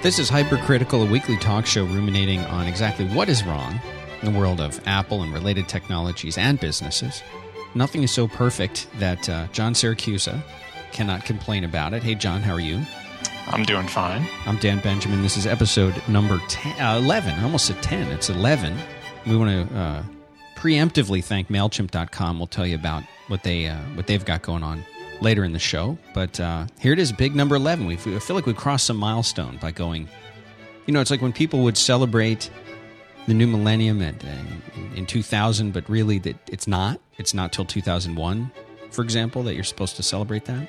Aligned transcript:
This 0.00 0.20
is 0.20 0.28
Hypercritical, 0.28 1.02
a 1.02 1.10
weekly 1.10 1.36
talk 1.38 1.66
show 1.66 1.84
ruminating 1.84 2.38
on 2.46 2.68
exactly 2.68 3.04
what 3.08 3.28
is 3.28 3.42
wrong 3.42 3.80
in 4.22 4.32
the 4.32 4.38
world 4.38 4.60
of 4.60 4.80
Apple 4.86 5.24
and 5.24 5.34
related 5.34 5.66
technologies 5.66 6.38
and 6.38 6.58
businesses. 6.60 7.20
Nothing 7.74 8.04
is 8.04 8.12
so 8.12 8.28
perfect 8.28 8.86
that 9.00 9.28
uh, 9.28 9.48
John 9.48 9.74
Siracusa 9.74 10.40
cannot 10.92 11.24
complain 11.24 11.64
about 11.64 11.94
it. 11.94 12.04
Hey, 12.04 12.14
John, 12.14 12.42
how 12.42 12.54
are 12.54 12.60
you? 12.60 12.80
I'm 13.48 13.64
doing 13.64 13.88
fine. 13.88 14.24
I'm 14.46 14.56
Dan 14.58 14.78
Benjamin. 14.78 15.20
This 15.22 15.36
is 15.36 15.48
episode 15.48 16.00
number 16.06 16.40
10, 16.48 16.80
uh, 16.80 16.98
11. 16.98 17.34
I 17.34 17.42
almost 17.42 17.66
said 17.66 17.82
10. 17.82 18.06
It's 18.12 18.30
11. 18.30 18.78
We 19.26 19.36
want 19.36 19.68
to 19.68 19.76
uh, 19.76 20.04
preemptively 20.54 21.24
thank 21.24 21.48
MailChimp.com. 21.48 22.38
We'll 22.38 22.46
tell 22.46 22.68
you 22.68 22.76
about 22.76 23.02
what, 23.26 23.42
they, 23.42 23.66
uh, 23.66 23.76
what 23.94 24.06
they've 24.06 24.24
got 24.24 24.42
going 24.42 24.62
on 24.62 24.84
later 25.20 25.44
in 25.44 25.52
the 25.52 25.58
show. 25.58 25.98
But 26.14 26.38
uh, 26.40 26.66
here 26.80 26.92
it 26.92 26.98
is, 26.98 27.12
big 27.12 27.34
number 27.34 27.56
11. 27.56 27.86
We 27.86 27.96
feel 27.96 28.36
like 28.36 28.46
we 28.46 28.54
crossed 28.54 28.86
some 28.86 28.96
milestone 28.96 29.58
by 29.58 29.70
going. 29.70 30.08
You 30.86 30.94
know, 30.94 31.00
it's 31.00 31.10
like 31.10 31.22
when 31.22 31.32
people 31.32 31.62
would 31.64 31.76
celebrate 31.76 32.50
the 33.26 33.34
new 33.34 33.46
millennium 33.46 34.00
at, 34.00 34.24
uh, 34.24 34.28
in 34.94 35.06
2000, 35.06 35.72
but 35.72 35.88
really 35.88 36.18
that 36.20 36.36
it's 36.48 36.66
not. 36.66 37.00
It's 37.18 37.34
not 37.34 37.52
till 37.52 37.64
2001, 37.64 38.50
for 38.90 39.02
example, 39.02 39.42
that 39.42 39.54
you're 39.54 39.64
supposed 39.64 39.96
to 39.96 40.02
celebrate 40.02 40.44
that. 40.46 40.68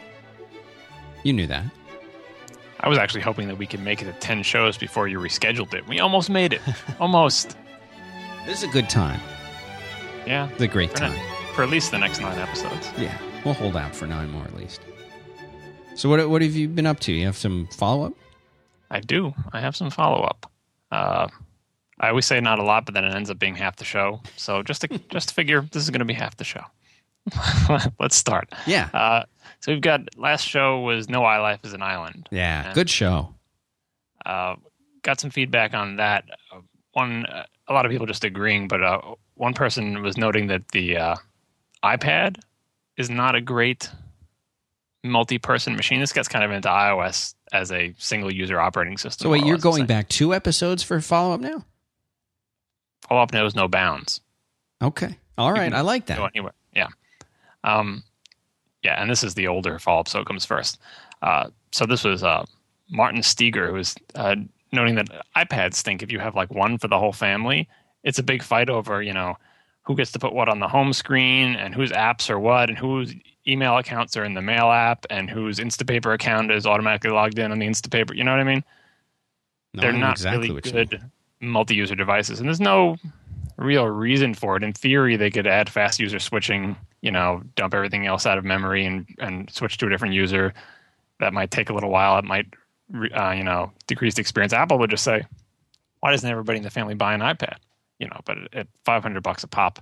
You 1.24 1.34
knew 1.34 1.48
that. 1.48 1.64
I 2.82 2.90
was 2.90 2.98
actually 2.98 3.22
hoping 3.22 3.48
that 3.50 3.58
we 3.58 3.68
could 3.68 3.82
make 3.82 4.02
it 4.02 4.06
to 4.06 4.14
10 4.14 4.44
shows 4.44 4.78
before 4.78 5.08
you 5.08 5.20
rescheduled 5.20 5.74
it. 5.74 5.88
We 5.88 6.00
almost 6.00 6.30
made 6.30 6.54
it. 6.54 6.62
almost. 7.00 7.56
This 8.46 8.64
is 8.64 8.70
a 8.70 8.72
good 8.72 8.90
time. 8.90 9.20
Yeah. 10.26 10.50
The 10.58 10.68
great 10.68 10.92
for, 10.92 10.98
time. 10.98 11.14
ne- 11.14 11.54
for 11.54 11.64
at 11.64 11.70
least 11.70 11.92
the 11.92 12.00
next 12.00 12.20
nine 12.20 12.40
episodes. 12.40 12.90
Yeah. 12.98 13.18
We'll 13.46 13.54
hold 13.54 13.76
out 13.76 13.96
for 13.96 14.06
nine 14.06 14.32
more 14.32 14.44
at 14.44 14.56
least. 14.56 14.82
So 15.96 16.10
what 16.10 16.30
what 16.30 16.42
have 16.42 16.56
you 16.56 16.68
been 16.68 16.86
up 16.86 17.00
to? 17.02 17.14
You 17.14 17.26
have 17.26 17.38
some 17.38 17.68
follow 17.68 18.06
up? 18.06 18.14
I 18.92 19.00
do. 19.00 19.34
I 19.54 19.60
have 19.60 19.76
some 19.76 19.90
follow 19.90 20.22
up. 20.24 20.52
Uh, 20.92 21.28
I 22.00 22.10
always 22.10 22.26
say 22.26 22.40
not 22.40 22.60
a 22.60 22.64
lot, 22.64 22.86
but 22.86 22.94
then 22.94 23.04
it 23.04 23.14
ends 23.14 23.30
up 23.30 23.38
being 23.38 23.56
half 23.56 23.76
the 23.76 23.86
show. 23.86 24.22
So 24.38 24.64
just 24.64 24.82
to 24.82 24.88
just 25.10 25.34
figure 25.34 25.62
this 25.72 25.84
is 25.84 25.90
going 25.90 26.00
to 26.00 26.06
be 26.06 26.14
half 26.14 26.38
the 26.38 26.44
show. 26.44 26.64
Let's 28.00 28.16
start. 28.16 28.50
Yeah. 28.66 28.90
Uh, 28.94 29.24
so 29.60 29.72
we've 29.74 29.82
got 29.82 30.18
last 30.18 30.48
show 30.48 30.80
was 30.80 31.10
No 31.10 31.22
iLife 31.22 31.66
is 31.66 31.74
an 31.74 31.82
Island. 31.82 32.28
Yeah. 32.32 32.66
And, 32.66 32.74
Good 32.74 32.90
show. 32.90 33.36
Uh, 34.26 34.56
got 35.04 35.20
some 35.20 35.30
feedback 35.30 35.74
on 35.74 35.98
that. 35.98 36.26
One, 36.94 37.26
a 37.68 37.74
lot 37.74 37.86
of 37.86 37.92
people 37.92 38.08
just 38.08 38.24
agreeing, 38.24 38.68
but 38.68 38.82
uh, 38.82 39.02
one 39.36 39.54
person 39.54 40.02
was 40.02 40.18
noting 40.18 40.48
that 40.48 40.70
the 40.70 40.98
uh, 40.98 41.16
iPad 41.84 42.38
is 43.00 43.10
not 43.10 43.34
a 43.34 43.42
great 43.42 43.90
multi-person 45.04 45.76
machine. 45.76 46.02
This 46.02 46.12
gets 46.12 46.28
kind 46.28 46.44
of 46.44 46.52
into 46.52 46.68
iOS 46.68 47.34
as 47.52 47.72
a 47.72 47.96
single 47.98 48.32
user 48.32 48.60
operating 48.60 48.98
system. 48.98 49.26
So 49.26 49.30
wait, 49.32 49.46
you're 49.46 49.58
going 49.58 49.86
back 49.86 50.10
two 50.10 50.34
episodes 50.34 50.84
for 50.84 51.00
follow 51.00 51.34
up 51.34 51.40
now? 51.40 51.66
Follow 53.08 53.22
up 53.22 53.34
knows 53.34 53.56
no 53.56 53.70
bounds. 53.70 54.20
Okay. 54.82 55.18
All 55.38 55.52
right. 55.52 55.74
I 55.74 55.82
like 55.82 56.08
that. 56.08 56.20
anywhere. 56.36 56.54
Yeah. 56.76 56.90
Um, 57.64 58.04
yeah, 58.84 59.02
and 59.02 59.10
this 59.10 59.24
is 59.24 59.34
the 59.34 59.48
older 59.48 59.80
follow 59.80 60.02
up, 60.02 60.10
so 60.10 60.20
it 60.20 60.28
comes 60.28 60.46
first. 60.46 60.78
Uh, 61.22 61.50
so 61.72 61.86
this 61.86 62.04
was 62.04 62.22
uh, 62.22 62.46
Martin 62.90 63.24
Steger 63.24 63.68
who 63.68 63.74
was 63.74 63.96
uh, 64.16 64.36
noting 64.74 64.96
that 64.96 65.08
iPads 65.36 65.76
stink 65.76 66.04
if 66.04 66.12
you 66.12 66.20
have 66.20 66.36
like 66.36 66.52
one 66.54 66.78
for 66.78 66.90
the 66.90 67.00
whole 67.00 67.14
family. 67.14 67.70
It's 68.04 68.20
a 68.20 68.24
big 68.24 68.44
fight 68.44 68.70
over, 68.70 69.02
you 69.02 69.14
know, 69.14 69.38
who 69.90 69.96
gets 69.96 70.12
to 70.12 70.20
put 70.20 70.34
what 70.34 70.48
on 70.48 70.60
the 70.60 70.68
home 70.68 70.94
screen 70.94 71.56
and 71.56 71.74
whose 71.74 71.92
apps 71.92 72.30
are 72.30 72.40
what 72.40 72.70
and 72.70 72.78
whose 72.78 73.12
email 73.48 73.76
accounts 73.76 74.16
are 74.16 74.24
in 74.24 74.36
the 74.36 74.42
mail 74.42 74.70
app 74.70 75.04
and 75.10 75.32
whose 75.32 75.58
Instapaper 75.58 76.14
account 76.14 76.52
is 76.52 76.68
automatically 76.68 77.10
logged 77.10 77.40
in 77.40 77.52
on 77.52 77.58
the 77.58 77.66
Instapaper. 77.66 78.16
You 78.16 78.24
know 78.24 78.30
what 78.30 78.40
I 78.40 78.44
mean? 78.44 78.64
No, 79.74 79.82
They're 79.82 79.92
I 79.92 79.98
not 79.98 80.12
exactly 80.12 80.42
really 80.42 80.54
what 80.54 80.66
you 80.68 80.74
mean. 80.74 80.86
good 80.86 81.12
multi-user 81.42 81.96
devices, 81.96 82.40
and 82.40 82.48
there's 82.48 82.62
no 82.62 82.98
real 83.58 83.88
reason 83.88 84.36
for 84.36 84.56
it. 84.58 84.62
In 84.62 84.74
theory, 84.74 85.16
they 85.16 85.32
could 85.32 85.48
add 85.48 85.70
fast 85.72 86.00
user 86.00 86.20
switching. 86.20 86.76
You 87.02 87.10
know, 87.10 87.42
dump 87.56 87.74
everything 87.74 88.06
else 88.06 88.28
out 88.28 88.38
of 88.38 88.46
memory 88.46 88.86
and 88.86 89.08
and 89.18 89.50
switch 89.50 89.80
to 89.80 89.88
a 89.88 89.90
different 89.90 90.14
user. 90.14 90.54
That 91.20 91.34
might 91.34 91.50
take 91.50 91.72
a 91.72 91.74
little 91.74 91.90
while. 91.90 92.20
It 92.20 92.26
might, 92.26 92.46
uh, 93.18 93.32
you 93.32 93.44
know, 93.44 93.72
decrease 93.88 94.14
the 94.14 94.22
experience. 94.22 94.54
Apple 94.54 94.78
would 94.78 94.92
just 94.92 95.04
say, 95.04 95.24
"Why 96.02 96.12
doesn't 96.12 96.30
everybody 96.30 96.58
in 96.58 96.64
the 96.64 96.70
family 96.70 96.94
buy 96.94 97.16
an 97.16 97.22
iPad?" 97.22 97.56
You 98.00 98.08
know, 98.08 98.20
but 98.24 98.38
at 98.54 98.68
500 98.86 99.22
bucks 99.24 99.44
a 99.44 99.48
pop, 99.48 99.80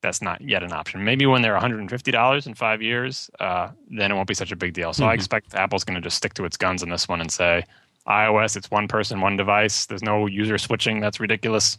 that's 0.00 0.22
not 0.22 0.40
yet 0.40 0.62
an 0.62 0.72
option. 0.72 1.04
Maybe 1.04 1.26
when 1.26 1.42
they're 1.42 1.54
150 1.54 2.10
dollars 2.10 2.46
in 2.46 2.54
five 2.54 2.80
years, 2.80 3.30
uh, 3.40 3.68
then 3.90 4.10
it 4.12 4.14
won't 4.14 4.28
be 4.28 4.34
such 4.34 4.52
a 4.52 4.56
big 4.56 4.72
deal. 4.74 4.92
So 4.92 5.06
I 5.06 5.12
Mhm. 5.12 5.14
expect 5.14 5.54
Apple's 5.54 5.84
going 5.84 5.96
to 5.96 6.00
just 6.00 6.16
stick 6.16 6.34
to 6.34 6.44
its 6.44 6.56
guns 6.56 6.82
on 6.82 6.88
this 6.88 7.08
one 7.08 7.20
and 7.20 7.30
say, 7.30 7.64
iOS, 8.06 8.56
it's 8.56 8.70
one 8.70 8.88
person, 8.88 9.20
one 9.20 9.36
device. 9.36 9.86
There's 9.86 10.02
no 10.02 10.26
user 10.26 10.56
switching. 10.56 11.00
That's 11.00 11.20
ridiculous. 11.20 11.78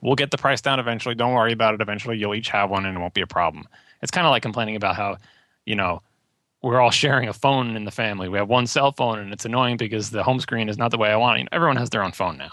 We'll 0.00 0.16
get 0.16 0.30
the 0.30 0.38
price 0.38 0.60
down 0.60 0.78
eventually. 0.78 1.14
Don't 1.14 1.32
worry 1.32 1.52
about 1.52 1.74
it. 1.74 1.80
Eventually, 1.80 2.16
you'll 2.18 2.34
each 2.34 2.50
have 2.50 2.70
one, 2.70 2.84
and 2.84 2.96
it 2.96 3.00
won't 3.00 3.14
be 3.14 3.20
a 3.20 3.26
problem. 3.26 3.66
It's 4.02 4.10
kind 4.10 4.26
of 4.26 4.30
like 4.30 4.42
complaining 4.42 4.76
about 4.76 4.94
how, 4.96 5.16
you 5.64 5.74
know, 5.74 6.02
we're 6.62 6.80
all 6.80 6.90
sharing 6.90 7.28
a 7.28 7.32
phone 7.32 7.76
in 7.76 7.84
the 7.84 7.90
family. 7.90 8.28
We 8.28 8.38
have 8.38 8.48
one 8.48 8.66
cell 8.66 8.92
phone, 8.92 9.18
and 9.20 9.32
it's 9.32 9.44
annoying 9.44 9.76
because 9.76 10.10
the 10.10 10.22
home 10.22 10.40
screen 10.40 10.68
is 10.68 10.76
not 10.76 10.90
the 10.90 10.98
way 10.98 11.10
I 11.10 11.16
want 11.16 11.36
it. 11.36 11.38
You 11.38 11.44
know, 11.44 11.48
everyone 11.52 11.76
has 11.76 11.90
their 11.90 12.02
own 12.02 12.12
phone 12.12 12.36
now, 12.36 12.50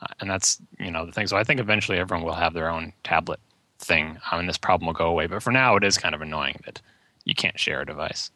uh, 0.00 0.06
and 0.20 0.30
that's 0.30 0.60
you 0.78 0.90
know 0.90 1.04
the 1.04 1.12
thing. 1.12 1.26
So 1.26 1.36
I 1.36 1.44
think 1.44 1.60
eventually 1.60 1.98
everyone 1.98 2.24
will 2.24 2.34
have 2.34 2.54
their 2.54 2.70
own 2.70 2.92
tablet 3.04 3.40
thing, 3.80 4.18
um, 4.30 4.40
and 4.40 4.48
this 4.48 4.58
problem 4.58 4.86
will 4.86 4.94
go 4.94 5.06
away. 5.06 5.26
But 5.26 5.42
for 5.42 5.50
now, 5.50 5.76
it 5.76 5.84
is 5.84 5.98
kind 5.98 6.14
of 6.14 6.22
annoying 6.22 6.60
that 6.64 6.80
you 7.24 7.34
can't 7.34 7.58
share 7.58 7.80
a 7.80 7.86
device. 7.86 8.30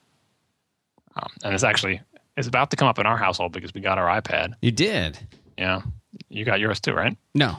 Um, 1.16 1.30
and 1.44 1.54
this 1.54 1.62
actually 1.62 2.00
is 2.36 2.46
about 2.46 2.70
to 2.70 2.76
come 2.76 2.88
up 2.88 2.98
in 2.98 3.06
our 3.06 3.16
household 3.16 3.52
because 3.52 3.72
we 3.72 3.80
got 3.80 3.98
our 3.98 4.20
iPad. 4.20 4.54
You 4.60 4.72
did. 4.72 5.18
Yeah, 5.56 5.82
you 6.28 6.44
got 6.44 6.60
yours 6.60 6.80
too, 6.80 6.92
right? 6.92 7.16
No. 7.34 7.56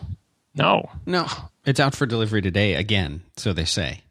No. 0.55 0.89
No. 1.05 1.27
It's 1.65 1.79
out 1.79 1.95
for 1.95 2.05
delivery 2.05 2.41
today 2.41 2.75
again, 2.75 3.23
so 3.37 3.53
they 3.53 3.65
say. 3.65 4.01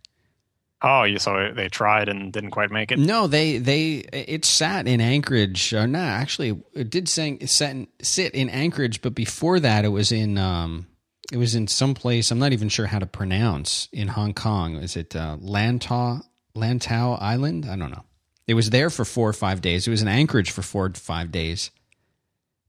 Oh, 0.86 1.04
you 1.04 1.18
so 1.18 1.50
they 1.54 1.68
tried 1.68 2.10
and 2.10 2.30
didn't 2.30 2.50
quite 2.50 2.70
make 2.70 2.92
it. 2.92 2.98
No, 2.98 3.26
they 3.26 3.56
they 3.56 4.04
it 4.12 4.44
sat 4.44 4.86
in 4.86 5.00
Anchorage. 5.00 5.72
No, 5.72 5.98
actually, 5.98 6.60
it 6.74 6.90
did 6.90 7.08
sing, 7.08 7.46
sit, 7.46 7.88
sit 8.02 8.34
in 8.34 8.50
Anchorage, 8.50 9.00
but 9.00 9.14
before 9.14 9.60
that, 9.60 9.86
it 9.86 9.88
was 9.88 10.12
in 10.12 10.36
um, 10.36 10.86
it 11.32 11.36
was 11.36 11.54
in 11.54 11.66
some 11.66 11.94
place 11.94 12.30
I'm 12.30 12.38
not 12.38 12.52
even 12.52 12.68
sure 12.68 12.86
how 12.86 12.98
to 12.98 13.06
pronounce 13.06 13.88
in 13.92 14.08
Hong 14.08 14.34
Kong. 14.34 14.76
Is 14.76 14.96
it 14.96 15.16
uh, 15.16 15.36
Lantau 15.40 16.22
Lantau 16.54 17.20
Island? 17.20 17.66
I 17.66 17.76
don't 17.76 17.90
know. 17.90 18.04
It 18.46 18.54
was 18.54 18.70
there 18.70 18.90
for 18.90 19.04
four 19.04 19.28
or 19.28 19.32
five 19.32 19.60
days. 19.60 19.86
It 19.86 19.90
was 19.90 20.02
in 20.02 20.08
Anchorage 20.08 20.50
for 20.50 20.62
four 20.62 20.88
to 20.88 21.00
five 21.00 21.32
days. 21.32 21.70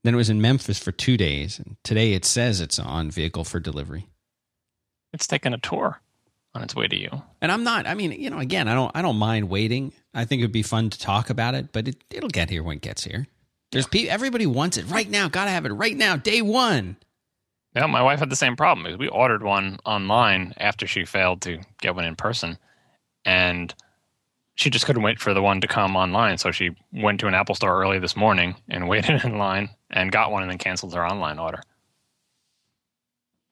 Then 0.03 0.13
it 0.13 0.17
was 0.17 0.29
in 0.29 0.41
Memphis 0.41 0.79
for 0.79 0.91
two 0.91 1.17
days. 1.17 1.59
And 1.59 1.75
today 1.83 2.13
it 2.13 2.25
says 2.25 2.61
it's 2.61 2.79
on 2.79 3.11
vehicle 3.11 3.43
for 3.43 3.59
delivery. 3.59 4.07
It's 5.11 5.27
taken 5.27 5.53
a 5.53 5.57
tour 5.57 5.99
on 6.53 6.61
its 6.61 6.75
way 6.75 6.87
to 6.87 6.95
you. 6.95 7.09
And 7.41 7.51
I'm 7.51 7.63
not. 7.63 7.87
I 7.87 7.93
mean, 7.93 8.11
you 8.11 8.29
know, 8.29 8.39
again, 8.39 8.67
I 8.67 8.73
don't. 8.73 8.91
I 8.95 9.01
don't 9.01 9.17
mind 9.17 9.49
waiting. 9.49 9.91
I 10.13 10.25
think 10.25 10.41
it 10.41 10.45
would 10.45 10.51
be 10.51 10.63
fun 10.63 10.89
to 10.89 10.99
talk 10.99 11.29
about 11.29 11.55
it, 11.55 11.73
but 11.73 11.87
it, 11.87 12.03
it'll 12.09 12.29
get 12.29 12.49
here 12.49 12.63
when 12.63 12.77
it 12.77 12.81
gets 12.81 13.03
here. 13.03 13.27
There's 13.71 13.87
pe- 13.87 14.07
everybody 14.07 14.45
wants 14.45 14.77
it 14.77 14.89
right 14.89 15.09
now. 15.09 15.27
Got 15.27 15.45
to 15.45 15.51
have 15.51 15.65
it 15.65 15.73
right 15.73 15.95
now, 15.95 16.15
day 16.15 16.41
one. 16.41 16.95
Yeah, 17.75 17.87
my 17.87 18.01
wife 18.01 18.19
had 18.19 18.29
the 18.29 18.37
same 18.37 18.55
problem. 18.55 18.85
because 18.85 18.97
We 18.97 19.09
ordered 19.09 19.43
one 19.43 19.79
online 19.85 20.53
after 20.57 20.87
she 20.87 21.03
failed 21.03 21.41
to 21.41 21.59
get 21.81 21.95
one 21.95 22.05
in 22.05 22.15
person, 22.15 22.57
and 23.25 23.73
she 24.55 24.69
just 24.69 24.85
couldn't 24.85 25.03
wait 25.03 25.19
for 25.19 25.33
the 25.33 25.41
one 25.41 25.59
to 25.59 25.67
come 25.67 25.97
online. 25.97 26.37
So 26.37 26.51
she 26.51 26.71
went 26.93 27.19
to 27.19 27.27
an 27.27 27.33
Apple 27.33 27.55
store 27.55 27.81
early 27.81 27.99
this 27.99 28.15
morning 28.15 28.55
and 28.69 28.87
waited 28.89 29.25
in 29.25 29.37
line 29.37 29.69
and 29.89 30.11
got 30.11 30.31
one, 30.31 30.41
and 30.41 30.51
then 30.51 30.57
canceled 30.57 30.93
her 30.93 31.05
online 31.05 31.37
order. 31.37 31.61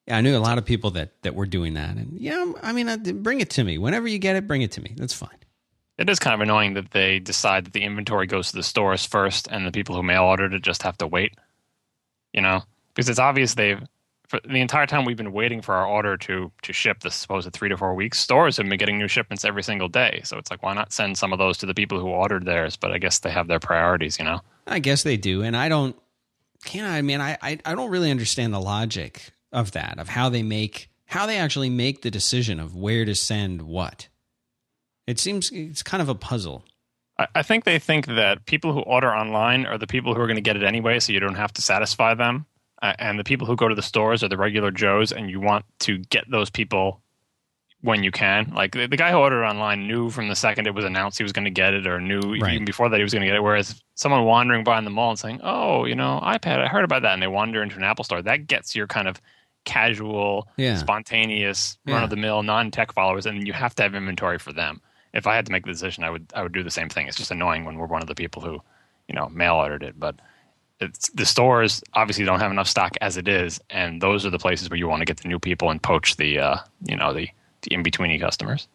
Yeah, 0.08 0.18
I 0.18 0.22
knew 0.22 0.38
a 0.38 0.40
lot 0.40 0.58
of 0.58 0.66
people 0.66 0.92
that 0.92 1.22
that 1.24 1.36
were 1.36 1.46
doing 1.46 1.74
that, 1.74 1.98
and 1.98 2.18
yeah, 2.18 2.54
I 2.62 2.72
mean, 2.72 2.88
uh, 2.88 2.98
bring 2.98 3.42
it 3.42 3.50
to 3.52 3.64
me 3.64 3.78
whenever 3.78 4.08
you 4.08 4.20
get 4.20 4.38
it. 4.38 4.48
Bring 4.48 4.62
it 4.62 4.72
to 4.74 4.82
me. 4.82 4.94
That's 4.96 5.14
fine. 5.14 5.38
It 5.98 6.10
is 6.10 6.20
kind 6.20 6.34
of 6.34 6.42
annoying 6.42 6.74
that 6.74 6.92
they 6.92 7.20
decide 7.20 7.66
that 7.66 7.74
the 7.74 7.84
inventory 7.84 8.26
goes 8.26 8.50
to 8.50 8.56
the 8.56 8.64
stores 8.64 9.06
first, 9.06 9.48
and 9.52 9.68
the 9.68 9.72
people 9.72 9.96
who 9.96 10.04
mail 10.04 10.24
ordered 10.24 10.54
it 10.54 10.62
just 10.62 10.84
have 10.84 10.98
to 11.00 11.08
wait. 11.08 11.36
You 12.34 12.42
know, 12.42 12.64
because 12.94 13.10
it's 13.10 13.20
obvious 13.20 13.54
they've 13.54 13.82
for 14.34 14.48
the 14.48 14.62
entire 14.62 14.88
time 14.88 15.06
we've 15.06 15.16
been 15.16 15.32
waiting 15.32 15.62
for 15.62 15.76
our 15.76 15.86
order 15.86 16.18
to 16.18 16.52
to 16.64 16.74
ship 16.74 17.02
this 17.02 17.14
supposed 17.14 17.54
three 17.54 17.70
to 17.70 17.78
four 17.78 17.94
weeks. 17.94 18.18
Stores 18.18 18.58
have 18.58 18.68
been 18.68 18.80
getting 18.80 18.98
new 18.98 19.08
shipments 19.08 19.46
every 19.46 19.62
single 19.62 19.88
day, 19.88 20.22
so 20.24 20.40
it's 20.40 20.50
like 20.50 20.64
why 20.64 20.74
not 20.74 20.92
send 20.92 21.20
some 21.20 21.32
of 21.32 21.38
those 21.38 21.56
to 21.60 21.68
the 21.68 21.74
people 21.76 22.00
who 22.00 22.08
ordered 22.08 22.46
theirs? 22.46 22.76
But 22.76 22.92
I 22.92 22.98
guess 22.98 23.20
they 23.20 23.30
have 23.30 23.48
their 23.48 23.60
priorities. 23.60 24.18
You 24.18 24.26
know, 24.26 24.42
I 24.66 24.80
guess 24.80 25.04
they 25.04 25.18
do, 25.18 25.44
and 25.44 25.56
I 25.56 25.70
don't. 25.70 25.96
Can 26.66 26.84
I? 26.84 26.98
I 26.98 27.02
mean, 27.04 27.22
I, 27.22 27.38
I 27.44 27.60
I 27.64 27.76
don't 27.76 27.92
really 27.92 28.10
understand 28.10 28.56
the 28.56 28.60
logic 28.60 29.34
of 29.52 29.74
that, 29.74 30.00
of 30.00 30.10
how 30.10 30.30
they 30.30 30.42
make 30.42 30.90
how 31.06 31.28
they 31.28 31.38
actually 31.38 31.70
make 31.70 32.02
the 32.02 32.10
decision 32.10 32.60
of 32.60 32.76
where 32.76 33.06
to 33.06 33.14
send 33.14 33.62
what. 33.62 34.08
It 35.06 35.20
seems 35.20 35.52
it's 35.52 35.84
kind 35.84 36.02
of 36.02 36.10
a 36.10 36.16
puzzle. 36.16 36.66
I, 37.20 37.28
I 37.36 37.44
think 37.44 37.66
they 37.66 37.78
think 37.78 38.08
that 38.08 38.48
people 38.48 38.74
who 38.74 38.80
order 38.80 39.14
online 39.14 39.68
are 39.68 39.78
the 39.78 39.86
people 39.86 40.16
who 40.16 40.22
are 40.22 40.28
going 40.28 40.38
to 40.38 40.42
get 40.42 40.56
it 40.56 40.64
anyway, 40.64 41.00
so 41.00 41.14
you 41.14 41.20
don't 41.20 41.36
have 41.36 41.54
to 41.54 41.62
satisfy 41.62 42.16
them. 42.16 42.48
Uh, 42.84 42.94
and 43.00 43.18
the 43.18 43.24
people 43.24 43.48
who 43.48 43.56
go 43.56 43.68
to 43.70 43.76
the 43.76 43.82
stores 43.82 44.24
are 44.24 44.28
the 44.28 44.38
regular 44.38 44.70
Joes, 44.70 45.12
and 45.12 45.30
you 45.32 45.40
want 45.40 45.64
to 45.80 45.98
get 45.98 46.30
those 46.30 46.50
people 46.50 47.00
when 47.82 48.04
you 48.04 48.12
can. 48.12 48.52
Like 48.54 48.74
the, 48.74 48.88
the 48.88 48.98
guy 48.98 49.12
who 49.12 49.18
ordered 49.18 49.44
online 49.46 49.88
knew 49.88 50.10
from 50.10 50.28
the 50.28 50.36
second 50.36 50.68
it 50.68 50.76
was 50.76 50.86
announced 50.86 51.18
he 51.18 51.24
was 51.24 51.32
going 51.34 51.46
to 51.46 51.52
get 51.52 51.74
it, 51.74 51.88
or 51.88 52.00
knew 52.00 52.20
Right. 52.40 52.54
even 52.54 52.66
before 52.66 52.90
that 52.90 52.98
he 52.98 53.04
was 53.04 53.14
going 53.14 53.22
to 53.22 53.28
get 53.28 53.36
it. 53.36 53.42
Whereas 53.44 53.82
someone 53.96 54.26
wandering 54.26 54.64
by 54.64 54.78
in 54.78 54.84
the 54.84 54.90
mall 54.90 55.10
and 55.12 55.20
saying, 55.20 55.40
"Oh, 55.44 55.86
you 55.86 55.96
know, 55.96 56.20
iPad, 56.24 56.60
I 56.60 56.68
heard 56.68 56.84
about 56.84 57.02
that," 57.04 57.14
and 57.14 57.22
they 57.24 57.28
wander 57.28 57.64
into 57.64 57.78
an 57.78 57.84
Apple 57.84 58.04
store, 58.04 58.22
that 58.22 58.48
gets 58.48 58.76
your 58.76 58.86
kind 58.88 59.08
of 59.08 59.22
casual, 59.66 60.48
Yeah. 60.58 60.76
spontaneous, 60.76 61.78
Yeah. 61.86 61.96
run 61.96 62.04
of 62.04 62.10
the 62.10 62.16
mill, 62.18 62.44
non 62.44 62.70
tech 62.72 62.94
followers, 62.94 63.26
and 63.26 63.48
you 63.48 63.54
have 63.54 63.74
to 63.76 63.84
have 63.84 63.96
inventory 63.96 64.40
for 64.40 64.52
them. 64.54 64.82
If 65.14 65.26
I 65.28 65.36
had 65.36 65.46
to 65.46 65.52
make 65.52 65.66
the 65.66 65.72
decision, 65.72 66.04
I 66.04 66.10
would 66.10 66.26
I 66.36 66.44
would 66.44 66.52
do 66.54 66.64
the 66.64 66.72
same 66.72 66.90
thing. 66.90 67.08
It's 67.08 67.18
just 67.18 67.32
annoying 67.32 67.64
when 67.66 67.78
we're 67.78 67.86
one 67.88 68.02
of 68.02 68.08
the 68.08 68.16
people 68.16 68.42
who, 68.42 68.62
you 69.08 69.16
know, 69.16 69.30
mail 69.30 69.56
ordered 69.56 69.84
it, 69.84 69.98
but. 70.00 70.16
It's, 70.80 71.10
the 71.12 71.26
stores 71.26 71.82
obviously 71.94 72.26
don't 72.26 72.40
have 72.40 72.52
enough 72.52 72.68
stock 72.68 72.96
as 73.00 73.16
it 73.18 73.28
is, 73.28 73.60
and 73.70 74.02
those 74.02 74.26
are 74.26 74.30
the 74.30 74.40
places 74.40 74.70
where 74.70 74.78
you 74.78 74.88
want 74.88 75.02
to 75.02 75.06
get 75.06 75.18
the 75.18 75.28
new 75.28 75.40
people 75.40 75.70
and 75.70 75.82
poach 75.82 76.18
the, 76.18 76.40
uh, 76.40 76.58
you 76.84 76.96
know, 76.96 77.14
the, 77.14 77.30
the 77.62 77.74
in 77.74 77.84
betweeny 77.84 78.20
customers. 78.20 78.68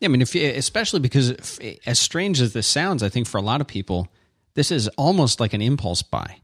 Yeah, 0.00 0.06
I 0.06 0.08
mean, 0.10 0.22
if 0.22 0.34
you, 0.34 0.48
especially 0.50 1.00
because 1.00 1.30
if, 1.30 1.58
as 1.86 1.98
strange 1.98 2.40
as 2.40 2.52
this 2.52 2.66
sounds, 2.66 3.02
I 3.02 3.08
think 3.08 3.26
for 3.26 3.38
a 3.38 3.42
lot 3.42 3.60
of 3.60 3.66
people, 3.66 4.08
this 4.54 4.70
is 4.70 4.88
almost 4.96 5.40
like 5.40 5.54
an 5.54 5.62
impulse 5.62 6.02
buy. 6.02 6.40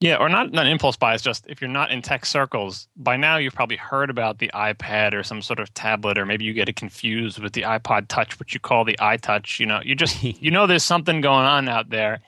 Yeah, 0.00 0.16
or 0.16 0.30
not, 0.30 0.50
not 0.50 0.66
impulse 0.66 0.96
buy. 0.96 1.12
It's 1.12 1.22
just 1.22 1.44
if 1.46 1.60
you're 1.60 1.68
not 1.68 1.90
in 1.90 2.00
tech 2.00 2.24
circles, 2.24 2.88
by 2.96 3.18
now 3.18 3.36
you've 3.36 3.54
probably 3.54 3.76
heard 3.76 4.08
about 4.08 4.38
the 4.38 4.50
iPad 4.54 5.12
or 5.12 5.22
some 5.22 5.42
sort 5.42 5.60
of 5.60 5.74
tablet, 5.74 6.16
or 6.16 6.24
maybe 6.24 6.46
you 6.46 6.54
get 6.54 6.70
it 6.70 6.76
confused 6.76 7.38
with 7.38 7.52
the 7.52 7.62
iPod 7.62 8.08
Touch, 8.08 8.38
which 8.38 8.54
you 8.54 8.60
call 8.60 8.84
the 8.84 8.96
iTouch. 8.98 9.60
You 9.60 9.66
know, 9.66 9.80
you 9.84 9.94
just 9.94 10.22
you 10.22 10.50
know 10.50 10.66
there's 10.66 10.84
something 10.84 11.20
going 11.20 11.44
on 11.44 11.68
out 11.68 11.90
there, 11.90 12.20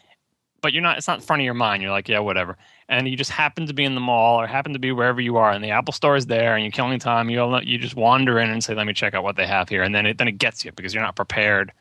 but 0.62 0.72
you're 0.72 0.82
not. 0.82 0.96
It's 0.96 1.08
not 1.08 1.18
in 1.18 1.24
front 1.24 1.42
of 1.42 1.44
your 1.44 1.54
mind. 1.54 1.82
You're 1.82 1.92
like, 1.92 2.08
yeah, 2.08 2.20
whatever. 2.20 2.56
And 2.88 3.08
you 3.08 3.16
just 3.16 3.30
happen 3.30 3.66
to 3.66 3.74
be 3.74 3.84
in 3.84 3.94
the 3.94 4.00
mall 4.00 4.40
or 4.40 4.46
happen 4.46 4.72
to 4.72 4.78
be 4.78 4.92
wherever 4.92 5.20
you 5.20 5.36
are, 5.36 5.50
and 5.50 5.62
the 5.62 5.70
Apple 5.70 5.92
Store 5.92 6.16
is 6.16 6.26
there, 6.26 6.54
and 6.54 6.64
you're 6.64 6.72
killing 6.72 6.98
time. 6.98 7.28
You 7.28 7.58
you 7.62 7.78
just 7.78 7.96
wander 7.96 8.38
in 8.38 8.50
and 8.50 8.62
say, 8.62 8.74
let 8.74 8.86
me 8.86 8.92
check 8.92 9.14
out 9.14 9.24
what 9.24 9.36
they 9.36 9.46
have 9.46 9.68
here, 9.68 9.82
and 9.82 9.94
then 9.94 10.06
it 10.06 10.18
then 10.18 10.28
it 10.28 10.38
gets 10.38 10.64
you 10.64 10.72
because 10.72 10.94
you're 10.94 11.02
not 11.02 11.16
prepared 11.16 11.72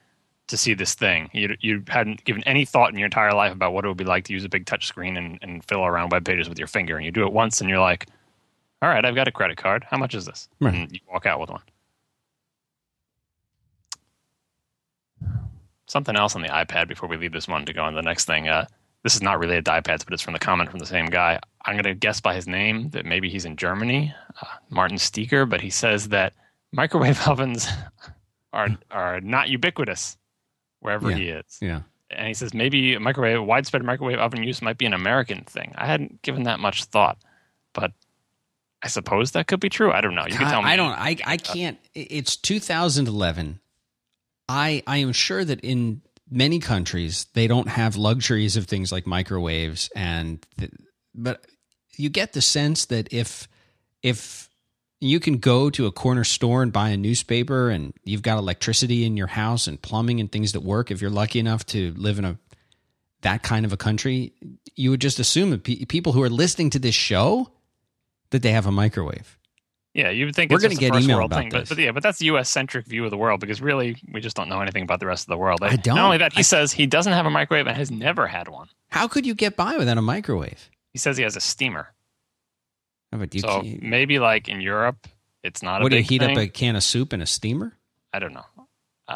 to 0.47 0.57
see 0.57 0.73
this 0.73 0.95
thing. 0.95 1.29
You 1.33 1.55
you 1.61 1.83
hadn't 1.87 2.23
given 2.25 2.43
any 2.45 2.65
thought 2.65 2.91
in 2.91 2.97
your 2.97 3.05
entire 3.05 3.33
life 3.33 3.53
about 3.53 3.73
what 3.73 3.85
it 3.85 3.87
would 3.87 3.97
be 3.97 4.03
like 4.03 4.25
to 4.25 4.33
use 4.33 4.43
a 4.43 4.49
big 4.49 4.65
touch 4.65 4.85
screen 4.85 5.15
and, 5.17 5.39
and 5.41 5.63
fiddle 5.63 5.85
around 5.85 6.11
web 6.11 6.25
pages 6.25 6.49
with 6.49 6.59
your 6.59 6.67
finger. 6.67 6.97
And 6.97 7.05
you 7.05 7.11
do 7.11 7.25
it 7.25 7.33
once 7.33 7.61
and 7.61 7.69
you're 7.69 7.79
like, 7.79 8.07
all 8.81 8.89
right, 8.89 9.05
I've 9.05 9.15
got 9.15 9.27
a 9.27 9.31
credit 9.31 9.57
card. 9.57 9.85
How 9.89 9.97
much 9.97 10.13
is 10.13 10.25
this? 10.25 10.49
Right. 10.59 10.73
And 10.73 10.91
you 10.91 10.99
walk 11.11 11.25
out 11.25 11.39
with 11.39 11.49
one. 11.49 11.61
Something 15.91 16.15
else 16.15 16.35
on 16.37 16.41
the 16.41 16.47
iPad 16.47 16.87
before 16.87 17.09
we 17.09 17.17
leave 17.17 17.33
this 17.33 17.49
one 17.49 17.65
to 17.65 17.73
go 17.73 17.83
on 17.83 17.93
the 17.95 18.01
next 18.01 18.23
thing. 18.23 18.47
Uh, 18.47 18.65
this 19.03 19.13
is 19.15 19.21
not 19.21 19.39
related 19.39 19.65
to 19.65 19.71
iPads, 19.71 20.05
but 20.05 20.13
it's 20.13 20.21
from 20.21 20.31
the 20.33 20.39
comment 20.39 20.69
from 20.69 20.79
the 20.79 20.85
same 20.85 21.07
guy. 21.07 21.39
I'm 21.65 21.73
going 21.73 21.83
to 21.83 21.93
guess 21.93 22.21
by 22.21 22.33
his 22.33 22.47
name 22.47 22.91
that 22.91 23.05
maybe 23.05 23.29
he's 23.29 23.43
in 23.45 23.57
Germany, 23.57 24.13
uh, 24.41 24.45
Martin 24.69 24.97
Steeker, 24.97 25.49
but 25.49 25.59
he 25.59 25.69
says 25.69 26.09
that 26.09 26.33
microwave 26.71 27.19
ovens 27.27 27.67
are 28.53 28.69
are 28.89 29.19
not 29.21 29.49
ubiquitous 29.49 30.17
wherever 30.79 31.09
Yeah. 31.09 31.15
he 31.17 31.27
is. 31.29 31.57
Yeah. 31.61 31.81
And 32.09 32.27
he 32.27 32.33
says 32.33 32.53
maybe 32.53 32.97
microwave 32.97 33.43
widespread 33.43 33.83
microwave 33.83 34.19
oven 34.19 34.43
use 34.43 34.61
might 34.61 34.77
be 34.77 34.85
an 34.85 34.93
American 34.93 35.41
thing. 35.43 35.73
I 35.77 35.87
hadn't 35.87 36.21
given 36.21 36.43
that 36.43 36.59
much 36.59 36.83
thought, 36.85 37.17
but 37.73 37.91
I 38.83 38.87
suppose 38.87 39.31
that 39.31 39.47
could 39.47 39.59
be 39.59 39.69
true. 39.69 39.91
I 39.91 40.01
don't 40.01 40.15
know. 40.15 40.25
You 40.27 40.35
can 40.37 40.49
tell 40.49 40.61
me. 40.61 40.69
I 40.69 40.75
don't. 40.75 40.91
I 40.91 41.15
I 41.25 41.37
can't. 41.37 41.77
It's 41.93 42.35
2011. 42.37 43.60
I 44.47 44.83
I 44.87 44.97
am 44.97 45.11
sure 45.11 45.43
that 45.43 45.59
in 45.61 46.01
many 46.29 46.59
countries 46.59 47.27
they 47.33 47.47
don't 47.47 47.67
have 47.67 47.95
luxuries 47.97 48.55
of 48.57 48.65
things 48.65 48.91
like 48.91 49.05
microwaves 49.05 49.89
and 49.95 50.45
th- 50.57 50.71
but 51.13 51.45
you 51.97 52.09
get 52.09 52.33
the 52.33 52.41
sense 52.41 52.85
that 52.85 53.11
if 53.11 53.47
if 54.01 54.49
you 55.01 55.19
can 55.19 55.37
go 55.37 55.69
to 55.69 55.87
a 55.87 55.91
corner 55.91 56.23
store 56.23 56.63
and 56.63 56.71
buy 56.71 56.89
a 56.89 56.97
newspaper 56.97 57.69
and 57.69 57.93
you've 58.05 58.21
got 58.21 58.37
electricity 58.37 59.03
in 59.03 59.17
your 59.17 59.27
house 59.27 59.67
and 59.67 59.81
plumbing 59.81 60.19
and 60.19 60.31
things 60.31 60.53
that 60.53 60.61
work 60.61 60.89
if 60.89 61.01
you're 61.01 61.11
lucky 61.11 61.39
enough 61.39 61.65
to 61.65 61.93
live 61.97 62.17
in 62.17 62.25
a 62.25 62.37
that 63.21 63.43
kind 63.43 63.65
of 63.65 63.73
a 63.73 63.77
country 63.77 64.33
you 64.75 64.89
would 64.89 65.01
just 65.01 65.19
assume 65.19 65.49
that 65.49 65.63
pe- 65.63 65.85
people 65.85 66.13
who 66.13 66.23
are 66.23 66.29
listening 66.29 66.69
to 66.69 66.79
this 66.79 66.95
show 66.95 67.51
that 68.29 68.41
they 68.41 68.51
have 68.51 68.65
a 68.65 68.71
microwave 68.71 69.37
Yeah, 69.93 70.09
you 70.09 70.25
would 70.25 70.35
think 70.35 70.51
We're 70.51 70.55
it's 70.55 70.63
gonna 70.63 70.75
get 70.75 70.93
first 70.93 71.03
email 71.03 71.17
world 71.17 71.31
about 71.31 71.39
thing, 71.41 71.49
but, 71.49 71.59
this. 71.61 71.69
but 71.69 71.77
yeah, 71.77 71.91
but 71.91 72.01
that's 72.01 72.17
the 72.19 72.25
U.S. 72.27 72.49
centric 72.49 72.85
view 72.85 73.03
of 73.03 73.11
the 73.11 73.17
world 73.17 73.41
because 73.41 73.61
really 73.61 73.97
we 74.11 74.21
just 74.21 74.37
don't 74.37 74.47
know 74.47 74.61
anything 74.61 74.83
about 74.83 75.01
the 75.01 75.05
rest 75.05 75.23
of 75.25 75.27
the 75.27 75.37
world. 75.37 75.59
I 75.61 75.75
don't. 75.75 75.95
Not 75.97 76.05
only 76.05 76.17
that, 76.19 76.31
he 76.33 76.39
I- 76.39 76.43
says 76.43 76.71
he 76.71 76.85
doesn't 76.85 77.11
have 77.11 77.25
a 77.25 77.29
microwave 77.29 77.67
and 77.67 77.75
has 77.75 77.91
never 77.91 78.27
had 78.27 78.47
one. 78.47 78.69
How 78.89 79.07
could 79.09 79.25
you 79.25 79.35
get 79.35 79.57
by 79.57 79.75
without 79.77 79.97
a 79.97 80.01
microwave? 80.01 80.69
He 80.93 80.99
says 80.99 81.17
he 81.17 81.23
has 81.23 81.35
a 81.35 81.41
steamer. 81.41 81.93
How 83.11 83.17
about 83.17 83.33
you? 83.35 83.41
so 83.41 83.63
maybe 83.81 84.19
like 84.19 84.47
in 84.47 84.61
Europe, 84.61 85.07
it's 85.43 85.61
not 85.61 85.81
a 85.81 85.83
what 85.83 85.89
do 85.91 85.97
you 85.97 86.03
heat 86.03 86.19
thing. 86.21 86.37
up 86.37 86.43
a 86.43 86.47
can 86.47 86.77
of 86.77 86.83
soup 86.83 87.11
in 87.11 87.21
a 87.21 87.25
steamer? 87.25 87.77
I 88.13 88.19
don't 88.19 88.33
know. 88.33 88.45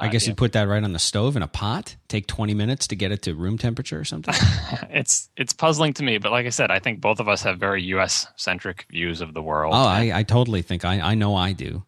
I 0.01 0.07
Uh, 0.07 0.11
guess 0.11 0.25
yeah. 0.25 0.31
you 0.31 0.35
put 0.35 0.51
that 0.53 0.67
right 0.67 0.83
on 0.83 0.93
the 0.93 0.99
stove 0.99 1.35
in 1.35 1.41
a 1.41 1.47
pot. 1.47 1.95
Take 2.07 2.27
twenty 2.27 2.53
minutes 2.53 2.87
to 2.87 2.95
get 2.95 3.11
it 3.11 3.21
to 3.23 3.33
room 3.35 3.57
temperature 3.57 3.99
or 3.99 4.03
something. 4.05 4.33
it's 4.89 5.29
it's 5.37 5.53
puzzling 5.53 5.93
to 5.93 6.03
me, 6.03 6.17
but 6.17 6.31
like 6.31 6.45
I 6.45 6.49
said, 6.49 6.71
I 6.71 6.79
think 6.79 7.01
both 7.01 7.19
of 7.19 7.27
us 7.27 7.43
have 7.43 7.59
very 7.59 7.81
U.S. 7.83 8.27
centric 8.35 8.85
views 8.89 9.21
of 9.21 9.33
the 9.33 9.41
world. 9.41 9.73
oh, 9.73 9.77
I, 9.77 10.11
I 10.19 10.23
totally 10.23 10.61
think 10.61 10.85
I, 10.85 10.99
I 10.99 11.15
know 11.15 11.35
I 11.35 11.53
do. 11.53 11.83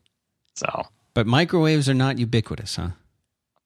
so 0.55 0.83
But 1.13 1.27
microwaves 1.27 1.87
are 1.89 1.93
not 1.93 2.17
ubiquitous, 2.17 2.75
huh? 2.77 2.89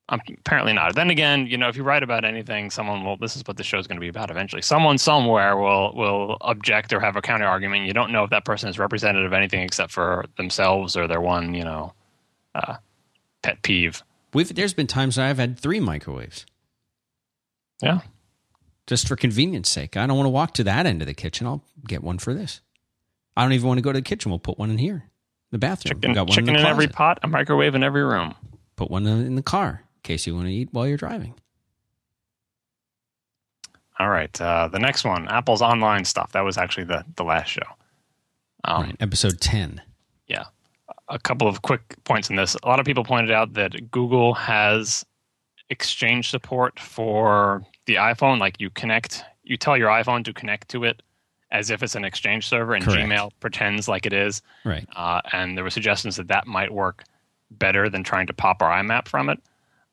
Um, 0.09 0.19
apparently 0.39 0.73
not. 0.73 0.93
Then 0.95 1.09
again, 1.09 1.47
you 1.47 1.57
know, 1.57 1.69
if 1.69 1.77
you 1.77 1.83
write 1.83 2.03
about 2.03 2.25
anything, 2.25 2.69
someone 2.69 3.05
will. 3.05 3.15
This 3.15 3.37
is 3.37 3.43
what 3.47 3.55
the 3.55 3.63
show's 3.63 3.87
going 3.87 3.95
to 3.95 4.01
be 4.01 4.09
about 4.09 4.29
eventually. 4.29 4.61
Someone 4.61 4.97
somewhere 4.97 5.55
will 5.55 5.93
will 5.95 6.37
object 6.41 6.91
or 6.91 6.99
have 6.99 7.15
a 7.15 7.21
counter 7.21 7.45
argument. 7.45 7.85
You 7.87 7.93
don't 7.93 8.11
know 8.11 8.25
if 8.25 8.29
that 8.31 8.43
person 8.43 8.67
is 8.67 8.77
representative 8.77 9.25
of 9.25 9.31
anything 9.33 9.61
except 9.61 9.91
for 9.93 10.25
themselves 10.35 10.97
or 10.97 11.07
their 11.07 11.21
one, 11.21 11.53
you 11.53 11.63
know, 11.63 11.93
uh, 12.55 12.75
pet 13.41 13.61
peeve. 13.61 14.03
We've 14.33 14.53
there's 14.53 14.73
been 14.73 14.87
times 14.87 15.17
I've 15.17 15.37
had 15.37 15.59
three 15.59 15.79
microwaves 15.79 16.45
Yeah, 17.81 17.99
just 18.87 19.07
for 19.07 19.15
convenience 19.15 19.69
sake. 19.69 19.97
I 19.97 20.07
don't 20.07 20.17
want 20.17 20.25
to 20.25 20.31
walk 20.31 20.53
to 20.55 20.63
that 20.63 20.85
end 20.85 21.01
of 21.01 21.07
the 21.07 21.13
kitchen. 21.13 21.47
I'll 21.47 21.63
get 21.87 22.03
one 22.03 22.17
for 22.17 22.33
this. 22.33 22.61
I 23.35 23.43
don't 23.43 23.53
even 23.53 23.67
want 23.67 23.77
to 23.77 23.81
go 23.81 23.91
to 23.91 23.99
the 23.99 24.03
kitchen. 24.03 24.31
We'll 24.31 24.39
put 24.39 24.57
one 24.57 24.69
in 24.69 24.77
here, 24.77 25.09
the 25.51 25.57
bathroom. 25.57 25.99
chicken, 25.99 26.13
got 26.13 26.27
one 26.27 26.35
chicken 26.35 26.55
in, 26.55 26.61
in, 26.61 26.65
every 26.65 26.87
pot, 26.87 27.19
a 27.23 27.27
microwave 27.27 27.75
in 27.75 27.83
every 27.83 28.03
room. 28.03 28.35
Put 28.75 28.89
one 28.89 29.05
in 29.05 29.35
the 29.35 29.41
car 29.41 29.83
in 29.95 30.01
case 30.03 30.27
you 30.27 30.35
want 30.35 30.47
to 30.47 30.53
eat 30.53 30.69
while 30.71 30.87
you're 30.87 30.97
driving. 30.97 31.35
All 33.99 34.09
right, 34.09 34.41
uh, 34.41 34.67
the 34.67 34.79
next 34.79 35.03
one, 35.03 35.27
Apple's 35.27 35.61
online 35.61 36.05
stuff. 36.05 36.31
That 36.31 36.41
was 36.41 36.57
actually 36.57 36.85
the 36.85 37.05
the 37.15 37.23
last 37.23 37.49
show. 37.49 37.61
Um, 38.63 38.83
right, 38.83 38.95
episode 38.99 39.39
ten. 39.39 39.81
yeah 40.27 40.45
a 41.11 41.19
couple 41.19 41.47
of 41.47 41.61
quick 41.61 41.81
points 42.05 42.29
in 42.29 42.35
this 42.35 42.55
a 42.63 42.67
lot 42.67 42.79
of 42.79 42.85
people 42.85 43.03
pointed 43.03 43.31
out 43.31 43.53
that 43.53 43.91
google 43.91 44.33
has 44.33 45.05
exchange 45.69 46.29
support 46.29 46.79
for 46.79 47.61
the 47.85 47.95
iphone 47.95 48.39
like 48.39 48.59
you 48.59 48.69
connect 48.71 49.23
you 49.43 49.57
tell 49.57 49.77
your 49.77 49.89
iphone 49.89 50.23
to 50.25 50.33
connect 50.33 50.69
to 50.69 50.83
it 50.83 51.01
as 51.51 51.69
if 51.69 51.83
it's 51.83 51.95
an 51.95 52.05
exchange 52.05 52.47
server 52.47 52.73
and 52.73 52.83
Correct. 52.85 53.01
gmail 53.09 53.31
pretends 53.41 53.87
like 53.87 54.05
it 54.05 54.13
is 54.13 54.41
Right. 54.65 54.87
uh, 54.95 55.21
and 55.33 55.57
there 55.57 55.63
were 55.63 55.69
suggestions 55.69 56.15
that 56.15 56.27
that 56.29 56.47
might 56.47 56.71
work 56.71 57.03
better 57.51 57.89
than 57.89 58.03
trying 58.03 58.27
to 58.27 58.33
pop 58.33 58.61
our 58.61 58.71
imap 58.81 59.07
from 59.07 59.29
it 59.29 59.39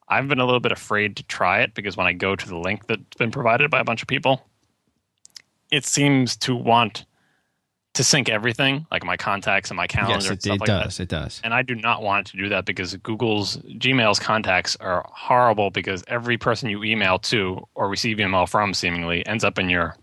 i've 0.09 0.29
been 0.29 0.39
a 0.41 0.45
little 0.45 0.61
bit 0.61 0.73
afraid 0.73 1.17
to 1.17 1.23
try 1.25 1.61
it 1.61 1.75
because 1.75 1.97
when 1.97 2.07
i 2.07 2.13
go 2.13 2.37
to 2.37 2.49
the 2.49 2.57
link 2.57 2.87
that's 2.87 3.17
been 3.19 3.31
provided 3.33 3.71
by 3.71 3.81
a 3.81 3.85
bunch 3.85 4.03
of 4.03 4.09
people 4.09 4.47
it 5.71 5.85
seems 5.85 6.37
to 6.37 6.55
want 6.57 7.05
to 7.99 8.05
sync 8.05 8.29
everything 8.29 8.87
like 8.93 9.05
my 9.05 9.17
contacts 9.17 9.71
and 9.71 9.77
my 9.77 9.89
calendar 9.89 10.15
Yes, 10.15 10.29
and 10.29 10.37
it, 10.37 10.43
stuff 10.43 10.55
it 10.55 10.61
like 10.61 10.67
that 10.69 10.85
does. 10.85 11.01
It 11.01 11.09
does. 11.09 11.41
and 11.43 11.53
I 11.53 11.63
do 11.63 11.75
not 11.75 12.01
want 12.01 12.29
to 12.29 12.37
do 12.37 12.49
that 12.49 12.65
because 12.65 12.95
Google's 12.99 13.57
Gmail's 13.57 14.21
contacts 14.21 14.77
are 14.77 15.05
horrible 15.13 15.71
because 15.71 16.05
every 16.07 16.39
person 16.39 16.71
you 16.71 16.85
email 16.85 17.19
to 17.19 17.67
or 17.75 17.89
receive 17.89 18.21
email 18.21 18.47
from 18.47 18.73
seemingly 18.73 19.27
ends 19.27 19.43
up 19.43 19.59
in 19.59 19.69
your 19.69 19.97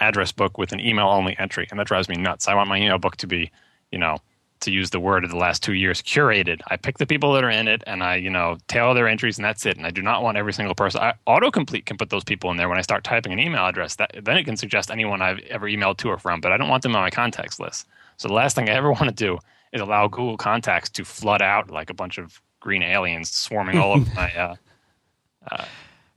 address 0.00 0.32
book 0.32 0.58
with 0.58 0.72
an 0.72 0.80
email 0.80 1.08
only 1.08 1.34
entry. 1.38 1.66
And 1.70 1.80
that 1.80 1.86
drives 1.86 2.10
me 2.10 2.16
nuts. 2.16 2.46
I 2.46 2.54
want 2.54 2.68
my 2.68 2.76
email 2.76 2.98
book 2.98 3.16
to 3.16 3.26
be, 3.26 3.50
you 3.90 3.98
know, 3.98 4.18
to 4.60 4.70
use 4.70 4.90
the 4.90 5.00
word 5.00 5.24
of 5.24 5.30
the 5.30 5.36
last 5.36 5.62
two 5.62 5.74
years, 5.74 6.00
curated. 6.00 6.60
I 6.68 6.76
pick 6.76 6.98
the 6.98 7.06
people 7.06 7.32
that 7.34 7.44
are 7.44 7.50
in 7.50 7.68
it 7.68 7.82
and 7.86 8.02
I, 8.02 8.16
you 8.16 8.30
know, 8.30 8.56
tailor 8.68 8.94
their 8.94 9.08
entries 9.08 9.38
and 9.38 9.44
that's 9.44 9.66
it. 9.66 9.76
And 9.76 9.86
I 9.86 9.90
do 9.90 10.02
not 10.02 10.22
want 10.22 10.36
every 10.36 10.52
single 10.52 10.74
person. 10.74 11.00
I, 11.00 11.14
autocomplete 11.26 11.86
can 11.86 11.96
put 11.96 12.10
those 12.10 12.24
people 12.24 12.50
in 12.50 12.56
there 12.56 12.68
when 12.68 12.78
I 12.78 12.82
start 12.82 13.04
typing 13.04 13.32
an 13.32 13.38
email 13.38 13.66
address. 13.66 13.96
That 13.96 14.12
then 14.22 14.36
it 14.36 14.44
can 14.44 14.56
suggest 14.56 14.90
anyone 14.90 15.22
I've 15.22 15.40
ever 15.50 15.66
emailed 15.66 15.98
to 15.98 16.08
or 16.08 16.18
from, 16.18 16.40
but 16.40 16.52
I 16.52 16.56
don't 16.56 16.68
want 16.68 16.82
them 16.82 16.96
on 16.96 17.02
my 17.02 17.10
contacts 17.10 17.60
list. 17.60 17.86
So 18.16 18.28
the 18.28 18.34
last 18.34 18.56
thing 18.56 18.68
I 18.68 18.74
ever 18.74 18.92
want 18.92 19.04
to 19.04 19.12
do 19.12 19.38
is 19.72 19.80
allow 19.80 20.06
Google 20.06 20.36
Contacts 20.36 20.88
to 20.90 21.04
flood 21.04 21.42
out 21.42 21.70
like 21.70 21.90
a 21.90 21.94
bunch 21.94 22.18
of 22.18 22.40
green 22.60 22.82
aliens 22.82 23.30
swarming 23.30 23.78
all 23.78 23.92
over 23.92 24.10
my. 24.14 24.34
Uh, 24.34 24.54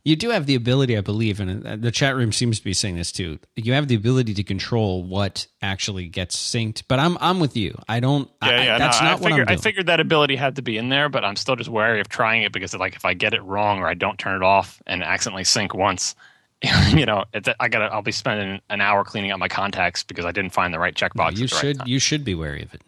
You 0.08 0.16
do 0.16 0.30
have 0.30 0.46
the 0.46 0.56
ability, 0.56 0.98
I 0.98 1.02
believe, 1.02 1.42
and 1.42 1.68
uh, 1.68 1.76
the 1.76 1.92
chat 1.92 2.16
room 2.16 2.32
seems 2.32 2.60
to 2.60 2.64
be 2.64 2.72
saying 2.72 2.96
this 2.96 3.12
too. 3.12 3.40
You 3.58 3.74
have 3.74 3.90
the 3.90 3.96
ability 3.96 4.34
to 4.36 4.44
control 4.44 5.04
what 5.04 5.48
actually 5.62 6.08
gets 6.08 6.34
synced. 6.38 6.84
But 6.88 7.00
I'm 7.00 7.18
I'm 7.20 7.42
with 7.42 7.58
you. 7.58 7.78
I 7.90 8.00
don't. 8.00 8.30
yeah, 8.42 8.48
I, 8.48 8.64
yeah. 8.64 8.78
that's 8.78 9.02
no, 9.02 9.06
not 9.06 9.12
I 9.12 9.16
what 9.16 9.26
I'm 9.26 9.32
figured, 9.32 9.48
doing. 9.50 9.60
I 9.60 9.62
figured 9.62 9.86
that 9.88 10.00
ability 10.00 10.38
had 10.38 10.56
to 10.56 10.62
be 10.62 10.78
in 10.78 10.88
there, 10.88 11.10
but 11.10 11.26
I'm 11.26 11.36
still 11.36 11.58
just 11.58 11.70
wary 11.70 12.00
of 12.00 12.08
trying 12.08 12.44
it 12.44 12.54
because, 12.54 12.74
like, 12.74 12.96
if 12.96 13.04
I 13.04 13.16
get 13.16 13.34
it 13.34 13.44
wrong 13.44 13.80
or 13.80 13.88
I 13.90 13.96
don't 13.96 14.18
turn 14.18 14.42
it 14.42 14.46
off 14.46 14.82
and 14.88 15.04
accidentally 15.04 15.44
sync 15.44 15.74
once, 15.74 16.16
you 16.94 17.06
know, 17.06 17.26
I 17.60 17.68
gotta. 17.68 17.94
I'll 17.94 18.02
be 18.02 18.14
spending 18.14 18.62
an 18.70 18.80
hour 18.80 19.04
cleaning 19.04 19.32
out 19.32 19.40
my 19.40 19.50
contacts 19.50 20.04
because 20.04 20.24
I 20.24 20.32
didn't 20.32 20.54
find 20.54 20.74
the 20.74 20.80
right 20.80 20.96
checkbox. 20.96 21.32
you 21.32 21.48
the 21.48 21.54
right 21.54 21.62
should 21.62 21.78
time. 21.80 21.88
you 21.90 22.00
should 22.00 22.24
be 22.24 22.34
wary 22.34 22.64
of 22.64 22.74
it. 22.74 22.82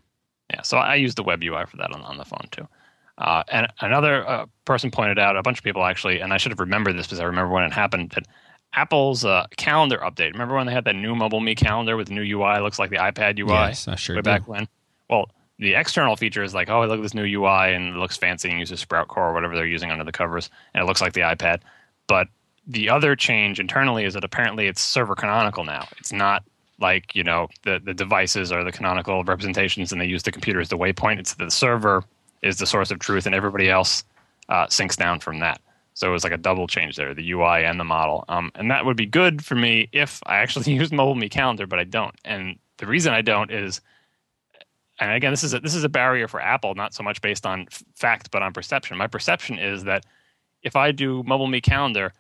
Yeah, 0.51 0.61
so 0.61 0.77
I 0.77 0.95
use 0.95 1.15
the 1.15 1.23
web 1.23 1.43
UI 1.43 1.65
for 1.65 1.75
that 1.77 1.91
on, 1.91 2.01
on 2.01 2.15
the 2.15 2.23
phone 2.23 2.47
too. 2.51 2.65
Uh, 3.19 3.43
and 3.49 3.67
another 3.81 4.27
uh, 4.27 4.45
person 4.65 4.89
pointed 4.89 5.19
out, 5.19 5.35
a 5.35 5.43
bunch 5.43 5.57
of 5.57 5.63
people 5.63 5.83
actually, 5.83 6.21
and 6.21 6.33
I 6.33 6.38
should 6.38 6.51
have 6.51 6.59
remembered 6.59 6.97
this 6.97 7.05
because 7.05 7.19
I 7.19 7.25
remember 7.25 7.53
when 7.53 7.65
it 7.65 7.73
happened, 7.73 8.11
that 8.11 8.23
Apple's 8.73 9.25
uh, 9.25 9.45
calendar 9.57 9.97
update. 9.97 10.31
Remember 10.31 10.55
when 10.55 10.67
they 10.67 10.73
had 10.73 10.85
that 10.85 10.95
new 10.95 11.15
Mobile 11.15 11.41
Me 11.41 11.53
calendar 11.53 11.97
with 11.97 12.07
the 12.07 12.13
new 12.13 12.21
UI? 12.21 12.59
Looks 12.61 12.79
like 12.79 12.89
the 12.89 12.97
iPad 12.97 13.38
UI. 13.38 13.49
Yes, 13.49 13.88
I 13.88 13.95
sure 13.95 14.15
way 14.15 14.21
do. 14.21 14.23
back 14.23 14.47
when. 14.47 14.67
Well, 15.09 15.29
the 15.57 15.73
external 15.73 16.15
feature 16.15 16.43
is 16.43 16.53
like, 16.53 16.69
oh, 16.69 16.85
look 16.85 16.99
at 16.99 17.01
this 17.01 17.13
new 17.13 17.25
UI 17.25 17.73
and 17.73 17.95
it 17.95 17.97
looks 17.97 18.15
fancy 18.15 18.49
and 18.49 18.59
uses 18.59 18.83
SproutCore 18.83 19.17
or 19.17 19.33
whatever 19.33 19.55
they're 19.55 19.65
using 19.65 19.91
under 19.91 20.05
the 20.05 20.11
covers, 20.13 20.49
and 20.73 20.81
it 20.81 20.85
looks 20.85 21.01
like 21.01 21.13
the 21.13 21.21
iPad. 21.21 21.59
But 22.07 22.29
the 22.65 22.89
other 22.89 23.15
change 23.15 23.59
internally 23.59 24.05
is 24.05 24.13
that 24.13 24.23
apparently 24.23 24.67
it's 24.67 24.81
server 24.81 25.15
canonical 25.15 25.65
now. 25.65 25.88
It's 25.97 26.13
not 26.13 26.43
like 26.79 27.13
you 27.13 27.23
know 27.23 27.49
the 27.63 27.81
the 27.83 27.93
devices 27.93 28.53
are 28.53 28.63
the 28.63 28.71
canonical 28.71 29.25
representations 29.25 29.91
and 29.91 29.99
they 29.99 30.05
use 30.05 30.23
the 30.23 30.31
computer 30.31 30.61
as 30.61 30.69
the 30.69 30.77
waypoint. 30.77 31.19
It's 31.19 31.33
the 31.33 31.49
server 31.49 32.05
is 32.41 32.58
the 32.58 32.65
source 32.65 32.91
of 32.91 33.00
truth 33.00 33.25
and 33.25 33.36
everybody 33.36 33.69
else 33.69 34.03
uh, 34.50 34.65
syncs 34.67 34.96
down 34.96 35.19
from 35.19 35.39
that. 35.39 35.62
So 35.93 36.08
it 36.08 36.12
was 36.12 36.24
like 36.24 36.34
a 36.34 36.38
double 36.38 36.67
change 36.67 36.96
there, 36.96 37.13
the 37.13 37.31
UI 37.31 37.65
and 37.65 37.79
the 37.79 37.84
model. 37.84 38.24
Um, 38.29 38.51
and 38.55 38.72
that 38.72 38.86
would 38.86 38.96
be 38.96 39.05
good 39.05 39.43
for 39.43 39.55
me 39.55 39.89
if 39.91 40.22
I 40.25 40.38
actually 40.38 40.72
use 40.74 40.91
Mobile 40.91 41.15
Me 41.15 41.27
Calendar, 41.29 41.67
but 41.67 41.79
I 41.79 41.84
don't. 41.84 42.15
And 42.24 42.58
the 42.77 42.88
reason 42.88 43.13
I 43.13 43.22
don't 43.22 43.51
is, 43.51 43.81
and 45.00 45.12
again, 45.12 45.31
this 45.31 45.43
is 45.43 45.53
a, 45.53 45.60
this 45.60 45.75
is 45.75 45.84
a 45.84 45.89
barrier 45.89 46.27
for 46.27 46.39
Apple, 46.41 46.74
not 46.75 46.93
so 46.93 47.03
much 47.03 47.22
based 47.22 47.46
on 47.46 47.67
f- 47.72 47.84
fact, 47.96 48.31
but 48.31 48.41
on 48.41 48.53
perception. 48.53 48.98
My 48.98 49.08
perception 49.08 49.60
is 49.60 49.84
that 49.86 50.05
if 50.63 50.75
I 50.75 50.91
do 50.91 51.24
Mobile 51.24 51.48
Me 51.48 51.60
Calendar, 51.62 52.13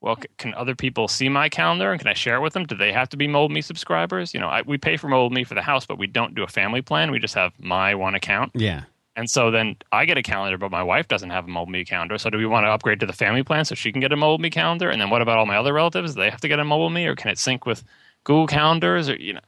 well, 0.00 0.16
c- 0.16 0.28
can 0.38 0.54
other 0.54 0.74
people 0.74 1.08
see 1.08 1.28
my 1.28 1.48
calendar 1.48 1.90
and 1.90 2.00
can 2.00 2.08
I 2.08 2.14
share 2.14 2.36
it 2.36 2.40
with 2.40 2.52
them? 2.52 2.64
Do 2.64 2.76
they 2.76 2.92
have 2.92 3.08
to 3.10 3.16
be 3.16 3.26
Mobile 3.26 3.48
Me 3.50 3.60
subscribers? 3.60 4.32
You 4.32 4.40
know, 4.40 4.48
I, 4.48 4.62
we 4.62 4.78
pay 4.78 4.96
for 4.96 5.08
Mobile 5.08 5.30
Me 5.34 5.44
for 5.44 5.54
the 5.54 5.62
house, 5.62 5.84
but 5.86 5.98
we 5.98 6.06
don't 6.06 6.34
do 6.34 6.42
a 6.42 6.48
family 6.48 6.80
plan. 6.82 7.10
We 7.10 7.18
just 7.18 7.34
have 7.34 7.52
my 7.58 7.94
one 7.94 8.14
account. 8.14 8.52
Yeah. 8.54 8.84
And 9.18 9.28
so 9.28 9.50
then 9.50 9.74
I 9.90 10.04
get 10.04 10.16
a 10.16 10.22
calendar, 10.22 10.56
but 10.56 10.70
my 10.70 10.84
wife 10.84 11.08
doesn't 11.08 11.30
have 11.30 11.46
a 11.46 11.48
Mobile 11.48 11.72
Me 11.72 11.84
calendar. 11.84 12.18
So 12.18 12.30
do 12.30 12.38
we 12.38 12.46
want 12.46 12.66
to 12.66 12.70
upgrade 12.70 13.00
to 13.00 13.06
the 13.06 13.12
family 13.12 13.42
plan 13.42 13.64
so 13.64 13.74
she 13.74 13.90
can 13.90 14.00
get 14.00 14.12
a 14.12 14.16
Mobile 14.16 14.38
Me 14.38 14.48
calendar? 14.48 14.90
And 14.90 15.00
then 15.00 15.10
what 15.10 15.22
about 15.22 15.38
all 15.38 15.44
my 15.44 15.56
other 15.56 15.72
relatives? 15.72 16.14
Do 16.14 16.20
they 16.20 16.30
have 16.30 16.40
to 16.42 16.46
get 16.46 16.60
a 16.60 16.64
Mobile 16.64 16.88
Me, 16.88 17.04
or 17.04 17.16
can 17.16 17.28
it 17.28 17.36
sync 17.36 17.66
with 17.66 17.82
Google 18.22 18.46
calendars? 18.46 19.08
Or 19.08 19.16
you 19.16 19.32
know, 19.32 19.40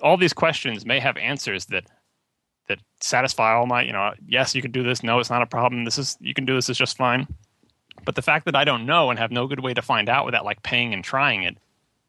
all 0.00 0.16
these 0.16 0.32
questions 0.32 0.86
may 0.86 0.98
have 0.98 1.18
answers 1.18 1.66
that 1.66 1.84
that 2.68 2.78
satisfy 3.00 3.52
all 3.52 3.66
my. 3.66 3.82
You 3.82 3.92
know, 3.92 4.14
yes, 4.26 4.54
you 4.54 4.62
can 4.62 4.70
do 4.70 4.82
this. 4.82 5.02
No, 5.02 5.18
it's 5.18 5.28
not 5.28 5.42
a 5.42 5.46
problem. 5.46 5.84
This 5.84 5.98
is 5.98 6.16
you 6.20 6.32
can 6.32 6.46
do 6.46 6.54
this. 6.54 6.70
Is 6.70 6.78
just 6.78 6.96
fine. 6.96 7.26
But 8.06 8.14
the 8.14 8.22
fact 8.22 8.46
that 8.46 8.56
I 8.56 8.64
don't 8.64 8.86
know 8.86 9.10
and 9.10 9.18
have 9.18 9.30
no 9.30 9.46
good 9.46 9.60
way 9.60 9.74
to 9.74 9.82
find 9.82 10.08
out 10.08 10.24
without 10.24 10.46
like 10.46 10.62
paying 10.62 10.94
and 10.94 11.04
trying 11.04 11.42
it 11.42 11.58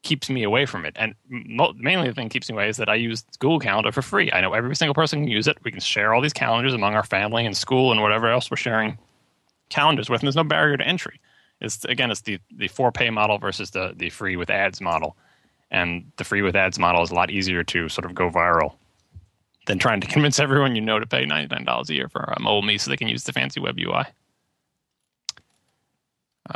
keeps 0.03 0.29
me 0.29 0.43
away 0.43 0.65
from 0.65 0.85
it. 0.85 0.95
And 0.97 1.13
mo- 1.27 1.73
mainly 1.77 2.07
the 2.07 2.13
thing 2.13 2.29
keeps 2.29 2.49
me 2.49 2.55
away 2.55 2.69
is 2.69 2.77
that 2.77 2.89
I 2.89 2.95
use 2.95 3.23
Google 3.39 3.59
Calendar 3.59 3.91
for 3.91 4.01
free. 4.01 4.31
I 4.31 4.41
know 4.41 4.53
every 4.53 4.75
single 4.75 4.93
person 4.93 5.21
can 5.21 5.27
use 5.27 5.47
it. 5.47 5.57
We 5.63 5.71
can 5.71 5.81
share 5.81 6.13
all 6.13 6.21
these 6.21 6.33
calendars 6.33 6.73
among 6.73 6.95
our 6.95 7.03
family 7.03 7.45
and 7.45 7.55
school 7.55 7.91
and 7.91 8.01
whatever 8.01 8.29
else 8.29 8.49
we're 8.49 8.57
sharing 8.57 8.97
calendars 9.69 10.09
with. 10.09 10.21
And 10.21 10.27
there's 10.27 10.35
no 10.35 10.43
barrier 10.43 10.77
to 10.77 10.87
entry. 10.87 11.19
It's 11.61 11.83
again, 11.85 12.09
it's 12.11 12.21
the 12.21 12.39
the 12.55 12.69
for 12.69 12.91
pay 12.91 13.09
model 13.09 13.37
versus 13.37 13.71
the 13.71 13.93
the 13.95 14.09
free 14.09 14.37
with 14.37 14.49
ads 14.49 14.79
model. 14.79 15.17
And 15.71 16.11
the 16.17 16.23
free 16.23 16.41
with 16.41 16.55
ads 16.55 16.79
model 16.79 17.03
is 17.03 17.11
a 17.11 17.15
lot 17.15 17.29
easier 17.29 17.63
to 17.65 17.89
sort 17.89 18.05
of 18.05 18.15
go 18.15 18.29
viral 18.29 18.75
than 19.67 19.77
trying 19.77 19.99
to 20.01 20.07
convince 20.15 20.39
everyone 20.39 20.75
you 20.75 20.81
know 20.81 20.99
to 20.99 21.05
pay 21.05 21.25
ninety 21.25 21.53
nine 21.53 21.65
dollars 21.65 21.89
a 21.89 21.95
year 21.95 22.07
for 22.07 22.21
a 22.21 22.39
mobile 22.39 22.61
me 22.61 22.77
so 22.77 22.89
they 22.89 22.97
can 22.97 23.09
use 23.09 23.25
the 23.25 23.33
fancy 23.33 23.59
web 23.59 23.77
UI. 23.77 24.05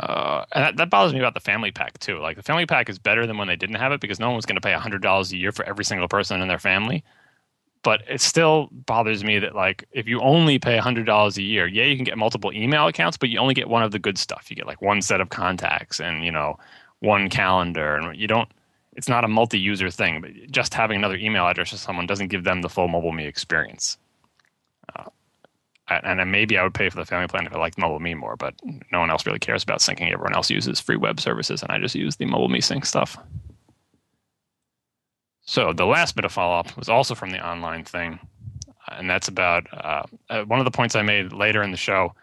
Uh, 0.00 0.44
and 0.52 0.64
that, 0.64 0.76
that 0.76 0.90
bothers 0.90 1.12
me 1.12 1.20
about 1.20 1.34
the 1.34 1.40
family 1.40 1.70
pack 1.70 1.98
too. 1.98 2.18
Like 2.18 2.36
the 2.36 2.42
family 2.42 2.66
pack 2.66 2.88
is 2.88 2.98
better 2.98 3.26
than 3.26 3.38
when 3.38 3.46
they 3.46 3.56
didn't 3.56 3.76
have 3.76 3.92
it 3.92 4.00
because 4.00 4.18
no 4.18 4.28
one 4.28 4.36
was 4.36 4.46
going 4.46 4.56
to 4.56 4.60
pay 4.60 4.72
hundred 4.72 5.02
dollars 5.02 5.32
a 5.32 5.36
year 5.36 5.52
for 5.52 5.64
every 5.64 5.84
single 5.84 6.08
person 6.08 6.40
in 6.40 6.48
their 6.48 6.58
family. 6.58 7.04
But 7.82 8.02
it 8.08 8.20
still 8.20 8.68
bothers 8.72 9.22
me 9.22 9.38
that 9.38 9.54
like 9.54 9.84
if 9.92 10.08
you 10.08 10.20
only 10.20 10.58
pay 10.58 10.78
hundred 10.78 11.06
dollars 11.06 11.36
a 11.38 11.42
year, 11.42 11.66
yeah, 11.66 11.84
you 11.84 11.94
can 11.96 12.04
get 12.04 12.18
multiple 12.18 12.52
email 12.52 12.86
accounts, 12.88 13.16
but 13.16 13.28
you 13.28 13.38
only 13.38 13.54
get 13.54 13.68
one 13.68 13.82
of 13.82 13.92
the 13.92 13.98
good 13.98 14.18
stuff. 14.18 14.50
You 14.50 14.56
get 14.56 14.66
like 14.66 14.82
one 14.82 15.00
set 15.00 15.20
of 15.20 15.28
contacts 15.28 16.00
and 16.00 16.24
you 16.24 16.32
know 16.32 16.58
one 17.00 17.28
calendar, 17.28 17.96
and 17.96 18.16
you 18.18 18.26
don't. 18.26 18.48
It's 18.96 19.08
not 19.08 19.24
a 19.24 19.28
multi-user 19.28 19.90
thing, 19.90 20.20
but 20.20 20.30
just 20.50 20.72
having 20.72 20.96
another 20.96 21.16
email 21.16 21.46
address 21.48 21.70
to 21.70 21.78
someone 21.78 22.06
doesn't 22.06 22.28
give 22.28 22.44
them 22.44 22.62
the 22.62 22.68
full 22.68 22.86
mobile 22.86 23.10
me 23.10 23.26
experience 23.26 23.98
and 25.88 26.18
then 26.18 26.30
maybe 26.30 26.56
I 26.56 26.62
would 26.62 26.74
pay 26.74 26.88
for 26.88 26.96
the 26.96 27.04
family 27.04 27.28
plan 27.28 27.46
if 27.46 27.54
I 27.54 27.58
liked 27.58 27.78
Mobile 27.78 28.00
Me 28.00 28.14
more, 28.14 28.36
but 28.36 28.54
no 28.90 29.00
one 29.00 29.10
else 29.10 29.26
really 29.26 29.38
cares 29.38 29.62
about 29.62 29.80
syncing. 29.80 30.12
Everyone 30.12 30.34
else 30.34 30.50
uses 30.50 30.80
free 30.80 30.96
web 30.96 31.20
services, 31.20 31.62
and 31.62 31.70
I 31.70 31.78
just 31.78 31.94
use 31.94 32.16
the 32.16 32.24
Mobile 32.24 32.48
Me 32.48 32.60
sync 32.60 32.86
stuff. 32.86 33.16
So 35.42 35.74
the 35.74 35.84
last 35.84 36.16
bit 36.16 36.24
of 36.24 36.32
follow 36.32 36.58
up 36.58 36.74
was 36.76 36.88
also 36.88 37.14
from 37.14 37.30
the 37.30 37.46
online 37.46 37.84
thing, 37.84 38.18
and 38.90 39.10
that's 39.10 39.28
about 39.28 39.66
uh, 39.72 40.04
uh, 40.30 40.44
one 40.44 40.58
of 40.58 40.64
the 40.64 40.70
points 40.70 40.96
I 40.96 41.02
made 41.02 41.32
later 41.32 41.62
in 41.62 41.70
the 41.70 41.76
show. 41.76 42.14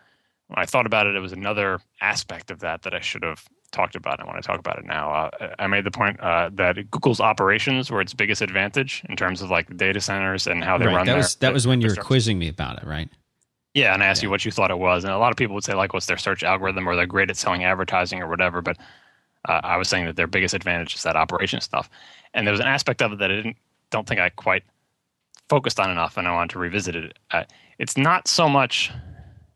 When 0.48 0.58
I 0.58 0.66
thought 0.66 0.88
about 0.88 1.06
it, 1.06 1.16
it 1.16 1.20
was 1.20 1.32
another 1.32 1.80
aspect 2.02 2.50
of 2.50 2.60
that 2.60 2.82
that 2.82 2.96
I 2.96 3.00
should 3.00 3.24
have 3.24 3.48
talked 3.72 3.96
about. 3.96 4.20
I 4.20 4.26
want 4.26 4.42
to 4.42 4.46
talk 4.46 4.60
about 4.60 4.80
it 4.80 4.86
now. 4.86 5.14
Uh, 5.14 5.54
I 5.60 5.68
made 5.68 5.86
the 5.86 5.92
point 5.92 6.20
uh, 6.20 6.50
that 6.56 6.90
Google's 6.90 7.22
operations 7.22 7.92
were 7.92 8.02
its 8.02 8.14
biggest 8.14 8.42
advantage 8.42 9.04
in 9.08 9.16
terms 9.16 9.42
of 9.42 9.52
like 9.52 9.78
data 9.78 10.02
centers 10.02 10.48
and 10.48 10.64
how 10.64 10.80
they 10.80 10.88
right. 10.88 10.96
run. 10.96 11.06
That 11.06 11.12
their, 11.14 11.18
was 11.20 11.36
that 11.36 11.54
was 11.54 11.68
when 11.68 11.80
you 11.80 11.90
were 11.90 11.96
quizzing 11.96 12.40
me 12.40 12.50
about 12.50 12.82
it, 12.82 12.88
right? 12.88 13.08
Yeah, 13.74 13.94
and 13.94 14.04
I 14.04 14.08
asked 14.08 14.22
you 14.22 14.30
what 14.30 14.44
you 14.44 14.52
thought 14.52 14.70
it 14.72 14.80
was, 14.80 15.04
and 15.04 15.14
a 15.14 15.18
lot 15.18 15.32
of 15.32 15.38
people 15.38 15.56
would 15.56 15.64
say 15.64 15.74
like, 15.74 15.94
"What's 15.94 16.06
their 16.06 16.18
search 16.18 16.44
algorithm?" 16.44 16.88
or 16.88 16.96
"They're 16.96 17.06
great 17.06 17.30
at 17.30 17.38
selling 17.38 17.64
advertising" 17.64 18.22
or 18.22 18.28
whatever. 18.28 18.62
But 18.62 18.78
uh, 19.48 19.62
I 19.64 19.78
was 19.78 19.88
saying 19.88 20.06
that 20.06 20.18
their 20.18 20.28
biggest 20.28 20.54
advantage 20.54 20.96
is 20.96 21.04
that 21.04 21.16
operation 21.16 21.62
stuff, 21.62 21.90
and 22.34 22.46
there 22.46 22.52
was 22.52 22.60
an 22.60 22.68
aspect 22.68 23.02
of 23.02 23.14
it 23.14 23.20
that 23.20 23.32
I 23.32 23.36
didn't 23.36 23.58
don't 23.90 24.08
think 24.08 24.20
I 24.20 24.30
quite 24.30 24.64
focused 25.48 25.80
on 25.80 25.90
enough, 25.90 26.18
and 26.18 26.28
I 26.28 26.34
wanted 26.34 26.52
to 26.52 26.60
revisit 26.60 26.96
it. 26.96 27.18
Uh, 27.32 27.44
it's 27.80 27.98
not 27.98 28.28
so 28.28 28.50
much, 28.50 28.92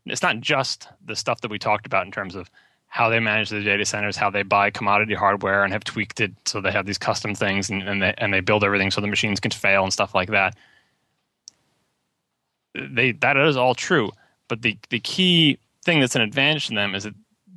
it's 0.06 0.22
not 0.22 0.40
just 0.40 0.88
the 1.04 1.16
stuff 1.16 1.42
that 1.42 1.50
we 1.50 1.58
talked 1.58 1.86
about 1.86 2.06
in 2.06 2.12
terms 2.12 2.34
of 2.34 2.50
how 2.88 3.10
they 3.10 3.20
manage 3.20 3.50
the 3.50 3.62
data 3.62 3.84
centers, 3.84 4.16
how 4.16 4.30
they 4.30 4.42
buy 4.42 4.70
commodity 4.70 5.14
hardware 5.14 5.62
and 5.62 5.72
have 5.72 5.84
tweaked 5.84 6.20
it 6.20 6.32
so 6.46 6.60
they 6.60 6.72
have 6.72 6.86
these 6.86 6.98
custom 6.98 7.34
things, 7.34 7.68
and, 7.68 7.82
and 7.82 8.00
they 8.02 8.14
and 8.16 8.32
they 8.32 8.40
build 8.40 8.64
everything 8.64 8.90
so 8.90 9.02
the 9.02 9.06
machines 9.06 9.40
can 9.40 9.50
fail 9.50 9.84
and 9.84 9.92
stuff 9.92 10.14
like 10.14 10.30
that 10.30 10.56
they 12.90 13.12
that 13.12 13.36
is 13.36 13.56
all 13.56 13.74
true. 13.74 14.10
But 14.48 14.62
the 14.62 14.78
the 14.90 15.00
key 15.00 15.58
thing 15.84 16.00
that's 16.00 16.16
an 16.16 16.22
advantage 16.22 16.68
to 16.68 16.74
them 16.74 16.94
is 16.94 17.04
that 17.04 17.14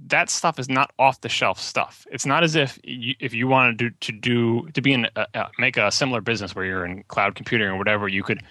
that 0.07 0.29
stuff 0.29 0.59
is 0.59 0.69
not 0.69 0.91
off 0.97 1.21
the 1.21 1.29
shelf 1.29 1.59
stuff. 1.59 2.05
It's 2.11 2.25
not 2.25 2.43
as 2.43 2.55
if 2.55 2.79
you, 2.83 3.15
if 3.19 3.33
you 3.33 3.47
wanted 3.47 3.79
to 3.79 4.11
to 4.11 4.11
do 4.11 4.67
to 4.73 4.81
be 4.81 4.93
in 4.93 5.07
a, 5.15 5.47
make 5.57 5.77
a 5.77 5.91
similar 5.91 6.21
business 6.21 6.55
where 6.55 6.65
you're 6.65 6.85
in 6.85 7.03
cloud 7.03 7.35
computing 7.35 7.67
or 7.67 7.77
whatever, 7.77 8.07
you 8.07 8.23
could 8.23 8.41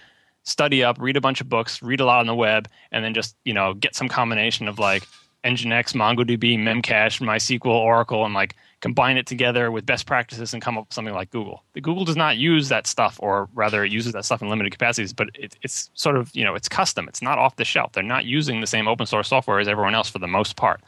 study 0.44 0.82
up, 0.82 0.96
read 0.98 1.16
a 1.16 1.20
bunch 1.20 1.40
of 1.40 1.48
books, 1.48 1.82
read 1.82 2.00
a 2.00 2.04
lot 2.04 2.20
on 2.20 2.26
the 2.26 2.34
web, 2.34 2.68
and 2.92 3.04
then 3.04 3.14
just 3.14 3.36
you 3.44 3.54
know 3.54 3.74
get 3.74 3.94
some 3.94 4.08
combination 4.08 4.68
of 4.68 4.78
like 4.78 5.04
Nginx, 5.44 5.94
MongoDB, 5.94 6.58
Memcache, 6.58 7.20
MySQL, 7.20 7.66
Oracle, 7.66 8.24
and 8.24 8.34
like 8.34 8.54
combine 8.80 9.16
it 9.16 9.26
together 9.26 9.70
with 9.70 9.84
best 9.84 10.06
practices 10.06 10.52
and 10.52 10.62
come 10.62 10.78
up 10.78 10.86
with 10.86 10.94
something 10.94 11.14
like 11.14 11.30
Google. 11.30 11.64
The 11.72 11.80
Google 11.80 12.04
does 12.04 12.16
not 12.16 12.36
use 12.36 12.68
that 12.68 12.86
stuff, 12.86 13.18
or 13.20 13.48
rather, 13.54 13.84
it 13.84 13.90
uses 13.90 14.12
that 14.12 14.24
stuff 14.24 14.40
in 14.40 14.48
limited 14.48 14.70
capacities, 14.70 15.12
but 15.12 15.28
it, 15.34 15.56
it's 15.62 15.90
sort 15.94 16.16
of 16.16 16.30
you 16.34 16.44
know 16.44 16.54
it's 16.54 16.68
custom. 16.68 17.08
It's 17.08 17.22
not 17.22 17.38
off 17.38 17.56
the 17.56 17.64
shelf. 17.64 17.92
They're 17.92 18.02
not 18.02 18.24
using 18.24 18.60
the 18.60 18.66
same 18.66 18.86
open 18.88 19.06
source 19.06 19.28
software 19.28 19.58
as 19.58 19.68
everyone 19.68 19.94
else 19.94 20.08
for 20.08 20.18
the 20.18 20.28
most 20.28 20.56
part. 20.56 20.80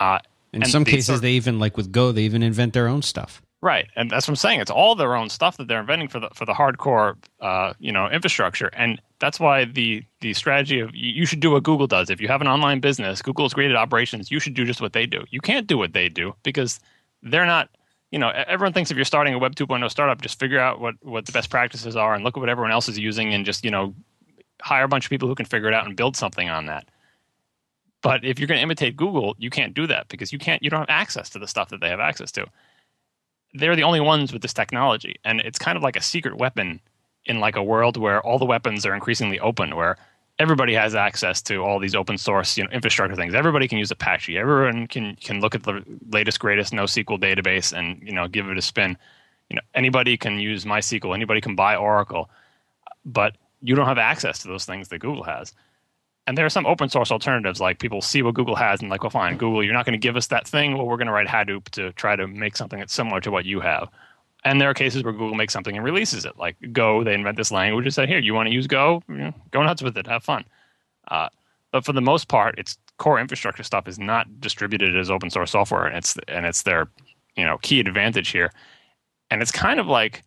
Uh, 0.00 0.18
In 0.52 0.64
some 0.64 0.84
they 0.84 0.92
cases, 0.92 1.06
sort- 1.06 1.22
they 1.22 1.32
even 1.32 1.58
like 1.58 1.76
with 1.76 1.92
Go, 1.92 2.12
they 2.12 2.22
even 2.22 2.42
invent 2.42 2.72
their 2.72 2.88
own 2.88 3.02
stuff. 3.02 3.40
Right, 3.60 3.86
and 3.94 4.10
that's 4.10 4.26
what 4.26 4.32
I'm 4.32 4.36
saying. 4.36 4.58
It's 4.60 4.72
all 4.72 4.96
their 4.96 5.14
own 5.14 5.28
stuff 5.28 5.56
that 5.58 5.68
they're 5.68 5.78
inventing 5.78 6.08
for 6.08 6.18
the 6.18 6.28
for 6.34 6.44
the 6.44 6.52
hardcore, 6.52 7.14
uh, 7.40 7.74
you 7.78 7.92
know, 7.92 8.08
infrastructure, 8.08 8.70
and 8.72 9.00
that's 9.20 9.38
why 9.38 9.64
the 9.64 10.02
the 10.20 10.34
strategy 10.34 10.80
of 10.80 10.90
you 10.92 11.24
should 11.26 11.38
do 11.38 11.52
what 11.52 11.62
Google 11.62 11.86
does. 11.86 12.10
If 12.10 12.20
you 12.20 12.26
have 12.26 12.40
an 12.40 12.48
online 12.48 12.80
business, 12.80 13.22
Google's 13.22 13.56
at 13.56 13.76
operations. 13.76 14.32
You 14.32 14.40
should 14.40 14.54
do 14.54 14.64
just 14.64 14.80
what 14.80 14.94
they 14.94 15.06
do. 15.06 15.22
You 15.30 15.40
can't 15.40 15.68
do 15.68 15.78
what 15.78 15.92
they 15.92 16.08
do 16.08 16.34
because 16.42 16.80
they're 17.22 17.46
not. 17.46 17.68
You 18.10 18.18
know, 18.18 18.28
everyone 18.28 18.74
thinks 18.74 18.90
if 18.90 18.96
you're 18.96 19.06
starting 19.06 19.32
a 19.32 19.38
Web 19.38 19.54
2.0 19.54 19.90
startup, 19.90 20.20
just 20.20 20.38
figure 20.38 20.60
out 20.60 20.80
what 20.80 20.96
what 21.02 21.26
the 21.26 21.32
best 21.32 21.50
practices 21.50 21.96
are 21.96 22.14
and 22.14 22.24
look 22.24 22.36
at 22.36 22.40
what 22.40 22.48
everyone 22.48 22.72
else 22.72 22.88
is 22.88 22.98
using, 22.98 23.32
and 23.32 23.46
just 23.46 23.64
you 23.64 23.70
know, 23.70 23.94
hire 24.60 24.84
a 24.84 24.88
bunch 24.88 25.06
of 25.06 25.10
people 25.10 25.28
who 25.28 25.34
can 25.34 25.46
figure 25.46 25.68
it 25.68 25.74
out 25.74 25.86
and 25.86 25.96
build 25.96 26.16
something 26.16 26.48
on 26.48 26.66
that. 26.66 26.86
But 28.02 28.24
if 28.24 28.38
you're 28.38 28.48
going 28.48 28.58
to 28.58 28.62
imitate 28.62 28.96
Google, 28.96 29.36
you 29.38 29.48
can't 29.48 29.74
do 29.74 29.86
that 29.86 30.08
because 30.08 30.32
you 30.32 30.38
can't. 30.38 30.62
You 30.62 30.70
don't 30.70 30.80
have 30.80 30.90
access 30.90 31.30
to 31.30 31.38
the 31.38 31.48
stuff 31.48 31.68
that 31.70 31.80
they 31.80 31.88
have 31.88 32.00
access 32.00 32.32
to 32.32 32.46
they're 33.54 33.76
the 33.76 33.82
only 33.82 34.00
ones 34.00 34.32
with 34.32 34.42
this 34.42 34.54
technology 34.54 35.16
and 35.24 35.40
it's 35.40 35.58
kind 35.58 35.76
of 35.76 35.82
like 35.82 35.96
a 35.96 36.02
secret 36.02 36.38
weapon 36.38 36.80
in 37.24 37.40
like 37.40 37.56
a 37.56 37.62
world 37.62 37.96
where 37.96 38.20
all 38.22 38.38
the 38.38 38.44
weapons 38.44 38.84
are 38.86 38.94
increasingly 38.94 39.38
open 39.40 39.76
where 39.76 39.96
everybody 40.38 40.74
has 40.74 40.94
access 40.94 41.42
to 41.42 41.62
all 41.62 41.78
these 41.78 41.94
open 41.94 42.18
source 42.18 42.56
you 42.56 42.64
know 42.64 42.70
infrastructure 42.70 43.16
things. 43.16 43.34
Everybody 43.34 43.68
can 43.68 43.78
use 43.78 43.90
apache. 43.90 44.36
Everyone 44.36 44.86
can 44.86 45.16
can 45.16 45.40
look 45.40 45.54
at 45.54 45.62
the 45.62 45.82
latest 46.10 46.40
greatest 46.40 46.72
NoSQL 46.72 47.20
database 47.20 47.72
and 47.76 48.02
you 48.02 48.12
know 48.12 48.28
give 48.28 48.48
it 48.48 48.58
a 48.58 48.62
spin. 48.62 48.96
You 49.50 49.56
know 49.56 49.62
anybody 49.74 50.16
can 50.16 50.38
use 50.38 50.64
mysql. 50.64 51.14
Anybody 51.14 51.40
can 51.40 51.54
buy 51.54 51.76
oracle. 51.76 52.30
But 53.04 53.36
you 53.60 53.74
don't 53.74 53.86
have 53.86 53.98
access 53.98 54.40
to 54.40 54.48
those 54.48 54.64
things 54.64 54.88
that 54.88 54.98
google 54.98 55.24
has. 55.24 55.52
And 56.26 56.38
there 56.38 56.46
are 56.46 56.50
some 56.50 56.66
open 56.66 56.88
source 56.88 57.10
alternatives 57.10 57.60
like 57.60 57.78
people 57.78 58.00
see 58.00 58.22
what 58.22 58.34
google 58.34 58.56
has 58.56 58.80
and 58.80 58.90
like 58.90 59.02
well 59.02 59.10
fine 59.10 59.36
google 59.36 59.62
you're 59.62 59.74
not 59.74 59.86
going 59.86 59.98
to 60.00 60.06
give 60.06 60.16
us 60.16 60.28
that 60.28 60.46
thing. 60.46 60.76
Well 60.76 60.86
we're 60.86 60.96
going 60.96 61.06
to 61.06 61.12
write 61.12 61.28
hadoop 61.28 61.68
to 61.70 61.92
try 61.92 62.16
to 62.16 62.26
make 62.26 62.56
something 62.56 62.78
that's 62.78 62.94
similar 62.94 63.20
to 63.20 63.30
what 63.30 63.44
you 63.44 63.60
have 63.60 63.88
and 64.44 64.60
there 64.60 64.68
are 64.68 64.74
cases 64.74 65.04
where 65.04 65.12
Google 65.12 65.34
makes 65.34 65.52
something 65.52 65.76
and 65.76 65.84
releases 65.84 66.24
it. 66.24 66.36
Like 66.38 66.56
Go, 66.72 67.04
they 67.04 67.14
invent 67.14 67.36
this 67.36 67.50
language 67.50 67.86
and 67.86 67.94
say, 67.94 68.06
"Here, 68.06 68.18
you 68.18 68.34
want 68.34 68.48
to 68.48 68.52
use 68.52 68.66
Go? 68.66 69.02
You 69.08 69.16
know, 69.16 69.34
go 69.50 69.62
nuts 69.62 69.82
with 69.82 69.96
it. 69.96 70.06
Have 70.06 70.24
fun." 70.24 70.44
Uh, 71.08 71.28
but 71.72 71.84
for 71.84 71.92
the 71.92 72.00
most 72.00 72.28
part, 72.28 72.58
its 72.58 72.76
core 72.98 73.18
infrastructure 73.18 73.62
stuff 73.62 73.88
is 73.88 73.98
not 73.98 74.40
distributed 74.40 74.96
as 74.96 75.10
open 75.10 75.30
source 75.30 75.50
software, 75.50 75.86
and 75.86 75.96
it's 75.96 76.16
and 76.28 76.46
it's 76.46 76.62
their 76.62 76.88
you 77.36 77.44
know 77.44 77.58
key 77.58 77.80
advantage 77.80 78.28
here. 78.28 78.52
And 79.30 79.40
it's 79.40 79.52
kind 79.52 79.80
of 79.80 79.86
like 79.86 80.22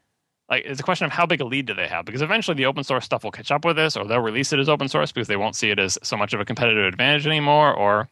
like 0.49 0.63
it's 0.65 0.79
a 0.79 0.83
question 0.83 1.05
of 1.05 1.11
how 1.11 1.25
big 1.25 1.41
a 1.41 1.45
lead 1.45 1.65
do 1.65 1.73
they 1.73 1.87
have 1.87 2.05
because 2.05 2.21
eventually 2.21 2.55
the 2.55 2.65
open 2.65 2.83
source 2.83 3.05
stuff 3.05 3.23
will 3.23 3.31
catch 3.31 3.51
up 3.51 3.65
with 3.65 3.75
this, 3.75 3.97
or 3.97 4.05
they'll 4.05 4.19
release 4.19 4.53
it 4.53 4.59
as 4.59 4.69
open 4.69 4.87
source 4.87 5.11
because 5.11 5.27
they 5.27 5.37
won't 5.37 5.55
see 5.55 5.71
it 5.71 5.79
as 5.79 5.97
so 6.03 6.17
much 6.17 6.33
of 6.33 6.39
a 6.39 6.45
competitive 6.45 6.85
advantage 6.85 7.27
anymore, 7.27 7.73
or 7.73 8.09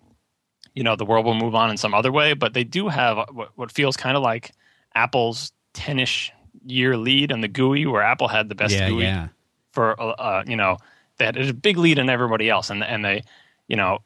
you 0.76 0.84
know 0.84 0.96
the 0.96 1.06
world 1.06 1.26
will 1.26 1.34
move 1.34 1.56
on 1.56 1.70
in 1.70 1.78
some 1.78 1.94
other 1.94 2.12
way. 2.12 2.34
But 2.34 2.54
they 2.54 2.64
do 2.64 2.90
have 2.90 3.18
what, 3.32 3.50
what 3.56 3.72
feels 3.72 3.98
kind 3.98 4.18
of 4.18 4.24
like 4.24 4.52
Apple's 4.96 5.52
10ish 5.74 6.32
year 6.66 6.96
lead 6.98 7.32
on 7.32 7.42
the 7.42 7.48
GUI, 7.48 7.86
where 7.86 8.02
Apple 8.02 8.28
had 8.28 8.50
the 8.50 8.56
best 8.56 8.74
Yeah, 8.74 8.90
GUI 8.90 9.04
yeah. 9.04 9.28
for 9.72 10.00
uh, 10.00 10.10
uh, 10.12 10.44
you 10.48 10.56
know 10.56 10.78
they 11.18 11.26
had 11.26 11.38
a 11.38 11.54
big 11.54 11.78
lead 11.78 12.00
on 12.00 12.10
everybody 12.10 12.50
else, 12.50 12.70
and 12.70 12.84
and 12.84 13.04
they 13.04 13.24
you 13.68 13.76
know 13.76 14.00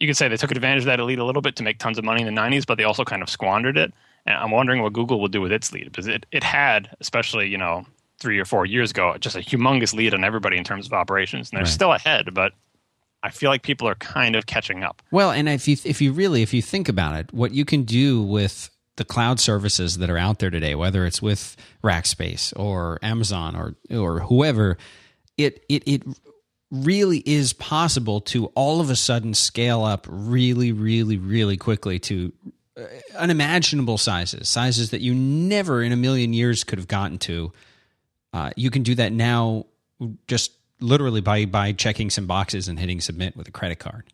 you 0.00 0.06
could 0.06 0.16
say 0.16 0.28
they 0.28 0.36
took 0.36 0.50
advantage 0.50 0.82
of 0.82 0.86
that 0.86 1.00
lead 1.00 1.18
a 1.18 1.24
little 1.24 1.42
bit 1.42 1.56
to 1.56 1.62
make 1.62 1.78
tons 1.78 1.96
of 1.98 2.04
money 2.04 2.20
in 2.22 2.26
the 2.32 2.38
90s, 2.40 2.66
but 2.66 2.76
they 2.76 2.84
also 2.84 3.02
kind 3.04 3.22
of 3.22 3.30
squandered 3.30 3.78
it. 3.78 3.94
And 4.26 4.36
I'm 4.36 4.50
wondering 4.50 4.82
what 4.82 4.92
Google 4.92 5.18
will 5.20 5.28
do 5.28 5.40
with 5.40 5.52
its 5.52 5.72
lead 5.72 5.84
because 5.84 6.06
it 6.06 6.26
it 6.32 6.42
had, 6.44 6.94
especially 7.00 7.48
you 7.48 7.58
know 7.58 7.86
three 8.18 8.38
or 8.38 8.44
four 8.44 8.64
years 8.66 8.90
ago, 8.90 9.16
just 9.18 9.36
a 9.36 9.40
humongous 9.40 9.94
lead 9.94 10.14
on 10.14 10.24
everybody 10.24 10.56
in 10.56 10.64
terms 10.64 10.86
of 10.86 10.92
operations, 10.92 11.50
and 11.50 11.56
they're 11.58 11.64
Right. 11.64 11.72
still 11.72 11.92
ahead, 11.92 12.32
but. 12.34 12.52
I 13.22 13.30
feel 13.30 13.50
like 13.50 13.62
people 13.62 13.88
are 13.88 13.96
kind 13.96 14.36
of 14.36 14.46
catching 14.46 14.84
up. 14.84 15.02
Well, 15.10 15.32
and 15.32 15.48
if 15.48 15.66
you 15.66 15.76
if 15.84 16.00
you 16.00 16.12
really 16.12 16.42
if 16.42 16.54
you 16.54 16.62
think 16.62 16.88
about 16.88 17.16
it, 17.16 17.32
what 17.32 17.52
you 17.52 17.64
can 17.64 17.82
do 17.82 18.22
with 18.22 18.70
the 18.96 19.04
cloud 19.04 19.38
services 19.38 19.98
that 19.98 20.10
are 20.10 20.18
out 20.18 20.38
there 20.38 20.50
today, 20.50 20.74
whether 20.74 21.06
it's 21.06 21.22
with 21.22 21.56
Rackspace 21.84 22.52
or 22.58 22.98
Amazon 23.02 23.54
or 23.54 23.76
or 23.90 24.20
whoever, 24.20 24.78
it 25.36 25.64
it 25.68 25.82
it 25.86 26.02
really 26.70 27.18
is 27.18 27.52
possible 27.52 28.20
to 28.20 28.46
all 28.54 28.80
of 28.80 28.90
a 28.90 28.96
sudden 28.96 29.34
scale 29.34 29.84
up 29.84 30.06
really 30.10 30.72
really 30.72 31.16
really 31.16 31.56
quickly 31.56 31.98
to 32.00 32.32
uh, 32.76 32.84
unimaginable 33.16 33.98
sizes, 33.98 34.48
sizes 34.48 34.90
that 34.90 35.00
you 35.00 35.14
never 35.14 35.82
in 35.82 35.92
a 35.92 35.96
million 35.96 36.32
years 36.32 36.64
could 36.64 36.78
have 36.78 36.88
gotten 36.88 37.18
to. 37.18 37.52
Uh, 38.32 38.50
you 38.56 38.70
can 38.70 38.82
do 38.82 38.94
that 38.94 39.12
now, 39.12 39.64
just 40.26 40.52
literally 40.80 41.20
by 41.20 41.44
by 41.46 41.72
checking 41.72 42.10
some 42.10 42.26
boxes 42.26 42.68
and 42.68 42.78
hitting 42.78 43.00
submit 43.00 43.36
with 43.36 43.48
a 43.48 43.50
credit 43.50 43.78
card. 43.78 44.04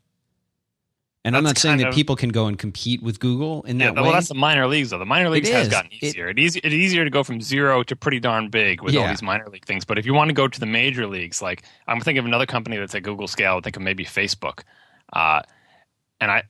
And 1.25 1.37
I'm 1.37 1.45
not 1.45 1.57
saying 1.57 1.79
that 1.79 1.89
of- 1.89 1.95
people 1.95 2.17
can 2.17 2.31
go 2.31 2.47
and 2.47 2.59
compete 2.59 3.01
with 3.01 3.21
Google 3.21 3.63
in 3.63 3.79
Yeah, 3.79 3.87
that 3.87 3.95
well, 3.95 4.03
way. 4.05 4.09
Well, 4.09 4.15
that's 4.15 4.29
the 4.29 4.35
minor 4.35 4.67
leagues, 4.67 4.91
though. 4.91 4.99
The 4.99 5.07
minor 5.07 5.31
leagues 5.31 5.49
has 5.51 5.69
is. 5.69 5.73
gotten 5.73 5.93
easier. 6.01 6.29
It, 6.29 6.39
easy, 6.39 6.61
it's 6.65 6.75
easier 6.75 7.05
to 7.05 7.11
go 7.11 7.23
from 7.23 7.41
zero 7.41 7.85
to 7.85 7.95
pretty 7.95 8.19
darn 8.19 8.49
big 8.49 8.83
with 8.83 8.97
all 8.97 9.07
these 9.07 9.23
minor 9.23 9.49
league 9.49 9.65
things. 9.65 9.85
But 9.85 9.99
if 9.99 10.07
you 10.07 10.15
want 10.15 10.31
to 10.31 10.35
go 10.35 10.49
to 10.49 10.61
the 10.61 10.67
major 10.67 11.07
leagues, 11.07 11.41
like 11.41 11.63
I'm 11.87 12.01
thinking 12.01 12.19
of 12.19 12.25
another 12.27 12.47
company 12.47 12.77
that's 12.77 12.95
at 12.95 13.05
Google 13.05 13.29
scale. 13.29 13.57
I 13.59 13.61
think 13.61 13.77
of 13.77 13.83
maybe 13.83 14.05
Facebook, 14.05 14.63
uh, 15.13 15.43
and 16.21 16.31
I 16.31 16.43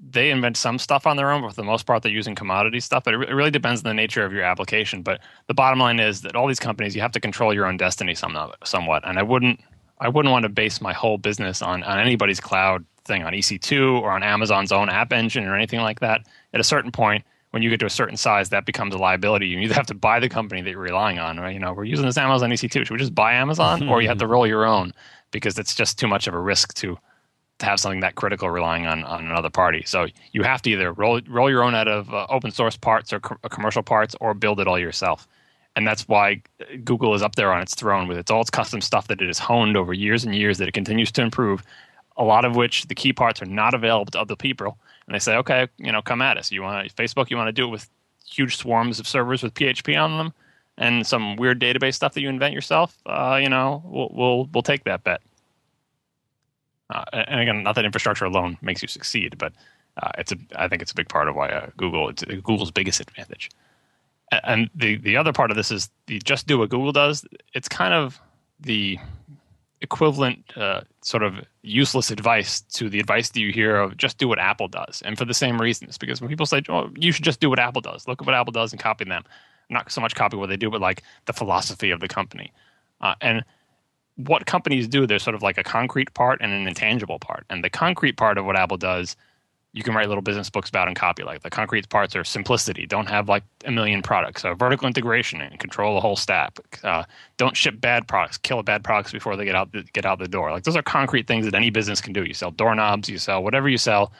they 0.00 0.30
invent 0.30 0.56
some 0.56 0.78
stuff 0.78 1.06
on 1.06 1.16
their 1.16 1.30
own, 1.30 1.42
but 1.42 1.50
for 1.50 1.56
the 1.56 1.64
most 1.64 1.84
part, 1.86 2.02
they're 2.02 2.12
using 2.12 2.34
commodity 2.34 2.80
stuff. 2.80 3.02
But 3.04 3.14
it, 3.14 3.16
re- 3.18 3.26
it 3.28 3.32
really 3.32 3.50
depends 3.50 3.80
on 3.80 3.88
the 3.88 3.94
nature 3.94 4.24
of 4.24 4.32
your 4.32 4.42
application. 4.42 5.02
But 5.02 5.20
the 5.48 5.54
bottom 5.54 5.78
line 5.80 5.98
is 5.98 6.22
that 6.22 6.36
all 6.36 6.46
these 6.46 6.60
companies, 6.60 6.94
you 6.94 7.02
have 7.02 7.12
to 7.12 7.20
control 7.20 7.52
your 7.52 7.66
own 7.66 7.76
destiny 7.76 8.14
some, 8.14 8.36
somewhat. 8.64 9.02
And 9.06 9.18
I 9.18 9.22
wouldn't, 9.22 9.60
I 10.00 10.08
wouldn't 10.08 10.30
want 10.30 10.44
to 10.44 10.48
base 10.48 10.80
my 10.80 10.92
whole 10.92 11.18
business 11.18 11.62
on 11.62 11.82
on 11.82 11.98
anybody's 11.98 12.40
cloud 12.40 12.84
thing, 13.08 13.24
on 13.24 13.32
EC2 13.32 14.00
or 14.00 14.12
on 14.12 14.22
Amazon's 14.22 14.70
own 14.70 14.88
app 14.88 15.12
engine 15.12 15.44
or 15.44 15.56
anything 15.56 15.80
like 15.80 15.98
that. 16.00 16.26
At 16.54 16.60
a 16.60 16.64
certain 16.64 16.92
point, 16.92 17.24
when 17.50 17.62
you 17.62 17.70
get 17.70 17.80
to 17.80 17.86
a 17.86 17.90
certain 17.90 18.16
size, 18.16 18.50
that 18.50 18.66
becomes 18.66 18.94
a 18.94 18.98
liability. 18.98 19.48
You 19.48 19.58
either 19.60 19.74
have 19.74 19.86
to 19.86 19.94
buy 19.94 20.20
the 20.20 20.28
company 20.28 20.62
that 20.62 20.70
you're 20.70 20.78
relying 20.78 21.18
on, 21.18 21.40
right? 21.40 21.52
You 21.52 21.58
know, 21.58 21.72
we're 21.72 21.84
using 21.84 22.06
this 22.06 22.18
Amazon 22.18 22.50
EC2. 22.50 22.70
Should 22.70 22.90
we 22.90 22.98
just 22.98 23.14
buy 23.14 23.34
Amazon, 23.34 23.88
or 23.88 24.00
you 24.02 24.08
have 24.08 24.18
to 24.18 24.26
roll 24.26 24.46
your 24.46 24.64
own 24.66 24.92
because 25.30 25.58
it's 25.58 25.74
just 25.74 25.98
too 25.98 26.06
much 26.06 26.26
of 26.26 26.34
a 26.34 26.38
risk 26.40 26.74
to 26.74 26.98
to 27.58 27.66
have 27.66 27.80
something 27.80 28.00
that 28.00 28.14
critical 28.14 28.48
relying 28.48 28.86
on, 28.86 29.02
on 29.02 29.26
another 29.26 29.50
party. 29.50 29.82
So 29.84 30.06
you 30.30 30.44
have 30.44 30.62
to 30.62 30.70
either 30.70 30.92
roll 30.92 31.20
roll 31.28 31.50
your 31.50 31.64
own 31.64 31.74
out 31.74 31.88
of 31.88 32.12
uh, 32.14 32.26
open 32.30 32.52
source 32.52 32.76
parts 32.76 33.12
or 33.12 33.20
co- 33.20 33.48
commercial 33.48 33.82
parts, 33.82 34.14
or 34.20 34.34
build 34.34 34.60
it 34.60 34.68
all 34.68 34.78
yourself. 34.78 35.26
And 35.74 35.86
that's 35.86 36.08
why 36.08 36.42
Google 36.84 37.14
is 37.14 37.22
up 37.22 37.36
there 37.36 37.52
on 37.52 37.60
its 37.62 37.74
throne 37.74 38.08
with 38.08 38.18
its 38.18 38.30
all 38.30 38.40
its 38.40 38.50
custom 38.50 38.80
stuff 38.80 39.08
that 39.08 39.20
it 39.20 39.26
has 39.26 39.38
honed 39.38 39.76
over 39.76 39.92
years 39.92 40.24
and 40.24 40.34
years 40.34 40.58
that 40.58 40.68
it 40.68 40.72
continues 40.72 41.10
to 41.12 41.22
improve. 41.22 41.62
A 42.18 42.24
lot 42.24 42.44
of 42.44 42.56
which 42.56 42.86
the 42.86 42.94
key 42.94 43.12
parts 43.12 43.40
are 43.40 43.46
not 43.46 43.74
available 43.74 44.10
to 44.12 44.20
other 44.20 44.36
people, 44.36 44.76
and 45.06 45.14
they 45.14 45.18
say, 45.18 45.36
okay, 45.36 45.68
you 45.78 45.92
know, 45.92 46.02
come 46.02 46.20
at 46.20 46.36
us. 46.36 46.52
You 46.52 46.62
want 46.62 46.94
Facebook? 46.94 47.30
You 47.30 47.36
want 47.36 47.48
to 47.48 47.52
do 47.52 47.64
it 47.64 47.70
with 47.70 47.88
huge 48.26 48.56
swarms 48.56 49.00
of 49.00 49.08
servers 49.08 49.42
with 49.42 49.54
PHP 49.54 49.98
on 49.98 50.18
them 50.18 50.32
and 50.76 51.06
some 51.06 51.36
weird 51.36 51.60
database 51.60 51.94
stuff 51.94 52.14
that 52.14 52.20
you 52.20 52.28
invent 52.28 52.54
yourself? 52.54 52.96
Uh, 53.06 53.38
you 53.40 53.48
know, 53.48 53.82
we'll 53.86 54.10
we'll 54.12 54.48
we'll 54.52 54.62
take 54.62 54.84
that 54.84 55.04
bet. 55.04 55.20
Uh, 56.90 57.04
and 57.12 57.40
again, 57.40 57.62
not 57.62 57.74
that 57.74 57.84
infrastructure 57.84 58.24
alone 58.24 58.56
makes 58.62 58.80
you 58.80 58.88
succeed, 58.88 59.36
but 59.38 59.52
uh, 60.02 60.10
it's 60.18 60.32
a. 60.32 60.36
I 60.56 60.68
think 60.68 60.82
it's 60.82 60.92
a 60.92 60.94
big 60.94 61.08
part 61.08 61.28
of 61.28 61.36
why 61.36 61.48
uh, 61.48 61.70
Google. 61.76 62.08
It's 62.08 62.24
Google's 62.24 62.70
biggest 62.70 63.00
advantage. 63.00 63.50
And 64.44 64.70
the 64.74 64.96
the 64.96 65.16
other 65.16 65.32
part 65.32 65.50
of 65.50 65.56
this 65.56 65.70
is 65.70 65.90
the 66.06 66.18
just 66.20 66.46
do 66.46 66.58
what 66.58 66.70
Google 66.70 66.92
does. 66.92 67.26
It's 67.54 67.68
kind 67.68 67.94
of 67.94 68.20
the 68.60 68.98
equivalent 69.80 70.56
uh, 70.56 70.82
sort 71.02 71.22
of 71.22 71.34
useless 71.62 72.10
advice 72.10 72.60
to 72.60 72.88
the 72.88 72.98
advice 72.98 73.30
that 73.30 73.40
you 73.40 73.52
hear 73.52 73.76
of 73.76 73.96
just 73.96 74.18
do 74.18 74.28
what 74.28 74.38
Apple 74.38 74.68
does, 74.68 75.02
and 75.04 75.16
for 75.16 75.24
the 75.24 75.34
same 75.34 75.60
reasons. 75.60 75.98
Because 75.98 76.20
when 76.20 76.28
people 76.28 76.46
say, 76.46 76.62
"Oh, 76.68 76.90
you 76.96 77.12
should 77.12 77.24
just 77.24 77.40
do 77.40 77.50
what 77.50 77.58
Apple 77.58 77.80
does," 77.80 78.08
look 78.08 78.20
at 78.20 78.26
what 78.26 78.34
Apple 78.34 78.52
does 78.52 78.72
and 78.72 78.80
copy 78.80 79.04
them. 79.04 79.24
Not 79.70 79.90
so 79.92 80.00
much 80.00 80.14
copy 80.14 80.36
what 80.36 80.48
they 80.48 80.56
do, 80.56 80.70
but 80.70 80.80
like 80.80 81.02
the 81.26 81.32
philosophy 81.32 81.90
of 81.90 82.00
the 82.00 82.08
company. 82.08 82.52
Uh, 83.00 83.14
and 83.20 83.44
what 84.16 84.46
companies 84.46 84.88
do, 84.88 85.06
there's 85.06 85.22
sort 85.22 85.36
of 85.36 85.42
like 85.42 85.58
a 85.58 85.62
concrete 85.62 86.12
part 86.14 86.40
and 86.40 86.52
an 86.52 86.66
intangible 86.66 87.18
part. 87.18 87.44
And 87.48 87.62
the 87.62 87.70
concrete 87.70 88.16
part 88.16 88.36
of 88.36 88.44
what 88.44 88.56
Apple 88.56 88.76
does, 88.76 89.14
you 89.72 89.82
can 89.82 89.94
write 89.94 90.08
little 90.08 90.22
business 90.22 90.48
books 90.48 90.70
about 90.70 90.88
and 90.88 90.96
copy. 90.96 91.22
Like 91.22 91.42
the 91.42 91.50
concrete 91.50 91.88
parts 91.88 92.16
are 92.16 92.24
simplicity. 92.24 92.86
Don't 92.86 93.08
have 93.08 93.28
like 93.28 93.44
a 93.64 93.70
million 93.70 94.02
products. 94.02 94.44
Uh, 94.44 94.54
vertical 94.54 94.86
integration 94.86 95.40
and 95.40 95.58
control 95.58 95.94
the 95.94 96.00
whole 96.00 96.16
stack. 96.16 96.58
Uh, 96.82 97.04
don't 97.36 97.56
ship 97.56 97.80
bad 97.80 98.08
products. 98.08 98.38
Kill 98.38 98.62
bad 98.62 98.82
products 98.82 99.12
before 99.12 99.36
they 99.36 99.44
get 99.44 99.54
out 99.54 99.72
the, 99.72 99.82
get 99.92 100.06
out 100.06 100.18
the 100.18 100.28
door. 100.28 100.50
Like 100.50 100.64
those 100.64 100.76
are 100.76 100.82
concrete 100.82 101.26
things 101.26 101.44
that 101.44 101.54
any 101.54 101.70
business 101.70 102.00
can 102.00 102.12
do. 102.12 102.24
You 102.24 102.34
sell 102.34 102.50
doorknobs. 102.50 103.08
You 103.08 103.18
sell 103.18 103.42
whatever 103.42 103.68
you 103.68 103.78
sell. 103.78 104.12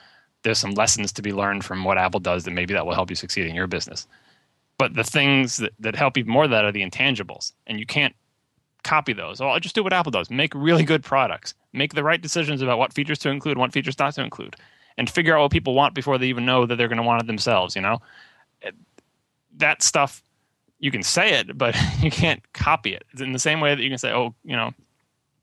There's 0.43 0.59
some 0.59 0.73
lessons 0.73 1.13
to 1.13 1.23
be 1.23 1.33
learned 1.33 1.65
from 1.65 1.83
what 1.83 1.99
Apple 1.99 2.21
does 2.21 2.45
that 2.45 2.53
maybe 2.53 2.75
that 2.75 2.87
will 2.87 2.95
help 2.95 3.11
you 3.11 3.17
succeed 3.17 3.47
in 3.47 3.55
your 3.55 3.67
business. 3.67 4.07
But 4.79 4.95
the 4.95 5.03
things 5.03 5.57
that, 5.57 5.73
that 5.81 5.97
help 5.97 6.17
you 6.17 6.25
more 6.25 6.47
that 6.47 6.65
are 6.65 6.71
the 6.71 6.89
intangibles, 6.89 7.53
and 7.67 7.81
you 7.81 7.87
can't 7.87 8.15
copy 8.85 9.13
those. 9.13 9.41
Oh, 9.41 9.59
just 9.59 9.75
do 9.75 9.83
what 9.83 9.93
Apple 9.93 10.13
does. 10.13 10.31
Make 10.31 10.55
really 10.55 10.85
good 10.85 11.03
products. 11.03 11.55
Make 11.73 11.95
the 11.95 12.05
right 12.05 12.21
decisions 12.21 12.63
about 12.63 12.79
what 12.79 12.93
features 12.93 13.19
to 13.21 13.31
include, 13.31 13.59
what 13.59 13.73
features 13.73 13.99
not 13.99 14.15
to 14.15 14.23
include, 14.23 14.55
and 14.99 15.09
figure 15.09 15.35
out 15.35 15.43
what 15.43 15.53
people 15.53 15.75
want 15.75 15.95
before 15.95 16.19
they 16.19 16.27
even 16.27 16.45
know 16.45 16.67
that 16.67 16.77
they're 16.77 16.89
going 16.89 16.99
to 16.99 17.03
want 17.03 17.23
it 17.23 17.27
themselves. 17.27 17.75
You 17.75 17.81
know, 17.81 18.03
that 19.57 19.83
stuff 19.83 20.23
you 20.81 20.91
can 20.91 21.03
say 21.03 21.39
it, 21.39 21.57
but 21.57 21.77
you 22.01 22.11
can't 22.11 22.43
copy 22.53 22.93
it. 22.93 23.05
It's 23.13 23.23
in 23.23 23.33
the 23.33 23.39
same 23.39 23.61
way 23.61 23.75
that 23.75 23.83
you 23.83 23.89
can 23.89 23.99
say, 23.99 24.13
oh, 24.13 24.35
you 24.45 24.57
know, 24.57 24.73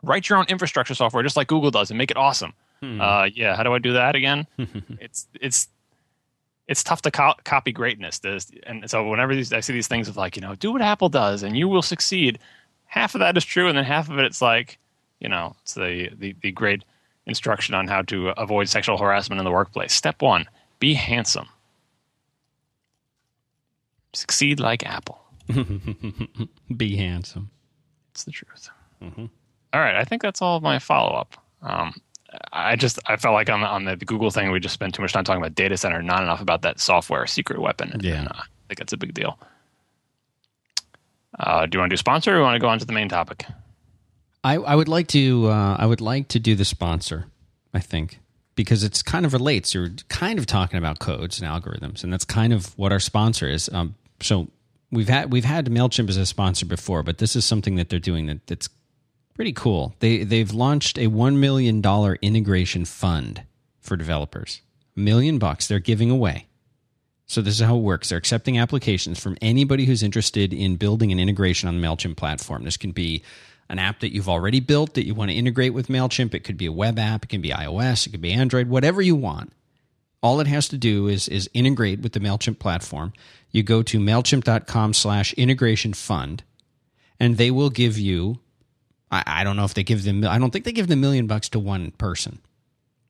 write 0.03 0.29
your 0.29 0.37
own 0.37 0.45
infrastructure 0.47 0.93
software 0.93 1.23
just 1.23 1.37
like 1.37 1.47
Google 1.47 1.71
does 1.71 1.89
and 1.89 1.97
make 1.97 2.11
it 2.11 2.17
awesome. 2.17 2.53
Uh, 3.01 3.29
yeah, 3.33 3.55
how 3.55 3.63
do 3.63 3.73
I 3.73 3.79
do 3.79 3.93
that 3.93 4.15
again? 4.15 4.45
it's 4.99 5.27
it's 5.39 5.69
it's 6.67 6.83
tough 6.83 7.01
to 7.03 7.11
co- 7.11 7.35
copy 7.43 7.71
greatness. 7.71 8.19
There's, 8.19 8.51
and 8.63 8.89
so 8.89 9.07
whenever 9.07 9.35
these, 9.35 9.53
I 9.53 9.59
see 9.59 9.73
these 9.73 9.87
things 9.87 10.07
of 10.07 10.17
like, 10.17 10.35
you 10.35 10.41
know, 10.41 10.55
do 10.55 10.71
what 10.71 10.81
Apple 10.81 11.09
does 11.09 11.43
and 11.43 11.55
you 11.55 11.67
will 11.67 11.81
succeed. 11.81 12.39
Half 12.85 13.15
of 13.15 13.19
that 13.19 13.37
is 13.37 13.45
true, 13.45 13.67
and 13.67 13.77
then 13.77 13.83
half 13.83 14.09
of 14.09 14.17
it, 14.19 14.25
it's 14.25 14.41
like, 14.41 14.79
you 15.19 15.27
know, 15.29 15.55
it's 15.61 15.73
the, 15.73 16.09
the, 16.17 16.35
the 16.41 16.51
great 16.51 16.83
instruction 17.27 17.73
on 17.75 17.87
how 17.87 18.01
to 18.03 18.29
avoid 18.39 18.69
sexual 18.69 18.97
harassment 18.97 19.39
in 19.39 19.45
the 19.45 19.51
workplace. 19.51 19.93
Step 19.93 20.21
one, 20.21 20.45
be 20.79 20.93
handsome. 20.93 21.47
Succeed 24.13 24.59
like 24.59 24.85
Apple. 24.85 25.19
Be 26.77 26.95
handsome. 26.95 27.51
It's 28.11 28.23
the 28.23 28.31
truth. 28.31 28.69
All 29.01 29.29
right, 29.73 29.95
I 29.95 30.03
think 30.03 30.21
that's 30.21 30.41
all 30.41 30.57
of 30.57 30.63
my 30.63 30.79
follow 30.79 31.13
up. 31.15 31.35
Um, 31.61 31.93
I 32.51 32.75
just 32.75 32.97
I 33.07 33.15
felt 33.17 33.33
like 33.33 33.49
on 33.49 33.61
the, 33.61 33.67
on 33.67 33.85
the 33.85 33.95
Google 33.97 34.31
thing 34.31 34.49
we 34.51 34.59
just 34.59 34.73
spent 34.73 34.95
too 34.95 35.01
much 35.03 35.13
time 35.13 35.23
talking 35.23 35.41
about 35.41 35.53
data 35.53 35.77
center, 35.77 36.01
not 36.01 36.23
enough 36.23 36.41
about 36.41 36.61
that 36.63 36.79
software 36.79 37.27
secret 37.27 37.59
weapon. 37.61 37.91
And, 37.91 38.03
Yeah. 38.03 38.23
uh, 38.23 38.39
I 38.39 38.43
think 38.69 38.79
that's 38.79 38.93
a 38.93 38.97
big 38.97 39.13
deal. 39.13 39.37
Uh, 41.37 41.65
do 41.65 41.75
you 41.75 41.79
want 41.81 41.89
to 41.89 41.93
do 41.93 41.97
sponsor, 41.97 42.31
or 42.31 42.33
Do 42.35 42.37
you 42.39 42.43
want 42.43 42.55
to 42.55 42.59
go 42.59 42.69
on 42.69 42.79
to 42.79 42.85
the 42.85 42.93
main 42.93 43.09
topic? 43.09 43.45
I, 44.45 44.55
I 44.55 44.75
would 44.75 44.87
like 44.87 45.07
to 45.09 45.49
uh, 45.49 45.75
I 45.79 45.85
would 45.85 46.01
like 46.01 46.27
to 46.29 46.39
do 46.39 46.55
the 46.55 46.65
sponsor. 46.65 47.25
I 47.73 47.79
think 47.79 48.19
because 48.55 48.83
it's 48.83 49.03
kind 49.03 49.25
of 49.25 49.33
relates. 49.33 49.73
You're 49.73 49.89
kind 50.09 50.39
of 50.39 50.45
talking 50.45 50.77
about 50.77 50.99
codes 50.99 51.41
and 51.41 51.49
algorithms, 51.49 52.03
and 52.03 52.13
that's 52.13 52.25
kind 52.25 52.53
of 52.53 52.77
what 52.77 52.91
our 52.91 52.99
sponsor 52.99 53.49
is. 53.49 53.69
Um, 53.73 53.95
so 54.21 54.47
we've 54.91 55.09
had 55.09 55.31
we've 55.31 55.45
had 55.45 55.65
Mailchimp 55.67 56.09
as 56.09 56.17
a 56.17 56.25
sponsor 56.25 56.65
before, 56.65 57.03
but 57.03 57.17
this 57.17 57.35
is 57.35 57.45
something 57.45 57.75
that 57.75 57.89
they're 57.89 57.99
doing 57.99 58.27
that, 58.27 58.47
that's 58.47 58.69
pretty 59.33 59.53
cool. 59.53 59.95
They 59.99 60.23
they've 60.23 60.53
launched 60.53 60.97
a 60.99 61.07
one 61.07 61.39
million 61.39 61.81
dollar 61.81 62.17
integration 62.21 62.85
fund 62.85 63.43
for 63.81 63.97
developers. 63.97 64.61
A 64.97 64.99
million 64.99 65.39
bucks 65.39 65.67
they're 65.67 65.79
giving 65.79 66.11
away 66.11 66.47
So 67.27 67.41
this 67.41 67.55
is 67.55 67.61
how 67.65 67.77
it 67.77 67.81
works. 67.81 68.09
They're 68.09 68.17
accepting 68.17 68.57
applications 68.59 69.19
from 69.19 69.37
anybody 69.41 69.85
who's 69.85 70.03
interested 70.03 70.53
in 70.53 70.77
building 70.77 71.11
an 71.11 71.19
integration 71.19 71.67
on 71.67 71.79
the 71.79 71.85
MailChimp 71.85 72.17
platform. 72.17 72.63
This 72.63 72.77
can 72.77 72.91
be 72.91 73.23
an 73.69 73.79
app 73.79 73.99
that 74.01 74.13
you've 74.13 74.29
already 74.29 74.59
built 74.59 74.93
that 74.93 75.05
you 75.05 75.15
want 75.15 75.31
to 75.31 75.37
integrate 75.37 75.73
with 75.73 75.87
MailChimp. 75.87 76.33
It 76.33 76.43
could 76.43 76.57
be 76.57 76.65
a 76.65 76.71
web 76.71 76.99
app, 76.99 77.25
it 77.25 77.29
can 77.29 77.41
be 77.41 77.49
iOS, 77.49 78.07
it 78.07 78.11
could 78.11 78.21
be 78.21 78.31
Android, 78.31 78.67
whatever 78.67 79.01
you 79.01 79.15
want. 79.15 79.51
All 80.21 80.39
it 80.39 80.47
has 80.47 80.67
to 80.69 80.77
do 80.77 81.07
is 81.07 81.27
is 81.27 81.49
integrate 81.53 82.01
with 82.01 82.13
the 82.13 82.19
MailChimp 82.19 82.59
platform. 82.59 83.13
You 83.51 83.63
go 83.63 83.83
to 83.83 83.99
MailChimp.com 83.99 84.93
slash 84.93 85.33
integration 85.33 85.93
fund, 85.93 86.43
and 87.19 87.37
they 87.37 87.51
will 87.51 87.69
give 87.69 87.97
you 87.97 88.39
I, 89.11 89.23
I 89.25 89.43
don't 89.43 89.55
know 89.55 89.65
if 89.65 89.73
they 89.73 89.83
give 89.83 90.03
them 90.03 90.25
I 90.25 90.39
don't 90.39 90.51
think 90.51 90.65
they 90.65 90.71
give 90.71 90.87
the 90.87 90.95
million 90.95 91.27
bucks 91.27 91.49
to 91.49 91.59
one 91.59 91.91
person. 91.91 92.39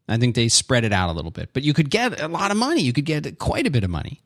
I 0.08 0.18
think 0.18 0.36
they 0.36 0.50
spread 0.50 0.84
it 0.84 0.94
out 0.94 1.10
a 1.10 1.13
little 1.13 1.32
bit. 1.32 1.50
But 1.54 1.63
you 1.63 1.74
could 1.74 1.89
get 1.89 2.22
a 2.22 2.28
lot 2.28 2.52
of 2.52 2.58
money. 2.58 2.82
You 2.82 2.94
could 2.94 3.06
get 3.06 3.39
quite 3.39 3.65
a 3.65 3.72
bit 3.72 3.84
of 3.84 3.89
money 3.89 4.22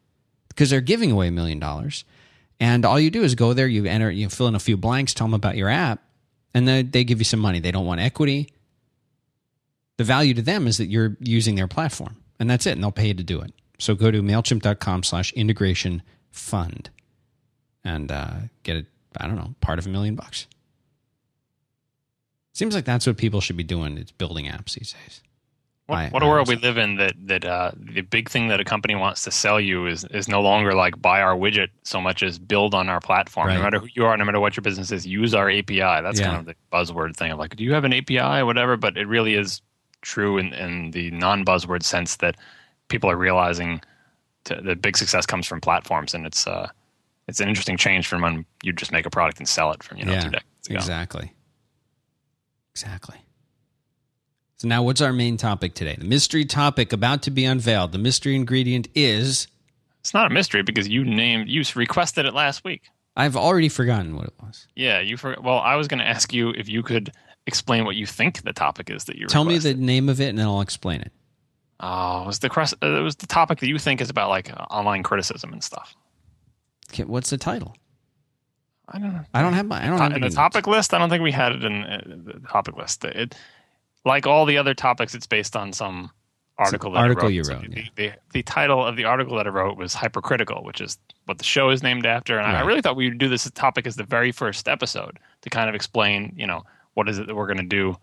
because 0.50 0.70
they're 0.70 0.82
giving 0.82 1.12
away 1.12 1.28
a 1.28 1.32
million 1.32 1.60
dollars. 1.60 2.04
And 2.60 2.84
all 2.84 3.00
you 3.00 3.10
do 3.10 3.24
is 3.24 3.36
go 3.36 3.54
there, 3.54 3.68
you 3.68 3.86
enter, 3.86 4.12
you 4.12 4.28
fill 4.28 4.48
in 4.48 4.56
a 4.56 4.60
few 4.60 4.76
blanks, 4.76 5.14
tell 5.14 5.28
them 5.28 5.34
about 5.34 5.56
your 5.56 5.70
app, 5.70 6.04
and 6.54 6.68
then 6.68 6.92
they 6.92 7.04
give 7.04 7.20
you 7.20 7.26
some 7.26 7.40
money. 7.40 7.60
They 7.60 7.72
don't 7.72 7.86
want 7.86 8.02
equity. 8.02 8.50
The 9.98 10.04
value 10.04 10.34
to 10.34 10.42
them 10.42 10.68
is 10.68 10.78
that 10.78 10.88
you're 10.88 11.18
using 11.20 11.56
their 11.56 11.68
platform, 11.68 12.18
and 12.40 12.50
that's 12.50 12.66
it. 12.66 12.72
And 12.72 12.84
they'll 12.84 12.92
pay 12.92 13.08
you 13.08 13.14
to 13.14 13.24
do 13.24 13.42
it. 13.42 13.54
So 13.80 13.96
go 13.96 14.12
to 14.12 14.22
mailchimp.com 14.22 15.04
slash 15.04 15.32
integration 15.34 16.02
fund 16.32 16.90
and 17.84 18.12
uh, 18.12 18.34
get 18.64 18.78
it, 18.78 18.86
I 19.18 19.28
don't 19.28 19.36
know, 19.36 19.56
part 19.62 19.80
of 19.80 19.88
a 19.88 19.90
million 19.90 20.16
bucks. 20.16 20.48
Seems 22.54 22.76
like 22.76 22.86
that's 22.86 23.08
what 23.08 23.18
people 23.18 23.40
should 23.40 23.58
be 23.58 23.64
doing. 23.64 23.98
It's 23.98 24.12
building 24.12 24.46
apps 24.46 24.74
these 24.74 24.94
days. 24.94 25.22
What, 25.90 26.12
what 26.12 26.22
a 26.22 26.28
world 26.28 26.48
we 26.48 26.56
live 26.56 26.78
in 26.78 26.98
that 26.98 27.14
that 27.26 27.46
uh, 27.46 27.72
the 27.76 28.02
big 28.02 28.30
thing 28.30 28.48
that 28.50 28.60
a 28.60 28.64
company 28.64 28.94
wants 28.94 29.24
to 29.24 29.32
sell 29.32 29.60
you 29.60 29.88
is 29.88 30.06
is 30.12 30.28
no 30.28 30.40
longer 30.40 30.76
like 30.76 31.02
buy 31.02 31.20
our 31.20 31.36
widget 31.36 31.70
so 31.82 32.00
much 32.00 32.22
as 32.22 32.38
build 32.38 32.76
on 32.76 32.90
our 32.90 33.00
platform. 33.00 33.48
Right. 33.48 33.56
No 33.56 33.64
matter 33.64 33.80
who 33.80 33.88
you 33.96 34.06
are, 34.06 34.16
no 34.16 34.24
matter 34.24 34.40
what 34.40 34.56
your 34.56 34.62
business 34.62 34.92
is, 34.92 35.08
use 35.08 35.34
our 35.34 35.50
API. 35.50 35.80
That's 35.80 36.20
yeah. 36.20 36.28
kind 36.28 36.40
of 36.40 36.46
the 36.46 36.56
buzzword 36.72 37.16
thing 37.16 37.32
of 37.32 37.40
like, 37.40 37.56
do 37.56 37.64
you 37.64 37.74
have 37.74 37.86
an 37.86 37.94
API 37.94 38.20
or 38.20 38.46
whatever? 38.46 38.78
But 38.78 38.98
it 38.98 39.08
really 39.08 39.34
is 39.34 39.64
true 40.02 40.38
in, 40.38 40.54
in 40.54 40.92
the 40.92 41.10
non 41.10 41.44
buzzword 41.44 41.82
sense 41.82 42.18
that 42.18 42.38
people 42.88 43.10
are 43.10 43.18
realizing 43.18 43.82
to, 44.44 44.62
that 44.62 44.84
big 44.84 44.96
success 44.96 45.26
comes 45.26 45.48
from 45.48 45.60
platforms, 45.60 46.14
and 46.14 46.28
it's 46.28 46.46
uh, 46.46 46.70
it's 47.28 47.40
an 47.40 47.50
interesting 47.50 47.78
change 47.78 48.08
from 48.08 48.22
when 48.22 48.46
you 48.62 48.74
just 48.74 48.92
make 48.92 49.08
a 49.08 49.10
product 49.10 49.40
and 49.40 49.50
sell 49.50 49.72
it 49.72 49.82
from 49.82 49.98
you 49.98 50.06
know 50.06 50.12
yeah, 50.12 50.22
two 50.22 50.30
decades 50.30 50.68
ago. 50.70 50.76
Exactly. 50.76 51.34
Exactly. 52.74 53.18
So 54.60 54.68
now 54.68 54.84
what's 54.84 55.00
our 55.00 55.14
main 55.14 55.38
topic 55.38 55.74
today? 55.74 55.96
The 55.98 56.06
mystery 56.06 56.44
topic 56.44 56.92
about 56.92 57.22
to 57.24 57.32
be 57.32 57.46
unveiled. 57.46 57.94
The 57.94 57.98
mystery 57.98 58.36
ingredient 58.36 58.90
is 58.94 59.48
It's 60.02 60.14
not 60.14 60.30
a 60.30 60.34
mystery 60.34 60.64
because 60.64 60.88
you 60.90 61.06
named 61.06 61.48
you 61.48 61.64
requested 61.76 62.26
it 62.26 62.34
last 62.34 62.66
week. 62.66 62.90
I've 63.16 63.38
already 63.38 63.70
forgotten 63.70 64.18
what 64.18 64.26
it 64.26 64.34
was. 64.42 64.68
Yeah, 64.76 65.00
you 65.00 65.16
for 65.16 65.38
well, 65.42 65.60
I 65.60 65.76
was 65.76 65.88
going 65.88 66.00
to 66.00 66.08
ask 66.08 66.34
you 66.34 66.50
if 66.50 66.68
you 66.68 66.84
could 66.84 67.14
explain 67.48 67.86
what 67.86 67.96
you 67.96 68.06
think 68.06 68.42
the 68.44 68.52
topic 68.52 68.90
is 68.90 69.06
that 69.06 69.16
you 69.16 69.28
Tell 69.28 69.46
requested. 69.46 69.78
me 69.78 69.82
the 69.82 69.86
name 69.86 70.10
of 70.10 70.20
it 70.20 70.28
and 70.28 70.38
then 70.38 70.46
I'll 70.46 70.62
explain 70.62 71.02
it. 71.02 71.14
Oh, 71.80 72.24
it 72.24 72.28
was 72.28 72.40
the 72.40 72.52
uh, 72.52 73.00
it 73.00 73.02
was 73.02 73.16
the 73.16 73.28
topic 73.28 73.60
that 73.60 73.68
you 73.70 73.80
think 73.80 74.02
is 74.02 74.10
about 74.10 74.28
like 74.28 74.52
online 74.70 75.04
criticism 75.04 75.54
and 75.54 75.64
stuff. 75.64 75.96
Okay, 76.92 77.06
what's 77.06 77.30
the 77.30 77.38
title? 77.38 77.78
I 78.90 79.00
don't 79.00 79.14
know. 79.14 79.24
I 79.34 79.42
don't 79.42 79.54
have 79.54 79.68
my 79.68 79.82
I 79.82 79.88
don't 79.88 80.00
have 80.00 80.14
in 80.14 80.22
the 80.22 80.30
topic 80.30 80.68
list. 80.68 80.94
I 80.94 80.98
don't 80.98 81.10
think 81.10 81.24
we 81.24 81.32
had 81.32 81.54
it 81.54 81.64
in 81.64 81.84
uh, 81.86 82.02
the 82.06 82.42
topic 82.50 82.76
list. 82.76 83.06
It 83.06 83.36
like 84.10 84.28
all 84.28 84.46
the 84.46 84.58
other 84.58 84.74
topics, 84.74 85.16
it's 85.16 85.28
based 85.28 85.56
on 85.56 85.72
some 85.74 86.12
article. 86.58 86.92
That 86.92 87.00
article 87.00 87.24
wrote. 87.30 87.34
you 87.34 87.44
wrote. 87.44 87.62
the, 87.72 87.82
yeah. 87.82 87.88
the, 87.96 88.12
the 88.34 88.44
title 88.44 88.86
of 88.86 88.98
the 88.98 89.06
article 89.06 89.38
that 89.38 89.48
I 89.48 89.50
wrote 89.50 89.78
was 89.78 89.94
hypercritical, 89.94 90.64
which 90.66 90.82
is 90.82 90.98
what 91.26 91.38
the 91.38 91.44
show 91.46 91.70
is 91.70 91.82
named 91.82 92.06
after. 92.06 92.38
And 92.38 92.46
I- 92.46 92.60
I 92.60 92.62
really 92.64 92.82
thought 92.82 92.98
we 92.98 93.08
would 93.08 93.18
do 93.18 93.30
this 93.30 93.50
topic 93.52 93.88
as 93.88 93.96
the 93.96 94.04
very 94.04 94.32
first 94.34 94.68
episode 94.68 95.20
to 95.44 95.50
kind 95.50 95.70
of 95.70 95.76
explain, 95.76 96.34
you 96.36 96.46
know, 96.48 96.64
what 96.96 97.08
is 97.08 97.18
it 97.20 97.28
that 97.28 97.36
we're 97.36 97.46
going 97.48 97.58
to 97.58 97.64
do 97.64 97.96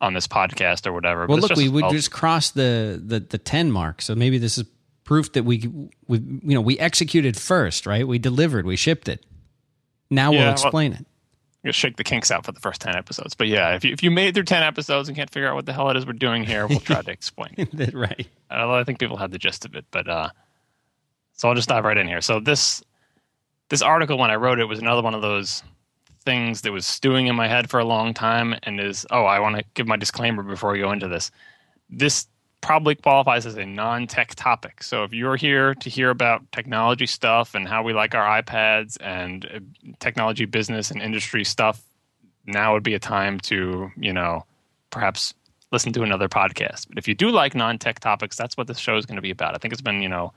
on 0.00 0.14
this 0.14 0.26
podcast 0.28 0.86
or 0.86 0.92
whatever. 0.92 1.26
But 1.26 1.32
Well, 1.34 1.40
look, 1.42 1.48
just 1.50 1.60
we 1.60 1.68
would 1.68 1.82
well- 1.82 1.90
just 1.92 2.10
cross 2.10 2.50
the, 2.52 3.02
the 3.04 3.20
the 3.20 3.36
ten 3.38 3.70
mark, 3.70 4.00
so 4.00 4.14
maybe 4.14 4.38
this 4.38 4.56
is 4.56 4.64
proof 5.04 5.32
that 5.32 5.44
we 5.44 5.68
we 6.06 6.18
you 6.18 6.54
know 6.54 6.60
we 6.60 6.78
executed 6.78 7.36
first, 7.36 7.84
right? 7.84 8.06
We 8.06 8.18
delivered, 8.18 8.64
we 8.64 8.76
shipped 8.76 9.08
it. 9.08 9.26
Now 10.10 10.30
Yeah, 10.30 10.38
we'll 10.38 10.46
well- 10.46 10.52
explain 10.52 10.92
it. 10.94 11.04
Shake 11.64 11.96
the 11.96 12.04
kinks 12.04 12.30
out 12.30 12.46
for 12.46 12.52
the 12.52 12.60
first 12.60 12.80
ten 12.80 12.96
episodes. 12.96 13.34
But 13.34 13.48
yeah, 13.48 13.74
if 13.74 13.84
you 13.84 13.92
if 13.92 14.02
you 14.02 14.10
made 14.10 14.28
it 14.28 14.34
through 14.34 14.44
ten 14.44 14.62
episodes 14.62 15.08
and 15.08 15.16
can't 15.16 15.28
figure 15.28 15.48
out 15.48 15.54
what 15.54 15.66
the 15.66 15.72
hell 15.72 15.90
it 15.90 15.96
is 15.96 16.06
we're 16.06 16.12
doing 16.12 16.44
here, 16.44 16.66
we'll 16.66 16.80
try 16.80 17.02
to 17.02 17.10
explain. 17.10 17.54
it. 17.56 17.92
right. 17.94 18.26
Although 18.50 18.76
I 18.76 18.84
think 18.84 18.98
people 18.98 19.16
have 19.16 19.32
the 19.32 19.38
gist 19.38 19.64
of 19.64 19.74
it, 19.74 19.84
but 19.90 20.08
uh, 20.08 20.30
so 21.34 21.48
I'll 21.48 21.54
just 21.54 21.68
dive 21.68 21.84
right 21.84 21.96
in 21.96 22.06
here. 22.06 22.20
So 22.20 22.40
this 22.40 22.82
this 23.68 23.82
article, 23.82 24.18
when 24.18 24.30
I 24.30 24.36
wrote 24.36 24.60
it, 24.60 24.64
was 24.64 24.78
another 24.78 25.02
one 25.02 25.14
of 25.14 25.22
those 25.22 25.62
things 26.24 26.62
that 26.62 26.72
was 26.72 26.86
stewing 26.86 27.26
in 27.26 27.34
my 27.34 27.48
head 27.48 27.68
for 27.68 27.80
a 27.80 27.84
long 27.84 28.14
time, 28.14 28.54
and 28.62 28.80
is 28.80 29.04
oh, 29.10 29.24
I 29.24 29.40
want 29.40 29.56
to 29.56 29.64
give 29.74 29.86
my 29.86 29.96
disclaimer 29.96 30.42
before 30.42 30.72
we 30.72 30.78
go 30.78 30.92
into 30.92 31.08
this. 31.08 31.30
This 31.90 32.26
probably 32.60 32.94
qualifies 32.94 33.46
as 33.46 33.56
a 33.56 33.64
non-tech 33.64 34.34
topic. 34.34 34.82
So 34.82 35.04
if 35.04 35.12
you're 35.12 35.36
here 35.36 35.74
to 35.76 35.88
hear 35.90 36.10
about 36.10 36.50
technology 36.52 37.06
stuff 37.06 37.54
and 37.54 37.68
how 37.68 37.82
we 37.82 37.92
like 37.92 38.14
our 38.14 38.42
iPads 38.42 38.96
and 39.00 39.46
uh, 39.46 39.60
technology 40.00 40.44
business 40.44 40.90
and 40.90 41.00
industry 41.00 41.44
stuff, 41.44 41.80
now 42.46 42.72
would 42.74 42.82
be 42.82 42.94
a 42.94 42.98
time 42.98 43.38
to 43.40 43.90
you 43.96 44.12
know 44.12 44.44
perhaps 44.90 45.34
listen 45.70 45.92
to 45.92 46.02
another 46.02 46.28
podcast. 46.28 46.88
But 46.88 46.98
if 46.98 47.06
you 47.06 47.14
do 47.14 47.30
like 47.30 47.54
non-tech 47.54 48.00
topics, 48.00 48.36
that's 48.36 48.56
what 48.56 48.66
this 48.66 48.78
show 48.78 48.96
is 48.96 49.04
going 49.06 49.16
to 49.16 49.22
be 49.22 49.30
about. 49.30 49.54
I 49.54 49.58
think 49.58 49.72
it's 49.72 49.82
been, 49.82 50.00
you 50.00 50.08
know, 50.08 50.32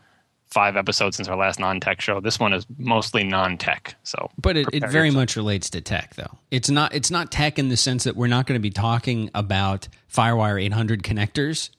five 0.50 0.76
episodes 0.76 1.16
since 1.16 1.30
our 1.30 1.38
last 1.38 1.58
non-tech 1.58 2.02
show. 2.02 2.20
This 2.20 2.38
one 2.38 2.52
is 2.52 2.66
mostly 2.78 3.24
non-tech. 3.24 3.96
So, 4.04 4.30
But 4.38 4.58
it, 4.58 4.68
it 4.74 4.90
very 4.90 5.08
yourself. 5.08 5.22
much 5.22 5.36
relates 5.38 5.70
to 5.70 5.80
tech, 5.80 6.16
though. 6.16 6.38
It's 6.52 6.70
not 6.70 6.94
it's 6.94 7.10
not 7.10 7.32
tech 7.32 7.58
in 7.58 7.70
the 7.70 7.78
sense 7.78 8.04
that 8.04 8.18
we're 8.18 8.28
not 8.28 8.46
going 8.46 8.60
to 8.60 8.62
be 8.62 8.72
talking 8.72 9.30
about 9.34 9.88
FireWire 10.14 10.62
800 10.62 11.02
connectors, 11.04 11.70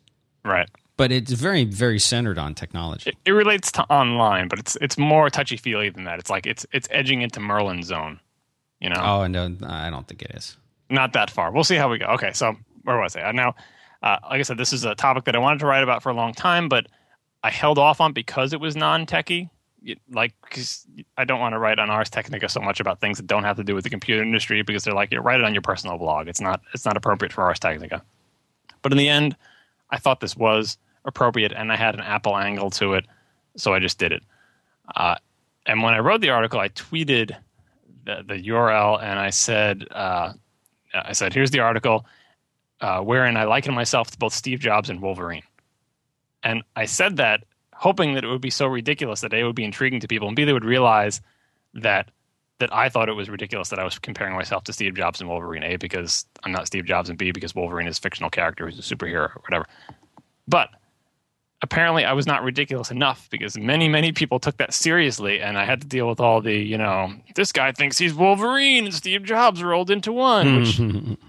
right. 0.44 0.68
but 0.96 1.10
it's 1.12 1.32
very 1.32 1.64
very 1.64 1.98
centered 1.98 2.38
on 2.38 2.54
technology. 2.54 3.10
It, 3.10 3.16
it 3.24 3.32
relates 3.32 3.72
to 3.72 3.82
online, 3.84 4.48
but 4.48 4.58
it's 4.58 4.76
it's 4.80 4.98
more 4.98 5.30
touchy-feely 5.30 5.90
than 5.90 6.04
that. 6.04 6.18
It's 6.18 6.30
like 6.30 6.46
it's 6.46 6.66
it's 6.72 6.88
edging 6.90 7.22
into 7.22 7.40
Merlin 7.40 7.82
zone. 7.82 8.20
You 8.80 8.90
know, 8.90 9.00
oh, 9.00 9.26
no, 9.28 9.56
I 9.66 9.90
don't 9.90 10.08
think 10.08 10.22
it 10.22 10.32
is. 10.34 10.56
not 10.92 11.14
that 11.14 11.30
far. 11.30 11.50
We'll 11.50 11.64
see 11.64 11.76
how 11.76 11.90
we 11.90 11.98
go. 11.98 12.06
Okay, 12.06 12.32
so 12.32 12.54
where 12.84 12.98
was 12.98 13.16
I? 13.16 13.32
Now, 13.32 13.54
uh, 14.02 14.18
like 14.24 14.40
I 14.40 14.42
said, 14.42 14.58
this 14.58 14.72
is 14.72 14.84
a 14.84 14.94
topic 14.94 15.24
that 15.24 15.34
I 15.34 15.38
wanted 15.38 15.60
to 15.60 15.66
write 15.66 15.82
about 15.82 16.02
for 16.02 16.10
a 16.10 16.14
long 16.14 16.34
time, 16.34 16.68
but 16.68 16.86
I 17.42 17.50
held 17.50 17.78
off 17.78 18.00
on 18.00 18.12
because 18.12 18.52
it 18.52 18.60
was 18.60 18.76
non-techy. 18.76 19.48
Like, 20.10 20.32
because 20.42 20.86
I 21.16 21.24
don't 21.24 21.40
want 21.40 21.54
to 21.54 21.58
write 21.58 21.80
on 21.80 21.90
Ars 21.90 22.08
Technica 22.08 22.48
so 22.48 22.60
much 22.60 22.78
about 22.78 23.00
things 23.00 23.16
that 23.16 23.26
don't 23.26 23.42
have 23.42 23.56
to 23.56 23.64
do 23.64 23.74
with 23.74 23.82
the 23.82 23.90
computer 23.90 24.22
industry 24.22 24.62
because 24.62 24.84
they're 24.84 24.94
like, 24.94 25.10
you 25.10 25.18
write 25.18 25.40
it 25.40 25.44
on 25.44 25.54
your 25.54 25.62
personal 25.62 25.98
blog. 25.98 26.28
It's 26.28 26.40
not. 26.40 26.60
It's 26.72 26.84
not 26.84 26.96
appropriate 26.96 27.32
for 27.32 27.42
Ars 27.42 27.58
Technica. 27.58 28.02
But 28.82 28.92
in 28.92 28.98
the 28.98 29.08
end, 29.08 29.36
I 29.92 29.98
thought 29.98 30.20
this 30.20 30.36
was 30.36 30.78
appropriate, 31.04 31.52
and 31.52 31.70
I 31.70 31.76
had 31.76 31.94
an 31.94 32.00
Apple 32.00 32.36
angle 32.36 32.70
to 32.70 32.94
it, 32.94 33.06
so 33.56 33.74
I 33.74 33.78
just 33.78 33.98
did 33.98 34.10
it. 34.12 34.22
Uh, 34.96 35.16
and 35.66 35.82
when 35.82 35.94
I 35.94 36.00
wrote 36.00 36.20
the 36.20 36.30
article, 36.30 36.58
I 36.58 36.70
tweeted 36.70 37.36
the, 38.04 38.24
the 38.26 38.42
URL, 38.48 39.00
and 39.00 39.20
I 39.20 39.30
said, 39.30 39.86
uh, 39.90 40.32
I 40.94 41.12
said, 41.12 41.34
here's 41.34 41.50
the 41.50 41.60
article 41.60 42.06
uh, 42.80 43.00
wherein 43.00 43.36
I 43.36 43.44
liken 43.44 43.74
myself 43.74 44.10
to 44.10 44.18
both 44.18 44.32
Steve 44.32 44.58
Jobs 44.58 44.90
and 44.90 45.00
Wolverine. 45.00 45.44
And 46.42 46.64
I 46.74 46.86
said 46.86 47.18
that 47.18 47.44
hoping 47.72 48.14
that 48.14 48.24
it 48.24 48.28
would 48.28 48.40
be 48.40 48.50
so 48.50 48.66
ridiculous 48.66 49.20
that 49.20 49.32
A, 49.32 49.38
it 49.38 49.44
would 49.44 49.54
be 49.54 49.64
intriguing 49.64 50.00
to 50.00 50.08
people, 50.08 50.26
and 50.26 50.36
B, 50.36 50.44
they 50.44 50.52
would 50.52 50.64
realize 50.64 51.20
that 51.74 52.10
that 52.62 52.72
I 52.72 52.88
thought 52.88 53.08
it 53.08 53.14
was 53.14 53.28
ridiculous 53.28 53.70
that 53.70 53.80
I 53.80 53.84
was 53.84 53.98
comparing 53.98 54.36
myself 54.36 54.62
to 54.64 54.72
Steve 54.72 54.94
Jobs 54.94 55.20
and 55.20 55.28
Wolverine. 55.28 55.64
A, 55.64 55.76
because 55.76 56.24
I'm 56.44 56.52
not 56.52 56.68
Steve 56.68 56.84
Jobs, 56.84 57.08
and 57.08 57.18
B, 57.18 57.32
because 57.32 57.56
Wolverine 57.56 57.88
is 57.88 57.98
a 57.98 58.00
fictional 58.00 58.30
character 58.30 58.64
who's 58.64 58.78
a 58.78 58.94
superhero 58.94 59.24
or 59.24 59.42
whatever. 59.42 59.66
But 60.46 60.68
apparently 61.60 62.04
I 62.04 62.12
was 62.12 62.24
not 62.24 62.44
ridiculous 62.44 62.92
enough 62.92 63.28
because 63.30 63.58
many, 63.58 63.88
many 63.88 64.12
people 64.12 64.38
took 64.38 64.58
that 64.58 64.72
seriously, 64.72 65.40
and 65.40 65.58
I 65.58 65.64
had 65.64 65.80
to 65.80 65.86
deal 65.88 66.08
with 66.08 66.20
all 66.20 66.40
the, 66.40 66.54
you 66.54 66.78
know, 66.78 67.12
this 67.34 67.50
guy 67.50 67.72
thinks 67.72 67.98
he's 67.98 68.14
Wolverine 68.14 68.84
and 68.84 68.94
Steve 68.94 69.24
Jobs 69.24 69.60
rolled 69.60 69.90
into 69.90 70.12
one, 70.12 70.60
which 70.60 70.80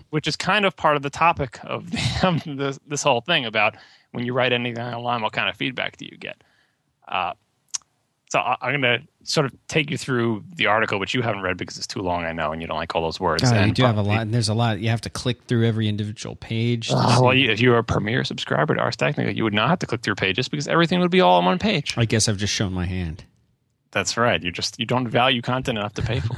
which 0.11 0.27
is 0.27 0.35
kind 0.35 0.65
of 0.65 0.75
part 0.75 0.95
of 0.95 1.01
the 1.01 1.09
topic 1.09 1.59
of, 1.63 1.89
the, 1.91 2.43
this, 2.45 2.79
this 2.85 3.01
whole 3.01 3.21
thing 3.21 3.45
about 3.45 3.75
when 4.11 4.23
you 4.23 4.33
write 4.33 4.53
anything 4.53 4.83
online, 4.83 5.23
what 5.23 5.33
kind 5.33 5.49
of 5.49 5.55
feedback 5.55 5.97
do 5.97 6.05
you 6.05 6.15
get? 6.15 6.43
Uh, 7.07 7.33
so 8.33 8.39
I'm 8.39 8.81
going 8.81 8.99
to 8.99 9.07
sort 9.31 9.45
of 9.45 9.53
take 9.67 9.91
you 9.91 9.97
through 9.97 10.43
the 10.55 10.65
article, 10.65 10.99
which 10.99 11.13
you 11.13 11.21
haven't 11.21 11.43
read 11.43 11.55
because 11.55 11.77
it's 11.77 11.85
too 11.85 11.99
long, 12.01 12.25
I 12.25 12.31
know, 12.31 12.51
and 12.51 12.59
you 12.63 12.67
don't 12.67 12.77
like 12.77 12.95
all 12.95 13.03
those 13.03 13.19
words. 13.19 13.43
Oh, 13.45 13.63
you 13.63 13.71
do 13.71 13.83
have 13.83 13.97
a 13.97 14.01
lot, 14.01 14.21
and 14.21 14.33
There's 14.33 14.49
a 14.49 14.55
lot. 14.55 14.79
You 14.79 14.89
have 14.89 15.01
to 15.01 15.09
click 15.11 15.43
through 15.43 15.67
every 15.67 15.87
individual 15.87 16.35
page. 16.35 16.89
Uh, 16.91 17.19
well, 17.21 17.33
you- 17.35 17.51
if 17.51 17.59
you 17.61 17.71
are 17.73 17.77
a 17.77 17.83
premier 17.83 18.23
subscriber 18.23 18.73
to 18.73 18.81
Ars 18.81 18.95
Technica, 18.95 19.35
you 19.35 19.43
would 19.43 19.53
not 19.53 19.69
have 19.69 19.77
to 19.79 19.85
click 19.85 20.01
through 20.01 20.15
pages 20.15 20.49
because 20.49 20.67
everything 20.67 20.99
would 20.99 21.11
be 21.11 21.21
all 21.21 21.37
on 21.37 21.45
one 21.45 21.59
page. 21.59 21.93
I 21.95 22.05
guess 22.05 22.27
I've 22.27 22.37
just 22.37 22.53
shown 22.53 22.73
my 22.73 22.85
hand. 22.85 23.23
That's 23.91 24.17
right. 24.17 24.41
You 24.41 24.51
just 24.51 24.79
you 24.79 24.87
don't 24.87 25.07
value 25.07 25.43
content 25.43 25.77
enough 25.77 25.93
to 25.93 26.01
pay 26.01 26.19
for. 26.19 26.35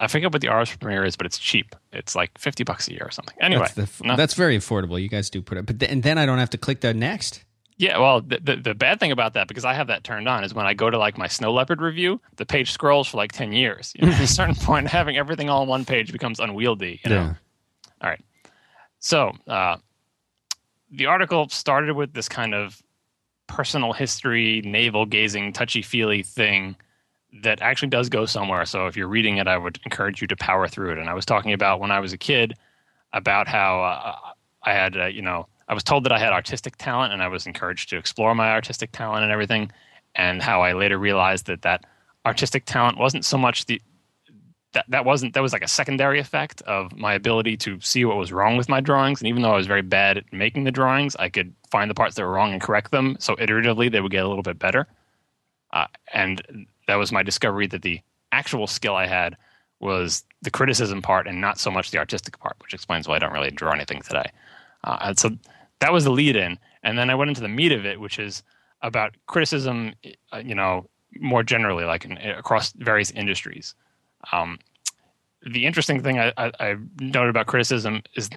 I 0.00 0.08
forget 0.08 0.32
what 0.32 0.42
the 0.42 0.48
Ars 0.48 0.74
Premier 0.76 1.04
is, 1.04 1.14
but 1.16 1.26
it's 1.26 1.38
cheap. 1.38 1.76
It's 1.92 2.16
like 2.16 2.36
fifty 2.36 2.64
bucks 2.64 2.88
a 2.88 2.92
year 2.92 3.02
or 3.04 3.12
something. 3.12 3.36
Anyway, 3.40 3.66
That's, 3.76 3.98
the, 3.98 4.14
that's 4.16 4.34
very 4.34 4.58
affordable. 4.58 5.00
You 5.00 5.08
guys 5.08 5.30
do 5.30 5.40
put 5.40 5.56
it, 5.58 5.66
but 5.66 5.78
th- 5.78 5.90
and 5.90 6.02
then 6.02 6.18
I 6.18 6.26
don't 6.26 6.38
have 6.38 6.50
to 6.50 6.58
click 6.58 6.80
the 6.80 6.92
next. 6.94 7.44
Yeah, 7.78 7.98
well, 7.98 8.20
the, 8.20 8.40
the, 8.42 8.56
the 8.56 8.74
bad 8.74 8.98
thing 8.98 9.12
about 9.12 9.34
that 9.34 9.46
because 9.46 9.64
I 9.64 9.72
have 9.72 9.86
that 9.86 10.02
turned 10.02 10.28
on 10.28 10.42
is 10.42 10.52
when 10.52 10.66
I 10.66 10.74
go 10.74 10.90
to 10.90 10.98
like 10.98 11.16
my 11.16 11.28
snow 11.28 11.52
leopard 11.52 11.80
review, 11.80 12.20
the 12.36 12.44
page 12.44 12.72
scrolls 12.72 13.08
for 13.08 13.16
like 13.16 13.30
ten 13.30 13.52
years. 13.52 13.92
You 13.94 14.06
know, 14.06 14.12
at 14.12 14.20
a 14.20 14.26
certain 14.26 14.54
point, 14.56 14.88
having 14.88 15.16
everything 15.16 15.48
all 15.48 15.62
on 15.62 15.68
one 15.68 15.84
page 15.84 16.10
becomes 16.10 16.40
unwieldy. 16.40 17.00
You 17.04 17.10
know? 17.10 17.16
Yeah. 17.16 17.34
All 18.02 18.10
right. 18.10 18.20
So 18.98 19.32
uh, 19.46 19.76
the 20.90 21.06
article 21.06 21.48
started 21.50 21.94
with 21.94 22.12
this 22.14 22.28
kind 22.28 22.52
of 22.52 22.82
personal 23.46 23.92
history, 23.92 24.60
navel 24.64 25.06
gazing, 25.06 25.52
touchy 25.52 25.82
feely 25.82 26.24
thing 26.24 26.74
that 27.42 27.60
actually 27.62 27.88
does 27.88 28.08
go 28.08 28.26
somewhere. 28.26 28.64
So 28.64 28.86
if 28.86 28.96
you're 28.96 29.08
reading 29.08 29.36
it, 29.36 29.46
I 29.46 29.56
would 29.56 29.78
encourage 29.84 30.20
you 30.20 30.26
to 30.28 30.36
power 30.36 30.66
through 30.66 30.92
it. 30.92 30.98
And 30.98 31.08
I 31.08 31.14
was 31.14 31.26
talking 31.26 31.52
about 31.52 31.78
when 31.78 31.90
I 31.90 32.00
was 32.00 32.12
a 32.12 32.18
kid 32.18 32.54
about 33.12 33.46
how 33.46 33.82
uh, 33.82 34.16
I 34.64 34.72
had, 34.72 34.96
uh, 34.96 35.06
you 35.06 35.22
know, 35.22 35.46
I 35.68 35.74
was 35.74 35.84
told 35.84 36.04
that 36.04 36.12
I 36.12 36.18
had 36.18 36.32
artistic 36.32 36.76
talent 36.76 37.12
and 37.12 37.22
I 37.22 37.28
was 37.28 37.46
encouraged 37.46 37.90
to 37.90 37.98
explore 37.98 38.34
my 38.34 38.50
artistic 38.50 38.90
talent 38.92 39.22
and 39.22 39.32
everything. 39.32 39.70
And 40.14 40.42
how 40.42 40.62
I 40.62 40.72
later 40.72 40.98
realized 40.98 41.46
that 41.46 41.62
that 41.62 41.84
artistic 42.24 42.64
talent 42.64 42.98
wasn't 42.98 43.24
so 43.24 43.36
much 43.36 43.66
the, 43.66 43.80
that, 44.72 44.86
that 44.88 45.04
wasn't 45.04 45.34
that 45.34 45.42
was 45.42 45.52
like 45.52 45.64
a 45.64 45.68
secondary 45.68 46.18
effect 46.18 46.62
of 46.62 46.94
my 46.96 47.14
ability 47.14 47.56
to 47.58 47.80
see 47.80 48.04
what 48.04 48.16
was 48.16 48.32
wrong 48.32 48.56
with 48.56 48.68
my 48.68 48.80
drawings. 48.80 49.20
And 49.20 49.28
even 49.28 49.42
though 49.42 49.52
i 49.52 49.56
was 49.56 49.66
very 49.66 49.82
bad 49.82 50.18
at 50.18 50.32
making 50.32 50.64
the 50.64 50.70
drawings 50.70 51.16
i 51.16 51.28
could 51.28 51.54
find 51.70 51.90
the 51.90 51.94
parts 51.94 52.16
that 52.16 52.22
were 52.22 52.32
wrong 52.32 52.52
and 52.52 52.60
correct 52.60 52.90
them 52.90 53.16
so 53.18 53.34
iteratively 53.36 53.90
they 53.90 54.00
would 54.00 54.12
get 54.12 54.24
a 54.24 54.28
little 54.28 54.42
bit 54.42 54.58
better. 54.58 54.86
Uh, 55.72 55.86
and 56.12 56.66
that 56.86 56.96
was 56.96 57.12
my 57.12 57.22
discovery 57.22 57.66
that 57.66 57.82
the 57.82 58.00
actual 58.32 58.66
skill 58.66 58.94
i 58.94 59.06
had 59.06 59.36
was 59.80 60.24
the 60.42 60.50
criticism 60.50 61.00
part 61.00 61.26
and 61.26 61.40
not 61.40 61.58
so 61.58 61.70
much 61.70 61.90
the 61.90 61.98
artistic 61.98 62.38
part 62.38 62.56
which 62.60 62.74
explains 62.74 63.08
why 63.08 63.16
i 63.16 63.18
don't 63.18 63.32
really 63.32 63.50
draw 63.50 63.72
anything 63.72 64.02
today. 64.02 64.30
Uh, 64.84 64.98
and 65.00 65.18
so 65.18 65.30
that 65.80 65.92
was 65.92 66.04
the 66.04 66.10
lead 66.10 66.36
in 66.36 66.58
and 66.82 66.98
then 66.98 67.10
i 67.10 67.14
went 67.14 67.28
into 67.28 67.40
the 67.40 67.48
meat 67.48 67.72
of 67.72 67.84
it 67.84 68.00
which 68.00 68.18
is 68.18 68.42
about 68.82 69.16
criticism 69.26 69.92
uh, 70.32 70.38
you 70.38 70.54
know 70.54 70.88
more 71.20 71.42
generally 71.42 71.84
like 71.84 72.04
in, 72.04 72.16
across 72.18 72.72
various 72.72 73.10
industries 73.12 73.74
um, 74.32 74.58
the 75.46 75.66
interesting 75.66 76.02
thing 76.02 76.18
I, 76.18 76.32
I, 76.36 76.52
I, 76.58 76.76
noted 77.00 77.30
about 77.30 77.46
criticism 77.46 78.02
is 78.14 78.28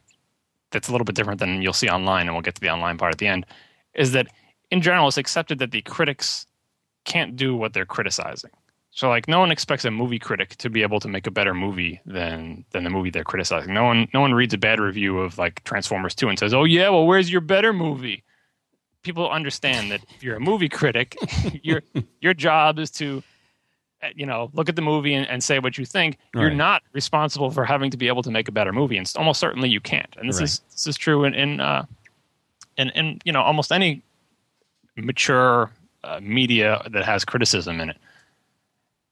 that's 0.72 0.88
a 0.88 0.92
little 0.92 1.06
bit 1.06 1.16
different 1.16 1.40
than 1.40 1.62
you'll 1.62 1.74
see 1.74 1.90
online, 1.90 2.28
and 2.28 2.36
we'll 2.36 2.42
get 2.42 2.56
to 2.56 2.62
the 2.62 2.70
online 2.70 2.98
part 2.98 3.14
at 3.14 3.18
the 3.18 3.28
end. 3.28 3.46
Is 3.94 4.12
that 4.14 4.28
in 4.70 4.82
general, 4.82 5.08
it's 5.08 5.18
accepted 5.18 5.60
that 5.60 5.72
the 5.72 5.82
critics 5.82 6.46
can't 7.04 7.36
do 7.36 7.56
what 7.56 7.74
they're 7.74 7.86
criticizing. 7.86 8.52
So, 8.94 9.08
like, 9.08 9.28
no 9.28 9.40
one 9.40 9.52
expects 9.52 9.86
a 9.86 9.92
movie 9.92 10.20
critic 10.20 10.58
to 10.58 10.70
be 10.70 10.82
able 10.82 11.00
to 11.00 11.08
make 11.08 11.26
a 11.26 11.32
better 11.32 11.54
movie 11.54 12.02
than 12.06 12.66
than 12.72 12.84
the 12.84 12.90
movie 12.90 13.10
they're 13.10 13.24
criticizing. 13.24 13.74
No 13.74 13.86
one, 13.86 14.08
no 14.14 14.20
one 14.20 14.34
reads 14.34 14.54
a 14.54 14.58
bad 14.58 14.80
review 14.80 15.20
of 15.20 15.38
like 15.38 15.64
Transformers 15.64 16.14
Two 16.14 16.28
and 16.28 16.38
says, 16.38 16.54
"Oh 16.54 16.66
yeah, 16.66 16.90
well, 16.90 17.06
where's 17.06 17.32
your 17.32 17.42
better 17.42 17.72
movie?" 17.72 18.24
People 19.02 19.30
understand 19.30 19.92
that 19.92 20.02
if 20.16 20.24
you're 20.24 20.36
a 20.36 20.42
movie 20.42 20.70
critic, 20.70 21.16
your 21.64 21.82
your 22.20 22.34
job 22.34 22.80
is 22.80 22.92
to 22.92 23.24
you 24.16 24.26
know, 24.26 24.50
look 24.54 24.70
at 24.70 24.76
the 24.76 24.82
movie 24.82 25.14
and, 25.14 25.28
and 25.30 25.44
say 25.44 25.60
what 25.60 25.78
you 25.78 25.86
think. 25.86 26.18
You're 26.34 26.50
not 26.50 26.84
responsible 26.94 27.52
for 27.52 27.66
having 27.66 27.92
to 27.92 27.98
be 27.98 28.08
able 28.08 28.24
to 28.24 28.32
make 28.32 28.48
a 28.48 28.52
better 28.52 28.74
movie, 28.74 28.98
and 28.98 29.12
almost 29.16 29.40
certainly 29.40 29.70
you 29.70 29.80
can't. 29.80 30.14
And 30.18 30.28
this 30.28 30.38
right. 30.38 30.46
is 30.46 30.62
this 30.72 30.88
is 30.88 30.98
true 30.98 31.24
in 31.24 31.34
in, 31.34 31.60
uh, 31.60 31.86
in 32.78 32.90
in 32.90 33.20
you 33.24 33.32
know 33.32 33.42
almost 33.42 33.72
any 33.72 34.02
mature 34.96 35.72
uh, 36.04 36.20
media 36.22 36.82
that 36.92 37.06
has 37.06 37.24
criticism 37.24 37.80
in 37.80 37.92
it. 37.92 37.98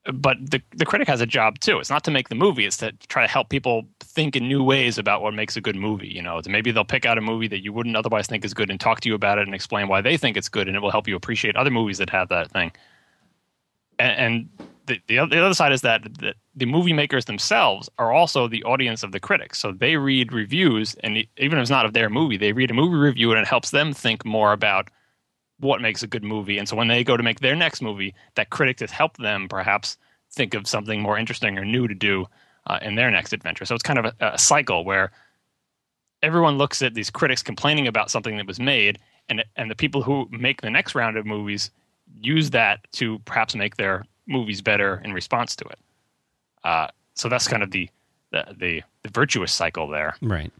But 0.05 0.37
the 0.51 0.61
the 0.75 0.85
critic 0.85 1.07
has 1.07 1.21
a 1.21 1.25
job 1.25 1.59
too. 1.59 1.79
It's 1.79 1.89
not 1.89 2.03
to 2.05 2.11
make 2.11 2.29
the 2.29 2.35
movie; 2.35 2.65
it's 2.65 2.77
to 2.77 2.93
try 3.09 3.23
to 3.23 3.31
help 3.31 3.49
people 3.49 3.87
think 3.99 4.35
in 4.35 4.47
new 4.47 4.63
ways 4.63 4.97
about 4.97 5.21
what 5.21 5.33
makes 5.33 5.57
a 5.57 5.61
good 5.61 5.75
movie. 5.75 6.07
You 6.07 6.21
know, 6.21 6.41
maybe 6.47 6.71
they'll 6.71 6.85
pick 6.85 7.05
out 7.05 7.17
a 7.17 7.21
movie 7.21 7.47
that 7.49 7.63
you 7.63 7.73
wouldn't 7.73 7.95
otherwise 7.97 8.27
think 8.27 8.45
is 8.45 8.53
good 8.53 8.69
and 8.71 8.79
talk 8.79 9.01
to 9.01 9.09
you 9.09 9.15
about 9.15 9.39
it 9.39 9.45
and 9.45 9.53
explain 9.53 9.87
why 9.87 10.01
they 10.01 10.17
think 10.17 10.37
it's 10.37 10.49
good, 10.49 10.67
and 10.67 10.77
it 10.77 10.79
will 10.81 10.91
help 10.91 11.07
you 11.07 11.15
appreciate 11.15 11.55
other 11.57 11.71
movies 11.71 11.97
that 11.99 12.09
have 12.09 12.29
that 12.29 12.51
thing. 12.51 12.71
and, 13.99 14.49
and 14.59 14.67
the, 14.87 14.99
the, 15.07 15.25
the 15.27 15.45
other 15.45 15.53
side 15.53 15.71
is 15.71 15.81
that, 15.81 16.01
that 16.19 16.35
the 16.55 16.65
movie 16.65 16.93
makers 16.93 17.25
themselves 17.25 17.89
are 17.99 18.11
also 18.11 18.47
the 18.47 18.63
audience 18.63 19.03
of 19.03 19.11
the 19.11 19.19
critics. 19.19 19.59
So 19.59 19.71
they 19.71 19.97
read 19.97 20.33
reviews, 20.33 20.95
and 21.03 21.17
even 21.37 21.59
if 21.59 21.61
it's 21.61 21.69
not 21.69 21.85
of 21.85 21.93
their 21.93 22.09
movie, 22.09 22.37
they 22.37 22.53
read 22.53 22.71
a 22.71 22.73
movie 22.73 22.95
review, 22.97 23.31
and 23.31 23.39
it 23.39 23.47
helps 23.47 23.71
them 23.71 23.93
think 23.93 24.25
more 24.25 24.53
about 24.53 24.89
what 25.59 25.81
makes 25.81 26.03
a 26.03 26.07
good 26.07 26.23
movie. 26.23 26.57
And 26.57 26.67
so 26.67 26.75
when 26.75 26.87
they 26.87 27.03
go 27.03 27.17
to 27.17 27.23
make 27.23 27.39
their 27.39 27.55
next 27.55 27.81
movie, 27.81 28.13
that 28.35 28.49
critic 28.49 28.79
has 28.79 28.91
helped 28.91 29.19
them 29.19 29.47
perhaps 29.47 29.97
think 30.31 30.53
of 30.53 30.67
something 30.67 31.01
more 31.01 31.17
interesting 31.17 31.57
or 31.57 31.65
new 31.65 31.87
to 31.87 31.95
do 31.95 32.25
uh, 32.67 32.79
in 32.81 32.95
their 32.95 33.11
next 33.11 33.33
adventure. 33.33 33.65
So 33.65 33.75
it's 33.75 33.83
kind 33.83 33.99
of 33.99 34.05
a, 34.05 34.13
a 34.33 34.37
cycle 34.37 34.85
where 34.85 35.11
everyone 36.21 36.57
looks 36.57 36.81
at 36.81 36.93
these 36.93 37.09
critics 37.09 37.43
complaining 37.43 37.87
about 37.87 38.11
something 38.11 38.37
that 38.37 38.47
was 38.47 38.59
made, 38.59 38.99
and 39.27 39.43
and 39.55 39.69
the 39.69 39.75
people 39.75 40.01
who 40.01 40.27
make 40.31 40.61
the 40.61 40.69
next 40.69 40.95
round 40.95 41.17
of 41.17 41.25
movies 41.25 41.71
use 42.13 42.49
that 42.51 42.79
to 42.93 43.19
perhaps 43.19 43.55
make 43.55 43.77
their 43.77 44.05
movies 44.27 44.61
better 44.61 45.01
in 45.03 45.13
response 45.13 45.55
to 45.55 45.65
it. 45.65 45.79
Uh, 46.63 46.87
so 47.15 47.29
that's 47.29 47.47
kind 47.47 47.63
of 47.63 47.71
the, 47.71 47.89
the, 48.31 48.45
the 48.57 48.83
the 49.03 49.09
virtuous 49.09 49.51
cycle 49.51 49.87
there, 49.87 50.15
right? 50.21 50.51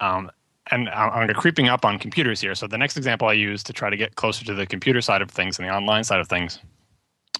Um, 0.00 0.30
and 0.70 0.88
I'm 0.88 1.28
creeping 1.34 1.68
up 1.68 1.84
on 1.84 1.98
computers 1.98 2.40
here. 2.40 2.54
So 2.54 2.66
the 2.66 2.78
next 2.78 2.96
example 2.96 3.28
I 3.28 3.32
use 3.32 3.62
to 3.64 3.72
try 3.72 3.90
to 3.90 3.96
get 3.96 4.16
closer 4.16 4.44
to 4.44 4.54
the 4.54 4.66
computer 4.66 5.00
side 5.00 5.22
of 5.22 5.30
things 5.30 5.58
and 5.58 5.66
the 5.66 5.72
online 5.72 6.04
side 6.04 6.20
of 6.20 6.28
things 6.28 6.58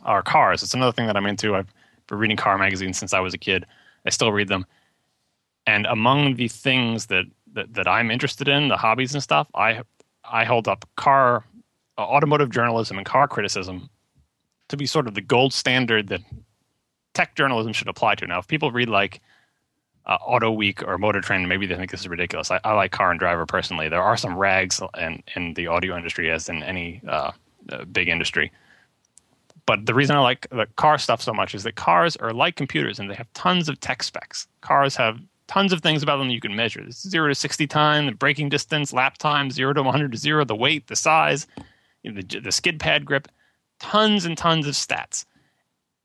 are 0.04 0.22
cars. 0.22 0.62
It's 0.62 0.74
another 0.74 0.92
thing 0.92 1.06
that 1.06 1.16
I'm 1.16 1.26
into. 1.26 1.54
I've 1.54 1.72
been 2.06 2.18
reading 2.18 2.36
car 2.36 2.56
magazines 2.58 2.98
since 2.98 3.12
I 3.12 3.20
was 3.20 3.34
a 3.34 3.38
kid. 3.38 3.66
I 4.06 4.10
still 4.10 4.32
read 4.32 4.48
them. 4.48 4.66
And 5.66 5.86
among 5.86 6.36
the 6.36 6.48
things 6.48 7.06
that, 7.06 7.24
that, 7.52 7.74
that 7.74 7.86
I'm 7.86 8.10
interested 8.10 8.48
in, 8.48 8.68
the 8.68 8.76
hobbies 8.76 9.12
and 9.12 9.22
stuff, 9.22 9.48
I 9.54 9.82
I 10.30 10.44
hold 10.44 10.68
up 10.68 10.84
car, 10.96 11.44
uh, 11.96 12.02
automotive 12.02 12.50
journalism 12.50 12.98
and 12.98 13.06
car 13.06 13.26
criticism 13.28 13.88
to 14.68 14.76
be 14.76 14.86
sort 14.86 15.06
of 15.06 15.14
the 15.14 15.20
gold 15.20 15.52
standard 15.52 16.08
that 16.08 16.20
tech 17.14 17.34
journalism 17.34 17.72
should 17.72 17.88
apply 17.88 18.14
to. 18.16 18.26
Now, 18.26 18.38
if 18.38 18.46
people 18.46 18.70
read 18.70 18.88
like 18.88 19.20
uh, 20.08 20.16
Auto 20.24 20.50
Week 20.50 20.82
or 20.82 20.98
Motor 20.98 21.20
Trend, 21.20 21.48
maybe 21.48 21.66
they 21.66 21.76
think 21.76 21.90
this 21.90 22.00
is 22.00 22.08
ridiculous. 22.08 22.50
I, 22.50 22.60
I, 22.64 22.72
like 22.72 22.92
Car 22.92 23.10
and 23.10 23.20
Driver 23.20 23.46
personally. 23.46 23.88
There 23.88 24.02
are 24.02 24.16
some 24.16 24.36
rags 24.36 24.80
in, 24.98 25.22
in 25.36 25.54
the 25.54 25.66
audio 25.66 25.96
industry, 25.96 26.30
as 26.30 26.48
in 26.48 26.62
any 26.62 27.02
uh, 27.06 27.32
uh, 27.70 27.84
big 27.84 28.08
industry. 28.08 28.50
But 29.66 29.84
the 29.84 29.92
reason 29.92 30.16
I 30.16 30.20
like 30.20 30.46
the 30.50 30.66
car 30.76 30.96
stuff 30.96 31.20
so 31.20 31.34
much 31.34 31.54
is 31.54 31.62
that 31.64 31.76
cars 31.76 32.16
are 32.16 32.32
like 32.32 32.56
computers 32.56 32.98
and 32.98 33.10
they 33.10 33.14
have 33.14 33.30
tons 33.34 33.68
of 33.68 33.78
tech 33.80 34.02
specs. 34.02 34.48
Cars 34.62 34.96
have 34.96 35.20
tons 35.46 35.74
of 35.74 35.82
things 35.82 36.02
about 36.02 36.16
them 36.16 36.30
you 36.30 36.40
can 36.40 36.56
measure. 36.56 36.82
This 36.82 37.02
zero 37.02 37.28
to 37.28 37.34
60 37.34 37.66
time, 37.66 38.06
the 38.06 38.12
braking 38.12 38.48
distance, 38.48 38.94
lap 38.94 39.18
time, 39.18 39.50
zero 39.50 39.74
to 39.74 39.82
100 39.82 40.12
to 40.12 40.18
zero, 40.18 40.44
the 40.46 40.56
weight, 40.56 40.86
the 40.86 40.96
size, 40.96 41.46
you 42.02 42.10
know, 42.12 42.20
the, 42.22 42.40
the 42.40 42.52
skid 42.52 42.80
pad 42.80 43.04
grip 43.04 43.28
tons 43.78 44.24
and 44.24 44.38
tons 44.38 44.66
of 44.66 44.74
stats. 44.74 45.26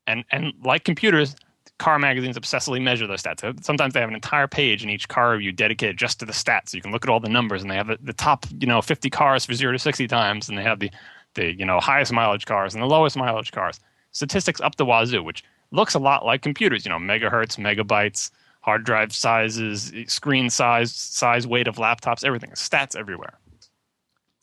And 0.06 0.24
and 0.30 0.52
like 0.62 0.84
computers, 0.84 1.34
car 1.78 1.98
magazines 1.98 2.38
obsessively 2.38 2.80
measure 2.80 3.06
those 3.06 3.22
stats. 3.22 3.64
Sometimes 3.64 3.94
they 3.94 4.00
have 4.00 4.08
an 4.08 4.14
entire 4.14 4.46
page 4.46 4.82
in 4.84 4.90
each 4.90 5.08
car 5.08 5.32
review 5.32 5.52
dedicated 5.52 5.96
just 5.96 6.20
to 6.20 6.26
the 6.26 6.32
stats. 6.32 6.70
So 6.70 6.76
you 6.76 6.82
can 6.82 6.92
look 6.92 7.04
at 7.04 7.10
all 7.10 7.20
the 7.20 7.28
numbers, 7.28 7.62
and 7.62 7.70
they 7.70 7.76
have 7.76 7.90
the, 8.00 8.12
top, 8.12 8.46
you 8.58 8.66
know, 8.66 8.80
50 8.80 9.10
cars 9.10 9.44
for 9.44 9.54
zero 9.54 9.72
to 9.72 9.78
60 9.78 10.06
times, 10.06 10.48
and 10.48 10.56
they 10.56 10.62
have 10.62 10.80
the, 10.80 10.90
the 11.34 11.52
you 11.52 11.64
know 11.66 11.80
highest 11.80 12.12
mileage 12.12 12.46
cars 12.46 12.74
and 12.74 12.82
the 12.82 12.86
lowest 12.86 13.16
mileage 13.16 13.52
cars. 13.52 13.80
Statistics 14.12 14.60
up 14.60 14.76
the 14.76 14.84
wazoo, 14.84 15.22
which 15.22 15.42
looks 15.72 15.94
a 15.94 15.98
lot 15.98 16.24
like 16.24 16.42
computers. 16.42 16.84
You 16.84 16.90
know, 16.90 16.98
megahertz, 16.98 17.58
megabytes, 17.58 18.30
hard 18.60 18.84
drive 18.84 19.12
sizes, 19.12 19.92
screen 20.06 20.50
size, 20.50 20.94
size, 20.94 21.46
weight 21.46 21.66
of 21.66 21.76
laptops, 21.76 22.24
everything. 22.24 22.50
Stats 22.50 22.96
everywhere. 22.96 23.38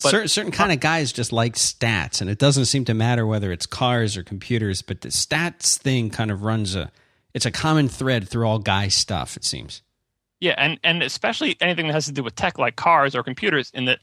But, 0.03 0.09
certain, 0.09 0.27
certain 0.27 0.51
kind 0.51 0.71
of 0.71 0.79
guys 0.79 1.13
just 1.13 1.31
like 1.31 1.53
stats, 1.55 2.21
and 2.21 2.29
it 2.29 2.39
doesn't 2.39 2.65
seem 2.65 2.85
to 2.85 2.93
matter 2.93 3.25
whether 3.25 3.51
it's 3.51 3.67
cars 3.67 4.17
or 4.17 4.23
computers. 4.23 4.81
But 4.81 5.01
the 5.01 5.09
stats 5.09 5.77
thing 5.77 6.09
kind 6.09 6.31
of 6.31 6.41
runs 6.41 6.75
a 6.75 6.91
it's 7.33 7.45
a 7.45 7.51
common 7.51 7.87
thread 7.87 8.27
through 8.27 8.47
all 8.47 8.59
guy 8.59 8.87
stuff. 8.87 9.37
It 9.37 9.43
seems. 9.43 9.81
Yeah, 10.39 10.55
and 10.57 10.79
and 10.83 11.03
especially 11.03 11.55
anything 11.61 11.87
that 11.87 11.93
has 11.93 12.05
to 12.05 12.11
do 12.11 12.23
with 12.23 12.35
tech, 12.35 12.57
like 12.57 12.75
cars 12.75 13.15
or 13.15 13.23
computers, 13.23 13.71
in 13.73 13.85
that 13.85 13.99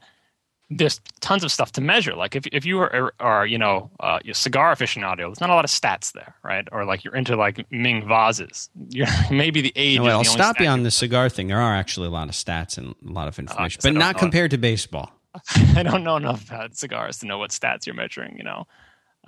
there's 0.71 1.01
tons 1.21 1.45
of 1.45 1.51
stuff 1.51 1.73
to 1.73 1.81
measure. 1.81 2.15
Like 2.15 2.37
if 2.37 2.47
if 2.53 2.67
you 2.67 2.79
are, 2.81 3.13
are 3.19 3.47
you 3.47 3.59
know 3.59 3.91
uh, 4.01 4.21
a 4.27 4.35
cigar 4.35 4.75
aficionado, 4.75 5.17
there's 5.29 5.41
not 5.41 5.51
a 5.51 5.55
lot 5.55 5.65
of 5.65 5.71
stats 5.71 6.13
there, 6.13 6.35
right? 6.45 6.69
Or 6.71 6.85
like 6.85 7.05
you're 7.05 7.17
into 7.17 7.37
like 7.37 7.67
Ming 7.71 8.07
vases. 8.07 8.69
You're 8.91 9.07
maybe 9.31 9.63
the 9.63 9.73
age. 9.77 9.99
No, 9.99 10.05
well, 10.05 10.19
I'll 10.19 10.25
stop 10.25 10.61
you 10.61 10.67
on 10.67 10.83
the 10.83 10.91
cigar 10.91 11.29
thing. 11.29 11.49
There 11.49 11.61
are 11.61 11.75
actually 11.75 12.09
a 12.09 12.11
lot 12.11 12.29
of 12.29 12.35
stats 12.35 12.79
and 12.79 12.95
a 13.07 13.13
lot 13.13 13.29
of 13.29 13.39
uh, 13.39 13.43
information, 13.43 13.81
uh, 13.81 13.85
but 13.85 13.95
not 13.95 14.19
compared 14.19 14.51
to 14.51 14.59
baseball. 14.59 15.11
I 15.75 15.83
don't 15.83 16.05
know 16.05 16.17
enough 16.17 16.49
about 16.49 16.77
cigars 16.77 17.19
to 17.19 17.27
know 17.27 17.39
what 17.39 17.51
stats 17.51 17.87
you're 17.87 17.95
measuring. 17.95 18.37
You 18.37 18.45
know, 18.45 18.67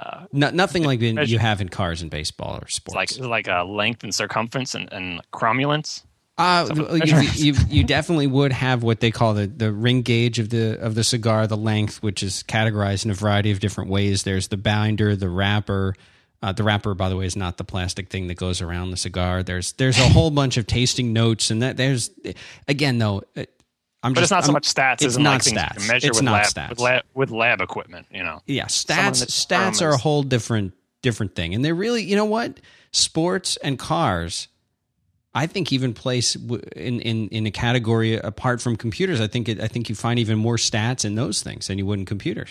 uh, 0.00 0.24
no, 0.32 0.50
nothing 0.50 0.84
like 0.84 1.02
in, 1.02 1.18
you 1.26 1.38
have 1.38 1.60
in 1.60 1.68
cars 1.68 2.00
and 2.00 2.10
baseball 2.10 2.58
or 2.62 2.68
sports. 2.68 3.12
It's 3.12 3.20
like 3.20 3.46
like 3.46 3.48
a 3.48 3.64
length 3.64 4.02
and 4.02 4.14
circumference 4.14 4.74
and, 4.74 4.90
and 4.92 5.20
cromulence. 5.30 6.04
Uh, 6.38 6.66
you, 7.04 7.20
you, 7.34 7.54
you, 7.68 7.84
definitely 7.84 8.26
would 8.26 8.50
have 8.50 8.82
what 8.82 9.00
they 9.00 9.10
call 9.10 9.34
the, 9.34 9.46
the 9.46 9.70
ring 9.70 10.00
gauge 10.00 10.38
of 10.38 10.48
the 10.48 10.80
of 10.80 10.94
the 10.94 11.04
cigar, 11.04 11.46
the 11.46 11.56
length, 11.56 12.02
which 12.02 12.22
is 12.22 12.42
categorized 12.44 13.04
in 13.04 13.10
a 13.10 13.14
variety 13.14 13.50
of 13.50 13.60
different 13.60 13.90
ways. 13.90 14.22
There's 14.22 14.48
the 14.48 14.56
binder, 14.56 15.14
the 15.16 15.28
wrapper. 15.28 15.94
Uh, 16.42 16.52
the 16.52 16.62
wrapper, 16.62 16.94
by 16.94 17.10
the 17.10 17.16
way, 17.18 17.26
is 17.26 17.36
not 17.36 17.58
the 17.58 17.64
plastic 17.64 18.08
thing 18.08 18.28
that 18.28 18.36
goes 18.36 18.62
around 18.62 18.90
the 18.90 18.96
cigar. 18.96 19.42
There's 19.42 19.72
there's 19.72 19.98
a 19.98 20.08
whole 20.08 20.30
bunch 20.30 20.56
of 20.56 20.66
tasting 20.66 21.12
notes, 21.12 21.50
and 21.50 21.60
that 21.60 21.76
there's 21.76 22.10
again 22.66 22.96
though 22.96 23.22
I'm 24.02 24.14
but 24.14 24.20
just, 24.20 24.24
it's 24.24 24.30
not 24.30 24.44
so 24.44 24.48
I'm- 24.48 24.52
much 24.54 24.72
stats 24.74 25.02
it's 25.02 25.16
not 25.18 25.30
like 25.32 25.42
stats. 25.42 25.86
measure 25.88 26.08
It's 26.08 26.18
with 26.18 26.24
not 26.24 26.32
lab, 26.32 26.46
stats. 26.46 26.68
With, 26.70 26.80
lab, 26.80 27.02
with 27.14 27.30
lab 27.30 27.60
equipment. 27.60 28.06
You 28.10 28.22
know, 28.22 28.40
Yeah, 28.46 28.64
stats 28.66 29.24
stats 29.26 29.82
are 29.82 29.90
a 29.90 29.96
whole 29.98 30.22
different 30.22 30.72
different 31.02 31.34
thing, 31.34 31.54
and 31.54 31.64
they're 31.64 31.74
really 31.74 32.02
you 32.02 32.16
know 32.16 32.24
what 32.24 32.60
sports 32.92 33.56
and 33.58 33.78
cars. 33.78 34.48
I 35.32 35.46
think 35.46 35.72
even 35.72 35.92
place 35.94 36.34
in, 36.34 37.00
in 37.00 37.28
in 37.28 37.46
a 37.46 37.50
category 37.50 38.16
apart 38.16 38.60
from 38.60 38.76
computers. 38.76 39.20
I 39.20 39.26
think 39.28 39.48
it, 39.48 39.60
I 39.60 39.68
think 39.68 39.88
you 39.88 39.94
find 39.94 40.18
even 40.18 40.38
more 40.38 40.56
stats 40.56 41.04
in 41.04 41.14
those 41.14 41.42
things 41.42 41.68
than 41.68 41.78
you 41.78 41.86
would 41.86 41.98
in 42.00 42.04
computers. 42.06 42.50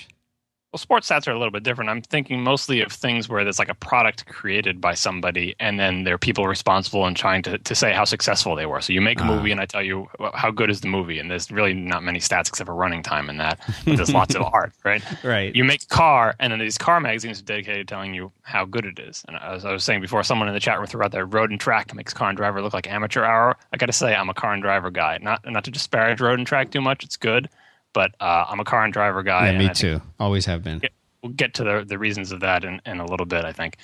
Well, 0.72 0.78
sports 0.78 1.10
stats 1.10 1.28
are 1.28 1.32
a 1.32 1.40
little 1.40 1.52
bit 1.52 1.64
different. 1.64 1.90
I'm 1.90 2.04
thinking 2.04 2.44
mostly 2.44 2.82
of 2.82 2.92
things 2.92 3.28
where 3.28 3.44
there's 3.44 3.58
like 3.58 3.70
a 3.70 3.74
product 3.74 4.28
created 4.28 4.80
by 4.80 4.94
somebody, 4.94 5.56
and 5.60 5.80
then 5.80 6.04
there 6.04 6.14
are 6.14 6.20
people 6.20 6.46
responsible 6.48 7.08
and 7.08 7.18
trying 7.18 7.42
to, 7.44 7.58
to 7.58 7.74
say 7.74 7.92
how 7.92 8.04
successful 8.04 8.56
they 8.56 8.68
were. 8.68 8.80
So 8.80 8.94
you 8.94 9.02
make 9.02 9.20
a 9.20 9.26
movie, 9.26 9.50
ah. 9.50 9.54
and 9.54 9.62
I 9.62 9.66
tell 9.66 9.82
you 9.82 10.08
how 10.36 10.52
good 10.52 10.70
is 10.70 10.82
the 10.82 10.88
movie, 10.88 11.18
and 11.18 11.32
there's 11.32 11.50
really 11.50 11.74
not 11.74 12.04
many 12.04 12.20
stats 12.20 12.50
except 12.50 12.68
for 12.68 12.76
running 12.76 13.02
time 13.02 13.32
in 13.32 13.38
that. 13.38 13.60
But 13.84 13.98
there's 13.98 14.14
lots 14.14 14.36
of 14.36 14.44
art, 14.54 14.74
right? 14.84 15.04
Right. 15.24 15.56
You 15.56 15.64
make 15.64 15.82
a 15.82 15.88
car, 15.88 16.36
and 16.40 16.52
then 16.52 16.60
these 16.60 16.78
car 16.78 17.00
magazines 17.00 17.40
are 17.42 17.46
dedicated 17.46 17.88
to 17.88 17.92
telling 17.92 18.14
you 18.14 18.32
how 18.44 18.66
good 18.66 18.86
it 18.86 19.00
is. 19.00 19.26
And 19.28 19.38
as 19.38 19.66
I 19.66 19.72
was 19.72 19.84
saying 19.84 20.02
before, 20.02 20.22
someone 20.22 20.48
in 20.48 20.54
the 20.54 20.60
chat 20.60 20.78
room 20.78 20.86
threw 20.86 21.04
out 21.04 21.12
there, 21.12 21.26
Road 21.26 21.50
and 21.50 21.60
Track 21.60 21.96
makes 21.96 22.14
car 22.14 22.30
and 22.30 22.38
driver 22.38 22.62
look 22.62 22.76
like 22.76 22.88
amateur 22.88 23.24
hour. 23.24 23.58
I 23.74 23.78
got 23.78 23.88
to 23.88 23.94
say, 23.94 24.14
I'm 24.14 24.30
a 24.30 24.36
car 24.36 24.54
and 24.54 24.62
driver 24.62 24.92
guy. 24.92 25.18
Not 25.20 25.50
not 25.50 25.64
to 25.64 25.72
disparage 25.72 26.22
Road 26.22 26.38
and 26.38 26.48
Track 26.48 26.70
too 26.70 26.82
much. 26.82 27.04
It's 27.04 27.18
good, 27.18 27.50
but 27.94 28.12
uh, 28.20 28.46
I'm 28.48 28.60
a 28.60 28.64
car 28.64 28.84
and 28.84 28.94
driver 28.94 29.24
guy. 29.24 29.46
yeah, 29.46 29.50
and 29.52 29.60
me 29.60 29.70
too. 29.74 30.02
Always 30.20 30.46
have 30.46 30.64
been. 30.64 30.80
Yeah. 30.84 30.90
we'll 31.24 31.34
get 31.34 31.54
to 31.56 31.64
the 31.64 31.86
the 31.88 31.98
reasons 31.98 32.32
of 32.32 32.40
that 32.42 32.64
in, 32.64 32.82
in 32.86 33.00
a 33.00 33.06
little 33.06 33.26
bit, 33.26 33.46
I 33.46 33.54
think. 33.54 33.78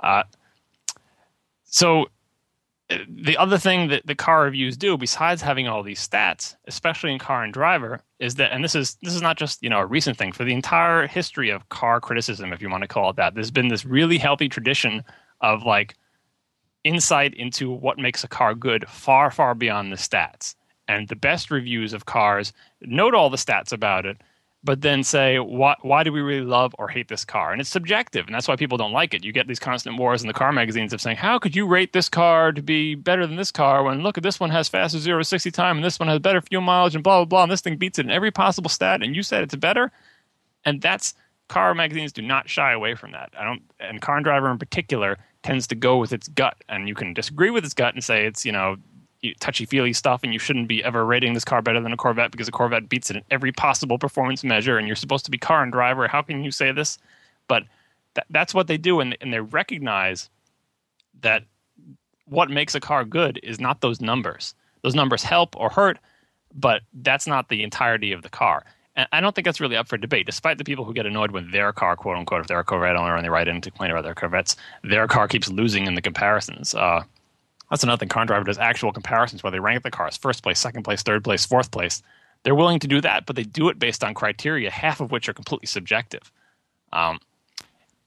Uh, 0.00 0.24
so 1.64 2.06
the 3.08 3.36
other 3.36 3.58
thing 3.58 3.88
that 3.88 4.06
the 4.06 4.14
car 4.14 4.44
reviews 4.44 4.76
do, 4.76 4.96
besides 4.96 5.42
having 5.42 5.66
all 5.66 5.82
these 5.82 6.06
stats, 6.06 6.54
especially 6.66 7.12
in 7.12 7.18
car 7.18 7.42
and 7.42 7.52
driver, 7.52 8.00
is 8.20 8.36
that, 8.36 8.52
and 8.52 8.62
this 8.62 8.74
is 8.76 8.96
this 9.02 9.14
is 9.14 9.22
not 9.22 9.36
just 9.36 9.62
you 9.62 9.68
know 9.68 9.80
a 9.80 9.86
recent 9.86 10.16
thing. 10.16 10.32
For 10.32 10.44
the 10.44 10.52
entire 10.52 11.06
history 11.06 11.50
of 11.50 11.68
car 11.68 12.00
criticism, 12.00 12.52
if 12.52 12.62
you 12.62 12.70
want 12.70 12.82
to 12.82 12.88
call 12.88 13.10
it 13.10 13.16
that, 13.16 13.34
there's 13.34 13.50
been 13.50 13.68
this 13.68 13.84
really 13.84 14.18
healthy 14.18 14.48
tradition 14.48 15.04
of 15.40 15.64
like 15.64 15.96
insight 16.84 17.34
into 17.34 17.70
what 17.70 17.98
makes 17.98 18.22
a 18.22 18.28
car 18.28 18.54
good, 18.54 18.88
far 18.88 19.30
far 19.30 19.54
beyond 19.54 19.90
the 19.90 19.96
stats. 19.96 20.54
And 20.88 21.08
the 21.08 21.16
best 21.16 21.50
reviews 21.50 21.92
of 21.92 22.06
cars 22.06 22.52
note 22.80 23.14
all 23.14 23.30
the 23.30 23.36
stats 23.36 23.72
about 23.72 24.06
it, 24.06 24.18
but 24.62 24.82
then 24.82 25.02
say 25.04 25.38
why 25.38 25.76
why 25.82 26.02
do 26.02 26.12
we 26.12 26.20
really 26.20 26.44
love 26.44 26.74
or 26.78 26.88
hate 26.88 27.08
this 27.08 27.24
car? 27.24 27.52
And 27.52 27.60
it's 27.60 27.70
subjective 27.70 28.26
and 28.26 28.34
that's 28.34 28.48
why 28.48 28.56
people 28.56 28.76
don't 28.76 28.92
like 28.92 29.14
it. 29.14 29.24
You 29.24 29.32
get 29.32 29.46
these 29.46 29.58
constant 29.58 29.96
wars 29.96 30.22
in 30.22 30.28
the 30.28 30.34
car 30.34 30.52
magazines 30.52 30.92
of 30.92 31.00
saying 31.00 31.16
how 31.16 31.38
could 31.38 31.54
you 31.56 31.66
rate 31.66 31.92
this 31.92 32.08
car 32.08 32.52
to 32.52 32.62
be 32.62 32.94
better 32.94 33.26
than 33.26 33.36
this 33.36 33.52
car 33.52 33.84
when 33.84 34.02
look 34.02 34.16
at 34.16 34.24
this 34.24 34.40
one 34.40 34.50
has 34.50 34.68
faster 34.68 34.98
0 34.98 35.18
to 35.18 35.24
60 35.24 35.50
time 35.52 35.76
and 35.76 35.84
this 35.84 35.98
one 35.98 36.08
has 36.08 36.18
better 36.18 36.40
fuel 36.40 36.62
mileage 36.62 36.94
and 36.94 37.04
blah 37.04 37.18
blah 37.18 37.24
blah 37.24 37.42
and 37.44 37.52
this 37.52 37.60
thing 37.60 37.76
beats 37.76 37.98
it 37.98 38.06
in 38.06 38.10
every 38.10 38.30
possible 38.30 38.68
stat 38.68 39.02
and 39.02 39.14
you 39.14 39.22
said 39.22 39.42
it's 39.42 39.54
better? 39.54 39.92
And 40.64 40.82
that's 40.82 41.14
car 41.48 41.74
magazines 41.74 42.12
do 42.12 42.22
not 42.22 42.48
shy 42.48 42.72
away 42.72 42.96
from 42.96 43.12
that. 43.12 43.32
I 43.38 43.44
don't 43.44 43.62
and 43.78 44.00
car 44.02 44.16
and 44.16 44.24
driver 44.24 44.50
in 44.50 44.58
particular 44.58 45.18
tends 45.42 45.66
to 45.68 45.76
go 45.76 45.96
with 45.98 46.12
its 46.12 46.26
gut 46.28 46.56
and 46.68 46.88
you 46.88 46.94
can 46.94 47.14
disagree 47.14 47.50
with 47.50 47.64
its 47.64 47.74
gut 47.74 47.94
and 47.94 48.02
say 48.02 48.26
it's 48.26 48.44
you 48.44 48.52
know 48.52 48.76
touchy 49.40 49.64
feely 49.64 49.92
stuff 49.92 50.20
and 50.22 50.32
you 50.32 50.38
shouldn't 50.38 50.68
be 50.68 50.82
ever 50.84 51.04
rating 51.04 51.34
this 51.34 51.44
car 51.44 51.62
better 51.62 51.80
than 51.80 51.92
a 51.92 51.96
corvette 51.96 52.30
because 52.30 52.48
a 52.48 52.52
corvette 52.52 52.88
beats 52.88 53.10
it 53.10 53.16
in 53.16 53.22
every 53.30 53.52
possible 53.52 53.98
performance 53.98 54.44
measure 54.44 54.78
and 54.78 54.86
you're 54.86 54.96
supposed 54.96 55.24
to 55.24 55.30
be 55.30 55.38
car 55.38 55.62
and 55.62 55.72
driver. 55.72 56.06
How 56.08 56.22
can 56.22 56.44
you 56.44 56.50
say 56.50 56.72
this? 56.72 56.98
But 57.48 57.64
that, 58.14 58.26
that's 58.30 58.54
what 58.54 58.66
they 58.66 58.76
do 58.78 59.00
and, 59.00 59.16
and 59.20 59.32
they 59.32 59.40
recognize 59.40 60.30
that 61.22 61.44
what 62.26 62.50
makes 62.50 62.74
a 62.74 62.80
car 62.80 63.04
good 63.04 63.40
is 63.42 63.60
not 63.60 63.80
those 63.80 64.00
numbers. 64.00 64.54
Those 64.82 64.94
numbers 64.94 65.22
help 65.22 65.56
or 65.56 65.70
hurt 65.70 65.98
but 66.56 66.82
that's 66.94 67.26
not 67.26 67.48
the 67.48 67.62
entirety 67.62 68.12
of 68.12 68.22
the 68.22 68.28
car. 68.28 68.64
And 68.96 69.06
I 69.12 69.20
don't 69.20 69.34
think 69.34 69.44
that's 69.44 69.60
really 69.60 69.76
up 69.76 69.88
for 69.88 69.98
debate, 69.98 70.24
despite 70.24 70.56
the 70.56 70.64
people 70.64 70.84
who 70.84 70.94
get 70.94 71.04
annoyed 71.04 71.30
when 71.30 71.50
their 71.50 71.72
car, 71.72 71.96
quote 71.96 72.16
unquote, 72.16 72.40
if 72.40 72.46
they're 72.46 72.58
a 72.58 72.64
Corvette 72.64 72.96
owner 72.96 73.14
and 73.14 73.24
they 73.24 73.28
write 73.28 73.46
in 73.46 73.60
to 73.60 73.70
complain 73.70 73.90
about 73.90 74.04
their 74.04 74.14
Corvettes, 74.14 74.56
their 74.82 75.06
car 75.06 75.28
keeps 75.28 75.50
losing 75.50 75.86
in 75.86 75.94
the 75.94 76.02
comparisons. 76.02 76.74
Uh, 76.74 77.02
that's 77.70 77.82
another 77.82 77.98
thing. 77.98 78.08
Car 78.08 78.24
Driver 78.24 78.44
does 78.44 78.58
actual 78.58 78.92
comparisons 78.92 79.42
where 79.42 79.50
they 79.50 79.60
rank 79.60 79.82
the 79.82 79.90
cars 79.90 80.16
first 80.16 80.42
place, 80.42 80.58
second 80.58 80.84
place, 80.84 81.02
third 81.02 81.24
place, 81.24 81.44
fourth 81.44 81.70
place. 81.70 82.02
They're 82.42 82.54
willing 82.54 82.78
to 82.80 82.86
do 82.86 83.00
that, 83.00 83.26
but 83.26 83.34
they 83.34 83.42
do 83.42 83.68
it 83.68 83.78
based 83.78 84.04
on 84.04 84.14
criteria, 84.14 84.70
half 84.70 85.00
of 85.00 85.10
which 85.10 85.28
are 85.28 85.32
completely 85.32 85.66
subjective. 85.66 86.30
Um, 86.92 87.18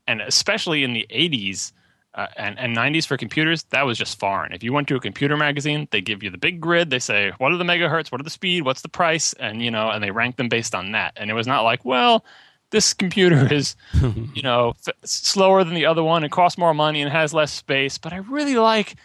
and 0.07 0.21
especially 0.21 0.83
in 0.83 0.93
the 0.93 1.05
80s 1.09 1.73
uh, 2.15 2.27
and, 2.37 2.57
and 2.57 2.75
90s 2.75 3.05
for 3.05 3.17
computers, 3.17 3.63
that 3.71 3.85
was 3.85 3.97
just 3.97 4.17
foreign. 4.17 4.53
If 4.53 4.63
you 4.63 4.71
went 4.71 4.87
to 4.87 4.95
a 4.95 4.99
computer 4.99 5.35
magazine, 5.35 5.87
they 5.91 6.01
give 6.01 6.23
you 6.23 6.29
the 6.29 6.37
big 6.37 6.61
grid. 6.61 6.89
They 6.89 6.99
say, 6.99 7.33
what 7.37 7.51
are 7.51 7.57
the 7.57 7.65
megahertz? 7.65 8.11
What 8.11 8.21
are 8.21 8.23
the 8.23 8.29
speed? 8.29 8.63
What's 8.63 8.81
the 8.81 8.89
price? 8.89 9.33
And, 9.33 9.61
you 9.61 9.71
know, 9.71 9.89
and 9.89 10.03
they 10.03 10.11
rank 10.11 10.37
them 10.37 10.49
based 10.49 10.73
on 10.73 10.93
that. 10.93 11.13
And 11.17 11.29
it 11.29 11.33
was 11.33 11.45
not 11.45 11.63
like, 11.63 11.83
well, 11.83 12.23
this 12.71 12.93
computer 12.93 13.47
is, 13.53 13.75
you 14.33 14.41
know, 14.41 14.73
f- 14.87 14.95
slower 15.03 15.63
than 15.63 15.75
the 15.75 15.85
other 15.85 16.03
one. 16.03 16.23
It 16.23 16.31
costs 16.31 16.57
more 16.57 16.73
money 16.73 17.01
and 17.01 17.11
has 17.11 17.33
less 17.33 17.51
space, 17.51 17.97
but 17.97 18.13
I 18.13 18.17
really 18.17 18.55
like 18.55 18.95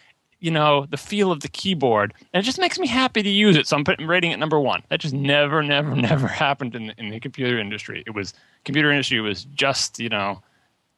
you 0.45 0.51
know 0.51 0.87
the 0.91 0.99
feel 0.99 1.33
of 1.33 1.41
the 1.41 1.49
keyboard 1.49 2.13
and 2.35 2.43
it 2.43 2.45
just 2.45 2.59
makes 2.59 2.79
me 2.79 2.87
happy 2.87 3.23
to 3.23 3.31
use 3.31 3.57
it 3.57 3.67
so 3.67 3.79
i'm 3.79 4.07
rating 4.07 4.31
it 4.31 4.39
number 4.39 4.61
one. 4.61 4.83
That 4.91 5.01
just 5.01 5.15
never 5.15 5.63
never 5.63 5.97
never 6.11 6.29
happened 6.29 6.75
in 6.75 6.89
the, 6.89 6.95
in 6.99 7.09
the 7.09 7.19
computer 7.19 7.59
industry. 7.59 8.05
It 8.07 8.15
was 8.15 8.35
computer 8.65 8.91
industry 8.91 9.21
was 9.21 9.45
just 9.45 9.99
you 9.99 10.11
know 10.11 10.43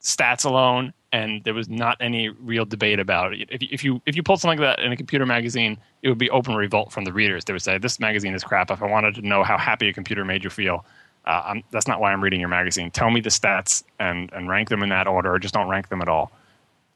stats 0.03 0.45
alone 0.45 0.93
and 1.13 1.45
there 1.45 1.55
was 1.55 1.69
not 1.69 1.97
any 2.01 2.29
real 2.29 2.65
debate 2.65 2.99
about 2.99 3.33
it. 3.35 3.49
If, 3.51 3.63
if 3.63 3.85
you 3.85 4.03
if 4.05 4.17
you 4.17 4.25
pulled 4.25 4.41
something 4.41 4.59
like 4.59 4.77
that 4.77 4.85
in 4.85 4.91
a 4.91 4.97
computer 4.97 5.25
magazine 5.25 5.79
it 6.03 6.09
would 6.09 6.19
be 6.19 6.31
open 6.31 6.57
revolt 6.57 6.91
from 6.91 7.05
the 7.05 7.13
readers. 7.13 7.45
They 7.45 7.53
would 7.53 7.63
say 7.63 7.79
this 7.79 8.01
magazine 8.01 8.35
is 8.35 8.43
crap. 8.43 8.73
If 8.73 8.83
i 8.83 8.87
wanted 8.87 9.15
to 9.15 9.23
know 9.23 9.45
how 9.45 9.57
happy 9.57 9.89
a 9.89 9.93
computer 9.93 10.25
made 10.25 10.43
you 10.43 10.51
feel 10.51 10.85
uh, 11.25 11.55
that's 11.71 11.87
not 11.87 12.01
why 12.01 12.13
i'm 12.13 12.23
reading 12.23 12.41
your 12.41 12.49
magazine. 12.49 12.91
Tell 12.91 13.11
me 13.13 13.21
the 13.21 13.31
stats 13.31 13.85
and 14.01 14.33
and 14.33 14.49
rank 14.49 14.71
them 14.71 14.83
in 14.83 14.89
that 14.89 15.07
order. 15.07 15.33
Or 15.33 15.39
just 15.39 15.55
don't 15.55 15.69
rank 15.69 15.89
them 15.89 16.03
at 16.03 16.09
all. 16.09 16.33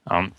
Um, 0.09 0.33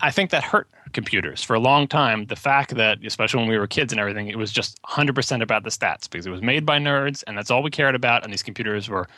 I 0.00 0.10
think 0.10 0.30
that 0.30 0.42
hurt 0.42 0.68
computers 0.92 1.42
for 1.42 1.54
a 1.54 1.60
long 1.60 1.86
time. 1.86 2.26
The 2.26 2.36
fact 2.36 2.74
that, 2.76 2.98
especially 3.04 3.40
when 3.40 3.48
we 3.48 3.58
were 3.58 3.66
kids 3.66 3.92
and 3.92 4.00
everything, 4.00 4.28
it 4.28 4.38
was 4.38 4.52
just 4.52 4.80
100% 4.82 5.42
about 5.42 5.64
the 5.64 5.70
stats 5.70 6.08
because 6.10 6.26
it 6.26 6.30
was 6.30 6.42
made 6.42 6.66
by 6.66 6.78
nerds 6.78 7.22
and 7.26 7.36
that's 7.36 7.50
all 7.50 7.62
we 7.62 7.70
cared 7.70 7.94
about. 7.94 8.24
And 8.24 8.32
these 8.32 8.42
computers 8.42 8.88
were, 8.88 9.08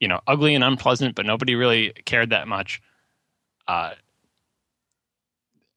you 0.00 0.08
know, 0.08 0.20
ugly 0.26 0.54
and 0.54 0.64
unpleasant, 0.64 1.14
but 1.14 1.26
nobody 1.26 1.54
really 1.54 1.92
cared 2.04 2.30
that 2.30 2.48
much. 2.48 2.82
Uh, 3.68 3.92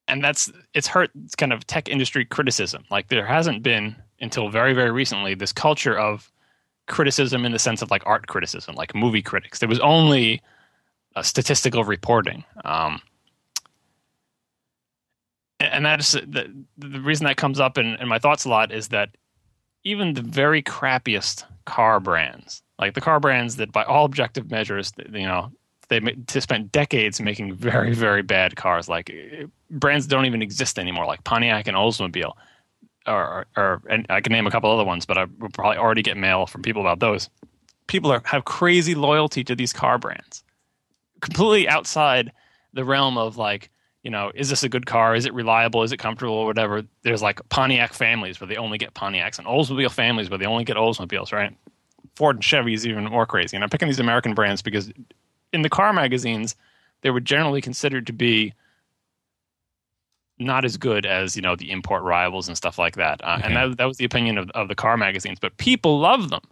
and 0.08 0.22
that's 0.22 0.50
it's 0.74 0.86
hurt 0.86 1.10
kind 1.36 1.52
of 1.52 1.66
tech 1.66 1.88
industry 1.88 2.24
criticism. 2.24 2.84
Like 2.90 3.08
there 3.08 3.26
hasn't 3.26 3.62
been 3.62 3.96
until 4.20 4.50
very 4.50 4.72
very 4.72 4.90
recently 4.90 5.34
this 5.34 5.52
culture 5.52 5.98
of 5.98 6.30
criticism 6.86 7.44
in 7.44 7.52
the 7.52 7.58
sense 7.58 7.82
of 7.82 7.90
like 7.90 8.02
art 8.06 8.26
criticism, 8.26 8.74
like 8.76 8.94
movie 8.94 9.22
critics. 9.22 9.58
There 9.58 9.68
was 9.68 9.80
only 9.80 10.42
uh, 11.16 11.22
statistical 11.22 11.84
reporting. 11.84 12.44
Um, 12.64 13.00
and 15.60 15.84
that's 15.84 16.12
the, 16.12 16.52
the 16.76 17.00
reason 17.00 17.26
that 17.26 17.36
comes 17.36 17.60
up 17.60 17.78
in, 17.78 17.96
in 17.96 18.08
my 18.08 18.18
thoughts 18.18 18.44
a 18.44 18.48
lot 18.48 18.72
is 18.72 18.88
that 18.88 19.10
even 19.84 20.14
the 20.14 20.22
very 20.22 20.62
crappiest 20.62 21.44
car 21.64 22.00
brands, 22.00 22.62
like 22.78 22.94
the 22.94 23.00
car 23.00 23.20
brands 23.20 23.56
that 23.56 23.72
by 23.72 23.84
all 23.84 24.04
objective 24.04 24.50
measures, 24.50 24.92
you 25.12 25.26
know, 25.26 25.50
they 25.88 26.00
spent 26.40 26.72
decades 26.72 27.20
making 27.20 27.54
very, 27.54 27.94
very 27.94 28.22
bad 28.22 28.56
cars. 28.56 28.88
Like 28.88 29.10
eh, 29.10 29.42
eh, 29.42 29.46
brands 29.70 30.06
don't 30.06 30.26
even 30.26 30.42
exist 30.42 30.78
anymore, 30.78 31.06
like 31.06 31.24
Pontiac 31.24 31.68
and 31.68 31.76
Oldsmobile. 31.76 32.32
Or, 33.06 33.14
or, 33.16 33.46
or 33.56 33.82
and 33.88 34.04
I 34.10 34.20
can 34.20 34.32
name 34.32 34.48
a 34.48 34.50
couple 34.50 34.70
other 34.70 34.84
ones, 34.84 35.06
but 35.06 35.16
I 35.16 35.26
will 35.38 35.48
probably 35.50 35.78
already 35.78 36.02
get 36.02 36.16
mail 36.16 36.46
from 36.46 36.62
people 36.62 36.82
about 36.82 36.98
those. 36.98 37.30
People 37.86 38.10
are, 38.10 38.20
have 38.24 38.44
crazy 38.44 38.96
loyalty 38.96 39.44
to 39.44 39.54
these 39.54 39.72
car 39.72 39.96
brands, 39.96 40.42
completely 41.20 41.68
outside 41.68 42.32
the 42.72 42.84
realm 42.84 43.16
of 43.16 43.36
like, 43.36 43.70
you 44.06 44.10
know, 44.10 44.30
is 44.36 44.48
this 44.48 44.62
a 44.62 44.68
good 44.68 44.86
car? 44.86 45.16
Is 45.16 45.26
it 45.26 45.34
reliable? 45.34 45.82
Is 45.82 45.90
it 45.90 45.96
comfortable? 45.96 46.34
Or 46.36 46.46
whatever. 46.46 46.84
There's 47.02 47.22
like 47.22 47.40
Pontiac 47.48 47.92
families 47.92 48.40
where 48.40 48.46
they 48.46 48.54
only 48.54 48.78
get 48.78 48.94
Pontiacs, 48.94 49.36
and 49.36 49.48
Oldsmobile 49.48 49.90
families 49.90 50.30
where 50.30 50.38
they 50.38 50.46
only 50.46 50.62
get 50.62 50.76
Oldsmobiles, 50.76 51.32
right? 51.32 51.52
Ford 52.14 52.36
and 52.36 52.44
Chevy 52.44 52.72
is 52.72 52.86
even 52.86 53.06
more 53.06 53.26
crazy. 53.26 53.56
And 53.56 53.64
I'm 53.64 53.68
picking 53.68 53.88
these 53.88 53.98
American 53.98 54.32
brands 54.32 54.62
because 54.62 54.92
in 55.52 55.62
the 55.62 55.68
car 55.68 55.92
magazines, 55.92 56.54
they 57.00 57.10
were 57.10 57.18
generally 57.18 57.60
considered 57.60 58.06
to 58.06 58.12
be 58.12 58.54
not 60.38 60.64
as 60.64 60.76
good 60.76 61.04
as 61.04 61.34
you 61.34 61.42
know 61.42 61.56
the 61.56 61.72
import 61.72 62.04
rivals 62.04 62.46
and 62.46 62.56
stuff 62.56 62.78
like 62.78 62.94
that. 62.94 63.20
Uh, 63.24 63.38
okay. 63.40 63.48
And 63.48 63.56
that, 63.56 63.78
that 63.78 63.86
was 63.86 63.96
the 63.96 64.04
opinion 64.04 64.38
of, 64.38 64.48
of 64.50 64.68
the 64.68 64.76
car 64.76 64.96
magazines. 64.96 65.40
But 65.40 65.56
people 65.56 65.98
loved 65.98 66.30
them 66.30 66.42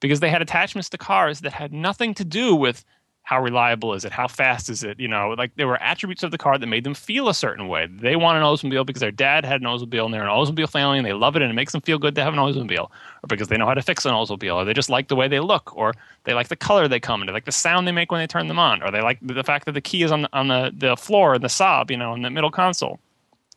because 0.00 0.20
they 0.20 0.30
had 0.30 0.40
attachments 0.40 0.88
to 0.88 0.96
cars 0.96 1.40
that 1.40 1.52
had 1.52 1.74
nothing 1.74 2.14
to 2.14 2.24
do 2.24 2.54
with 2.54 2.86
how 3.24 3.40
reliable 3.40 3.94
is 3.94 4.04
it? 4.04 4.10
How 4.12 4.26
fast 4.26 4.68
is 4.68 4.82
it? 4.82 4.98
You 4.98 5.06
know, 5.06 5.34
like 5.38 5.54
there 5.54 5.68
were 5.68 5.80
attributes 5.80 6.22
of 6.24 6.32
the 6.32 6.38
car 6.38 6.58
that 6.58 6.66
made 6.66 6.82
them 6.82 6.94
feel 6.94 7.28
a 7.28 7.34
certain 7.34 7.68
way. 7.68 7.86
They 7.86 8.16
want 8.16 8.36
an 8.36 8.42
Oldsmobile 8.42 8.84
because 8.84 9.00
their 9.00 9.12
dad 9.12 9.44
had 9.44 9.60
an 9.60 9.66
Oldsmobile 9.68 10.04
and 10.06 10.12
they're 10.12 10.24
an 10.24 10.28
Oldsmobile 10.28 10.68
family 10.68 10.98
and 10.98 11.06
they 11.06 11.12
love 11.12 11.36
it 11.36 11.42
and 11.42 11.50
it 11.50 11.54
makes 11.54 11.72
them 11.72 11.80
feel 11.82 11.98
good 11.98 12.16
to 12.16 12.22
have 12.24 12.32
an 12.32 12.40
Oldsmobile, 12.40 12.90
or 12.90 13.26
because 13.28 13.46
they 13.48 13.56
know 13.56 13.66
how 13.66 13.74
to 13.74 13.82
fix 13.82 14.04
an 14.04 14.12
Oldsmobile, 14.12 14.54
or 14.56 14.64
they 14.64 14.74
just 14.74 14.90
like 14.90 15.06
the 15.08 15.16
way 15.16 15.28
they 15.28 15.40
look, 15.40 15.74
or 15.76 15.94
they 16.24 16.34
like 16.34 16.48
the 16.48 16.56
color 16.56 16.88
they 16.88 17.00
come 17.00 17.20
in, 17.20 17.28
they 17.28 17.32
like 17.32 17.44
the 17.44 17.52
sound 17.52 17.86
they 17.86 17.92
make 17.92 18.10
when 18.10 18.20
they 18.20 18.26
turn 18.26 18.48
them 18.48 18.58
on, 18.58 18.82
or 18.82 18.90
they 18.90 19.00
like 19.00 19.18
the 19.22 19.44
fact 19.44 19.66
that 19.66 19.72
the 19.72 19.80
key 19.80 20.02
is 20.02 20.10
on 20.10 20.22
the, 20.22 20.28
on 20.32 20.48
the, 20.48 20.72
the 20.76 20.96
floor 20.96 21.36
in 21.36 21.42
the 21.42 21.48
Saab, 21.48 21.90
you 21.90 21.96
know, 21.96 22.14
in 22.14 22.22
the 22.22 22.30
middle 22.30 22.50
console. 22.50 22.98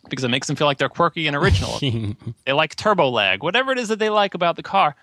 because 0.10 0.24
it 0.24 0.30
makes 0.30 0.48
them 0.48 0.56
feel 0.56 0.68
like 0.68 0.78
they're 0.78 0.90
quirky 0.90 1.26
and 1.28 1.36
original. 1.36 1.80
they 2.46 2.54
like 2.54 2.76
turbo 2.76 3.10
lag, 3.10 3.42
whatever 3.42 3.72
it 3.72 3.80
is 3.80 3.88
that 3.88 4.00
they 4.00 4.10
like 4.10 4.36
about 4.36 4.56
the 4.56 4.64
car. 4.64 4.96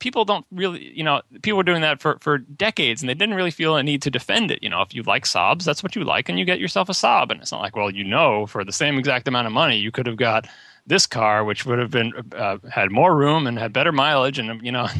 People 0.00 0.24
don't 0.24 0.44
really, 0.50 0.92
you 0.96 1.04
know, 1.04 1.22
people 1.42 1.56
were 1.56 1.62
doing 1.62 1.82
that 1.82 2.00
for, 2.00 2.18
for 2.20 2.38
decades 2.38 3.00
and 3.00 3.08
they 3.08 3.14
didn't 3.14 3.36
really 3.36 3.50
feel 3.50 3.76
a 3.76 3.82
need 3.82 4.02
to 4.02 4.10
defend 4.10 4.50
it. 4.50 4.62
You 4.62 4.68
know, 4.68 4.82
if 4.82 4.94
you 4.94 5.02
like 5.04 5.24
Saabs, 5.24 5.64
that's 5.64 5.82
what 5.82 5.94
you 5.94 6.04
like 6.04 6.28
and 6.28 6.38
you 6.38 6.44
get 6.44 6.58
yourself 6.58 6.88
a 6.88 6.92
Saab. 6.92 7.30
And 7.30 7.40
it's 7.40 7.52
not 7.52 7.60
like, 7.60 7.76
well, 7.76 7.90
you 7.90 8.04
know, 8.04 8.46
for 8.46 8.64
the 8.64 8.72
same 8.72 8.98
exact 8.98 9.28
amount 9.28 9.46
of 9.46 9.52
money, 9.52 9.76
you 9.76 9.92
could 9.92 10.06
have 10.06 10.16
got 10.16 10.48
this 10.86 11.06
car, 11.06 11.44
which 11.44 11.64
would 11.66 11.78
have 11.78 11.90
been, 11.90 12.12
uh, 12.34 12.58
had 12.70 12.90
more 12.90 13.14
room 13.14 13.46
and 13.46 13.58
had 13.58 13.72
better 13.72 13.92
mileage. 13.92 14.38
And, 14.38 14.60
you 14.64 14.72
know, 14.72 14.88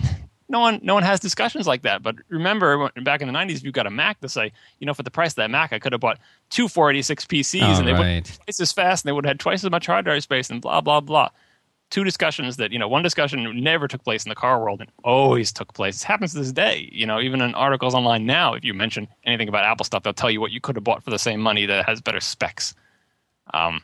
no 0.50 0.60
one 0.60 0.80
no 0.82 0.94
one 0.94 1.02
has 1.02 1.20
discussions 1.20 1.66
like 1.66 1.82
that. 1.82 2.02
But 2.02 2.16
remember, 2.28 2.90
back 3.02 3.22
in 3.22 3.28
the 3.28 3.34
'90s, 3.34 3.56
if 3.56 3.64
you 3.64 3.72
got 3.72 3.86
a 3.86 3.90
Mac, 3.90 4.20
to 4.20 4.28
say, 4.28 4.52
you 4.80 4.86
know, 4.86 4.92
for 4.92 5.02
the 5.02 5.10
price 5.10 5.32
of 5.32 5.36
that 5.36 5.50
Mac, 5.50 5.72
I 5.72 5.78
could 5.78 5.92
have 5.92 6.00
bought 6.00 6.18
two 6.50 6.68
486 6.68 7.24
PCs, 7.26 7.62
oh, 7.62 7.78
and 7.78 7.88
they 7.88 7.92
right. 7.92 8.16
would 8.16 8.24
twice 8.44 8.60
as 8.60 8.72
fast, 8.72 9.04
and 9.04 9.08
they 9.08 9.12
would 9.12 9.24
have 9.24 9.30
had 9.30 9.40
twice 9.40 9.64
as 9.64 9.70
much 9.70 9.86
hard 9.86 10.04
drive 10.04 10.22
space, 10.22 10.50
and 10.50 10.60
blah 10.60 10.80
blah 10.80 11.00
blah. 11.00 11.30
Two 11.90 12.04
discussions 12.04 12.56
that 12.56 12.70
you 12.70 12.78
know, 12.78 12.88
one 12.88 13.02
discussion 13.02 13.62
never 13.62 13.88
took 13.88 14.04
place 14.04 14.24
in 14.24 14.28
the 14.28 14.34
car 14.34 14.60
world, 14.60 14.80
and 14.80 14.90
always 15.02 15.52
took 15.52 15.74
place. 15.74 16.02
It 16.02 16.06
happens 16.06 16.32
to 16.32 16.38
this 16.38 16.52
day. 16.52 16.88
You 16.92 17.04
know, 17.04 17.20
even 17.20 17.40
in 17.40 17.54
articles 17.54 17.94
online 17.94 18.26
now, 18.26 18.54
if 18.54 18.64
you 18.64 18.74
mention 18.74 19.08
anything 19.24 19.48
about 19.48 19.64
Apple 19.64 19.84
stuff, 19.84 20.04
they'll 20.04 20.12
tell 20.12 20.30
you 20.30 20.40
what 20.40 20.52
you 20.52 20.60
could 20.60 20.76
have 20.76 20.84
bought 20.84 21.02
for 21.02 21.10
the 21.10 21.18
same 21.18 21.40
money 21.40 21.66
that 21.66 21.86
has 21.86 22.00
better 22.00 22.20
specs. 22.20 22.74
Um, 23.52 23.82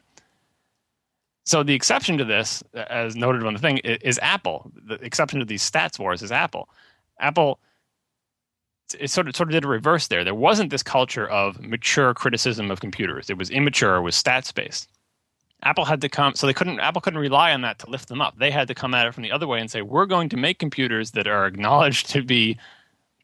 so 1.45 1.63
the 1.63 1.75
exception 1.75 2.19
to 2.19 2.25
this, 2.25 2.63
as 2.75 3.17
noted 3.17 3.45
on 3.45 3.55
the 3.55 3.61
thing, 3.61 3.79
is 3.79 4.19
Apple. 4.23 4.71
The 4.87 4.95
exception 4.95 5.39
to 5.41 5.45
these 5.45 5.69
stats 5.69 5.99
wars 5.99 6.23
is 6.23 6.33
Apple. 6.33 6.69
Apple 7.19 7.61
it 8.99 9.11
sort 9.11 9.29
of 9.29 9.37
sort 9.37 9.49
of 9.49 9.53
did 9.53 9.65
a 9.65 9.69
reverse 9.69 10.09
there. 10.09 10.25
There 10.25 10.35
wasn't 10.35 10.71
this 10.71 10.83
culture 10.83 11.27
of 11.27 11.61
mature 11.61 12.15
criticism 12.15 12.71
of 12.71 12.81
computers. 12.81 13.31
It 13.31 13.39
was 13.39 13.51
immature, 13.51 13.97
it 13.97 14.03
was 14.03 14.21
stats 14.21 14.55
based. 14.55 14.89
Apple 15.67 15.85
had 15.85 16.01
to 16.01 16.09
come 16.09 16.35
so 16.37 16.47
they 16.47 16.55
couldn't 16.55 16.79
Apple 16.79 17.01
couldn't 17.01 17.19
rely 17.19 17.53
on 17.53 17.63
that 17.63 17.81
to 17.81 17.91
lift 17.91 18.09
them 18.09 18.21
up. 18.21 18.39
They 18.39 18.53
had 18.53 18.69
to 18.69 18.75
come 18.75 18.95
at 18.95 19.07
it 19.07 19.13
from 19.13 19.25
the 19.25 19.33
other 19.33 19.49
way 19.49 19.59
and 19.59 19.69
say, 19.69 19.83
we're 19.83 20.07
going 20.07 20.29
to 20.29 20.37
make 20.37 20.61
computers 20.61 21.11
that 21.13 21.27
are 21.27 21.47
acknowledged 21.47 22.09
to 22.11 22.23
be 22.23 22.57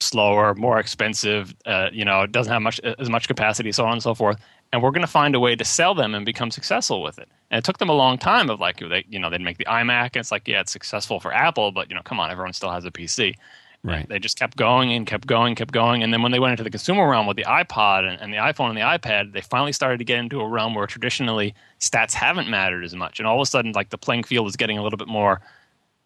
slower, 0.00 0.52
more 0.54 0.80
expensive, 0.80 1.54
uh, 1.66 1.88
you 1.92 2.04
know, 2.04 2.26
doesn't 2.26 2.52
have 2.52 2.62
much 2.62 2.80
as 2.80 3.08
much 3.08 3.28
capacity, 3.28 3.70
so 3.70 3.86
on 3.86 3.92
and 3.92 4.02
so 4.02 4.14
forth. 4.14 4.38
And 4.72 4.82
we're 4.82 4.90
going 4.90 5.02
to 5.02 5.06
find 5.06 5.36
a 5.36 5.40
way 5.40 5.54
to 5.54 5.64
sell 5.64 5.94
them 5.94 6.14
and 6.14 6.26
become 6.26 6.50
successful 6.50 7.00
with 7.00 7.18
it. 7.18 7.28
And 7.50 7.58
it 7.58 7.64
took 7.64 7.78
them 7.78 7.88
a 7.88 7.94
long 7.94 8.18
time 8.18 8.50
of 8.50 8.58
like 8.58 8.80
they, 8.80 9.04
you 9.08 9.20
know, 9.20 9.30
they'd 9.30 9.40
make 9.40 9.58
the 9.58 9.66
iMac, 9.66 10.06
and 10.06 10.16
it's 10.16 10.32
like, 10.32 10.48
yeah, 10.48 10.60
it's 10.60 10.72
successful 10.72 11.20
for 11.20 11.32
Apple, 11.32 11.70
but 11.70 11.88
you 11.88 11.94
know, 11.94 12.02
come 12.02 12.18
on, 12.18 12.30
everyone 12.30 12.52
still 12.54 12.72
has 12.72 12.84
a 12.84 12.90
PC. 12.90 13.36
Right. 13.84 14.08
They 14.08 14.20
just 14.20 14.38
kept 14.38 14.56
going 14.56 14.92
and 14.92 15.04
kept 15.06 15.26
going, 15.26 15.56
kept 15.56 15.72
going. 15.72 16.04
And 16.04 16.12
then 16.12 16.22
when 16.22 16.30
they 16.30 16.38
went 16.38 16.52
into 16.52 16.62
the 16.62 16.70
consumer 16.70 17.08
realm 17.08 17.26
with 17.26 17.36
the 17.36 17.44
iPod 17.44 18.08
and, 18.08 18.20
and, 18.20 18.32
the 18.32 18.36
iPhone 18.36 18.68
and 18.68 18.76
the 18.76 18.82
iPad, 18.82 19.32
they 19.32 19.40
finally 19.40 19.72
started 19.72 19.98
to 19.98 20.04
get 20.04 20.18
into 20.18 20.40
a 20.40 20.46
realm 20.46 20.76
where 20.76 20.86
traditionally 20.86 21.52
stats 21.80 22.12
haven't 22.14 22.48
mattered 22.48 22.84
as 22.84 22.94
much. 22.94 23.18
And 23.18 23.26
all 23.26 23.34
of 23.34 23.42
a 23.42 23.46
sudden, 23.46 23.72
like 23.72 23.90
the 23.90 23.98
playing 23.98 24.22
field 24.22 24.46
is 24.46 24.54
getting 24.54 24.78
a 24.78 24.84
little 24.84 24.96
bit 24.96 25.08
more 25.08 25.40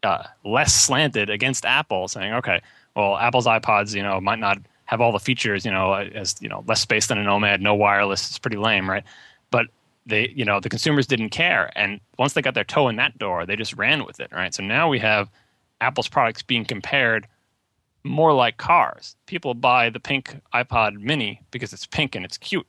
uh, 0.03 0.23
less 0.43 0.75
slanted 0.75 1.29
against 1.29 1.67
Apple, 1.67 2.09
saying, 2.09 2.33
okay, 2.35 2.63
well, 2.95 3.17
Apple's 3.19 3.47
iPods, 3.47 3.95
you 3.95 4.03
know, 4.03 4.21
might 4.23 4.39
not 4.39 4.59
have 4.87 5.03
all 5.03 5.13
the 5.13 5.19
features, 5.19 5.67
you 5.67 5.71
know, 5.71 5.93
as 5.93 6.37
you 6.41 6.49
know, 6.49 6.65
less 6.67 6.81
space 6.81 7.09
than 7.09 7.19
a 7.19 7.25
Nomad, 7.25 7.61
no 7.61 7.75
wireless. 7.75 8.29
It's 8.29 8.39
pretty 8.39 8.57
lame, 8.57 8.89
right? 8.89 9.05
But 9.51 9.67
they, 10.07 10.31
you 10.35 10.45
know, 10.45 10.61
the 10.61 10.69
consumers 10.69 11.07
didn't 11.07 11.31
care, 11.31 11.71
and 11.77 12.01
once 12.19 12.33
they 12.33 12.43
got 12.43 12.55
their 12.55 12.65
toe 12.65 12.89
in 12.89 12.97
that 12.97 13.19
door, 13.19 13.45
they 13.45 13.57
just 13.57 13.75
ran 13.77 14.07
with 14.07 14.21
it, 14.21 14.31
right? 14.33 14.55
So 14.55 14.63
now 14.63 14.89
we 14.89 14.99
have 15.01 15.29
Apple's 15.81 16.09
products 16.09 16.43
being 16.43 16.65
compared 16.65 17.27
more 18.07 18.33
like 18.33 18.57
cars. 18.57 19.17
People 19.27 19.55
buy 19.55 19.91
the 19.91 20.01
pink 20.01 20.41
iPod 20.55 21.01
Mini 21.01 21.41
because 21.51 21.73
it's 21.73 21.87
pink 21.87 22.15
and 22.15 22.25
it's 22.25 22.39
cute, 22.39 22.67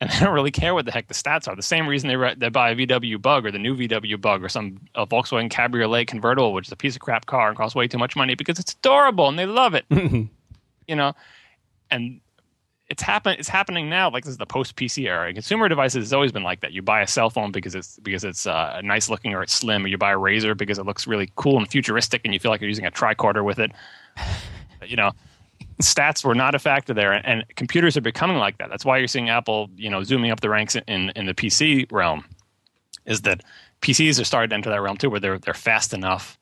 and 0.00 0.10
they 0.10 0.20
don't 0.20 0.34
really 0.34 0.50
care 0.50 0.74
what 0.74 0.86
the 0.86 0.92
heck 0.92 1.08
the 1.08 1.14
stats 1.14 1.48
are. 1.48 1.56
The 1.56 1.62
same 1.62 1.86
reason 1.86 2.08
they 2.08 2.16
re- 2.16 2.34
they 2.36 2.48
buy 2.48 2.70
a 2.70 2.76
VW 2.76 3.20
Bug 3.20 3.46
or 3.46 3.50
the 3.50 3.58
new 3.58 3.76
VW 3.76 4.20
Bug 4.20 4.42
or 4.42 4.48
some 4.48 4.80
a 4.94 5.06
Volkswagen 5.06 5.50
Cabriolet 5.50 6.06
convertible, 6.06 6.52
which 6.52 6.68
is 6.68 6.72
a 6.72 6.76
piece 6.76 6.94
of 6.94 7.02
crap 7.02 7.26
car 7.26 7.48
and 7.48 7.56
costs 7.56 7.74
way 7.74 7.88
too 7.88 7.98
much 7.98 8.16
money 8.16 8.34
because 8.34 8.58
it's 8.58 8.72
adorable 8.74 9.28
and 9.28 9.38
they 9.38 9.46
love 9.46 9.74
it. 9.74 9.84
you 10.88 10.96
know, 10.96 11.14
and 11.90 12.20
it's 12.90 13.02
happen 13.02 13.36
it's 13.38 13.48
happening 13.48 13.88
now. 13.88 14.10
Like 14.10 14.24
this 14.24 14.32
is 14.32 14.38
the 14.38 14.46
post 14.46 14.74
PC 14.76 15.06
era. 15.06 15.32
Consumer 15.32 15.68
devices 15.68 16.06
has 16.06 16.12
always 16.12 16.32
been 16.32 16.42
like 16.42 16.60
that. 16.60 16.72
You 16.72 16.82
buy 16.82 17.00
a 17.00 17.06
cell 17.06 17.30
phone 17.30 17.52
because 17.52 17.74
it's 17.74 17.98
because 18.00 18.24
it's 18.24 18.46
uh, 18.46 18.80
nice 18.82 19.08
looking 19.08 19.32
or 19.32 19.42
it's 19.42 19.54
slim, 19.54 19.84
or 19.84 19.88
you 19.88 19.96
buy 19.96 20.10
a 20.10 20.18
razor 20.18 20.56
because 20.56 20.78
it 20.78 20.84
looks 20.84 21.06
really 21.06 21.30
cool 21.36 21.56
and 21.56 21.70
futuristic, 21.70 22.22
and 22.24 22.34
you 22.34 22.40
feel 22.40 22.50
like 22.50 22.60
you're 22.60 22.68
using 22.68 22.86
a 22.86 22.90
tricorder 22.90 23.44
with 23.44 23.60
it. 23.60 23.70
You 24.86 24.96
know, 24.96 25.12
stats 25.82 26.24
were 26.24 26.34
not 26.34 26.54
a 26.54 26.58
factor 26.58 26.94
there, 26.94 27.12
and, 27.12 27.26
and, 27.26 27.56
computers 27.56 27.96
are 27.96 28.02
becoming 28.02 28.38
like 28.38 28.58
that. 28.58 28.70
That's 28.70 28.84
why 28.84 28.98
you're 28.98 29.08
seeing 29.08 29.28
Apple, 29.28 29.70
you 29.76 29.90
know, 29.90 30.02
zooming 30.02 30.30
up 30.30 30.40
the 30.40 30.48
ranks 30.48 30.76
in 30.86 31.10
in 31.10 31.26
the 31.26 31.34
PC 31.34 31.90
realm. 31.90 32.24
Is 33.06 33.22
that 33.22 33.42
PCs 33.80 34.20
are 34.20 34.24
starting 34.24 34.50
to 34.50 34.54
enter 34.54 34.70
that 34.70 34.82
realm 34.82 34.96
too, 34.96 35.10
where 35.10 35.20
they're 35.20 35.38
they're 35.38 35.54
fast 35.54 35.94
enough, 35.94 36.38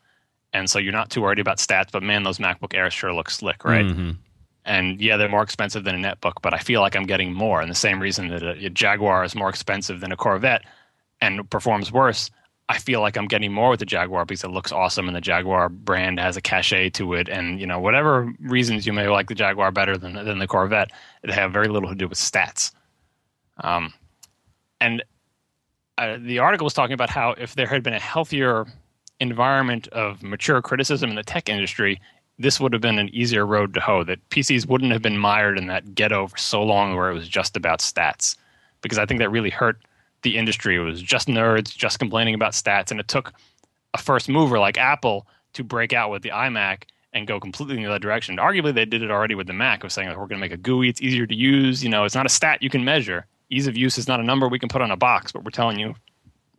and 0.52 0.68
so 0.68 0.78
you're 0.78 0.92
not 0.92 1.10
too 1.10 1.22
worried 1.22 1.38
about 1.38 1.58
stats. 1.58 1.90
But 1.92 2.02
man, 2.02 2.22
those 2.22 2.38
MacBook 2.38 2.74
Airs 2.74 2.94
sure 2.94 3.12
look 3.12 3.30
slick, 3.30 3.64
right? 3.64 3.86
Mm-hmm. 3.86 4.10
And 4.64 5.00
yeah, 5.00 5.16
they're 5.16 5.30
more 5.30 5.42
expensive 5.42 5.84
than 5.84 6.04
a 6.04 6.14
netbook, 6.14 6.34
but 6.42 6.52
I 6.52 6.58
feel 6.58 6.82
like 6.82 6.94
I'm 6.94 7.06
getting 7.06 7.32
more. 7.32 7.62
And 7.62 7.70
the 7.70 7.74
same 7.74 8.00
reason 8.00 8.28
that 8.28 8.42
a, 8.42 8.66
a 8.66 8.68
Jaguar 8.68 9.24
is 9.24 9.34
more 9.34 9.48
expensive 9.48 10.00
than 10.00 10.12
a 10.12 10.16
Corvette 10.16 10.62
and 11.22 11.48
performs 11.48 11.90
worse, 11.90 12.30
I 12.70 12.78
feel 12.78 13.00
like 13.00 13.16
I'm 13.16 13.28
getting 13.28 13.52
more 13.52 13.70
with 13.70 13.80
the 13.80 13.86
Jaguar 13.86 14.26
because 14.26 14.44
it 14.44 14.50
looks 14.50 14.72
awesome 14.72 15.06
and 15.06 15.16
the 15.16 15.22
Jaguar 15.22 15.70
brand 15.70 16.20
has 16.20 16.36
a 16.36 16.42
cachet 16.42 16.90
to 16.90 17.14
it. 17.14 17.28
And, 17.28 17.58
you 17.58 17.66
know, 17.66 17.80
whatever 17.80 18.30
reasons 18.40 18.86
you 18.86 18.92
may 18.92 19.08
like 19.08 19.28
the 19.28 19.34
Jaguar 19.34 19.70
better 19.72 19.96
than, 19.96 20.12
than 20.12 20.38
the 20.38 20.46
Corvette, 20.46 20.90
it 21.22 21.30
have 21.30 21.50
very 21.50 21.68
little 21.68 21.88
to 21.88 21.94
do 21.94 22.06
with 22.06 22.18
stats. 22.18 22.72
Um, 23.64 23.94
and 24.80 25.02
uh, 25.96 26.18
the 26.20 26.40
article 26.40 26.66
was 26.66 26.74
talking 26.74 26.92
about 26.92 27.08
how 27.08 27.30
if 27.32 27.54
there 27.54 27.66
had 27.66 27.82
been 27.82 27.94
a 27.94 27.98
healthier 27.98 28.66
environment 29.18 29.88
of 29.88 30.22
mature 30.22 30.60
criticism 30.60 31.08
in 31.08 31.16
the 31.16 31.22
tech 31.22 31.48
industry, 31.48 32.00
this 32.38 32.60
would 32.60 32.74
have 32.74 32.82
been 32.82 32.98
an 32.98 33.08
easier 33.14 33.46
road 33.46 33.72
to 33.74 33.80
hoe. 33.80 34.04
That 34.04 34.26
PCs 34.28 34.68
wouldn't 34.68 34.92
have 34.92 35.02
been 35.02 35.18
mired 35.18 35.58
in 35.58 35.68
that 35.68 35.94
ghetto 35.94 36.28
for 36.28 36.36
so 36.36 36.62
long 36.62 36.94
where 36.94 37.10
it 37.10 37.14
was 37.14 37.28
just 37.28 37.56
about 37.56 37.80
stats. 37.80 38.36
Because 38.82 38.98
I 38.98 39.06
think 39.06 39.20
that 39.20 39.30
really 39.30 39.50
hurt 39.50 39.80
the 40.22 40.36
industry. 40.36 40.76
It 40.76 40.80
was 40.80 41.00
just 41.02 41.28
nerds, 41.28 41.74
just 41.76 41.98
complaining 41.98 42.34
about 42.34 42.52
stats, 42.52 42.90
and 42.90 43.00
it 43.00 43.08
took 43.08 43.32
a 43.94 43.98
first 43.98 44.28
mover 44.28 44.58
like 44.58 44.76
Apple 44.78 45.26
to 45.54 45.64
break 45.64 45.92
out 45.92 46.10
with 46.10 46.22
the 46.22 46.30
iMac 46.30 46.84
and 47.14 47.26
go 47.26 47.40
completely 47.40 47.76
in 47.76 47.82
the 47.82 47.88
other 47.88 47.98
direction. 47.98 48.36
Arguably, 48.36 48.74
they 48.74 48.84
did 48.84 49.02
it 49.02 49.10
already 49.10 49.34
with 49.34 49.46
the 49.46 49.52
Mac, 49.52 49.82
of 49.82 49.90
saying 49.92 50.08
like, 50.08 50.16
we're 50.18 50.26
going 50.26 50.40
to 50.40 50.46
make 50.46 50.52
a 50.52 50.56
GUI. 50.58 50.88
It's 50.88 51.00
easier 51.00 51.26
to 51.26 51.34
use. 51.34 51.82
You 51.82 51.88
know, 51.88 52.04
it's 52.04 52.14
not 52.14 52.26
a 52.26 52.28
stat 52.30 52.62
you 52.62 52.68
can 52.70 52.84
measure. 52.84 53.26
Ease 53.50 53.66
of 53.66 53.76
use 53.76 53.96
is 53.96 54.06
not 54.06 54.20
a 54.20 54.22
number 54.22 54.46
we 54.46 54.58
can 54.58 54.68
put 54.68 54.82
on 54.82 54.90
a 54.90 54.96
box, 54.96 55.32
but 55.32 55.42
we're 55.42 55.50
telling 55.50 55.78
you 55.78 55.94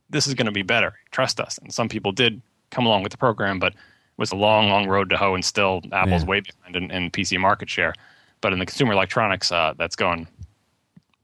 this 0.10 0.26
is 0.26 0.34
going 0.34 0.48
to 0.48 0.52
be 0.52 0.64
better. 0.64 0.94
Trust 1.12 1.40
us. 1.40 1.60
And 1.60 1.72
some 1.72 1.88
people 1.88 2.12
did 2.12 2.42
come 2.72 2.88
along 2.88 3.04
with 3.04 3.12
the 3.12 3.18
program, 3.18 3.60
but 3.60 3.74
it 3.74 3.78
was 4.18 4.32
a 4.32 4.36
long, 4.36 4.70
long 4.70 4.88
road 4.88 5.10
to 5.12 5.18
hoe, 5.18 5.36
and 5.36 5.46
still 5.46 5.82
Apple's 5.92 6.24
Yeah. 6.24 6.28
way 6.30 6.40
behind 6.40 6.76
in, 6.76 6.90
in 6.90 7.12
PC 7.12 7.40
market 7.40 7.70
share. 7.70 7.94
But 8.42 8.52
in 8.52 8.58
the 8.60 8.66
consumer 8.66 8.94
electronics, 8.94 9.52
uh, 9.52 9.76
that's 9.78 9.96
going 9.96 10.28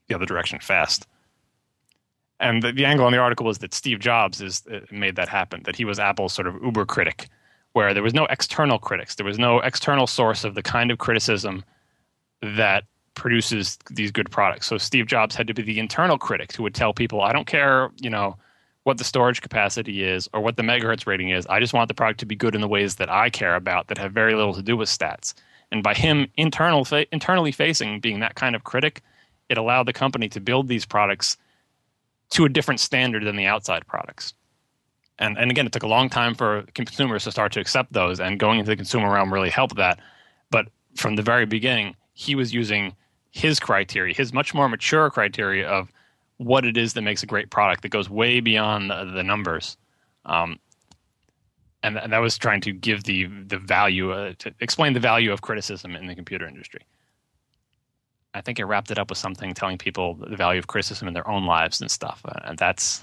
the 0.08 0.14
other 0.16 0.26
direction 0.28 0.60
fast. 0.60 1.08
And 2.40 2.62
the, 2.62 2.72
the 2.72 2.86
angle 2.86 3.06
on 3.06 3.12
the 3.14 3.18
article 3.18 3.46
was 3.46 3.60
that 3.60 3.74
Steve 3.74 4.00
Jobs 4.00 4.42
is 4.42 4.64
uh, 4.72 4.80
made 4.92 5.16
that 5.16 5.30
happen. 5.30 5.64
That 5.64 5.76
he 5.76 5.86
was 5.86 6.00
Apple's 6.00 6.34
sort 6.34 6.48
of 6.48 6.62
uber 6.62 6.86
critic, 6.86 7.30
where 7.74 7.94
there 7.94 8.04
was 8.04 8.14
no 8.14 8.26
external 8.26 8.78
critics. 8.78 9.16
There 9.16 9.26
was 9.26 9.40
no 9.40 9.60
external 9.60 10.06
source 10.06 10.44
of 10.44 10.54
the 10.54 10.62
kind 10.62 10.92
of 10.92 10.98
criticism 10.98 11.64
that 12.42 12.84
produces 13.14 13.78
these 13.90 14.12
good 14.12 14.30
products. 14.30 14.68
So 14.68 14.78
Steve 14.78 15.08
Jobs 15.08 15.36
had 15.36 15.48
to 15.48 15.54
be 15.54 15.62
the 15.62 15.80
internal 15.80 16.18
critic 16.18 16.54
who 16.54 16.64
would 16.64 16.76
tell 16.76 16.94
people, 16.94 17.22
"I 17.22 17.32
don't 17.32 17.48
care, 17.48 17.90
you 18.02 18.10
know, 18.10 18.38
what 18.84 18.98
the 18.98 19.06
storage 19.06 19.42
capacity 19.42 20.04
is 20.04 20.30
or 20.34 20.42
what 20.42 20.58
the 20.58 20.64
megahertz 20.64 21.08
rating 21.08 21.30
is. 21.30 21.48
I 21.48 21.62
just 21.62 21.74
want 21.74 21.88
the 21.88 21.94
product 21.94 22.20
to 22.20 22.26
be 22.26 22.36
good 22.36 22.54
in 22.54 22.62
the 22.62 22.68
ways 22.68 22.96
that 22.96 23.10
I 23.10 23.30
care 23.30 23.56
about 23.56 23.88
that 23.88 23.98
have 23.98 24.12
very 24.12 24.36
little 24.36 24.54
to 24.54 24.62
do 24.62 24.76
with 24.76 24.90
stats." 24.90 25.34
And 25.72 25.82
by 25.82 25.94
him 25.94 26.28
internal 26.36 26.84
fa- 26.84 27.08
internally 27.14 27.54
facing 27.54 28.02
being 28.02 28.20
that 28.20 28.36
kind 28.36 28.56
of 28.56 28.66
critic, 28.66 29.02
it 29.48 29.58
allowed 29.58 29.88
the 29.88 29.94
company 29.94 30.28
to 30.30 30.42
build 30.42 30.68
these 30.68 30.86
products 30.86 31.38
to 32.32 32.46
a 32.46 32.50
different 32.50 32.80
standard 32.80 33.24
than 33.24 33.36
the 33.36 33.46
outside 33.46 33.86
products. 33.88 34.34
And 35.18 35.38
and 35.38 35.50
again, 35.50 35.66
it 35.66 35.72
took 35.72 35.84
a 35.84 35.88
long 35.88 36.10
time 36.10 36.36
for 36.36 36.64
consumers 36.74 37.24
to 37.24 37.32
start 37.32 37.54
to 37.54 37.60
accept 37.60 37.94
those, 37.94 38.20
and 38.20 38.40
going 38.40 38.60
into 38.60 38.70
the 38.70 38.76
consumer 38.76 39.12
realm 39.12 39.34
really 39.34 39.50
helped 39.50 39.78
that. 39.78 40.00
But 40.52 40.68
from 40.96 41.16
the 41.16 41.22
very 41.22 41.46
beginning, 41.46 41.96
he 42.14 42.36
was 42.36 42.54
using 42.54 42.96
his 43.32 43.60
criteria, 43.60 44.14
his 44.14 44.34
much 44.34 44.54
more 44.54 44.68
mature 44.70 45.10
criteria 45.10 45.68
of 45.68 45.92
what 46.38 46.66
it 46.66 46.78
is 46.78 46.94
that 46.94 47.02
makes 47.02 47.24
a 47.24 47.26
great 47.26 47.50
product 47.50 47.82
that 47.82 47.90
goes 47.90 48.10
way 48.10 48.40
beyond 48.42 48.90
the, 48.90 49.06
the 49.06 49.24
numbers. 49.24 49.78
Um, 50.26 50.60
and, 51.82 51.98
and 51.98 52.12
that 52.12 52.20
was 52.20 52.38
trying 52.38 52.62
to 52.62 52.74
give 52.74 53.04
the 53.04 53.26
the 53.26 53.58
value 53.58 54.12
uh, 54.12 54.34
to 54.40 54.54
explain 54.60 54.94
the 54.94 55.00
value 55.00 55.32
of 55.32 55.42
criticism 55.42 55.96
in 55.96 56.08
the 56.08 56.16
computer 56.16 56.48
industry. 56.48 56.82
I 58.36 58.42
think 58.42 58.60
it 58.60 58.66
wrapped 58.66 58.92
it 58.92 59.00
up 59.00 59.10
with 59.10 59.18
something 59.18 59.54
telling 59.54 59.78
people 59.78 60.16
the 60.16 60.36
value 60.36 60.60
of 60.60 60.68
criticism 60.68 61.08
in 61.08 61.14
their 61.14 61.28
own 61.28 61.46
lives 61.46 61.80
and 61.80 61.90
stuff, 61.90 62.22
uh, 62.26 62.40
and 62.44 62.58
that's 62.58 63.02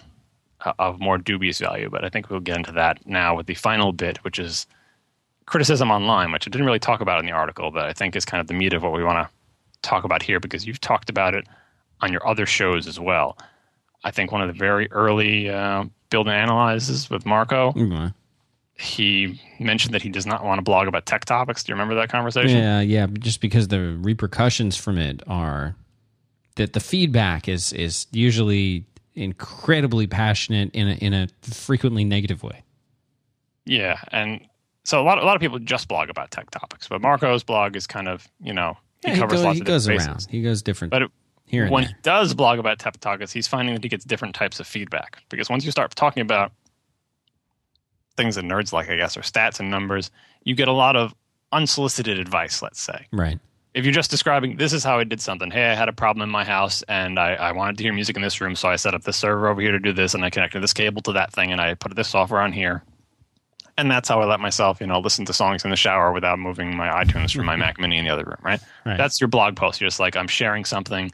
of 0.79 1.01
more 1.01 1.19
dubious 1.19 1.59
value. 1.59 1.89
But 1.91 2.05
I 2.05 2.09
think 2.09 2.31
we'll 2.31 2.41
get 2.41 2.59
into 2.59 2.73
that 2.73 3.05
now 3.07 3.35
with 3.35 3.47
the 3.47 3.55
final 3.55 3.93
bit, 3.93 4.23
which 4.25 4.39
is 4.39 4.67
criticism 5.47 5.91
online, 5.91 6.31
which 6.33 6.47
I 6.47 6.51
didn't 6.51 6.67
really 6.67 6.79
talk 6.79 7.01
about 7.01 7.19
in 7.19 7.27
the 7.27 7.33
article, 7.33 7.71
but 7.71 7.87
I 7.87 7.93
think 7.93 8.15
is 8.15 8.25
kind 8.25 8.41
of 8.41 8.47
the 8.47 8.55
meat 8.55 8.75
of 8.75 8.83
what 8.83 8.93
we 8.93 9.03
want 9.03 9.27
to 9.27 9.31
talk 9.81 10.05
about 10.05 10.23
here 10.23 10.39
because 10.39 10.67
you've 10.67 10.81
talked 10.81 11.11
about 11.11 11.35
it 11.35 11.47
on 12.01 12.13
your 12.13 12.27
other 12.27 12.47
shows 12.47 12.87
as 12.87 13.01
well. 13.01 13.39
I 14.05 14.11
think 14.11 14.33
one 14.33 14.43
of 14.43 14.49
the 14.49 14.59
very 14.59 14.91
early 14.93 15.49
uh, 15.49 15.85
build 16.11 16.29
and 16.29 16.37
analyzes 16.37 17.09
with 17.09 17.25
Marco. 17.25 17.73
Mm-hmm. 17.73 18.09
He 18.83 19.41
mentioned 19.61 19.95
that 19.95 20.03
he 20.03 20.09
does 20.09 20.27
not 20.27 20.45
want 20.45 20.59
to 20.59 20.63
blog 20.63 20.89
about 20.89 21.07
tech 21.07 21.25
topics. 21.25 21.63
Do 21.63 21.71
you 21.71 21.75
remember 21.75 21.95
that 21.95 22.09
conversation? 22.09 22.59
Yeah, 22.59 22.81
yeah. 22.81 23.07
Just 23.07 23.41
because 23.41 23.69
the 23.69 23.97
repercussions 24.01 24.77
from 24.77 24.99
it 24.99 25.23
are 25.29 25.77
that 26.57 26.73
the 26.73 26.81
feedback 26.81 27.49
is 27.49 27.73
is 27.73 28.07
usually 28.11 28.85
incredibly 29.15 30.07
passionate 30.07 30.75
in 30.75 30.89
a, 30.89 30.93
in 30.95 31.15
a 31.15 31.29
frequently 31.43 32.05
negative 32.05 32.43
way. 32.43 32.65
Yeah, 33.65 34.01
and 34.11 34.41
so 34.85 35.01
a 35.01 35.05
lot 35.05 35.19
a 35.19 35.25
lot 35.25 35.37
of 35.37 35.41
people 35.41 35.59
just 35.61 35.87
blog 35.87 36.11
about 36.11 36.31
tech 36.33 36.51
topics, 36.51 36.89
but 36.89 37.01
Marco's 37.01 37.45
blog 37.45 37.77
is 37.77 37.87
kind 37.87 38.09
of 38.09 38.27
you 38.41 38.53
know 38.53 38.77
he 39.05 39.13
Yeah, 39.13 39.19
covers 39.19 39.41
go- 39.41 39.45
lots 39.47 39.57
he 39.57 39.61
of 39.61 39.67
goes 39.67 39.85
different 39.87 40.01
around. 40.09 40.15
bases. 40.17 40.29
He 40.31 40.43
goes 40.43 40.63
different 40.63 40.91
But 40.91 41.03
it, 41.03 41.11
here 41.47 41.69
when 41.71 41.85
there. 41.85 41.91
he 41.93 41.97
does 42.03 42.35
blog 42.35 42.59
about 42.59 42.81
tech 42.81 42.99
topics, 42.99 43.31
he's 43.33 43.47
finding 43.47 43.75
that 43.75 43.85
he 43.85 43.89
gets 43.89 44.05
different 44.05 44.35
types 44.35 44.59
of 44.59 44.67
feedback 44.67 45.23
because 45.29 45.49
once 45.49 45.65
you 45.65 45.71
start 45.71 45.95
talking 45.95 46.21
about 46.23 46.51
things 48.17 48.35
that 48.37 48.45
nerds 48.45 48.73
like, 48.73 48.89
I 48.91 48.97
guess, 48.97 49.17
are 49.17 49.23
stats 49.23 49.61
and 49.61 49.71
numbers, 49.71 50.11
you 50.45 50.55
get 50.55 50.69
a 50.69 50.73
lot 50.73 50.97
of 50.97 51.15
unsolicited 51.53 52.19
advice. 52.19 52.63
Let's 52.63 52.81
say 52.81 53.07
Right. 53.13 53.39
if 53.75 53.85
you're 53.85 53.93
just 53.95 54.11
describing 54.11 54.57
this 54.57 54.73
is 54.73 54.85
how 54.85 54.99
I 54.99 55.05
did 55.05 55.21
something. 55.21 55.51
Hey, 55.51 55.71
I 55.71 55.75
had 55.75 55.89
a 55.89 55.93
problem 55.93 56.23
in 56.23 56.31
my 56.31 56.45
house 56.45 56.83
and 56.89 57.19
I, 57.19 57.35
I 57.35 57.53
wanted 57.53 57.77
to 57.79 57.85
hear 57.85 57.93
music 57.93 58.17
in 58.17 58.23
this 58.23 58.41
room, 58.41 58.55
so 58.57 58.69
I 58.69 58.77
set 58.77 58.95
up 58.95 59.03
this 59.05 59.17
server 59.17 59.49
over 59.49 59.61
here 59.61 59.73
to 59.73 59.79
do 59.79 59.93
this, 59.93 60.15
and 60.15 60.25
I 60.25 60.31
connected 60.31 60.61
this 60.63 60.73
cable 60.73 61.03
to 61.03 61.13
that 61.13 61.33
thing, 61.33 61.53
and 61.53 61.61
I 61.61 61.75
put 61.75 61.95
this 61.97 62.09
software 62.09 62.41
on 62.41 62.53
here. 62.53 62.83
And 63.79 63.91
that's 63.91 64.09
how 64.11 64.21
I 64.21 64.27
let 64.27 64.39
myself, 64.41 64.81
you 64.83 64.87
know, 64.87 65.01
listen 65.01 65.25
to 65.25 65.33
songs 65.33 65.65
in 65.65 65.71
the 65.71 65.77
shower 65.77 66.13
without 66.13 66.39
moving 66.39 66.77
my 66.77 66.89
iTunes 67.05 67.35
from 67.35 67.47
my 67.47 67.57
Mac 67.65 67.81
Mini 67.81 67.97
in 67.97 68.05
the 68.05 68.11
other 68.11 68.25
room. 68.25 68.37
Right? 68.43 68.61
Right. 68.85 68.99
That's 68.99 69.19
your 69.21 69.29
blog 69.29 69.57
post. 69.57 69.81
You're 69.81 69.89
just 69.89 69.99
like 70.01 70.15
I'm 70.17 70.29
sharing 70.29 70.67
something 70.67 71.11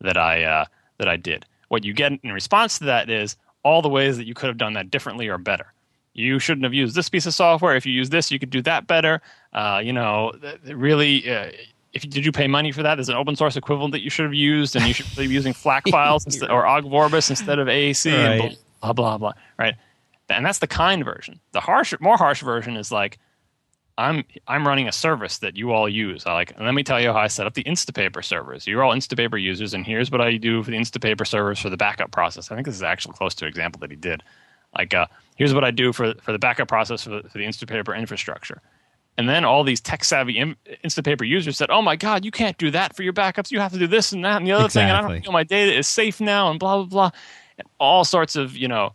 that 0.00 0.16
I 0.16 0.44
uh, 0.44 0.64
that 0.96 1.08
I 1.08 1.16
did. 1.16 1.44
What 1.68 1.84
you 1.84 1.92
get 1.92 2.12
in 2.22 2.32
response 2.32 2.78
to 2.78 2.84
that 2.86 3.10
is 3.10 3.36
all 3.62 3.82
the 3.82 3.90
ways 3.90 4.16
that 4.16 4.26
you 4.26 4.32
could 4.32 4.46
have 4.48 4.56
done 4.56 4.72
that 4.72 4.90
differently 4.90 5.28
or 5.28 5.36
better. 5.36 5.72
You 6.12 6.38
shouldn't 6.38 6.64
have 6.64 6.74
used 6.74 6.94
this 6.96 7.08
piece 7.08 7.26
of 7.26 7.34
software. 7.34 7.76
If 7.76 7.86
you 7.86 7.92
use 7.92 8.10
this, 8.10 8.30
you 8.30 8.38
could 8.38 8.50
do 8.50 8.62
that 8.62 8.86
better. 8.86 9.20
Uh, 9.52 9.80
you 9.82 9.92
know, 9.92 10.32
th- 10.40 10.58
really, 10.76 11.30
uh, 11.30 11.50
if 11.92 12.04
you, 12.04 12.10
did 12.10 12.24
you 12.24 12.32
pay 12.32 12.46
money 12.48 12.72
for 12.72 12.82
that? 12.82 12.96
There's 12.96 13.08
an 13.08 13.14
open 13.16 13.36
source 13.36 13.56
equivalent 13.56 13.92
that 13.92 14.02
you 14.02 14.10
should 14.10 14.24
have 14.24 14.34
used, 14.34 14.74
and 14.76 14.84
you 14.86 14.92
should 14.94 15.06
be 15.16 15.26
using 15.32 15.52
FLAC 15.52 15.82
files 15.90 16.26
instead, 16.26 16.50
or 16.50 16.66
OGG 16.66 16.84
Vorbis 16.86 17.30
instead 17.30 17.58
of 17.58 17.68
AAC, 17.68 18.10
and 18.12 18.40
Right. 18.40 18.58
blah 18.82 18.92
blah 18.92 19.18
blah. 19.18 19.32
Right, 19.58 19.74
and 20.28 20.44
that's 20.44 20.58
the 20.58 20.66
kind 20.66 21.04
version. 21.04 21.38
The 21.52 21.60
harsh, 21.60 21.94
more 22.00 22.16
harsh 22.16 22.42
version 22.42 22.76
is 22.76 22.90
like, 22.92 23.18
I'm 23.98 24.24
I'm 24.48 24.66
running 24.66 24.88
a 24.88 24.92
service 24.92 25.38
that 25.38 25.56
you 25.56 25.72
all 25.72 25.88
use. 25.88 26.26
I 26.26 26.32
like, 26.32 26.54
let 26.60 26.74
me 26.74 26.82
tell 26.82 27.00
you 27.00 27.12
how 27.12 27.18
I 27.20 27.26
set 27.28 27.46
up 27.46 27.54
the 27.54 27.64
Instapaper 27.64 28.24
servers. 28.24 28.66
You're 28.66 28.82
all 28.82 28.94
Instapaper 28.94 29.40
users, 29.40 29.74
and 29.74 29.84
here's 29.86 30.10
what 30.10 30.20
I 30.20 30.36
do 30.38 30.62
for 30.62 30.70
the 30.70 30.76
Instapaper 30.76 31.26
servers 31.26 31.58
for 31.60 31.70
the 31.70 31.76
backup 31.76 32.10
process. 32.10 32.50
I 32.50 32.54
think 32.56 32.66
this 32.66 32.74
is 32.76 32.82
actually 32.82 33.14
close 33.14 33.34
to 33.36 33.44
an 33.44 33.48
example 33.48 33.78
that 33.80 33.90
he 33.90 33.96
did. 33.96 34.22
Like, 34.76 34.94
uh, 34.94 35.06
here's 35.36 35.54
what 35.54 35.64
I 35.64 35.70
do 35.70 35.92
for 35.92 36.14
for 36.22 36.32
the 36.32 36.38
backup 36.38 36.68
process 36.68 37.04
for 37.04 37.10
the, 37.10 37.28
for 37.28 37.38
the 37.38 37.44
Instapaper 37.44 37.96
infrastructure. 37.96 38.60
And 39.18 39.28
then 39.28 39.44
all 39.44 39.64
these 39.64 39.80
tech 39.80 40.04
savvy 40.04 40.38
in, 40.38 40.56
Instapaper 40.84 41.26
users 41.26 41.58
said, 41.58 41.70
"Oh 41.70 41.82
my 41.82 41.96
God, 41.96 42.24
you 42.24 42.30
can't 42.30 42.56
do 42.56 42.70
that 42.70 42.94
for 42.96 43.02
your 43.02 43.12
backups. 43.12 43.50
You 43.50 43.60
have 43.60 43.72
to 43.72 43.78
do 43.78 43.86
this 43.86 44.12
and 44.12 44.24
that 44.24 44.36
and 44.38 44.46
the 44.46 44.52
other 44.52 44.68
thing. 44.68 44.84
And 44.84 44.92
I 44.92 44.98
Exactly. 44.98 45.16
don't 45.16 45.24
feel 45.24 45.32
my 45.32 45.44
data 45.44 45.76
is 45.76 45.86
safe 45.86 46.20
now." 46.20 46.50
And 46.50 46.58
blah 46.58 46.76
blah 46.76 46.84
blah, 46.86 47.10
and 47.58 47.66
all 47.78 48.04
sorts 48.04 48.36
of 48.36 48.56
you 48.56 48.68
know 48.68 48.94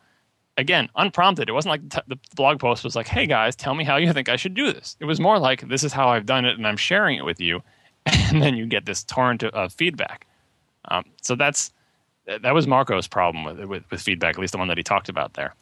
again, 0.58 0.90
unprompted. 0.96 1.50
It 1.50 1.52
wasn't 1.52 1.72
like 1.72 1.90
t- 1.90 2.00
the 2.08 2.18
blog 2.36 2.60
post 2.60 2.84
was 2.84 2.96
like, 2.96 3.08
"Hey 3.08 3.26
guys, 3.28 3.56
tell 3.56 3.76
me 3.76 3.84
how 3.84 3.98
you 3.98 4.14
think 4.14 4.30
I 4.30 4.38
should 4.38 4.54
do 4.54 4.72
this." 4.72 4.96
It 5.00 5.06
was 5.06 5.20
more 5.20 5.38
like, 5.38 5.68
"This 5.68 5.84
is 5.84 5.92
how 5.94 6.08
I've 6.08 6.26
done 6.26 6.46
it, 6.46 6.58
and 6.58 6.66
I'm 6.66 6.78
sharing 6.78 7.18
it 7.18 7.26
with 7.26 7.40
you," 7.42 7.62
and 8.06 8.42
then 8.42 8.56
you 8.56 8.66
get 8.66 8.86
this 8.86 9.04
torrent 9.04 9.44
of, 9.44 9.54
of 9.54 9.74
feedback. 9.74 10.26
Um, 10.86 11.04
so 11.22 11.36
that's 11.36 11.72
that 12.26 12.54
was 12.54 12.66
Marco's 12.66 13.08
problem 13.08 13.44
with, 13.44 13.60
with 13.66 13.84
with 13.92 14.02
feedback, 14.02 14.36
at 14.36 14.40
least 14.40 14.54
the 14.54 14.58
one 14.58 14.70
that 14.70 14.78
he 14.78 14.84
talked 14.84 15.10
about 15.10 15.34
there. 15.34 15.54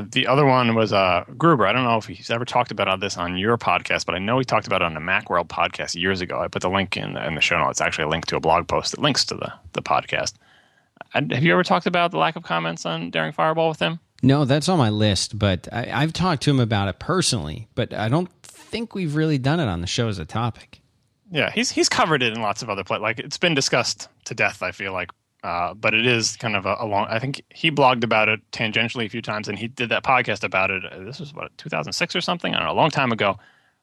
The 0.00 0.28
other 0.28 0.46
one 0.46 0.74
was 0.74 0.92
uh, 0.92 1.24
Gruber. 1.36 1.66
I 1.66 1.72
don't 1.72 1.84
know 1.84 1.96
if 1.96 2.06
he's 2.06 2.30
ever 2.30 2.44
talked 2.44 2.70
about 2.70 3.00
this 3.00 3.16
on 3.16 3.36
your 3.36 3.58
podcast, 3.58 4.06
but 4.06 4.14
I 4.14 4.18
know 4.18 4.38
he 4.38 4.44
talked 4.44 4.66
about 4.66 4.80
it 4.80 4.84
on 4.84 4.94
the 4.94 5.00
Macworld 5.00 5.48
podcast 5.48 5.94
years 5.96 6.20
ago. 6.20 6.40
I 6.40 6.46
put 6.46 6.62
the 6.62 6.70
link 6.70 6.96
in 6.96 7.14
the, 7.14 7.26
in 7.26 7.34
the 7.34 7.40
show 7.40 7.58
notes. 7.58 7.72
It's 7.72 7.80
actually 7.80 8.04
a 8.04 8.08
link 8.08 8.26
to 8.26 8.36
a 8.36 8.40
blog 8.40 8.68
post 8.68 8.92
that 8.92 9.00
links 9.00 9.24
to 9.26 9.34
the 9.34 9.52
the 9.72 9.82
podcast. 9.82 10.34
And 11.14 11.32
have 11.32 11.42
you 11.42 11.52
ever 11.52 11.64
talked 11.64 11.86
about 11.86 12.10
the 12.10 12.18
lack 12.18 12.36
of 12.36 12.42
comments 12.42 12.86
on 12.86 13.10
Daring 13.10 13.32
Fireball 13.32 13.68
with 13.68 13.80
him? 13.80 13.98
No, 14.22 14.44
that's 14.44 14.68
on 14.68 14.78
my 14.78 14.90
list, 14.90 15.38
but 15.38 15.68
I, 15.72 15.90
I've 15.92 16.12
talked 16.12 16.42
to 16.44 16.50
him 16.50 16.60
about 16.60 16.88
it 16.88 16.98
personally, 16.98 17.68
but 17.74 17.92
I 17.94 18.08
don't 18.08 18.30
think 18.42 18.94
we've 18.94 19.14
really 19.14 19.38
done 19.38 19.60
it 19.60 19.68
on 19.68 19.80
the 19.80 19.86
show 19.86 20.08
as 20.08 20.18
a 20.18 20.24
topic. 20.24 20.80
Yeah, 21.30 21.50
he's 21.50 21.70
he's 21.70 21.88
covered 21.88 22.22
it 22.22 22.32
in 22.32 22.40
lots 22.40 22.62
of 22.62 22.70
other 22.70 22.84
places. 22.84 23.02
Like 23.02 23.18
it's 23.18 23.38
been 23.38 23.54
discussed 23.54 24.08
to 24.24 24.34
death. 24.34 24.62
I 24.62 24.72
feel 24.72 24.92
like, 24.92 25.10
uh, 25.44 25.74
but 25.74 25.94
it 25.94 26.06
is 26.06 26.36
kind 26.36 26.56
of 26.56 26.66
a, 26.66 26.76
a 26.80 26.86
long. 26.86 27.06
I 27.08 27.18
think 27.18 27.42
he 27.50 27.70
blogged 27.70 28.02
about 28.04 28.28
it 28.28 28.40
tangentially 28.50 29.06
a 29.06 29.08
few 29.08 29.22
times, 29.22 29.48
and 29.48 29.58
he 29.58 29.68
did 29.68 29.88
that 29.90 30.02
podcast 30.04 30.42
about 30.42 30.70
it. 30.70 30.84
uh, 30.84 31.04
This 31.04 31.20
was 31.20 31.32
what 31.32 31.56
2006 31.58 32.16
or 32.16 32.20
something. 32.20 32.54
I 32.54 32.58
don't 32.58 32.66
know, 32.66 32.72
a 32.72 32.80
long 32.80 32.90
time 32.90 33.12
ago, 33.12 33.38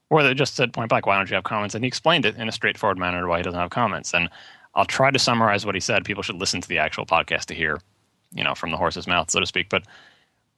where 0.10 0.24
they 0.24 0.34
just 0.34 0.56
said 0.56 0.74
point 0.74 0.90
blank, 0.90 1.06
"Why 1.06 1.18
don't 1.18 1.30
you 1.30 1.36
have 1.36 1.44
comments?" 1.46 1.74
And 1.76 1.84
he 1.84 1.88
explained 1.88 2.26
it 2.26 2.36
in 2.36 2.50
a 2.50 2.52
straightforward 2.52 2.98
manner 2.98 3.28
why 3.28 3.38
he 3.38 3.44
doesn't 3.44 3.60
have 3.60 3.70
comments. 3.70 4.14
And 4.14 4.30
I'll 4.76 4.86
try 4.86 5.12
to 5.12 5.20
summarize 5.20 5.66
what 5.66 5.76
he 5.76 5.82
said. 5.82 6.04
People 6.04 6.24
should 6.24 6.36
listen 6.36 6.60
to 6.62 6.68
the 6.68 6.80
actual 6.80 7.06
podcast 7.06 7.46
to 7.46 7.54
hear, 7.56 7.80
you 8.34 8.44
know, 8.44 8.54
from 8.54 8.72
the 8.72 8.78
horse's 8.78 9.08
mouth, 9.08 9.32
so 9.32 9.40
to 9.40 9.46
speak. 9.46 9.70
But 9.70 9.84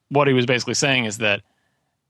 what 0.10 0.28
he 0.28 0.34
was 0.34 0.48
basically 0.48 0.74
saying 0.74 1.06
is 1.06 1.20
that 1.20 1.42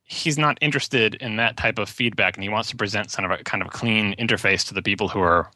he's 0.03 0.38
not 0.38 0.57
interested 0.61 1.15
in 1.15 1.35
that 1.35 1.57
type 1.57 1.77
of 1.77 1.89
feedback, 1.89 2.38
and 2.38 2.43
he 2.43 2.49
wants 2.49 2.69
to 2.69 2.77
present 2.77 3.11
kind 3.11 3.29
of 3.29 3.38
a 3.38 3.43
kind 3.43 3.61
of 3.61 3.69
clean 3.71 4.15
interface 4.17 4.65
to 4.69 4.73
the 4.73 4.81
people 4.81 5.09
who 5.09 5.19
are 5.19 5.51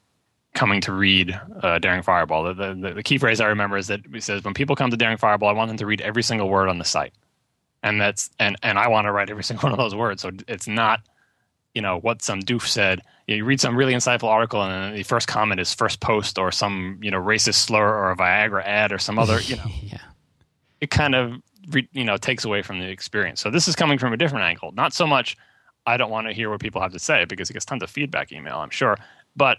coming 0.54 0.82
to 0.82 0.92
read 0.92 1.40
uh, 1.64 1.80
Daring 1.80 2.02
Fireball. 2.02 2.54
The, 2.54 2.74
the, 2.74 2.94
the 2.94 3.04
key 3.04 3.18
phrase 3.18 3.40
I 3.40 3.48
remember 3.48 3.78
is 3.78 3.88
that 3.88 4.02
he 4.12 4.20
says, 4.20 4.44
"When 4.44 4.54
people 4.54 4.76
come 4.76 4.92
to 4.92 4.98
Daring 4.98 5.18
Fireball, 5.18 5.50
I 5.50 5.54
want 5.54 5.70
them 5.70 5.78
to 5.78 5.86
read 5.86 6.02
every 6.02 6.24
single 6.24 6.50
word 6.50 6.70
on 6.70 6.78
the 6.78 6.86
site." 6.86 7.14
And 7.84 8.00
that's 8.00 8.30
and 8.40 8.56
and 8.62 8.78
I 8.78 8.88
want 8.88 9.06
to 9.06 9.12
write 9.12 9.30
every 9.30 9.44
single 9.50 9.70
one 9.70 9.72
of 9.72 9.78
those 9.78 9.96
words. 9.96 10.22
So 10.22 10.32
it's 10.48 10.68
not, 10.68 11.02
you 11.74 11.82
know, 11.82 12.00
what 12.00 12.22
some 12.22 12.42
doof 12.42 12.68
said. 12.68 13.02
You 13.28 13.46
read 13.46 13.62
some 13.62 13.78
really 13.78 13.94
insightful 13.94 14.28
article, 14.28 14.62
and 14.62 14.96
the 14.96 15.04
first 15.04 15.28
comment 15.28 15.62
is 15.62 15.74
first 15.74 16.02
post 16.02 16.38
or 16.38 16.52
some 16.52 17.00
you 17.02 17.12
know 17.12 17.22
racist 17.22 17.56
slur 17.56 17.88
or 17.88 18.12
a 18.12 18.18
Viagra 18.18 18.64
ad 18.66 18.92
or 18.92 18.98
some 18.98 19.18
other 19.18 19.40
you 19.42 19.56
know 19.58 19.66
yeah. 19.82 20.00
it 20.82 20.90
kind 20.90 21.16
of 21.16 21.42
re, 21.70 21.88
you 21.94 22.04
know 22.04 22.18
takes 22.18 22.44
away 22.44 22.62
from 22.62 22.80
the 22.80 22.90
experience. 22.90 23.40
So 23.40 23.50
this 23.50 23.68
is 23.68 23.76
coming 23.76 23.98
from 23.98 24.12
a 24.12 24.18
different 24.18 24.44
angle. 24.44 24.74
Not 24.74 24.94
so 24.94 25.08
much 25.08 25.38
I 25.86 25.98
don't 25.98 26.12
want 26.12 26.28
to 26.28 26.34
hear 26.34 26.50
what 26.50 26.60
people 26.60 26.82
have 26.82 26.92
to 26.92 27.00
say 27.00 27.26
because 27.26 27.50
it 27.50 27.54
gets 27.54 27.66
tons 27.66 27.84
of 27.84 27.90
feedback 27.90 28.32
email, 28.32 28.58
I'm 28.58 28.70
sure, 28.70 28.98
but 29.36 29.58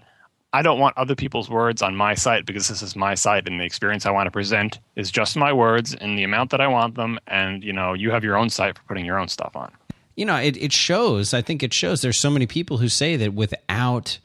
I 0.52 0.62
don't 0.62 0.78
want 0.78 0.98
other 0.98 1.14
people's 1.14 1.48
words 1.48 1.80
on 1.80 1.96
my 1.96 2.14
site 2.14 2.44
because 2.44 2.68
this 2.68 2.82
is 2.82 2.94
my 2.94 3.14
site 3.14 3.48
and 3.48 3.58
the 3.58 3.64
experience 3.64 4.04
I 4.04 4.10
want 4.10 4.26
to 4.26 4.30
present 4.30 4.80
is 4.96 5.10
just 5.10 5.36
my 5.36 5.52
words 5.52 5.94
in 5.94 6.14
the 6.14 6.24
amount 6.24 6.50
that 6.50 6.60
I 6.60 6.66
want 6.66 6.94
them 6.94 7.18
and 7.26 7.64
you 7.64 7.72
know 7.72 7.94
you 7.94 8.10
have 8.10 8.22
your 8.22 8.36
own 8.36 8.50
site 8.50 8.76
for 8.76 8.84
putting 8.84 9.04
your 9.04 9.18
own 9.18 9.28
stuff 9.28 9.56
on. 9.56 9.72
You 10.14 10.26
know, 10.26 10.36
it, 10.36 10.58
it 10.58 10.72
shows. 10.72 11.32
I 11.32 11.40
think 11.40 11.62
it 11.62 11.72
shows 11.72 12.02
there's 12.02 12.20
so 12.20 12.28
many 12.28 12.46
people 12.46 12.76
who 12.76 12.88
say 12.88 13.16
that 13.16 13.32
without 13.32 14.18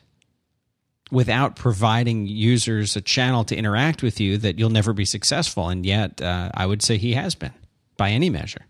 without 1.11 1.55
providing 1.55 2.27
users 2.27 2.95
a 2.95 3.01
channel 3.01 3.43
to 3.45 3.55
interact 3.55 4.03
with 4.03 4.19
you 4.19 4.37
that 4.37 4.59
you'll 4.59 4.69
never 4.69 4.93
be 4.93 5.05
successful 5.05 5.69
and 5.69 5.85
yet 5.85 6.21
uh, 6.21 6.49
i 6.53 6.65
would 6.65 6.81
say 6.81 6.97
he 6.97 7.13
has 7.13 7.35
been 7.35 7.53
by 7.95 8.09
any 8.09 8.29
measure 8.29 8.65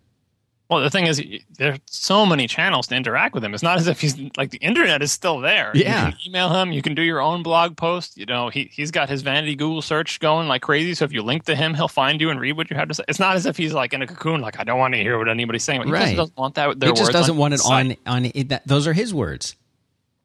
Well, 0.69 0.81
the 0.81 0.89
thing 0.89 1.07
is, 1.07 1.23
there's 1.57 1.79
so 1.85 2.25
many 2.25 2.45
channels 2.45 2.87
to 2.87 2.95
interact 2.95 3.33
with 3.33 3.41
him. 3.41 3.53
It's 3.53 3.63
not 3.63 3.77
as 3.77 3.87
if 3.87 4.01
he's 4.01 4.17
like 4.35 4.51
the 4.51 4.57
internet 4.57 5.01
is 5.01 5.13
still 5.13 5.39
there. 5.39 5.71
Yeah. 5.73 6.07
you 6.07 6.11
can 6.11 6.19
email 6.27 6.49
him. 6.49 6.73
You 6.73 6.81
can 6.81 6.93
do 6.93 7.01
your 7.01 7.21
own 7.21 7.41
blog 7.41 7.77
post. 7.77 8.17
You 8.17 8.25
know, 8.25 8.49
he 8.49 8.69
he's 8.73 8.91
got 8.91 9.07
his 9.07 9.21
vanity 9.21 9.55
Google 9.55 9.81
search 9.81 10.19
going 10.19 10.49
like 10.49 10.61
crazy. 10.61 10.93
So 10.93 11.05
if 11.05 11.13
you 11.13 11.21
link 11.23 11.45
to 11.45 11.55
him, 11.55 11.73
he'll 11.73 11.87
find 11.87 12.19
you 12.19 12.29
and 12.29 12.39
read 12.39 12.57
what 12.57 12.69
you 12.69 12.75
have 12.75 12.89
to 12.89 12.93
say. 12.93 13.05
It's 13.07 13.19
not 13.19 13.37
as 13.37 13.45
if 13.45 13.55
he's 13.55 13.71
like 13.73 13.93
in 13.93 14.01
a 14.01 14.07
cocoon, 14.07 14.41
like 14.41 14.59
I 14.59 14.65
don't 14.65 14.77
want 14.77 14.93
to 14.93 14.99
hear 14.99 15.17
what 15.17 15.29
anybody's 15.29 15.63
saying. 15.63 15.83
He 15.83 15.91
Right. 15.91 16.01
just 16.03 16.15
doesn't 16.17 16.37
want 16.37 16.55
that. 16.55 16.77
Their 16.79 16.89
he 16.89 16.95
just 16.95 17.13
doesn't 17.13 17.37
want 17.37 17.53
it 17.53 17.59
site. 17.59 17.97
on 18.05 18.15
on 18.25 18.25
it, 18.33 18.49
that, 18.49 18.67
those 18.67 18.87
are 18.87 18.93
his 18.93 19.13
words 19.13 19.55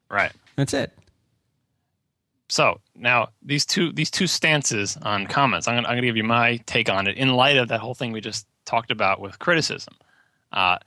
Right. 0.09 0.33
that's 0.57 0.73
it 0.73 0.91
So 2.49 2.81
now 2.95 3.29
these 3.41 3.65
two 3.65 3.91
these 3.93 4.11
two 4.11 4.27
stances 4.27 4.97
on 5.01 5.25
comments, 5.27 5.67
I'm 5.67 5.75
gonna, 5.75 5.87
I'm 5.87 5.93
gonna 5.95 6.07
give 6.07 6.17
you 6.17 6.23
my 6.25 6.57
take 6.65 6.89
on 6.89 7.07
it 7.07 7.15
in 7.17 7.29
light 7.29 7.55
of 7.57 7.69
that 7.69 7.79
whole 7.79 7.95
thing 7.95 8.11
we 8.11 8.21
just 8.21 8.45
talked 8.65 8.91
about 8.91 9.19
with 9.21 9.39
criticism. 9.39 9.93
Uh, 10.53 10.77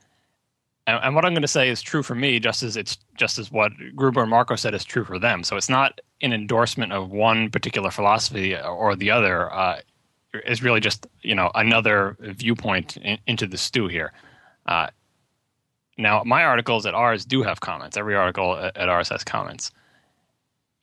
and, 0.86 1.00
and 1.02 1.14
what 1.14 1.24
I'm 1.24 1.32
going 1.32 1.42
to 1.42 1.48
say 1.48 1.68
is 1.68 1.82
true 1.82 2.02
for 2.02 2.14
me, 2.14 2.38
just 2.38 2.62
as 2.62 2.76
it's 2.76 2.96
just 3.16 3.38
as 3.38 3.50
what 3.50 3.72
Gruber 3.94 4.22
and 4.22 4.30
Marco 4.30 4.56
said 4.56 4.74
is 4.74 4.84
true 4.84 5.04
for 5.04 5.18
them. 5.18 5.42
So 5.42 5.56
it's 5.56 5.68
not 5.68 6.00
an 6.22 6.32
endorsement 6.32 6.92
of 6.92 7.10
one 7.10 7.50
particular 7.50 7.90
philosophy 7.90 8.56
or 8.56 8.94
the 8.96 9.10
other. 9.10 9.52
Uh, 9.52 9.80
it's 10.32 10.62
really 10.62 10.80
just 10.80 11.06
you 11.22 11.34
know 11.34 11.50
another 11.54 12.16
viewpoint 12.20 12.96
in, 12.98 13.18
into 13.26 13.46
the 13.46 13.58
stew 13.58 13.88
here. 13.88 14.12
Uh, 14.66 14.88
now, 15.98 16.22
my 16.24 16.44
articles 16.44 16.84
at 16.86 16.94
Ars 16.94 17.24
do 17.24 17.42
have 17.42 17.60
comments. 17.60 17.96
Every 17.96 18.14
article 18.14 18.54
at, 18.56 18.76
at 18.76 18.88
Ars 18.88 19.08
has 19.08 19.24
comments. 19.24 19.70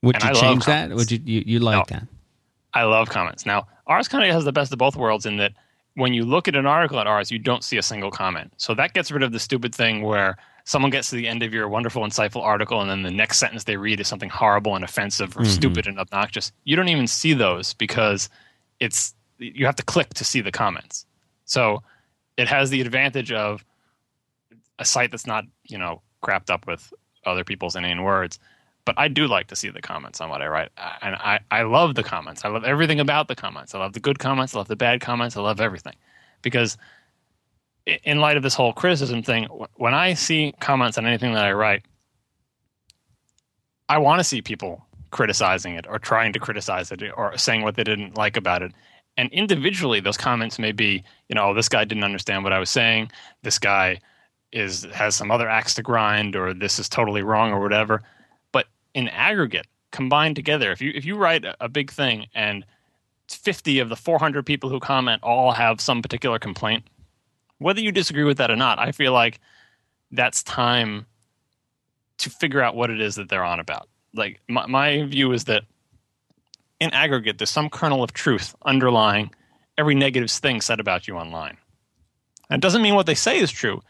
would 0.02 0.16
And 0.16 0.24
you 0.24 0.30
I 0.30 0.32
change 0.34 0.66
that 0.66 0.90
would 0.90 1.10
you 1.10 1.20
you, 1.24 1.42
you 1.46 1.58
like 1.60 1.90
No. 1.90 1.96
that 1.96 2.08
I 2.74 2.82
love 2.82 3.08
comments. 3.08 3.46
Now, 3.46 3.68
Ars 3.86 4.08
kind 4.08 4.24
of 4.28 4.34
has 4.34 4.44
the 4.44 4.52
best 4.52 4.72
of 4.72 4.78
both 4.78 4.96
worlds 4.96 5.24
in 5.24 5.36
that 5.36 5.52
when 5.94 6.12
you 6.12 6.24
look 6.24 6.48
at 6.48 6.56
an 6.56 6.66
article 6.66 6.98
at 6.98 7.06
Ars, 7.06 7.30
you 7.30 7.38
don't 7.38 7.62
see 7.64 7.76
a 7.76 7.82
single 7.82 8.10
comment. 8.10 8.52
So 8.56 8.74
that 8.74 8.94
gets 8.94 9.10
rid 9.12 9.22
of 9.22 9.32
the 9.32 9.38
stupid 9.38 9.74
thing 9.74 10.02
where 10.02 10.36
someone 10.64 10.90
gets 10.90 11.10
to 11.10 11.16
the 11.16 11.28
end 11.28 11.42
of 11.42 11.52
your 11.54 11.68
wonderful, 11.68 12.02
insightful 12.02 12.42
article, 12.42 12.80
and 12.80 12.90
then 12.90 13.02
the 13.02 13.10
next 13.10 13.38
sentence 13.38 13.64
they 13.64 13.76
read 13.76 14.00
is 14.00 14.08
something 14.08 14.30
horrible 14.30 14.74
and 14.74 14.84
offensive 14.84 15.36
or 15.36 15.42
Mhm. 15.42 15.46
stupid 15.46 15.86
and 15.86 15.98
obnoxious. 16.00 16.52
You 16.64 16.74
don't 16.74 16.88
even 16.88 17.06
see 17.06 17.32
those 17.34 17.74
because 17.74 18.28
it's 18.80 19.14
you 19.38 19.66
have 19.66 19.76
to 19.76 19.82
click 19.82 20.14
to 20.14 20.24
see 20.24 20.40
the 20.40 20.52
comments. 20.52 21.06
So 21.44 21.82
it 22.36 22.48
has 22.48 22.70
the 22.70 22.80
advantage 22.80 23.30
of 23.30 23.64
a 24.78 24.84
site 24.84 25.10
that's 25.10 25.26
not 25.26 25.44
you 25.64 25.78
know 25.78 26.02
crapped 26.22 26.50
up 26.50 26.66
with 26.66 26.92
other 27.24 27.44
people's 27.44 27.76
inane 27.76 28.02
words. 28.02 28.38
But 28.84 28.98
I 28.98 29.08
do 29.08 29.26
like 29.26 29.46
to 29.46 29.56
see 29.56 29.70
the 29.70 29.80
comments 29.80 30.20
on 30.20 30.28
what 30.28 30.42
I 30.42 30.46
write, 30.46 30.68
and 31.00 31.14
I, 31.14 31.40
I 31.50 31.62
love 31.62 31.94
the 31.94 32.02
comments. 32.02 32.44
I 32.44 32.48
love 32.48 32.64
everything 32.64 33.00
about 33.00 33.28
the 33.28 33.34
comments. 33.34 33.74
I 33.74 33.78
love 33.78 33.94
the 33.94 34.00
good 34.00 34.18
comments. 34.18 34.54
I 34.54 34.58
love 34.58 34.68
the 34.68 34.76
bad 34.76 35.00
comments. 35.00 35.36
I 35.36 35.40
love 35.40 35.60
everything 35.60 35.94
because 36.42 36.76
in 37.86 38.20
light 38.20 38.36
of 38.36 38.42
this 38.42 38.54
whole 38.54 38.72
criticism 38.72 39.22
thing, 39.22 39.44
when 39.76 39.94
I 39.94 40.14
see 40.14 40.54
comments 40.60 40.98
on 40.98 41.06
anything 41.06 41.32
that 41.34 41.44
I 41.44 41.52
write, 41.52 41.84
I 43.88 43.98
want 43.98 44.20
to 44.20 44.24
see 44.24 44.42
people 44.42 44.84
criticizing 45.10 45.74
it 45.74 45.86
or 45.88 45.98
trying 45.98 46.32
to 46.32 46.38
criticize 46.38 46.90
it 46.90 47.02
or 47.16 47.36
saying 47.38 47.62
what 47.62 47.76
they 47.76 47.84
didn't 47.84 48.16
like 48.16 48.36
about 48.36 48.62
it. 48.62 48.72
And 49.16 49.30
individually, 49.32 50.00
those 50.00 50.16
comments 50.16 50.58
may 50.58 50.72
be, 50.72 51.04
you 51.28 51.34
know, 51.34 51.50
oh, 51.50 51.54
this 51.54 51.68
guy 51.68 51.84
didn't 51.84 52.04
understand 52.04 52.42
what 52.42 52.52
I 52.52 52.58
was 52.58 52.70
saying. 52.70 53.10
This 53.42 53.58
guy 53.58 54.00
is 54.50 54.84
has 54.92 55.14
some 55.14 55.30
other 55.30 55.48
axe 55.48 55.74
to 55.74 55.82
grind, 55.82 56.34
or 56.34 56.52
this 56.52 56.78
is 56.78 56.88
totally 56.88 57.22
wrong, 57.22 57.52
or 57.52 57.60
whatever. 57.60 58.02
In 58.94 59.08
aggregate, 59.08 59.66
combined 59.90 60.36
together, 60.36 60.70
if 60.72 60.80
you 60.80 60.92
if 60.94 61.04
you 61.04 61.16
write 61.16 61.44
a 61.60 61.68
big 61.68 61.90
thing 61.90 62.26
and 62.34 62.64
50 63.28 63.80
of 63.80 63.88
the 63.88 63.96
400 63.96 64.44
people 64.44 64.70
who 64.70 64.80
comment 64.80 65.22
all 65.22 65.52
have 65.52 65.80
some 65.80 66.02
particular 66.02 66.38
complaint, 66.38 66.84
whether 67.58 67.80
you 67.80 67.92
disagree 67.92 68.24
with 68.24 68.38
that 68.38 68.50
or 68.50 68.56
not, 68.56 68.78
I 68.78 68.92
feel 68.92 69.12
like 69.12 69.40
that's 70.10 70.42
time 70.42 71.06
to 72.18 72.30
figure 72.30 72.60
out 72.62 72.76
what 72.76 72.90
it 72.90 73.00
is 73.00 73.16
that 73.16 73.28
they're 73.28 73.44
on 73.44 73.60
about. 73.60 73.88
Like 74.14 74.40
my, 74.48 74.66
my 74.66 75.02
view 75.04 75.32
is 75.32 75.44
that 75.44 75.64
in 76.80 76.90
aggregate, 76.90 77.38
there's 77.38 77.50
some 77.50 77.70
kernel 77.70 78.02
of 78.02 78.12
truth 78.12 78.54
underlying 78.64 79.30
every 79.78 79.94
negative 79.94 80.30
thing 80.30 80.60
said 80.60 80.80
about 80.80 81.08
you 81.08 81.16
online. 81.16 81.56
that 82.48 82.60
doesn't 82.60 82.82
mean 82.82 82.94
what 82.94 83.06
they 83.06 83.14
say 83.14 83.38
is 83.38 83.50
true. 83.50 83.82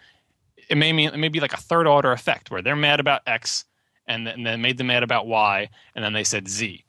It 0.69 0.77
may 0.77 0.93
mean 0.93 1.11
it 1.11 1.19
may 1.19 1.29
be 1.29 1.41
like 1.41 1.53
a 1.53 1.59
third 1.59 1.87
order 1.87 2.13
effect 2.13 2.51
where 2.51 2.63
they're 2.63 2.77
mad 2.77 3.01
about 3.01 3.23
X 3.27 3.65
and 4.07 4.27
then, 4.27 4.35
and 4.35 4.47
then 4.47 4.61
made 4.61 4.79
them 4.79 4.89
mad 4.89 5.03
about 5.03 5.27
Y 5.27 5.69
and 5.95 6.05
then 6.05 6.13
they 6.13 6.25
said 6.25 6.49
Z 6.49 6.85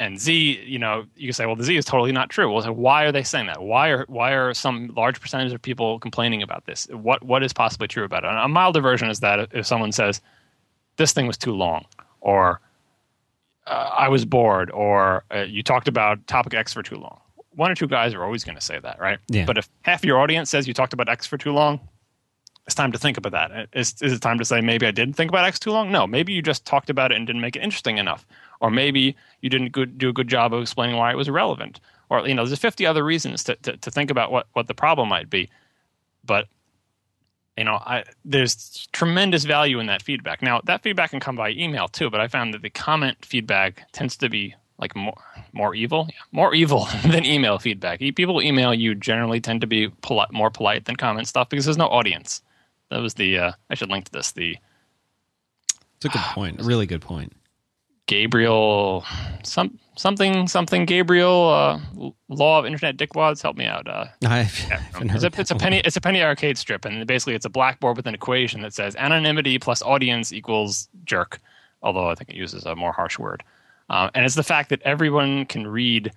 and 0.00 0.18
Z, 0.18 0.62
you 0.64 0.78
know, 0.78 1.04
you 1.14 1.28
can 1.28 1.34
say, 1.34 1.44
well, 1.44 1.54
the 1.54 1.62
Z 1.62 1.76
is 1.76 1.84
totally 1.84 2.10
not 2.10 2.30
true. 2.30 2.50
Well, 2.50 2.62
so 2.62 2.72
why 2.72 3.04
are 3.04 3.12
they 3.12 3.22
saying 3.22 3.46
that? 3.46 3.62
Why 3.62 3.90
are 3.90 4.06
why 4.08 4.32
are 4.32 4.54
some 4.54 4.88
large 4.96 5.20
percentage 5.20 5.52
of 5.52 5.60
people 5.60 6.00
complaining 6.00 6.42
about 6.42 6.64
this? 6.64 6.88
What 6.90 7.22
what 7.22 7.42
is 7.42 7.52
possibly 7.52 7.86
true 7.86 8.04
about 8.04 8.24
it? 8.24 8.28
And 8.28 8.38
a 8.38 8.48
milder 8.48 8.80
version 8.80 9.10
is 9.10 9.20
that 9.20 9.50
if 9.52 9.66
someone 9.66 9.92
says 9.92 10.22
this 10.96 11.12
thing 11.12 11.26
was 11.26 11.36
too 11.36 11.52
long, 11.52 11.84
or 12.22 12.62
uh, 13.66 13.90
I 13.94 14.08
was 14.08 14.24
bored, 14.24 14.70
or 14.70 15.22
uh, 15.34 15.40
you 15.40 15.62
talked 15.62 15.86
about 15.86 16.26
topic 16.26 16.54
X 16.54 16.72
for 16.72 16.82
too 16.82 16.96
long, 16.96 17.20
one 17.50 17.70
or 17.70 17.74
two 17.74 17.86
guys 17.86 18.14
are 18.14 18.24
always 18.24 18.42
going 18.42 18.56
to 18.56 18.64
say 18.64 18.80
that, 18.80 18.98
right? 18.98 19.18
Yeah. 19.28 19.44
But 19.44 19.58
if 19.58 19.68
half 19.82 20.02
your 20.02 20.18
audience 20.18 20.48
says 20.48 20.66
you 20.66 20.72
talked 20.72 20.94
about 20.94 21.10
X 21.10 21.26
for 21.26 21.36
too 21.36 21.52
long, 21.52 21.78
it's 22.70 22.76
time 22.76 22.92
to 22.92 22.98
think 22.98 23.16
about 23.16 23.32
that. 23.32 23.68
Is, 23.72 23.96
is 24.00 24.12
it 24.12 24.22
time 24.22 24.38
to 24.38 24.44
say 24.44 24.60
maybe 24.60 24.86
I 24.86 24.92
didn't 24.92 25.14
think 25.14 25.28
about 25.28 25.44
X 25.44 25.58
too 25.58 25.72
long? 25.72 25.90
No, 25.90 26.06
maybe 26.06 26.32
you 26.32 26.40
just 26.40 26.64
talked 26.64 26.88
about 26.88 27.10
it 27.10 27.16
and 27.16 27.26
didn't 27.26 27.42
make 27.42 27.56
it 27.56 27.64
interesting 27.64 27.98
enough, 27.98 28.24
or 28.60 28.70
maybe 28.70 29.16
you 29.40 29.50
didn't 29.50 29.72
good, 29.72 29.98
do 29.98 30.08
a 30.08 30.12
good 30.12 30.28
job 30.28 30.54
of 30.54 30.62
explaining 30.62 30.96
why 30.96 31.10
it 31.10 31.16
was 31.16 31.26
irrelevant, 31.26 31.80
or 32.10 32.28
you 32.28 32.34
know, 32.34 32.46
there's 32.46 32.60
50 32.60 32.86
other 32.86 33.02
reasons 33.02 33.42
to, 33.44 33.56
to, 33.56 33.76
to 33.76 33.90
think 33.90 34.08
about 34.08 34.30
what, 34.30 34.46
what 34.52 34.68
the 34.68 34.74
problem 34.74 35.08
might 35.08 35.28
be. 35.28 35.50
But 36.24 36.46
you 37.58 37.64
know, 37.64 37.74
I, 37.74 38.04
there's 38.24 38.88
tremendous 38.92 39.44
value 39.44 39.80
in 39.80 39.86
that 39.86 40.02
feedback. 40.02 40.40
Now, 40.40 40.60
that 40.64 40.84
feedback 40.84 41.10
can 41.10 41.18
come 41.18 41.34
by 41.34 41.50
email 41.50 41.88
too, 41.88 42.08
but 42.08 42.20
I 42.20 42.28
found 42.28 42.54
that 42.54 42.62
the 42.62 42.70
comment 42.70 43.24
feedback 43.24 43.90
tends 43.90 44.16
to 44.18 44.28
be 44.28 44.54
like 44.78 44.94
more 44.94 45.20
more 45.52 45.74
evil, 45.74 46.06
yeah, 46.08 46.22
more 46.30 46.54
evil 46.54 46.88
than 47.04 47.26
email 47.26 47.58
feedback. 47.58 47.98
People 47.98 48.40
email 48.40 48.72
you 48.72 48.94
generally 48.94 49.40
tend 49.40 49.60
to 49.60 49.66
be 49.66 49.88
polite, 50.02 50.32
more 50.32 50.50
polite 50.50 50.84
than 50.84 50.94
comment 50.94 51.26
stuff 51.26 51.48
because 51.48 51.64
there's 51.64 51.76
no 51.76 51.88
audience. 51.88 52.42
That 52.90 53.00
was 53.00 53.14
the. 53.14 53.38
Uh, 53.38 53.52
I 53.68 53.74
should 53.74 53.90
link 53.90 54.06
to 54.06 54.12
this. 54.12 54.32
The. 54.32 54.56
It's 55.96 56.04
a 56.04 56.08
good 56.08 56.20
point. 56.34 56.60
A 56.60 56.64
really 56.64 56.86
good 56.86 57.02
point. 57.02 57.32
Gabriel, 58.10 59.04
some 59.44 59.78
something 59.96 60.48
something 60.48 60.84
Gabriel 60.84 61.48
uh, 61.48 62.10
law 62.28 62.58
of 62.58 62.66
internet 62.66 62.96
dickwads. 62.96 63.40
Help 63.40 63.56
me 63.56 63.66
out. 63.66 63.86
Uh, 63.86 64.06
I 64.24 64.50
yeah, 64.68 64.82
it's, 64.96 65.22
a, 65.22 65.30
it's 65.40 65.50
a 65.52 65.54
penny. 65.54 65.80
It's 65.84 65.96
a 65.96 66.00
penny 66.00 66.20
arcade 66.20 66.58
strip, 66.58 66.84
and 66.84 67.06
basically 67.06 67.34
it's 67.34 67.44
a 67.44 67.50
blackboard 67.50 67.96
with 67.96 68.08
an 68.08 68.14
equation 68.14 68.62
that 68.62 68.74
says 68.74 68.96
anonymity 68.96 69.60
plus 69.60 69.80
audience 69.82 70.32
equals 70.32 70.88
jerk. 71.04 71.38
Although 71.82 72.10
I 72.10 72.16
think 72.16 72.30
it 72.30 72.36
uses 72.36 72.66
a 72.66 72.74
more 72.74 72.90
harsh 72.90 73.16
word, 73.16 73.44
uh, 73.90 74.10
and 74.12 74.24
it's 74.24 74.34
the 74.34 74.42
fact 74.42 74.70
that 74.70 74.82
everyone 74.82 75.46
can 75.46 75.68
read. 75.68 76.10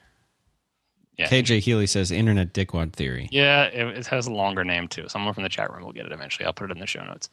Yeah. 1.17 1.29
KJ 1.29 1.59
Healy 1.59 1.85
says 1.85 2.11
internet 2.11 2.53
dickwad 2.53 2.93
theory. 2.93 3.29
Yeah, 3.31 3.65
it, 3.65 3.97
it, 3.97 4.07
has 4.07 4.25
a 4.25 4.33
longer 4.33 4.63
name 4.63 4.87
too. 4.87 5.07
Someone 5.07 5.33
from 5.33 5.43
the 5.43 5.49
chat 5.49 5.71
room 5.71 5.83
will 5.83 5.91
get 5.91 6.07
it 6.07 6.11
eventually. 6.11 6.45
I'll 6.45 6.53
put 6.53 6.71
it 6.71 6.73
in 6.73 6.79
the 6.79 6.87
show 6.87 7.03
notes. 7.03 7.29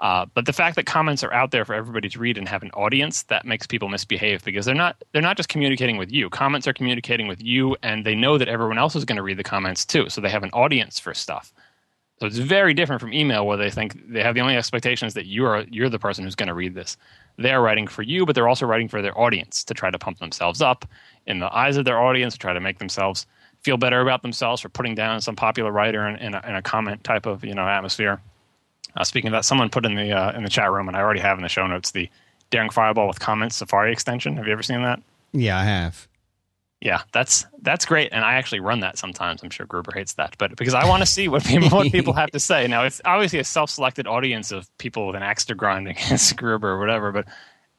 Uh, 0.00 0.26
but 0.34 0.46
the 0.46 0.52
fact 0.52 0.74
that 0.74 0.84
comments 0.84 1.22
are 1.22 1.32
out 1.32 1.52
there 1.52 1.64
for 1.64 1.74
everybody 1.74 2.08
to 2.08 2.18
read 2.18 2.36
and 2.36 2.48
have 2.48 2.62
an 2.64 2.72
audience 2.72 3.22
that 3.24 3.46
makes 3.46 3.68
people 3.68 3.88
misbehave 3.88 4.44
because 4.44 4.66
they're 4.66 4.74
not 4.74 4.96
they're 5.12 5.22
not 5.22 5.36
just 5.36 5.48
communicating 5.48 5.96
with 5.96 6.10
you. 6.10 6.28
Comments 6.28 6.66
are 6.66 6.72
communicating 6.72 7.28
with 7.28 7.40
you, 7.42 7.76
and 7.82 8.04
they 8.04 8.14
know 8.14 8.36
that 8.36 8.48
everyone 8.48 8.78
else 8.78 8.96
is 8.96 9.04
going 9.04 9.16
to 9.16 9.22
read 9.22 9.38
the 9.38 9.44
comments 9.44 9.86
too. 9.86 10.08
So 10.08 10.20
they 10.20 10.28
have 10.28 10.42
an 10.42 10.50
audience 10.50 10.98
for 10.98 11.14
stuff. 11.14 11.52
So 12.18 12.26
it's 12.26 12.38
very 12.38 12.74
different 12.74 13.00
from 13.00 13.12
email 13.12 13.46
where 13.46 13.56
they 13.56 13.70
think 13.70 14.00
they 14.08 14.22
have 14.22 14.34
the 14.34 14.40
only 14.40 14.56
expectations 14.56 15.14
that 15.14 15.26
you 15.26 15.46
are 15.46 15.64
you're 15.70 15.88
the 15.88 15.98
person 16.00 16.24
who's 16.24 16.34
going 16.34 16.48
to 16.48 16.54
read 16.54 16.74
this. 16.74 16.96
They're 17.38 17.62
writing 17.62 17.86
for 17.86 18.02
you, 18.02 18.26
but 18.26 18.34
they're 18.34 18.48
also 18.48 18.66
writing 18.66 18.88
for 18.88 19.02
their 19.02 19.16
audience 19.18 19.62
to 19.64 19.74
try 19.74 19.90
to 19.90 19.98
pump 19.98 20.18
themselves 20.18 20.60
up 20.60 20.84
in 21.26 21.38
the 21.38 21.54
eyes 21.54 21.76
of 21.76 21.84
their 21.84 22.00
audience, 22.00 22.34
to 22.34 22.38
try 22.38 22.52
to 22.52 22.60
make 22.60 22.78
themselves 22.78 23.26
feel 23.62 23.76
better 23.76 24.00
about 24.00 24.22
themselves 24.22 24.60
for 24.60 24.68
putting 24.68 24.94
down 24.94 25.20
some 25.20 25.36
popular 25.36 25.70
writer 25.70 26.06
in, 26.08 26.16
in, 26.16 26.34
a, 26.34 26.42
in 26.48 26.54
a 26.56 26.62
comment 26.62 27.02
type 27.04 27.26
of 27.26 27.44
you 27.44 27.54
know 27.54 27.66
atmosphere. 27.66 28.20
Uh, 28.96 29.04
speaking 29.04 29.28
of 29.28 29.32
that, 29.32 29.44
someone 29.44 29.70
put 29.70 29.86
in 29.86 29.94
the 29.94 30.12
uh, 30.12 30.32
in 30.36 30.42
the 30.42 30.50
chat 30.50 30.70
room, 30.70 30.88
and 30.88 30.96
I 30.96 31.00
already 31.00 31.20
have 31.20 31.38
in 31.38 31.42
the 31.42 31.48
show 31.48 31.66
notes 31.66 31.92
the 31.92 32.10
Daring 32.50 32.70
Fireball 32.70 33.08
with 33.08 33.20
comments 33.20 33.56
Safari 33.56 33.92
extension. 33.92 34.36
Have 34.36 34.46
you 34.46 34.52
ever 34.52 34.62
seen 34.62 34.82
that? 34.82 35.00
Yeah, 35.32 35.58
I 35.58 35.64
have. 35.64 36.08
Yeah, 36.82 37.02
that's 37.12 37.46
that's 37.62 37.84
great, 37.84 38.12
and 38.12 38.24
I 38.24 38.34
actually 38.34 38.58
run 38.58 38.80
that 38.80 38.98
sometimes. 38.98 39.42
I'm 39.42 39.50
sure 39.50 39.66
Gruber 39.66 39.92
hates 39.94 40.14
that, 40.14 40.34
but 40.36 40.56
because 40.56 40.74
I 40.74 40.84
want 40.86 41.00
to 41.00 41.06
see 41.06 41.28
what 41.28 41.44
people 41.44 41.68
what 41.70 41.92
people 41.92 42.12
have 42.12 42.32
to 42.32 42.40
say. 42.40 42.66
Now, 42.66 42.82
it's 42.82 43.00
obviously 43.04 43.38
a 43.38 43.44
self-selected 43.44 44.08
audience 44.08 44.50
of 44.50 44.68
people 44.78 45.06
with 45.06 45.14
an 45.14 45.22
axe 45.22 45.44
to 45.44 45.54
grind 45.54 45.86
against 45.88 46.36
Gruber 46.36 46.70
or 46.70 46.80
whatever, 46.80 47.12
but 47.12 47.28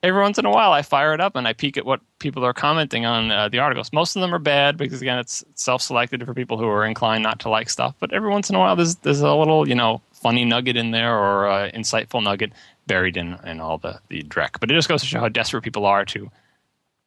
every 0.03 0.21
once 0.21 0.37
in 0.37 0.45
a 0.45 0.51
while 0.51 0.71
I 0.71 0.83
fire 0.83 1.13
it 1.13 1.21
up 1.21 1.35
and 1.35 1.47
I 1.47 1.53
peek 1.53 1.77
at 1.77 1.85
what 1.85 2.01
people 2.19 2.45
are 2.45 2.53
commenting 2.53 3.05
on 3.05 3.31
uh, 3.31 3.49
the 3.49 3.59
articles. 3.59 3.91
Most 3.91 4.15
of 4.15 4.21
them 4.21 4.35
are 4.35 4.39
bad 4.39 4.77
because 4.77 5.01
again 5.01 5.17
it's 5.17 5.43
self-selected 5.55 6.25
for 6.25 6.33
people 6.33 6.57
who 6.57 6.67
are 6.67 6.85
inclined 6.85 7.23
not 7.23 7.39
to 7.39 7.49
like 7.49 7.69
stuff. 7.69 7.95
But 7.99 8.13
every 8.13 8.29
once 8.29 8.49
in 8.49 8.55
a 8.55 8.59
while 8.59 8.75
there's 8.75 8.95
there's 8.97 9.21
a 9.21 9.33
little 9.33 9.67
you 9.67 9.75
know 9.75 10.01
funny 10.11 10.45
nugget 10.45 10.77
in 10.77 10.91
there 10.91 11.17
or 11.17 11.47
uh, 11.47 11.71
insightful 11.71 12.23
nugget 12.23 12.51
buried 12.87 13.17
in, 13.17 13.37
in 13.45 13.59
all 13.59 13.77
the, 13.77 13.99
the 14.09 14.23
dreck. 14.23 14.59
But 14.59 14.71
it 14.71 14.75
just 14.75 14.89
goes 14.89 15.01
to 15.01 15.07
show 15.07 15.19
how 15.19 15.29
desperate 15.29 15.63
people 15.63 15.85
are 15.85 16.05
to 16.05 16.29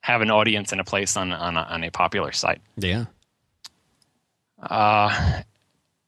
have 0.01 0.21
an 0.21 0.31
audience 0.31 0.73
and 0.73 0.81
a 0.81 0.85
place 0.85 1.17
on, 1.17 1.33
on, 1.33 1.57
a, 1.57 1.63
on 1.63 1.85
a 1.85 1.91
popular 1.91 2.33
site. 2.33 2.61
Yeah. 2.77 3.07
Uh, 4.63 5.43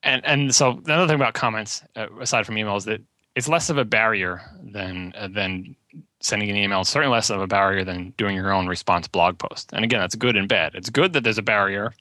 and, 0.03 0.24
and 0.24 0.55
so 0.55 0.80
the 0.84 0.95
other 0.95 1.07
thing 1.07 1.16
about 1.16 1.34
comments, 1.34 1.82
uh, 1.97 2.07
aside 2.20 2.47
from 2.47 2.55
emails, 2.55 2.84
that 2.84 3.01
it's 3.34 3.49
less 3.49 3.70
of 3.70 3.78
a 3.78 3.84
barrier 3.84 4.41
than, 4.62 5.12
uh, 5.16 5.28
than 5.28 5.76
sending 6.20 6.50
an 6.50 6.56
email. 6.56 6.80
is 6.80 6.88
certainly 6.88 7.12
less 7.14 7.30
of 7.30 7.40
a 7.40 7.46
barrier 7.46 7.84
than 7.84 8.12
doing 8.16 8.34
your 8.34 8.52
own 8.52 8.66
response 8.66 9.06
blog 9.06 9.38
post. 9.38 9.70
And 9.72 9.84
again, 9.84 10.00
that's 10.00 10.14
good 10.14 10.36
and 10.36 10.48
bad. 10.48 10.74
It's 10.74 10.90
good 10.90 11.12
that 11.12 11.24
there's 11.24 11.38
a 11.38 11.42
barrier 11.42 11.92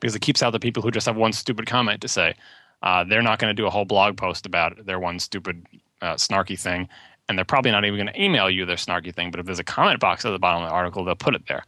because 0.00 0.14
it 0.14 0.20
keeps 0.20 0.42
out 0.42 0.50
the 0.50 0.60
people 0.60 0.82
who 0.82 0.90
just 0.90 1.06
have 1.06 1.16
one 1.16 1.32
stupid 1.32 1.66
comment 1.66 2.00
to 2.02 2.08
say 2.08 2.34
uh, 2.82 3.04
they're 3.04 3.22
not 3.22 3.38
going 3.38 3.50
to 3.50 3.54
do 3.54 3.66
a 3.66 3.70
whole 3.70 3.86
blog 3.86 4.16
post 4.16 4.44
about 4.44 4.84
their 4.84 4.98
one 4.98 5.18
stupid 5.18 5.66
uh, 6.02 6.14
snarky 6.14 6.58
thing, 6.58 6.86
and 7.28 7.38
they're 7.38 7.44
probably 7.44 7.70
not 7.70 7.84
even 7.84 7.98
going 7.98 8.12
to 8.12 8.22
email 8.22 8.50
you 8.50 8.66
their 8.66 8.76
snarky 8.76 9.14
thing. 9.14 9.30
But 9.30 9.40
if 9.40 9.46
there's 9.46 9.58
a 9.58 9.64
comment 9.64 10.00
box 10.00 10.24
at 10.26 10.30
the 10.30 10.38
bottom 10.38 10.62
of 10.62 10.68
the 10.68 10.74
article, 10.74 11.04
they'll 11.04 11.14
put 11.14 11.34
it 11.34 11.46
there. 11.48 11.64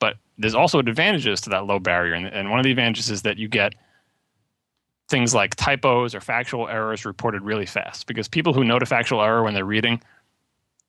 But 0.00 0.16
there's 0.36 0.56
also 0.56 0.80
advantages 0.80 1.40
to 1.42 1.50
that 1.50 1.66
low 1.66 1.78
barrier, 1.78 2.14
and, 2.14 2.26
and 2.26 2.50
one 2.50 2.58
of 2.58 2.64
the 2.64 2.72
advantages 2.72 3.10
is 3.10 3.22
that 3.22 3.38
you 3.38 3.46
get 3.46 3.74
things 5.08 5.34
like 5.34 5.54
typos 5.54 6.14
or 6.14 6.20
factual 6.20 6.68
errors 6.68 7.04
reported 7.04 7.42
really 7.42 7.66
fast 7.66 8.08
because 8.08 8.26
people 8.26 8.52
who 8.52 8.64
note 8.64 8.82
a 8.82 8.86
factual 8.86 9.22
error 9.22 9.44
when 9.44 9.54
they're 9.54 9.64
reading 9.64 10.02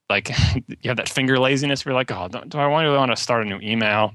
like 0.10 0.30
you 0.68 0.90
have 0.90 0.98
that 0.98 1.10
finger 1.10 1.40
laziness 1.40 1.86
where 1.86 1.92
you're 1.92 2.00
like 2.00 2.12
oh 2.12 2.28
do 2.28 2.58
i 2.58 2.66
really 2.66 2.96
want 2.96 3.12
to 3.12 3.16
start 3.16 3.46
a 3.46 3.50
new 3.50 3.60
email? 3.62 4.14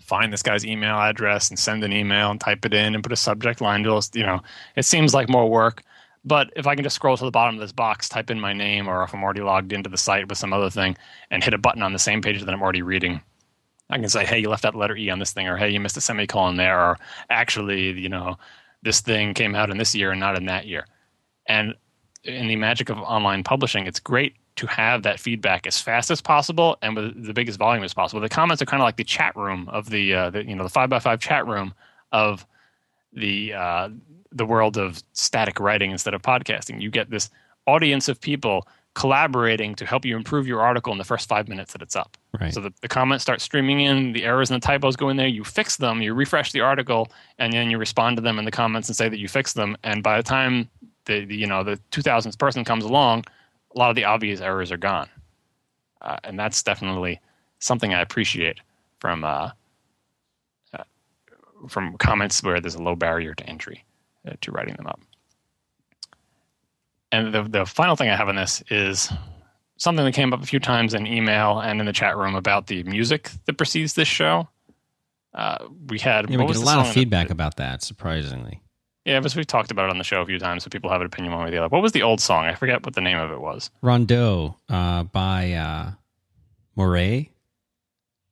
Find 0.00 0.32
this 0.32 0.42
guy's 0.42 0.64
email 0.64 0.96
address 0.96 1.50
and 1.50 1.58
send 1.58 1.84
an 1.84 1.92
email 1.92 2.30
and 2.30 2.40
type 2.40 2.64
it 2.64 2.72
in 2.72 2.94
and 2.94 3.02
put 3.02 3.12
a 3.12 3.16
subject 3.16 3.60
line 3.60 3.82
to 3.82 4.00
you 4.14 4.24
know. 4.24 4.40
It 4.74 4.86
seems 4.86 5.12
like 5.12 5.28
more 5.28 5.48
work 5.48 5.82
but 6.24 6.50
if 6.56 6.66
i 6.66 6.74
can 6.74 6.82
just 6.82 6.96
scroll 6.96 7.16
to 7.16 7.24
the 7.24 7.30
bottom 7.30 7.54
of 7.54 7.60
this 7.60 7.70
box 7.70 8.08
type 8.08 8.28
in 8.28 8.40
my 8.40 8.52
name 8.52 8.88
or 8.88 9.04
if 9.04 9.14
i'm 9.14 9.22
already 9.22 9.40
logged 9.40 9.72
into 9.72 9.88
the 9.88 9.96
site 9.96 10.28
with 10.28 10.36
some 10.36 10.52
other 10.52 10.68
thing 10.68 10.96
and 11.30 11.44
hit 11.44 11.54
a 11.54 11.58
button 11.58 11.80
on 11.80 11.92
the 11.92 11.98
same 11.98 12.20
page 12.20 12.42
that 12.42 12.52
i'm 12.52 12.60
already 12.60 12.82
reading 12.82 13.20
i 13.88 13.96
can 13.96 14.08
say 14.08 14.24
hey 14.24 14.36
you 14.36 14.48
left 14.48 14.64
that 14.64 14.74
letter 14.74 14.96
e 14.96 15.08
on 15.10 15.20
this 15.20 15.32
thing 15.32 15.46
or 15.46 15.56
hey 15.56 15.70
you 15.70 15.78
missed 15.78 15.96
a 15.96 16.00
semicolon 16.00 16.56
there 16.56 16.76
or 16.76 16.98
actually 17.30 17.92
you 17.92 18.08
know 18.08 18.36
this 18.82 19.00
thing 19.00 19.34
came 19.34 19.54
out 19.54 19.70
in 19.70 19.78
this 19.78 19.94
year 19.94 20.10
and 20.10 20.20
not 20.20 20.36
in 20.36 20.46
that 20.46 20.66
year. 20.66 20.86
And 21.46 21.74
in 22.24 22.48
the 22.48 22.56
magic 22.56 22.90
of 22.90 22.98
online 22.98 23.44
publishing 23.44 23.86
it's 23.86 24.00
great 24.00 24.34
to 24.58 24.66
have 24.66 25.02
that 25.04 25.20
feedback 25.20 25.66
as 25.66 25.80
fast 25.80 26.10
as 26.10 26.20
possible 26.20 26.76
and 26.82 26.96
with 26.96 27.24
the 27.24 27.32
biggest 27.32 27.58
volume 27.58 27.84
as 27.84 27.94
possible. 27.94 28.20
The 28.20 28.28
comments 28.28 28.60
are 28.60 28.66
kind 28.66 28.82
of 28.82 28.84
like 28.84 28.96
the 28.96 29.04
chat 29.04 29.34
room 29.36 29.68
of 29.68 29.90
the, 29.90 30.14
uh, 30.14 30.30
the 30.30 30.44
you 30.44 30.54
know 30.54 30.64
the 30.64 30.68
five 30.68 30.90
by 30.90 30.98
five 30.98 31.20
chat 31.20 31.46
room 31.46 31.72
of 32.12 32.46
the 33.12 33.54
uh, 33.54 33.88
the 34.32 34.44
world 34.44 34.76
of 34.76 35.02
static 35.12 35.60
writing 35.60 35.90
instead 35.90 36.12
of 36.12 36.22
podcasting. 36.22 36.80
You 36.80 36.90
get 36.90 37.10
this 37.10 37.30
audience 37.66 38.08
of 38.08 38.20
people 38.20 38.66
collaborating 38.94 39.76
to 39.76 39.86
help 39.86 40.04
you 40.04 40.16
improve 40.16 40.48
your 40.48 40.60
article 40.60 40.90
in 40.90 40.98
the 40.98 41.04
first 41.04 41.28
five 41.28 41.46
minutes 41.46 41.72
that 41.72 41.82
it's 41.82 41.94
up. 41.94 42.16
Right. 42.40 42.52
So 42.52 42.60
the, 42.60 42.72
the 42.80 42.88
comments 42.88 43.22
start 43.22 43.40
streaming 43.40 43.80
in, 43.80 44.12
the 44.12 44.24
errors 44.24 44.50
and 44.50 44.60
the 44.60 44.66
typos 44.66 44.96
go 44.96 45.08
in 45.08 45.16
there, 45.16 45.28
you 45.28 45.44
fix 45.44 45.76
them, 45.76 46.02
you 46.02 46.14
refresh 46.14 46.50
the 46.50 46.60
article, 46.60 47.08
and 47.38 47.52
then 47.52 47.70
you 47.70 47.78
respond 47.78 48.16
to 48.16 48.22
them 48.22 48.40
in 48.40 48.44
the 48.44 48.50
comments 48.50 48.88
and 48.88 48.96
say 48.96 49.08
that 49.08 49.18
you 49.18 49.28
fixed 49.28 49.54
them. 49.54 49.76
And 49.84 50.02
by 50.02 50.16
the 50.16 50.22
time 50.24 50.68
the, 51.04 51.24
the 51.24 51.36
you 51.36 51.46
know 51.46 51.62
the 51.62 51.78
2000th 51.92 52.38
person 52.38 52.64
comes 52.64 52.84
along, 52.84 53.24
a 53.74 53.78
lot 53.78 53.90
of 53.90 53.96
the 53.96 54.04
obvious 54.04 54.40
errors 54.40 54.72
are 54.72 54.76
gone. 54.78 55.08
Uh, 56.00 56.16
and 56.24 56.38
that's 56.38 56.62
definitely 56.62 57.20
something 57.58 57.92
I 57.92 58.00
appreciate 58.00 58.60
from 59.00 59.24
uh, 59.24 59.50
uh, 60.72 60.84
from 61.68 61.96
comments 61.98 62.42
where 62.42 62.60
there's 62.60 62.76
a 62.76 62.82
low 62.82 62.94
barrier 62.94 63.34
to 63.34 63.46
entry 63.48 63.84
uh, 64.26 64.32
to 64.40 64.52
writing 64.52 64.76
them 64.76 64.86
up. 64.86 65.00
And 67.10 67.32
the 67.34 67.42
the 67.42 67.66
final 67.66 67.96
thing 67.96 68.10
I 68.10 68.16
have 68.16 68.28
on 68.28 68.36
this 68.36 68.62
is 68.70 69.10
something 69.76 70.04
that 70.04 70.12
came 70.14 70.32
up 70.32 70.42
a 70.42 70.46
few 70.46 70.60
times 70.60 70.94
in 70.94 71.06
email 71.06 71.60
and 71.60 71.80
in 71.80 71.86
the 71.86 71.92
chat 71.92 72.16
room 72.16 72.34
about 72.34 72.66
the 72.66 72.82
music 72.84 73.30
that 73.46 73.56
precedes 73.56 73.94
this 73.94 74.08
show. 74.08 74.48
Uh, 75.34 75.68
we 75.88 75.98
had 75.98 76.28
Yeah, 76.30 76.38
we 76.38 76.46
get 76.46 76.56
a 76.56 76.60
lot 76.60 76.78
of 76.80 76.86
that- 76.86 76.94
feedback 76.94 77.30
about 77.30 77.56
that, 77.56 77.82
surprisingly. 77.82 78.60
Yeah, 79.08 79.20
but 79.20 79.34
we've 79.34 79.46
talked 79.46 79.70
about 79.70 79.86
it 79.86 79.90
on 79.90 79.98
the 79.98 80.04
show 80.04 80.20
a 80.20 80.26
few 80.26 80.38
times, 80.38 80.64
so 80.64 80.70
people 80.70 80.90
have 80.90 81.00
an 81.00 81.06
opinion 81.06 81.32
one 81.32 81.42
way 81.42 81.48
or 81.48 81.50
the 81.50 81.58
other. 81.58 81.68
What 81.68 81.82
was 81.82 81.92
the 81.92 82.02
old 82.02 82.20
song? 82.20 82.44
I 82.44 82.54
forget 82.54 82.84
what 82.84 82.94
the 82.94 83.00
name 83.00 83.16
of 83.18 83.30
it 83.30 83.40
was. 83.40 83.70
Rondeau 83.82 84.56
uh, 84.68 85.04
by 85.04 85.52
uh, 85.52 85.90
Mouret. 86.76 87.30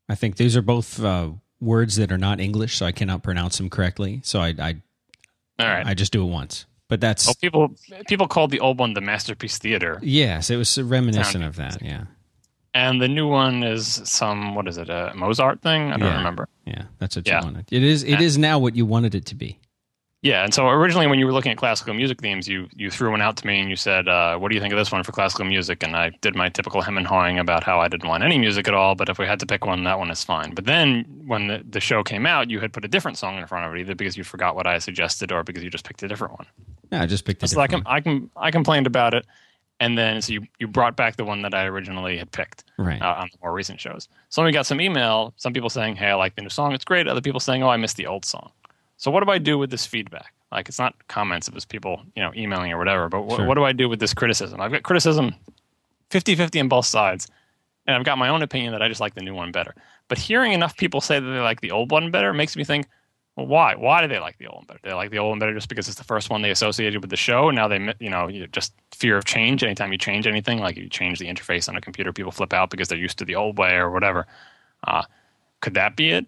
I 0.09 0.15
think 0.15 0.37
these 0.37 0.57
are 0.57 0.63
both 0.63 1.03
uh, 1.03 1.31
words 1.61 1.97
that 1.97 2.13
are 2.13 2.19
not 2.19 2.41
English, 2.41 2.77
so 2.77 2.87
I 2.87 2.93
cannot 2.93 3.23
pronounce 3.23 3.57
them 3.59 3.71
correctly. 3.71 4.21
So 4.23 4.41
I 4.41 4.55
I, 4.59 4.77
All 5.59 5.67
right. 5.67 5.87
I 5.87 5.95
just 5.95 6.13
do 6.13 6.23
it 6.23 6.31
once. 6.31 6.67
But 6.89 7.01
that's 7.01 7.27
well, 7.27 7.35
people 7.41 7.75
people 8.07 8.29
called 8.29 8.51
the 8.53 8.61
old 8.61 8.79
one 8.79 8.95
the 8.95 9.01
Masterpiece 9.01 9.59
Theater, 9.59 9.99
yes, 10.03 10.51
it 10.51 10.57
was 10.57 10.81
reminiscent 10.81 11.43
of 11.43 11.57
that. 11.57 11.83
Yeah, 11.83 12.05
and 12.75 13.01
the 13.03 13.09
new 13.09 13.27
one 13.29 13.65
is 13.65 14.01
some 14.05 14.55
what 14.55 14.69
is 14.69 14.77
it 14.79 14.89
a 14.89 15.13
Mozart 15.17 15.63
thing? 15.63 15.91
I 15.91 15.97
don't 15.97 16.03
Yeah. 16.11 16.17
remember. 16.19 16.49
yeah, 16.65 16.83
that's 16.99 17.17
what 17.17 17.27
Yeah. 17.27 17.41
you 17.41 17.47
wanted. 17.47 17.65
It 17.73 17.83
is 17.83 18.05
it 18.05 18.21
is 18.21 18.39
now 18.39 18.61
what 18.61 18.77
you 18.77 18.87
wanted 18.87 19.17
it 19.17 19.27
to 19.27 19.35
be. 19.35 19.59
Yeah, 20.23 20.43
and 20.43 20.53
so 20.53 20.69
originally 20.69 21.07
when 21.07 21.19
you 21.19 21.27
were 21.27 21.33
looking 21.33 21.53
at 21.53 21.59
classical 21.59 21.95
music 21.95 22.21
themes, 22.21 22.49
you 22.49 22.69
you 22.75 22.91
threw 22.91 23.11
one 23.11 23.21
out 23.21 23.37
to 23.37 23.47
me 23.47 23.61
and 23.61 23.69
you 23.69 23.77
said, 23.77 24.09
uh, 24.09 24.37
"What 24.39 24.49
do 24.49 24.55
you 24.55 24.61
think 24.61 24.73
of 24.73 24.79
this 24.79 24.91
one 24.91 25.05
for 25.05 25.13
classical 25.13 25.45
music?" 25.45 25.83
And 25.83 25.95
I 25.95 26.11
did 26.21 26.35
my 26.35 26.49
typical 26.49 26.81
hem 26.81 26.97
and 26.97 27.07
hawing 27.07 27.39
about 27.39 27.63
how 27.63 27.81
I 27.81 27.89
didn't 27.89 28.09
want 28.09 28.25
any 28.25 28.39
music 28.39 28.67
at 28.67 28.75
all, 28.75 28.95
but 28.95 29.09
if 29.09 29.19
we 29.19 29.27
had 29.27 29.39
to 29.41 29.47
pick 29.47 29.67
one, 29.67 29.85
that 29.85 29.99
one 29.99 30.11
is 30.11 30.25
fine. 30.25 30.55
But 30.55 30.65
then 30.65 31.05
when 31.27 31.49
the, 31.49 31.65
the 31.69 31.81
show 31.81 32.03
came 32.03 32.27
out, 32.27 32.51
you 32.51 32.61
had 32.61 32.73
put 32.73 32.85
a 32.85 32.89
different 32.89 33.19
song 33.19 33.39
in 33.39 33.47
front 33.47 33.67
of 33.67 33.75
it, 33.75 33.81
either 33.81 33.95
because 33.95 34.17
you 34.17 34.25
forgot 34.25 34.57
what 34.57 34.67
I 34.67 34.79
suggested 34.79 35.31
or 35.31 35.45
because 35.45 35.63
you 35.63 35.71
just 35.71 35.85
picked 35.85 36.03
a 36.03 36.09
different 36.09 36.33
one. 36.33 36.47
Yeah, 36.91 37.03
I 37.03 37.07
just 37.07 37.25
picked 37.25 37.43
it. 37.43 37.49
So 37.49 37.61
I, 37.61 37.69
com- 37.69 37.85
I, 37.87 38.01
com- 38.01 38.31
I 38.37 38.51
complained 38.51 38.87
about 38.87 39.13
it, 39.13 39.27
and 39.81 39.99
then 39.99 40.23
so 40.23 40.33
you, 40.33 40.47
you 40.59 40.67
brought 40.67 40.97
back 40.97 41.17
the 41.17 41.25
one 41.25 41.43
that 41.43 41.55
I 41.55 41.67
originally 41.67 42.17
had 42.17 42.33
picked 42.33 42.65
right. 42.79 43.01
uh, 43.03 43.17
on 43.19 43.29
the 43.31 43.39
more 43.43 43.53
recent 43.53 43.81
shows. 43.81 44.09
So 44.31 44.43
we 44.43 44.51
got 44.51 44.67
some 44.67 44.81
email, 44.81 45.35
some 45.37 45.53
people 45.53 45.69
saying, 45.69 45.97
"Hey, 45.97 46.07
I 46.07 46.15
like 46.15 46.35
the 46.37 46.43
new 46.43 46.49
song; 46.49 46.73
it's 46.73 46.85
great." 46.85 47.07
Other 47.07 47.21
people 47.21 47.39
saying, 47.39 47.63
"Oh, 47.63 47.69
I 47.69 47.77
missed 47.77 47.97
the 47.97 48.07
old 48.07 48.25
song." 48.25 48.51
So 48.97 49.11
what 49.11 49.25
do 49.25 49.31
I 49.31 49.39
do 49.39 49.59
with 49.59 49.71
this 49.71 49.87
feedback? 49.87 50.33
Like 50.53 50.69
it's 50.69 50.79
not 50.79 50.95
comments; 51.09 51.49
it 51.49 51.55
was 51.55 51.65
people, 51.65 52.03
you 52.15 52.23
know, 52.23 52.33
emailing 52.37 52.73
or 52.73 52.79
whatever. 52.79 53.09
But 53.09 53.25
wh- 53.27 53.37
Sure. 53.37 53.47
what 53.47 53.55
do 53.55 53.65
I 53.65 53.73
do 53.73 53.89
with 53.89 54.01
this 54.01 54.15
criticism? 54.15 54.61
I've 54.61 54.73
got 54.73 54.83
criticism 54.85 55.35
50-50 56.11 56.61
on 56.61 56.69
both 56.69 56.87
sides, 56.87 57.29
and 57.87 57.97
I've 57.97 58.05
got 58.05 58.17
my 58.19 58.29
own 58.29 58.43
opinion 58.43 58.73
that 58.73 58.83
I 58.83 58.89
just 58.89 59.01
like 59.01 59.15
the 59.15 59.23
new 59.23 59.35
one 59.35 59.53
better. 59.53 59.75
But 60.09 60.19
hearing 60.19 60.53
enough 60.53 60.77
people 60.77 61.01
say 61.01 61.19
that 61.19 61.27
they 61.27 61.41
like 61.41 61.61
the 61.61 61.73
old 61.73 61.91
one 61.91 62.11
better 62.11 62.33
makes 62.33 62.57
me 62.57 62.63
think, 62.65 62.87
well, 63.35 63.47
why? 63.49 63.75
Why 63.75 64.01
do 64.01 64.09
they 64.09 64.21
like 64.21 64.39
the 64.39 64.47
old 64.47 64.59
one 64.61 64.65
better? 64.67 64.81
They 64.85 64.93
like 64.95 65.11
the 65.11 65.19
old 65.19 65.31
one 65.31 65.39
better 65.41 65.53
just 65.53 65.69
because 65.69 65.89
it's 65.89 65.99
the 65.99 66.05
first 66.05 66.31
one 66.31 66.41
they 66.43 66.51
associated 66.53 67.01
with 67.03 67.11
the 67.11 67.17
show, 67.17 67.49
and 67.49 67.57
now 67.57 67.67
they, 67.69 67.93
you 67.99 68.09
know, 68.09 68.29
you 68.29 68.47
just 68.47 68.73
fear 68.95 69.17
of 69.19 69.25
change. 69.25 69.63
Anytime 69.65 69.91
you 69.93 69.99
change 69.99 70.27
anything, 70.29 70.59
like 70.61 70.77
you 70.77 70.89
change 70.89 71.19
the 71.19 71.27
interface 71.27 71.69
on 71.69 71.77
a 71.77 71.81
computer, 71.81 72.13
people 72.13 72.33
flip 72.33 72.53
out 72.55 72.71
because 72.71 72.89
they're 72.89 72.97
used 72.97 73.19
to 73.19 73.25
the 73.25 73.35
old 73.35 73.59
way 73.59 73.75
or 73.75 73.91
whatever. 73.91 74.27
Uh, 74.87 75.03
could 75.61 75.75
that 75.75 75.97
be 75.97 76.11
it? 76.13 76.25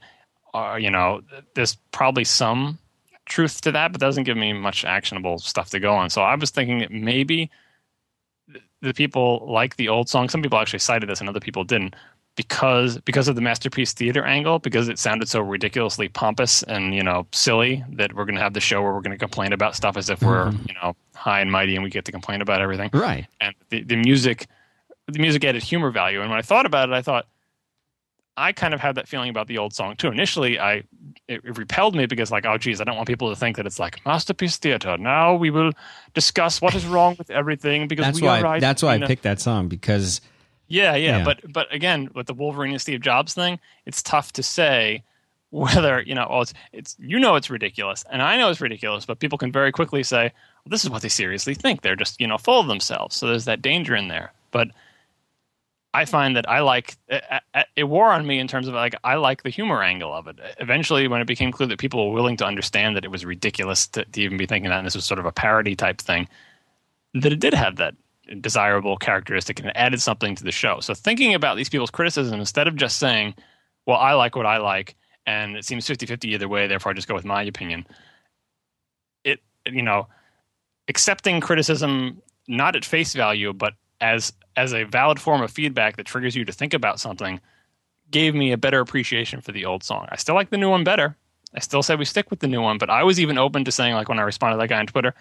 Uh, 0.58 0.76
you 0.76 0.90
know, 0.90 1.20
there's 1.54 1.76
probably 1.92 2.24
some 2.24 2.78
truth 3.26 3.60
to 3.62 3.72
that, 3.72 3.92
but 3.92 4.00
doesn't 4.00 4.24
give 4.24 4.36
me 4.36 4.52
much 4.52 4.84
actionable 4.84 5.38
stuff 5.38 5.70
to 5.70 5.80
go 5.80 5.94
on. 5.94 6.10
So 6.10 6.22
I 6.22 6.34
was 6.34 6.50
thinking 6.50 6.78
that 6.80 6.90
maybe 6.90 7.50
the 8.80 8.94
people 8.94 9.46
like 9.48 9.76
the 9.76 9.88
old 9.88 10.08
song. 10.08 10.28
Some 10.28 10.42
people 10.42 10.58
actually 10.58 10.78
cited 10.80 11.08
this, 11.08 11.20
and 11.20 11.28
other 11.28 11.40
people 11.40 11.64
didn't, 11.64 11.94
because 12.36 12.98
because 12.98 13.28
of 13.28 13.34
the 13.34 13.40
masterpiece 13.42 13.92
theater 13.92 14.24
angle, 14.24 14.58
because 14.60 14.88
it 14.88 14.98
sounded 14.98 15.28
so 15.28 15.40
ridiculously 15.40 16.08
pompous 16.08 16.62
and 16.62 16.94
you 16.94 17.02
know 17.02 17.26
silly 17.32 17.84
that 17.92 18.14
we're 18.14 18.24
going 18.24 18.36
to 18.36 18.40
have 18.40 18.54
the 18.54 18.60
show 18.60 18.80
where 18.82 18.92
we're 18.94 19.00
going 19.00 19.12
to 19.12 19.18
complain 19.18 19.52
about 19.52 19.74
stuff 19.76 19.96
as 19.96 20.08
if 20.08 20.22
we're 20.22 20.50
you 20.66 20.74
know 20.82 20.94
high 21.14 21.40
and 21.40 21.50
mighty 21.52 21.74
and 21.74 21.82
we 21.84 21.90
get 21.90 22.04
to 22.04 22.12
complain 22.12 22.40
about 22.40 22.60
everything 22.62 22.90
Right. 22.92 23.26
and 23.40 23.54
the, 23.70 23.82
the 23.82 23.96
music 23.96 24.46
the 25.08 25.18
music 25.18 25.44
added 25.44 25.62
humor 25.64 25.90
value 25.90 26.20
and 26.20 26.30
when 26.30 26.38
i 26.38 26.42
thought 26.42 26.64
about 26.64 26.88
it 26.88 26.92
i 26.92 27.02
thought 27.02 27.26
i 28.38 28.52
kind 28.52 28.72
of 28.72 28.80
had 28.80 28.94
that 28.94 29.08
feeling 29.08 29.28
about 29.28 29.46
the 29.48 29.58
old 29.58 29.74
song 29.74 29.96
too 29.96 30.08
initially 30.08 30.58
i 30.58 30.74
it, 31.26 31.40
it 31.44 31.58
repelled 31.58 31.94
me 31.94 32.06
because 32.06 32.30
like 32.30 32.46
oh 32.46 32.56
geez 32.56 32.80
i 32.80 32.84
don't 32.84 32.96
want 32.96 33.08
people 33.08 33.28
to 33.28 33.36
think 33.36 33.56
that 33.56 33.66
it's 33.66 33.78
like 33.78 34.04
masterpiece 34.06 34.56
theater 34.56 34.96
now 34.96 35.34
we 35.34 35.50
will 35.50 35.72
discuss 36.14 36.60
what 36.62 36.74
is 36.74 36.86
wrong 36.86 37.14
with 37.18 37.30
everything 37.30 37.88
because 37.88 38.06
That's 38.06 38.20
we 38.20 38.26
why. 38.26 38.40
are 38.40 38.44
right 38.44 38.60
that's 38.60 38.82
why 38.82 38.94
I 38.94 38.98
picked 39.00 39.24
that 39.24 39.40
song 39.40 39.68
because 39.68 40.20
yeah, 40.68 40.94
yeah 40.94 41.18
Yeah. 41.18 41.24
but 41.24 41.52
but 41.52 41.72
again 41.74 42.10
with 42.14 42.26
the 42.26 42.34
wolverine 42.34 42.72
and 42.72 42.80
steve 42.80 43.00
jobs 43.00 43.34
thing 43.34 43.58
it's 43.86 44.02
tough 44.02 44.32
to 44.34 44.42
say 44.42 45.02
whether 45.50 46.02
you 46.02 46.14
know 46.14 46.26
oh 46.28 46.42
it's, 46.42 46.54
it's 46.72 46.96
you 46.98 47.18
know 47.18 47.34
it's 47.36 47.48
ridiculous 47.50 48.04
and 48.10 48.20
i 48.22 48.36
know 48.36 48.50
it's 48.50 48.60
ridiculous 48.60 49.06
but 49.06 49.18
people 49.18 49.38
can 49.38 49.50
very 49.50 49.72
quickly 49.72 50.02
say 50.02 50.24
well, 50.64 50.70
this 50.70 50.84
is 50.84 50.90
what 50.90 51.00
they 51.02 51.08
seriously 51.08 51.54
think 51.54 51.80
they're 51.80 51.96
just 51.96 52.20
you 52.20 52.26
know 52.26 52.36
full 52.38 52.60
of 52.60 52.66
themselves 52.68 53.16
so 53.16 53.26
there's 53.26 53.46
that 53.46 53.62
danger 53.62 53.96
in 53.96 54.08
there 54.08 54.32
but 54.50 54.68
i 55.94 56.04
find 56.04 56.36
that 56.36 56.48
i 56.48 56.60
like 56.60 56.96
it, 57.08 57.24
it 57.76 57.84
wore 57.84 58.10
on 58.10 58.26
me 58.26 58.38
in 58.38 58.46
terms 58.46 58.68
of 58.68 58.74
like 58.74 58.94
i 59.04 59.14
like 59.14 59.42
the 59.42 59.50
humor 59.50 59.82
angle 59.82 60.12
of 60.12 60.26
it 60.26 60.36
eventually 60.58 61.08
when 61.08 61.20
it 61.20 61.26
became 61.26 61.50
clear 61.50 61.66
that 61.66 61.78
people 61.78 62.08
were 62.08 62.14
willing 62.14 62.36
to 62.36 62.44
understand 62.44 62.96
that 62.96 63.04
it 63.04 63.10
was 63.10 63.24
ridiculous 63.24 63.86
to, 63.86 64.04
to 64.04 64.20
even 64.20 64.36
be 64.36 64.46
thinking 64.46 64.70
that 64.70 64.78
and 64.78 64.86
this 64.86 64.94
was 64.94 65.04
sort 65.04 65.18
of 65.18 65.26
a 65.26 65.32
parody 65.32 65.74
type 65.74 66.00
thing 66.00 66.28
that 67.14 67.32
it 67.32 67.40
did 67.40 67.54
have 67.54 67.76
that 67.76 67.94
desirable 68.40 68.96
characteristic 68.96 69.58
and 69.58 69.68
it 69.68 69.76
added 69.76 70.00
something 70.00 70.34
to 70.34 70.44
the 70.44 70.52
show. 70.52 70.80
So 70.80 70.94
thinking 70.94 71.34
about 71.34 71.56
these 71.56 71.68
people's 71.68 71.90
criticism 71.90 72.38
instead 72.38 72.68
of 72.68 72.76
just 72.76 72.98
saying, 72.98 73.34
well, 73.86 73.96
I 73.96 74.12
like 74.12 74.36
what 74.36 74.46
I 74.46 74.58
like 74.58 74.96
and 75.26 75.56
it 75.56 75.64
seems 75.64 75.86
50-50 75.86 76.24
either 76.26 76.48
way, 76.48 76.66
therefore 76.66 76.92
I 76.92 76.94
just 76.94 77.08
go 77.08 77.14
with 77.14 77.24
my 77.24 77.42
opinion. 77.42 77.86
It 79.24 79.40
you 79.66 79.82
know, 79.82 80.08
accepting 80.88 81.40
criticism 81.40 82.22
not 82.46 82.76
at 82.76 82.84
face 82.84 83.14
value 83.14 83.52
but 83.52 83.74
as 84.00 84.32
as 84.56 84.72
a 84.72 84.84
valid 84.84 85.20
form 85.20 85.42
of 85.42 85.50
feedback 85.50 85.96
that 85.96 86.06
triggers 86.06 86.34
you 86.36 86.44
to 86.44 86.52
think 86.52 86.74
about 86.74 87.00
something 87.00 87.40
gave 88.10 88.34
me 88.34 88.52
a 88.52 88.56
better 88.56 88.80
appreciation 88.80 89.40
for 89.40 89.52
the 89.52 89.64
old 89.64 89.84
song. 89.84 90.06
I 90.10 90.16
still 90.16 90.34
like 90.34 90.50
the 90.50 90.56
new 90.56 90.70
one 90.70 90.84
better. 90.84 91.16
I 91.54 91.60
still 91.60 91.82
say 91.82 91.94
we 91.94 92.04
stick 92.04 92.30
with 92.30 92.40
the 92.40 92.46
new 92.46 92.60
one, 92.60 92.78
but 92.78 92.90
I 92.90 93.02
was 93.04 93.20
even 93.20 93.38
open 93.38 93.64
to 93.64 93.72
saying 93.72 93.94
like 93.94 94.08
when 94.08 94.18
I 94.18 94.22
responded 94.22 94.56
to 94.56 94.60
that 94.60 94.68
guy 94.68 94.78
on 94.78 94.86
Twitter, 94.86 95.14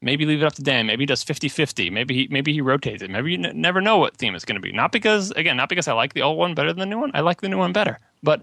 maybe 0.00 0.24
leave 0.24 0.42
it 0.42 0.46
up 0.46 0.54
to 0.54 0.62
Dan. 0.62 0.86
Maybe 0.86 1.02
he 1.02 1.06
does 1.06 1.24
50-50. 1.24 1.90
Maybe 1.90 2.14
he 2.14 2.28
maybe 2.30 2.52
he 2.52 2.60
rotates 2.60 3.02
it. 3.02 3.10
Maybe 3.10 3.32
you 3.32 3.38
n- 3.42 3.60
never 3.60 3.80
know 3.80 3.98
what 3.98 4.16
theme 4.16 4.34
it's 4.34 4.44
going 4.44 4.60
to 4.60 4.62
be. 4.62 4.72
Not 4.72 4.92
because 4.92 5.30
again, 5.32 5.56
not 5.56 5.68
because 5.68 5.88
I 5.88 5.92
like 5.92 6.14
the 6.14 6.22
old 6.22 6.38
one 6.38 6.54
better 6.54 6.72
than 6.72 6.80
the 6.80 6.86
new 6.86 6.98
one. 6.98 7.10
I 7.14 7.20
like 7.20 7.40
the 7.40 7.48
new 7.48 7.58
one 7.58 7.72
better. 7.72 7.98
But 8.22 8.42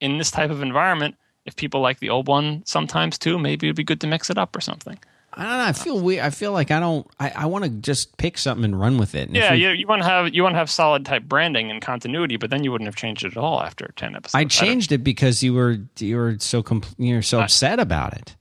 in 0.00 0.18
this 0.18 0.30
type 0.30 0.50
of 0.50 0.62
environment, 0.62 1.16
if 1.44 1.56
people 1.56 1.80
like 1.80 2.00
the 2.00 2.10
old 2.10 2.28
one 2.28 2.62
sometimes 2.66 3.18
too, 3.18 3.38
maybe 3.38 3.68
it'd 3.68 3.76
be 3.76 3.84
good 3.84 4.00
to 4.02 4.06
mix 4.06 4.30
it 4.30 4.38
up 4.38 4.54
or 4.54 4.60
something. 4.60 4.98
I 5.34 5.42
don't 5.44 5.52
know. 5.58 5.64
I 5.64 5.72
feel 5.72 5.98
we. 6.00 6.20
I 6.20 6.30
feel 6.30 6.52
like 6.52 6.70
I 6.70 6.78
don't. 6.80 7.06
I, 7.18 7.30
I 7.30 7.46
want 7.46 7.64
to 7.64 7.70
just 7.70 8.16
pick 8.18 8.36
something 8.36 8.64
and 8.64 8.78
run 8.78 8.98
with 8.98 9.14
it. 9.14 9.28
And 9.28 9.36
Yeah, 9.36 9.52
we- 9.52 9.62
you, 9.62 9.68
you 9.70 9.86
want 9.86 10.02
to 10.02 10.08
have 10.08 10.34
you 10.34 10.42
want 10.42 10.54
to 10.54 10.58
have 10.58 10.70
solid 10.70 11.06
type 11.06 11.24
branding 11.24 11.70
and 11.70 11.80
continuity, 11.80 12.36
but 12.36 12.50
then 12.50 12.64
you 12.64 12.70
wouldn't 12.72 12.86
have 12.88 12.96
changed 12.96 13.24
it 13.24 13.32
at 13.32 13.36
all 13.38 13.62
after 13.62 13.92
ten 13.96 14.14
episodes. 14.14 14.34
I 14.34 14.44
changed 14.44 14.92
it 14.92 14.98
because 14.98 15.42
you 15.42 15.54
were 15.54 15.78
you 15.98 16.16
were 16.16 16.36
so 16.38 16.62
compl- 16.62 16.94
you're 16.98 17.22
so 17.22 17.40
upset 17.40 17.80
about 17.80 18.12
it. 18.14 18.36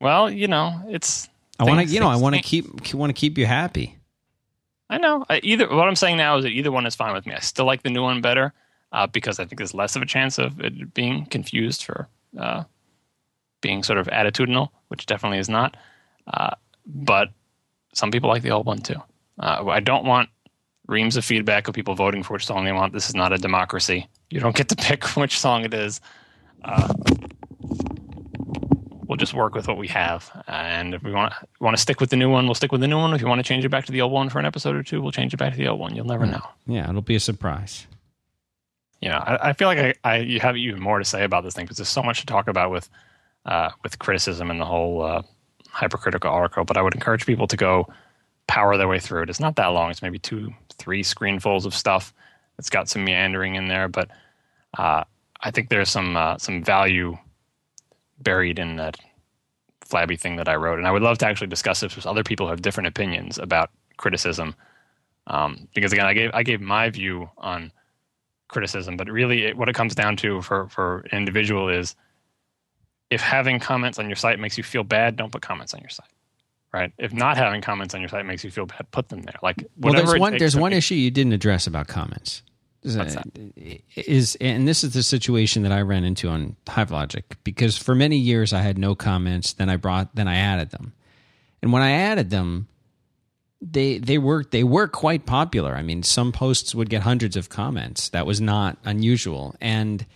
Well, 0.00 0.30
you 0.30 0.48
know, 0.48 0.82
it's. 0.88 1.28
I 1.58 1.64
want 1.64 1.86
to 1.88 1.94
you 1.94 2.00
know 2.00 2.08
I 2.08 2.16
want 2.16 2.34
to 2.36 2.42
keep 2.42 2.92
want 2.94 3.10
to 3.10 3.18
keep 3.18 3.38
you 3.38 3.46
happy. 3.46 3.98
I 4.90 4.98
know. 4.98 5.24
I, 5.30 5.40
either 5.42 5.66
what 5.68 5.88
I'm 5.88 5.96
saying 5.96 6.18
now 6.18 6.36
is 6.36 6.44
that 6.44 6.50
either 6.50 6.70
one 6.70 6.84
is 6.86 6.94
fine 6.94 7.14
with 7.14 7.24
me. 7.24 7.32
I 7.34 7.38
still 7.38 7.64
like 7.64 7.82
the 7.82 7.88
new 7.90 8.02
one 8.02 8.20
better 8.20 8.52
uh, 8.92 9.06
because 9.06 9.38
I 9.40 9.46
think 9.46 9.56
there's 9.58 9.72
less 9.72 9.96
of 9.96 10.02
a 10.02 10.06
chance 10.06 10.38
of 10.38 10.60
it 10.60 10.92
being 10.92 11.24
confused 11.24 11.84
for 11.84 12.08
uh, 12.38 12.64
being 13.62 13.82
sort 13.82 13.98
of 13.98 14.06
attitudinal, 14.08 14.68
which 14.88 15.06
definitely 15.06 15.38
is 15.38 15.48
not. 15.48 15.76
Uh, 16.26 16.54
but 16.86 17.30
some 17.94 18.10
people 18.10 18.28
like 18.28 18.42
the 18.42 18.50
old 18.50 18.66
one 18.66 18.78
too. 18.78 19.00
Uh, 19.38 19.66
I 19.68 19.80
don't 19.80 20.04
want 20.04 20.28
reams 20.86 21.16
of 21.16 21.24
feedback 21.24 21.68
of 21.68 21.74
people 21.74 21.94
voting 21.94 22.22
for 22.22 22.34
which 22.34 22.46
song 22.46 22.64
they 22.64 22.72
want. 22.72 22.92
This 22.92 23.08
is 23.08 23.14
not 23.14 23.32
a 23.32 23.38
democracy. 23.38 24.08
You 24.30 24.40
don't 24.40 24.56
get 24.56 24.68
to 24.70 24.76
pick 24.78 25.04
which 25.16 25.38
song 25.38 25.64
it 25.64 25.74
is. 25.74 26.00
Uh, 26.64 26.92
we'll 29.06 29.18
just 29.18 29.34
work 29.34 29.54
with 29.54 29.68
what 29.68 29.76
we 29.76 29.88
have. 29.88 30.30
And 30.46 30.94
if 30.94 31.02
we 31.02 31.12
want 31.12 31.34
want 31.60 31.76
to 31.76 31.80
stick 31.80 32.00
with 32.00 32.10
the 32.10 32.16
new 32.16 32.30
one, 32.30 32.46
we'll 32.46 32.54
stick 32.54 32.72
with 32.72 32.80
the 32.80 32.88
new 32.88 32.98
one. 32.98 33.12
If 33.14 33.20
you 33.20 33.26
want 33.26 33.40
to 33.40 33.42
change 33.48 33.64
it 33.64 33.68
back 33.68 33.84
to 33.86 33.92
the 33.92 34.00
old 34.00 34.12
one 34.12 34.28
for 34.28 34.38
an 34.38 34.46
episode 34.46 34.74
or 34.76 34.82
two, 34.82 35.02
we'll 35.02 35.12
change 35.12 35.34
it 35.34 35.36
back 35.36 35.52
to 35.52 35.58
the 35.58 35.68
old 35.68 35.80
one. 35.80 35.94
You'll 35.94 36.06
never 36.06 36.26
know. 36.26 36.42
Yeah, 36.66 36.88
it'll 36.88 37.02
be 37.02 37.16
a 37.16 37.20
surprise. 37.20 37.86
You 39.00 39.08
know, 39.08 39.16
I, 39.16 39.50
I 39.50 39.52
feel 39.52 39.68
like 39.68 39.78
I, 39.78 39.94
I 40.04 40.16
you 40.18 40.40
have 40.40 40.56
even 40.56 40.80
more 40.80 40.98
to 40.98 41.04
say 41.04 41.24
about 41.24 41.44
this 41.44 41.54
thing 41.54 41.64
because 41.64 41.76
there's 41.76 41.88
so 41.88 42.02
much 42.02 42.20
to 42.20 42.26
talk 42.26 42.48
about 42.48 42.70
with 42.70 42.88
uh, 43.44 43.70
with 43.82 43.98
criticism 43.98 44.50
and 44.50 44.60
the 44.60 44.64
whole 44.64 45.02
uh, 45.02 45.22
hypercritical 45.72 46.30
article. 46.30 46.64
But 46.64 46.76
I 46.76 46.82
would 46.82 46.94
encourage 46.94 47.26
people 47.26 47.46
to 47.48 47.56
go 47.56 47.88
power 48.46 48.76
their 48.76 48.88
way 48.88 48.98
through 48.98 49.22
it. 49.22 49.30
It's 49.30 49.40
not 49.40 49.56
that 49.56 49.68
long. 49.68 49.90
It's 49.90 50.02
maybe 50.02 50.18
two, 50.18 50.52
three 50.78 51.02
screenfuls 51.02 51.64
of 51.64 51.74
stuff. 51.74 52.12
It's 52.58 52.70
got 52.70 52.88
some 52.88 53.04
meandering 53.04 53.54
in 53.54 53.68
there, 53.68 53.88
but 53.88 54.10
uh, 54.78 55.04
I 55.40 55.50
think 55.50 55.68
there's 55.68 55.88
some 55.88 56.16
uh, 56.16 56.38
some 56.38 56.62
value 56.62 57.16
buried 58.20 58.58
in 58.58 58.76
that 58.76 58.98
flabby 59.80 60.16
thing 60.16 60.36
that 60.36 60.48
I 60.48 60.56
wrote, 60.56 60.78
and 60.78 60.86
I 60.86 60.92
would 60.92 61.02
love 61.02 61.18
to 61.18 61.26
actually 61.26 61.48
discuss 61.48 61.80
this 61.80 61.96
with 61.96 62.06
other 62.06 62.22
people 62.22 62.46
who 62.46 62.50
have 62.50 62.62
different 62.62 62.86
opinions 62.86 63.38
about 63.38 63.70
criticism. 63.96 64.54
Um, 65.26 65.68
because 65.74 65.92
again, 65.92 66.06
I 66.06 66.14
gave 66.14 66.30
I 66.34 66.42
gave 66.42 66.60
my 66.60 66.90
view 66.90 67.30
on 67.38 67.72
criticism, 68.48 68.96
but 68.96 69.08
really, 69.08 69.46
it, 69.46 69.56
what 69.56 69.68
it 69.68 69.74
comes 69.74 69.94
down 69.94 70.16
to 70.18 70.42
for 70.42 70.68
for 70.68 71.00
an 71.10 71.18
individual 71.18 71.68
is 71.68 71.96
if 73.12 73.20
having 73.20 73.60
comments 73.60 73.98
on 73.98 74.08
your 74.08 74.16
site 74.16 74.38
makes 74.38 74.56
you 74.56 74.64
feel 74.64 74.84
bad, 74.84 75.16
don't 75.16 75.30
put 75.30 75.42
comments 75.42 75.74
on 75.74 75.80
your 75.80 75.90
site. 75.90 76.08
Right. 76.72 76.90
If 76.96 77.12
not 77.12 77.36
having 77.36 77.60
comments 77.60 77.94
on 77.94 78.00
your 78.00 78.08
site 78.08 78.24
makes 78.24 78.42
you 78.42 78.50
feel 78.50 78.64
bad, 78.64 78.90
put 78.90 79.10
them 79.10 79.20
there. 79.22 79.34
Like 79.42 79.66
well, 79.76 79.92
there's 79.92 80.18
one 80.18 80.38
there's 80.38 80.56
one 80.56 80.72
issue 80.72 80.94
you 80.94 81.10
didn't 81.10 81.34
address 81.34 81.66
about 81.66 81.86
comments. 81.86 82.42
What's 82.82 83.14
that? 83.14 83.26
Is 83.94 84.38
and 84.40 84.66
this 84.66 84.82
is 84.82 84.94
the 84.94 85.02
situation 85.02 85.64
that 85.64 85.72
I 85.72 85.82
ran 85.82 86.02
into 86.02 86.28
on 86.28 86.56
HiveLogic 86.66 87.24
because 87.44 87.76
for 87.76 87.94
many 87.94 88.16
years 88.16 88.54
I 88.54 88.62
had 88.62 88.78
no 88.78 88.94
comments. 88.94 89.52
Then 89.52 89.68
I 89.68 89.76
brought 89.76 90.14
then 90.14 90.26
I 90.26 90.36
added 90.36 90.70
them, 90.70 90.94
and 91.60 91.74
when 91.74 91.82
I 91.82 91.90
added 91.92 92.30
them, 92.30 92.68
they 93.60 93.98
they 93.98 94.16
were 94.16 94.42
they 94.50 94.64
were 94.64 94.88
quite 94.88 95.26
popular. 95.26 95.74
I 95.74 95.82
mean, 95.82 96.02
some 96.02 96.32
posts 96.32 96.74
would 96.74 96.88
get 96.88 97.02
hundreds 97.02 97.36
of 97.36 97.50
comments. 97.50 98.08
That 98.08 98.24
was 98.24 98.40
not 98.40 98.78
unusual, 98.82 99.54
and 99.60 100.06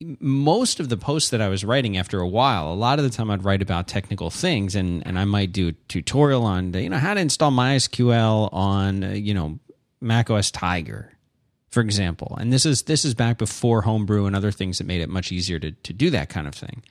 most 0.00 0.80
of 0.80 0.88
the 0.88 0.96
posts 0.96 1.30
that 1.30 1.40
I 1.40 1.48
was 1.48 1.64
writing 1.64 1.96
after 1.96 2.20
a 2.20 2.28
while, 2.28 2.72
a 2.72 2.74
lot 2.74 2.98
of 2.98 3.04
the 3.04 3.10
time 3.10 3.30
I'd 3.30 3.44
write 3.44 3.62
about 3.62 3.88
technical 3.88 4.30
things 4.30 4.74
and, 4.74 5.06
and 5.06 5.18
I 5.18 5.24
might 5.24 5.52
do 5.52 5.68
a 5.68 5.72
tutorial 5.88 6.44
on, 6.44 6.74
you 6.74 6.90
know, 6.90 6.98
how 6.98 7.14
to 7.14 7.20
install 7.20 7.50
MySQL 7.50 8.52
on, 8.52 9.04
uh, 9.04 9.10
you 9.10 9.32
know, 9.32 9.58
Mac 10.00 10.30
OS 10.30 10.50
Tiger, 10.50 11.12
for 11.70 11.80
example. 11.80 12.36
And 12.38 12.52
this 12.52 12.66
is, 12.66 12.82
this 12.82 13.04
is 13.04 13.14
back 13.14 13.38
before 13.38 13.82
Homebrew 13.82 14.26
and 14.26 14.36
other 14.36 14.52
things 14.52 14.78
that 14.78 14.86
made 14.86 15.00
it 15.00 15.08
much 15.08 15.32
easier 15.32 15.58
to, 15.58 15.72
to 15.72 15.92
do 15.92 16.10
that 16.10 16.28
kind 16.28 16.46
of 16.46 16.54
thing. 16.54 16.82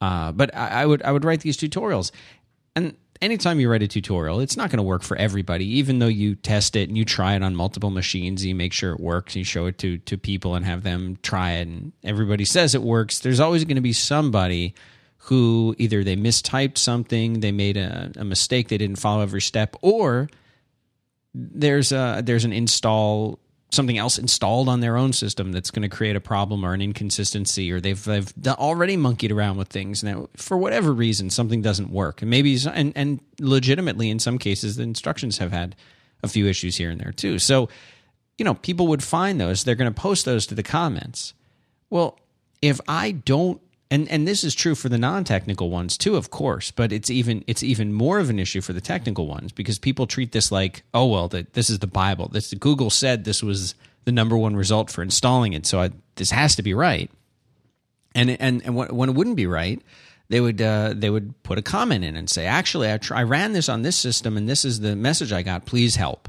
Uh, 0.00 0.32
but 0.32 0.54
I, 0.54 0.82
I 0.82 0.86
would, 0.86 1.02
I 1.02 1.12
would 1.12 1.24
write 1.24 1.42
these 1.42 1.56
tutorials 1.56 2.10
and 2.74 2.96
anytime 3.22 3.60
you 3.60 3.70
write 3.70 3.82
a 3.82 3.88
tutorial, 3.88 4.40
it's 4.40 4.56
not 4.56 4.68
going 4.68 4.78
to 4.78 4.82
work 4.82 5.02
for 5.02 5.16
everybody, 5.16 5.78
even 5.78 6.00
though 6.00 6.08
you 6.08 6.34
test 6.34 6.76
it 6.76 6.88
and 6.88 6.98
you 6.98 7.04
try 7.04 7.34
it 7.34 7.42
on 7.42 7.54
multiple 7.54 7.90
machines, 7.90 8.44
you 8.44 8.54
make 8.54 8.72
sure 8.72 8.92
it 8.92 9.00
works, 9.00 9.36
you 9.36 9.44
show 9.44 9.66
it 9.66 9.78
to, 9.78 9.98
to 9.98 10.18
people 10.18 10.54
and 10.54 10.66
have 10.66 10.82
them 10.82 11.16
try 11.22 11.52
it, 11.52 11.68
and 11.68 11.92
everybody 12.02 12.44
says 12.44 12.74
it 12.74 12.82
works. 12.82 13.20
There's 13.20 13.40
always 13.40 13.64
going 13.64 13.76
to 13.76 13.80
be 13.80 13.92
somebody 13.92 14.74
who 15.16 15.74
either 15.78 16.02
they 16.02 16.16
mistyped 16.16 16.76
something, 16.78 17.40
they 17.40 17.52
made 17.52 17.76
a, 17.76 18.10
a 18.16 18.24
mistake, 18.24 18.68
they 18.68 18.78
didn't 18.78 18.98
follow 18.98 19.22
every 19.22 19.40
step, 19.40 19.76
or 19.80 20.28
there's 21.34 21.92
a 21.92 22.22
there's 22.24 22.44
an 22.44 22.52
install 22.52 23.38
something 23.72 23.96
else 23.96 24.18
installed 24.18 24.68
on 24.68 24.80
their 24.80 24.96
own 24.96 25.12
system 25.12 25.50
that's 25.50 25.70
going 25.70 25.82
to 25.82 25.88
create 25.88 26.14
a 26.14 26.20
problem 26.20 26.64
or 26.64 26.74
an 26.74 26.82
inconsistency 26.82 27.72
or 27.72 27.80
they've 27.80 28.04
they've 28.04 28.32
already 28.48 28.96
monkeyed 28.96 29.32
around 29.32 29.56
with 29.56 29.68
things 29.68 30.04
now 30.04 30.28
for 30.36 30.56
whatever 30.56 30.92
reason 30.92 31.30
something 31.30 31.62
doesn't 31.62 31.90
work. 31.90 32.22
And 32.22 32.30
maybe 32.30 32.58
and 32.72 32.92
and 32.94 33.20
legitimately 33.40 34.10
in 34.10 34.18
some 34.18 34.38
cases 34.38 34.76
the 34.76 34.82
instructions 34.82 35.38
have 35.38 35.52
had 35.52 35.74
a 36.22 36.28
few 36.28 36.46
issues 36.46 36.76
here 36.76 36.90
and 36.90 37.00
there 37.00 37.12
too. 37.12 37.38
So 37.38 37.68
you 38.38 38.44
know 38.44 38.54
people 38.54 38.88
would 38.88 39.02
find 39.02 39.40
those 39.40 39.64
they're 39.64 39.74
going 39.74 39.92
to 39.92 40.00
post 40.00 40.24
those 40.24 40.46
to 40.46 40.54
the 40.54 40.62
comments. 40.62 41.34
Well 41.90 42.18
if 42.60 42.80
i 42.86 43.10
don't 43.10 43.60
and 43.92 44.08
and 44.08 44.26
this 44.26 44.42
is 44.42 44.54
true 44.54 44.74
for 44.74 44.88
the 44.88 44.98
non-technical 44.98 45.68
ones 45.68 45.96
too 45.98 46.16
of 46.16 46.30
course 46.30 46.70
but 46.70 46.90
it's 46.92 47.10
even 47.10 47.44
it's 47.46 47.62
even 47.62 47.92
more 47.92 48.18
of 48.18 48.30
an 48.30 48.38
issue 48.38 48.60
for 48.60 48.72
the 48.72 48.80
technical 48.80 49.26
ones 49.26 49.52
because 49.52 49.78
people 49.78 50.06
treat 50.06 50.32
this 50.32 50.50
like 50.50 50.82
oh 50.94 51.06
well 51.06 51.28
the, 51.28 51.46
this 51.52 51.68
is 51.70 51.78
the 51.78 51.86
bible. 51.86 52.28
This 52.32 52.52
google 52.54 52.90
said 52.90 53.24
this 53.24 53.42
was 53.42 53.74
the 54.04 54.12
number 54.12 54.36
one 54.36 54.56
result 54.56 54.90
for 54.90 55.02
installing 55.02 55.52
it 55.52 55.66
so 55.66 55.80
I, 55.80 55.90
this 56.16 56.30
has 56.30 56.56
to 56.56 56.62
be 56.62 56.74
right. 56.74 57.10
And 58.14 58.30
and 58.30 58.62
and 58.64 58.74
when 58.74 59.08
it 59.08 59.14
wouldn't 59.14 59.36
be 59.36 59.46
right 59.46 59.80
they 60.28 60.40
would 60.40 60.62
uh, 60.62 60.94
they 60.96 61.10
would 61.10 61.40
put 61.42 61.58
a 61.58 61.62
comment 61.62 62.04
in 62.04 62.16
and 62.16 62.28
say 62.28 62.46
actually 62.46 62.90
I, 62.90 62.96
try, 62.96 63.20
I 63.20 63.22
ran 63.24 63.52
this 63.52 63.68
on 63.68 63.82
this 63.82 63.96
system 63.96 64.38
and 64.38 64.48
this 64.48 64.64
is 64.64 64.80
the 64.80 64.96
message 64.96 65.32
i 65.32 65.42
got. 65.42 65.66
Please 65.66 65.96
help. 65.96 66.28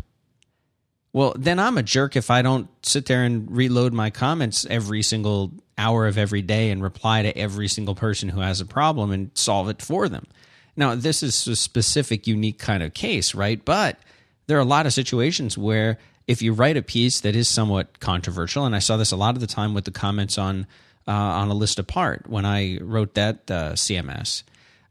Well, 1.14 1.34
then 1.38 1.60
I'm 1.60 1.78
a 1.78 1.84
jerk 1.84 2.16
if 2.16 2.32
I 2.32 2.42
don't 2.42 2.68
sit 2.86 3.06
there 3.06 3.24
and 3.24 3.50
reload 3.50 3.94
my 3.94 4.10
comments 4.10 4.66
every 4.70 5.04
single 5.04 5.54
hour 5.78 6.08
of 6.08 6.18
every 6.18 6.42
day 6.42 6.72
and 6.72 6.82
reply 6.82 7.24
to 7.24 7.38
every 7.38 7.68
single 7.68 7.96
person 7.96 8.30
who 8.30 8.42
has 8.42 8.62
a 8.62 8.66
problem 8.66 9.12
and 9.12 9.32
solve 9.34 9.70
it 9.70 9.82
for 9.82 10.08
them. 10.10 10.28
Now, 10.76 10.96
this 10.96 11.22
is 11.24 11.48
a 11.48 11.56
specific, 11.56 12.26
unique 12.28 12.60
kind 12.60 12.82
of 12.84 12.94
case, 12.94 13.36
right? 13.36 13.64
But 13.64 14.00
there 14.48 14.58
are 14.58 14.62
a 14.62 14.66
lot 14.66 14.86
of 14.86 14.94
situations 14.94 15.58
where 15.58 16.00
if 16.28 16.42
you 16.42 16.54
write 16.54 16.78
a 16.78 16.82
piece 16.82 17.22
that 17.22 17.36
is 17.36 17.48
somewhat 17.48 18.00
controversial, 18.00 18.66
and 18.66 18.76
I 18.76 18.80
saw 18.80 18.98
this 18.98 19.12
a 19.12 19.18
lot 19.18 19.36
of 19.36 19.42
the 19.42 19.48
time 19.48 19.74
with 19.74 19.86
the 19.86 19.92
comments 19.92 20.38
on 20.38 20.68
uh, 21.06 21.12
on 21.12 21.50
a 21.50 21.54
list 21.54 21.80
apart 21.80 22.30
when 22.30 22.46
I 22.46 22.78
wrote 22.80 23.16
that 23.16 23.52
uh, 23.52 23.74
CMS, 23.74 24.44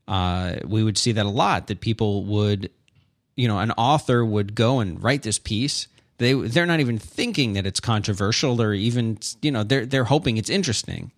uh, 0.07 0.57
we 0.67 0.85
would 0.85 0.99
see 0.99 1.13
that 1.13 1.25
a 1.25 1.31
lot. 1.31 1.69
That 1.69 1.81
people 1.81 2.25
would, 2.25 2.71
you 3.35 3.49
know, 3.49 3.59
an 3.59 3.71
author 3.73 4.23
would 4.25 4.55
go 4.55 4.81
and 4.81 5.03
write 5.03 5.23
this 5.23 5.39
piece 5.39 5.89
they 6.23 6.35
they're 6.35 6.67
not 6.67 6.81
even 6.81 6.99
thinking 6.99 7.55
that 7.55 7.67
it's 7.67 7.81
controversial 7.81 8.63
or 8.63 8.73
even 8.73 9.19
you 9.43 9.51
know 9.51 9.65
they're 9.65 9.85
they're 9.87 10.05
hoping 10.05 10.37
it's 10.37 10.51
interesting 10.51 11.13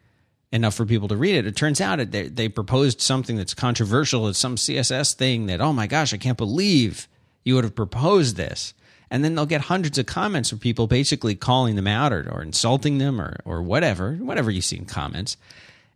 enough 0.52 0.74
for 0.74 0.86
people 0.86 1.08
to 1.08 1.16
read 1.16 1.34
it. 1.34 1.46
It 1.46 1.56
turns 1.56 1.80
out 1.80 1.98
they 2.10 2.28
they 2.28 2.48
proposed 2.48 3.00
something 3.00 3.36
that's 3.36 3.54
controversial. 3.54 4.28
It's 4.28 4.38
some 4.38 4.56
CSS 4.56 5.14
thing 5.14 5.46
that 5.46 5.60
oh 5.60 5.72
my 5.72 5.86
gosh 5.86 6.14
I 6.14 6.16
can't 6.16 6.38
believe 6.38 7.08
you 7.44 7.54
would 7.54 7.64
have 7.64 7.74
proposed 7.74 8.36
this. 8.36 8.74
And 9.10 9.22
then 9.22 9.34
they'll 9.34 9.46
get 9.46 9.60
hundreds 9.60 9.98
of 9.98 10.06
comments 10.06 10.48
from 10.48 10.58
people 10.58 10.86
basically 10.86 11.34
calling 11.34 11.76
them 11.76 11.86
out 11.86 12.12
or, 12.12 12.28
or 12.32 12.42
insulting 12.42 12.98
them 12.98 13.20
or 13.20 13.38
or 13.44 13.62
whatever 13.62 14.14
whatever 14.14 14.50
you 14.50 14.62
see 14.62 14.78
in 14.78 14.86
comments. 14.86 15.36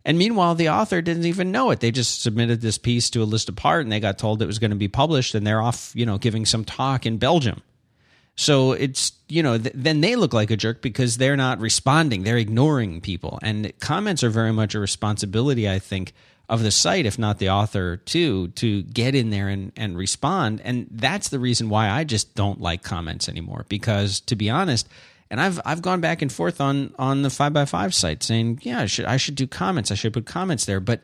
And 0.05 0.17
meanwhile, 0.17 0.55
the 0.55 0.69
author 0.69 1.01
didn't 1.01 1.25
even 1.25 1.51
know 1.51 1.71
it. 1.71 1.81
They 1.81 1.91
just 1.91 2.21
submitted 2.21 2.61
this 2.61 2.77
piece 2.77 3.09
to 3.09 3.21
a 3.21 3.25
list 3.25 3.49
apart, 3.49 3.83
and 3.83 3.91
they 3.91 3.99
got 3.99 4.17
told 4.17 4.41
it 4.41 4.45
was 4.45 4.57
going 4.57 4.71
to 4.71 4.77
be 4.77 4.87
published, 4.87 5.35
and 5.35 5.45
they're 5.45 5.61
off, 5.61 5.91
you 5.93 6.05
know, 6.05 6.17
giving 6.17 6.45
some 6.45 6.63
talk 6.63 7.05
in 7.05 7.17
Belgium 7.17 7.61
so 8.39 8.71
it's, 8.71 9.11
you 9.27 9.43
know, 9.43 9.57
th- 9.57 9.75
then 9.75 9.99
they 9.99 10.15
look 10.15 10.33
like 10.33 10.49
a 10.49 10.55
jerk 10.55 10.81
because 10.81 11.17
they're 11.17 11.35
not 11.35 11.59
responding. 11.59 12.23
They're 12.23 12.37
ignoring 12.37 13.01
people. 13.01 13.37
And 13.41 13.77
comments 13.81 14.23
are 14.23 14.29
very 14.29 14.53
much 14.53 14.75
a 14.75 14.79
responsibility, 14.79 15.69
I 15.69 15.77
think, 15.79 16.13
of 16.47 16.63
the 16.63 16.71
site, 16.71 17.05
if 17.05 17.19
not 17.19 17.39
the 17.39 17.49
author, 17.49 17.97
too, 17.97 18.47
to 18.55 18.83
get 18.83 19.13
in 19.13 19.29
there 19.29 19.49
and, 19.49 19.73
and 19.75 19.97
respond. 19.97 20.61
And 20.63 20.87
that's 20.89 21.27
the 21.27 21.37
reason 21.37 21.67
why 21.67 21.89
I 21.89 22.05
just 22.05 22.33
don't 22.33 22.61
like 22.61 22.81
comments 22.81 23.27
anymore. 23.27 23.65
Because 23.67 24.21
to 24.21 24.37
be 24.37 24.49
honest, 24.49 24.87
and 25.29 25.41
I've 25.41 25.59
I've 25.65 25.81
gone 25.81 25.99
back 25.99 26.21
and 26.21 26.31
forth 26.31 26.61
on 26.61 26.95
on 26.97 27.23
the 27.23 27.29
five 27.29 27.51
by 27.51 27.65
five 27.65 27.93
site 27.93 28.23
saying, 28.23 28.59
yeah, 28.61 28.79
I 28.79 28.85
should 28.85 29.03
I 29.03 29.17
should 29.17 29.35
do 29.35 29.47
comments. 29.47 29.91
I 29.91 29.95
should 29.95 30.13
put 30.13 30.25
comments 30.25 30.63
there. 30.63 30.79
But 30.79 31.01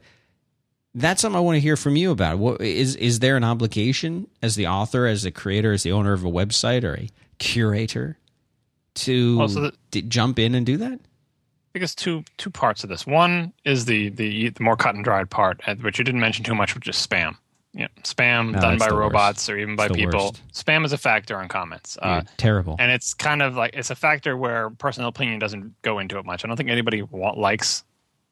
that's 0.93 1.21
something 1.21 1.35
I 1.35 1.41
want 1.41 1.57
to 1.57 1.59
hear 1.59 1.75
from 1.75 1.97
you 1.97 2.11
about. 2.11 2.37
What 2.37 2.61
is 2.61 2.95
is 2.95 3.19
there 3.19 3.35
an 3.35 3.43
obligation 3.43 4.27
as 4.41 4.55
the 4.55 4.67
author, 4.67 5.05
as 5.05 5.23
the 5.23 5.31
creator, 5.31 5.73
as 5.73 5.83
the 5.83 5.91
owner 5.91 6.13
of 6.13 6.23
a 6.23 6.31
website 6.31 6.85
or 6.85 6.95
a 6.95 7.09
curator 7.37 8.17
to 8.95 9.47
the, 9.47 9.73
d- 9.91 10.01
jump 10.03 10.39
in 10.39 10.55
and 10.55 10.65
do 10.65 10.77
that? 10.77 10.99
I 11.75 11.79
guess 11.79 11.93
two 11.93 12.23
two 12.37 12.49
parts 12.49 12.83
of 12.83 12.89
this. 12.89 13.05
One 13.05 13.51
is 13.65 13.85
the 13.85 14.09
the, 14.09 14.49
the 14.49 14.63
more 14.63 14.77
cut 14.77 14.95
and 14.95 15.03
dried 15.03 15.29
part, 15.29 15.61
which 15.81 15.97
you 15.97 16.05
didn't 16.05 16.21
mention 16.21 16.45
too 16.45 16.55
much, 16.55 16.73
which 16.73 16.87
is 16.87 16.95
spam. 16.95 17.35
Yeah, 17.73 17.89
spam 18.03 18.53
no, 18.53 18.59
done 18.61 18.77
by 18.77 18.87
robots 18.87 19.39
worst. 19.39 19.49
or 19.49 19.57
even 19.57 19.75
by 19.75 19.89
people. 19.89 20.27
Worst. 20.27 20.41
Spam 20.53 20.85
is 20.85 20.93
a 20.93 20.97
factor 20.97 21.41
in 21.41 21.49
comments. 21.49 21.97
Uh, 22.01 22.21
terrible. 22.37 22.77
And 22.79 22.89
it's 22.89 23.13
kind 23.13 23.41
of 23.41 23.55
like 23.55 23.75
it's 23.75 23.89
a 23.89 23.95
factor 23.95 24.37
where 24.37 24.69
personal 24.69 25.09
opinion 25.09 25.39
doesn't 25.39 25.81
go 25.81 25.99
into 25.99 26.17
it 26.17 26.25
much. 26.25 26.45
I 26.45 26.47
don't 26.47 26.55
think 26.55 26.69
anybody 26.69 27.03
likes 27.11 27.83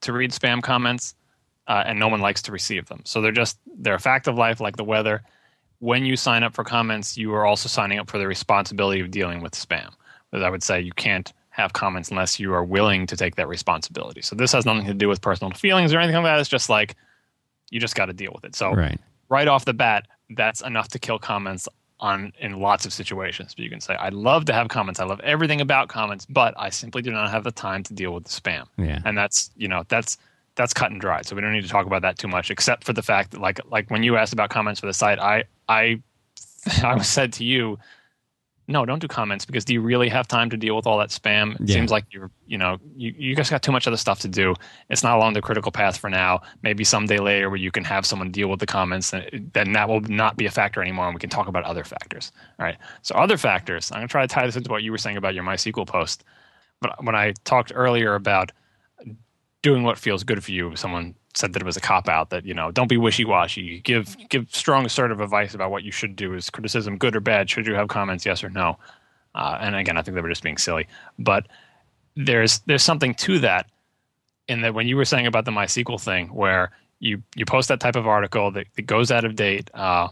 to 0.01 0.13
read 0.13 0.31
spam 0.31 0.63
comments, 0.63 1.13
uh, 1.67 1.83
and 1.85 1.99
no 1.99 2.07
one 2.07 2.21
likes 2.21 2.41
to 2.43 2.53
receive 2.53 2.85
them. 2.85 3.01
So 3.03 3.19
they're 3.19 3.33
just 3.33 3.59
they're 3.77 3.95
a 3.95 3.99
fact 3.99 4.29
of 4.29 4.35
life, 4.35 4.61
like 4.61 4.77
the 4.77 4.85
weather 4.85 5.21
when 5.83 6.05
you 6.05 6.15
sign 6.15 6.43
up 6.43 6.53
for 6.53 6.63
comments, 6.63 7.17
you 7.17 7.33
are 7.33 7.45
also 7.45 7.67
signing 7.67 7.99
up 7.99 8.09
for 8.09 8.17
the 8.17 8.25
responsibility 8.25 9.01
of 9.01 9.11
dealing 9.11 9.41
with 9.41 9.51
spam. 9.51 9.89
As 10.31 10.41
I 10.41 10.49
would 10.49 10.63
say, 10.63 10.79
you 10.79 10.93
can't 10.93 11.33
have 11.49 11.73
comments 11.73 12.09
unless 12.09 12.39
you 12.39 12.53
are 12.53 12.63
willing 12.63 13.05
to 13.05 13.17
take 13.17 13.35
that 13.35 13.49
responsibility. 13.49 14.21
So 14.21 14.33
this 14.33 14.53
has 14.53 14.65
nothing 14.65 14.85
to 14.85 14.93
do 14.93 15.09
with 15.09 15.19
personal 15.19 15.51
feelings 15.51 15.93
or 15.93 15.99
anything 15.99 16.15
like 16.15 16.23
that. 16.23 16.39
It's 16.39 16.47
just 16.47 16.69
like 16.69 16.95
you 17.69 17.81
just 17.81 17.95
got 17.95 18.05
to 18.05 18.13
deal 18.13 18.31
with 18.33 18.45
it. 18.45 18.55
So 18.55 18.71
right. 18.73 18.97
right 19.27 19.47
off 19.49 19.65
the 19.65 19.73
bat, 19.73 20.07
that's 20.29 20.61
enough 20.61 20.87
to 20.87 20.99
kill 20.99 21.19
comments 21.19 21.67
on 21.99 22.31
in 22.39 22.61
lots 22.61 22.85
of 22.85 22.93
situations. 22.93 23.53
But 23.53 23.63
you 23.63 23.69
can 23.69 23.81
say, 23.81 23.95
I 23.95 24.07
love 24.07 24.45
to 24.45 24.53
have 24.53 24.69
comments. 24.69 25.01
I 25.01 25.03
love 25.03 25.19
everything 25.19 25.59
about 25.59 25.89
comments, 25.89 26.25
but 26.25 26.53
I 26.55 26.69
simply 26.69 27.01
do 27.01 27.11
not 27.11 27.29
have 27.29 27.43
the 27.43 27.51
time 27.51 27.83
to 27.83 27.93
deal 27.93 28.13
with 28.13 28.23
the 28.23 28.29
spam. 28.29 28.67
Yeah. 28.77 28.99
And 29.03 29.17
that's 29.17 29.51
you 29.57 29.67
know 29.67 29.83
that's 29.89 30.17
that's 30.55 30.73
cut 30.73 30.91
and 30.91 31.01
dry. 31.01 31.21
So 31.23 31.35
we 31.35 31.41
don't 31.41 31.51
need 31.53 31.63
to 31.63 31.69
talk 31.69 31.85
about 31.85 32.01
that 32.03 32.17
too 32.19 32.27
much, 32.27 32.51
except 32.51 32.83
for 32.83 32.93
the 32.93 33.01
fact 33.01 33.31
that 33.31 33.41
like 33.41 33.59
like 33.69 33.89
when 33.89 34.03
you 34.03 34.17
asked 34.17 34.33
about 34.33 34.49
comments 34.49 34.79
for 34.79 34.87
the 34.87 34.93
site, 34.93 35.19
I 35.19 35.45
I 35.67 36.01
I 36.83 36.99
said 37.01 37.33
to 37.33 37.43
you, 37.43 37.77
no, 38.69 38.85
don't 38.85 38.99
do 38.99 39.07
comments 39.09 39.43
because 39.45 39.65
do 39.65 39.73
you 39.73 39.81
really 39.81 40.07
have 40.07 40.25
time 40.25 40.49
to 40.51 40.55
deal 40.55 40.75
with 40.77 40.87
all 40.87 40.97
that 40.99 41.09
spam? 41.09 41.55
It 41.55 41.67
Yeah. 41.67 41.75
seems 41.75 41.91
like 41.91 42.05
you're, 42.11 42.31
you 42.47 42.57
know, 42.57 42.77
you, 42.95 43.13
you 43.17 43.35
guys 43.35 43.49
got 43.49 43.61
too 43.61 43.73
much 43.73 43.87
other 43.87 43.97
stuff 43.97 44.21
to 44.21 44.29
do. 44.29 44.55
It's 44.89 45.03
not 45.03 45.17
along 45.17 45.33
the 45.33 45.41
critical 45.41 45.69
path 45.69 45.97
for 45.97 46.09
now. 46.09 46.41
Maybe 46.61 46.85
someday 46.85 47.17
later 47.17 47.49
where 47.49 47.57
you 47.57 47.71
can 47.71 47.83
have 47.83 48.05
someone 48.05 48.31
deal 48.31 48.47
with 48.47 48.61
the 48.61 48.65
comments, 48.65 49.11
and 49.11 49.51
then 49.53 49.73
that 49.73 49.89
will 49.89 49.99
not 50.01 50.37
be 50.37 50.45
a 50.45 50.51
factor 50.51 50.81
anymore, 50.81 51.07
and 51.07 51.13
we 51.13 51.19
can 51.19 51.29
talk 51.29 51.47
about 51.49 51.65
other 51.65 51.83
factors. 51.83 52.31
All 52.57 52.65
right. 52.65 52.77
So 53.01 53.15
other 53.15 53.35
factors. 53.35 53.91
I'm 53.91 53.97
gonna 53.97 54.07
try 54.07 54.21
to 54.25 54.33
tie 54.33 54.45
this 54.45 54.55
into 54.55 54.69
what 54.71 54.81
you 54.83 54.91
were 54.91 54.97
saying 54.97 55.17
about 55.17 55.33
your 55.33 55.43
MySQL 55.43 55.85
post. 55.85 56.23
But 56.79 57.03
when 57.03 57.15
I 57.15 57.33
talked 57.43 57.73
earlier 57.75 58.15
about 58.15 58.53
doing 59.63 59.81
what 59.81 59.97
feels 59.97 60.23
good 60.23 60.43
for 60.43 60.51
you, 60.51 60.75
someone 60.75 61.15
said 61.33 61.53
that 61.53 61.63
it 61.63 61.65
was 61.65 61.75
a 61.75 61.81
cop 61.81 62.07
out. 62.07 62.29
That 62.29 62.45
you 62.45 62.53
know, 62.53 62.69
don't 62.69 62.87
be 62.87 62.97
wishy 62.97 63.25
washy. 63.25 63.79
Give 63.79 64.15
give 64.29 64.47
strong 64.53 64.85
assertive 64.85 65.19
advice 65.19 65.55
about 65.55 65.71
what 65.71 65.83
you 65.83 65.91
should 65.91 66.15
do. 66.15 66.35
Is 66.35 66.51
criticism 66.51 66.97
good 66.99 67.15
or 67.15 67.19
bad? 67.21 67.49
Should 67.49 67.65
you 67.65 67.73
have 67.73 67.87
comments? 67.87 68.25
Yes 68.25 68.43
or 68.43 68.49
no? 68.49 68.77
Uh, 69.33 69.57
and 69.59 69.75
again, 69.75 69.97
I 69.97 70.03
think 70.03 70.13
they 70.13 70.21
were 70.21 70.29
just 70.29 70.43
being 70.43 70.59
silly. 70.59 70.87
But 71.17 71.47
there's 72.15 72.59
there's 72.67 72.83
something 72.83 73.15
to 73.15 73.39
that. 73.39 73.65
In 74.49 74.61
that, 74.61 74.73
when 74.73 74.87
you 74.87 74.97
were 74.97 75.05
saying 75.05 75.25
about 75.25 75.45
the 75.45 75.51
MySQL 75.51 75.99
thing, 75.99 76.27
where 76.27 76.71
you 76.99 77.23
you 77.35 77.45
post 77.45 77.69
that 77.69 77.79
type 77.79 77.95
of 77.95 78.05
article 78.05 78.51
that, 78.51 78.67
that 78.75 78.83
goes 78.83 79.09
out 79.09 79.25
of 79.25 79.35
date. 79.35 79.71
Uh, 79.73 80.09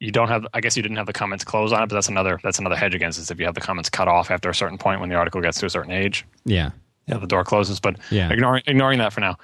you 0.00 0.12
don't 0.12 0.28
have. 0.28 0.46
I 0.52 0.60
guess 0.60 0.76
you 0.76 0.82
didn't 0.82 0.96
have 0.96 1.06
the 1.06 1.12
comments 1.12 1.44
closed 1.44 1.72
on 1.74 1.82
it, 1.82 1.88
but 1.88 1.94
that's 1.94 2.08
another 2.08 2.38
that's 2.42 2.58
another 2.58 2.76
hedge 2.76 2.94
against 2.94 3.18
this. 3.18 3.30
If 3.30 3.38
you 3.40 3.46
have 3.46 3.54
the 3.54 3.60
comments 3.60 3.88
cut 3.88 4.06
off 4.08 4.30
after 4.30 4.48
a 4.48 4.54
certain 4.54 4.78
point 4.78 5.00
when 5.00 5.08
the 5.08 5.16
article 5.16 5.40
gets 5.40 5.58
to 5.60 5.66
a 5.66 5.70
certain 5.70 5.90
age, 5.92 6.24
Yeah. 6.44 6.70
Yeah, 7.08 7.18
the 7.18 7.26
door 7.26 7.44
closes. 7.44 7.80
But 7.80 7.96
Yeah. 8.10 8.30
ignoring 8.32 8.62
ignoring 8.66 8.98
that 8.98 9.12
for 9.12 9.20
now. 9.20 9.36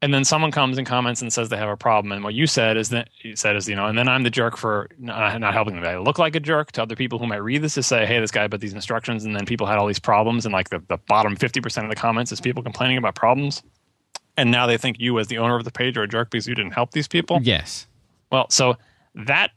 And 0.00 0.14
then 0.14 0.24
someone 0.24 0.52
comes 0.52 0.78
and 0.78 0.86
comments 0.86 1.22
and 1.22 1.32
says 1.32 1.48
they 1.48 1.56
have 1.56 1.68
a 1.68 1.76
problem. 1.76 2.12
And 2.12 2.22
what 2.22 2.32
you 2.32 2.46
said 2.46 2.76
is 2.76 2.90
that 2.90 3.08
you 3.22 3.34
said 3.34 3.56
is 3.56 3.68
you 3.68 3.74
know, 3.74 3.86
and 3.86 3.98
then 3.98 4.06
I'm 4.06 4.22
the 4.22 4.30
jerk 4.30 4.56
for 4.56 4.88
not, 4.96 5.40
not 5.40 5.54
helping 5.54 5.74
them. 5.74 5.84
I 5.84 5.96
look 5.98 6.20
like 6.20 6.36
a 6.36 6.40
jerk 6.40 6.70
to 6.72 6.82
other 6.82 6.94
people 6.94 7.18
who 7.18 7.26
might 7.26 7.42
read 7.42 7.62
this 7.62 7.74
to 7.74 7.82
say, 7.82 8.06
hey, 8.06 8.20
this 8.20 8.30
guy 8.30 8.46
put 8.46 8.60
these 8.60 8.74
instructions, 8.74 9.24
and 9.24 9.34
then 9.34 9.44
people 9.44 9.66
had 9.66 9.76
all 9.76 9.88
these 9.88 9.98
problems, 9.98 10.46
and 10.46 10.52
like 10.52 10.70
the, 10.70 10.80
the 10.86 10.98
bottom 11.08 11.34
fifty 11.34 11.60
percent 11.60 11.84
of 11.84 11.90
the 11.90 11.96
comments 11.96 12.30
is 12.30 12.40
people 12.40 12.62
complaining 12.62 12.96
about 12.96 13.16
problems. 13.16 13.62
And 14.36 14.52
now 14.52 14.68
they 14.68 14.78
think 14.78 15.00
you, 15.00 15.18
as 15.18 15.26
the 15.26 15.38
owner 15.38 15.56
of 15.56 15.64
the 15.64 15.72
page, 15.72 15.96
are 15.96 16.04
a 16.04 16.08
jerk 16.08 16.30
because 16.30 16.46
you 16.46 16.54
didn't 16.54 16.70
help 16.70 16.92
these 16.92 17.08
people. 17.08 17.40
Yes. 17.42 17.88
Well, 18.30 18.48
so 18.50 18.76
that 19.16 19.50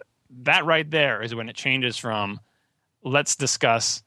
that 0.44 0.66
right 0.66 0.90
there 0.90 1.22
is 1.22 1.36
when 1.36 1.50
it 1.50 1.56
changes 1.56 1.98
from 1.98 2.40
let's 3.04 3.36
discuss 3.36 4.02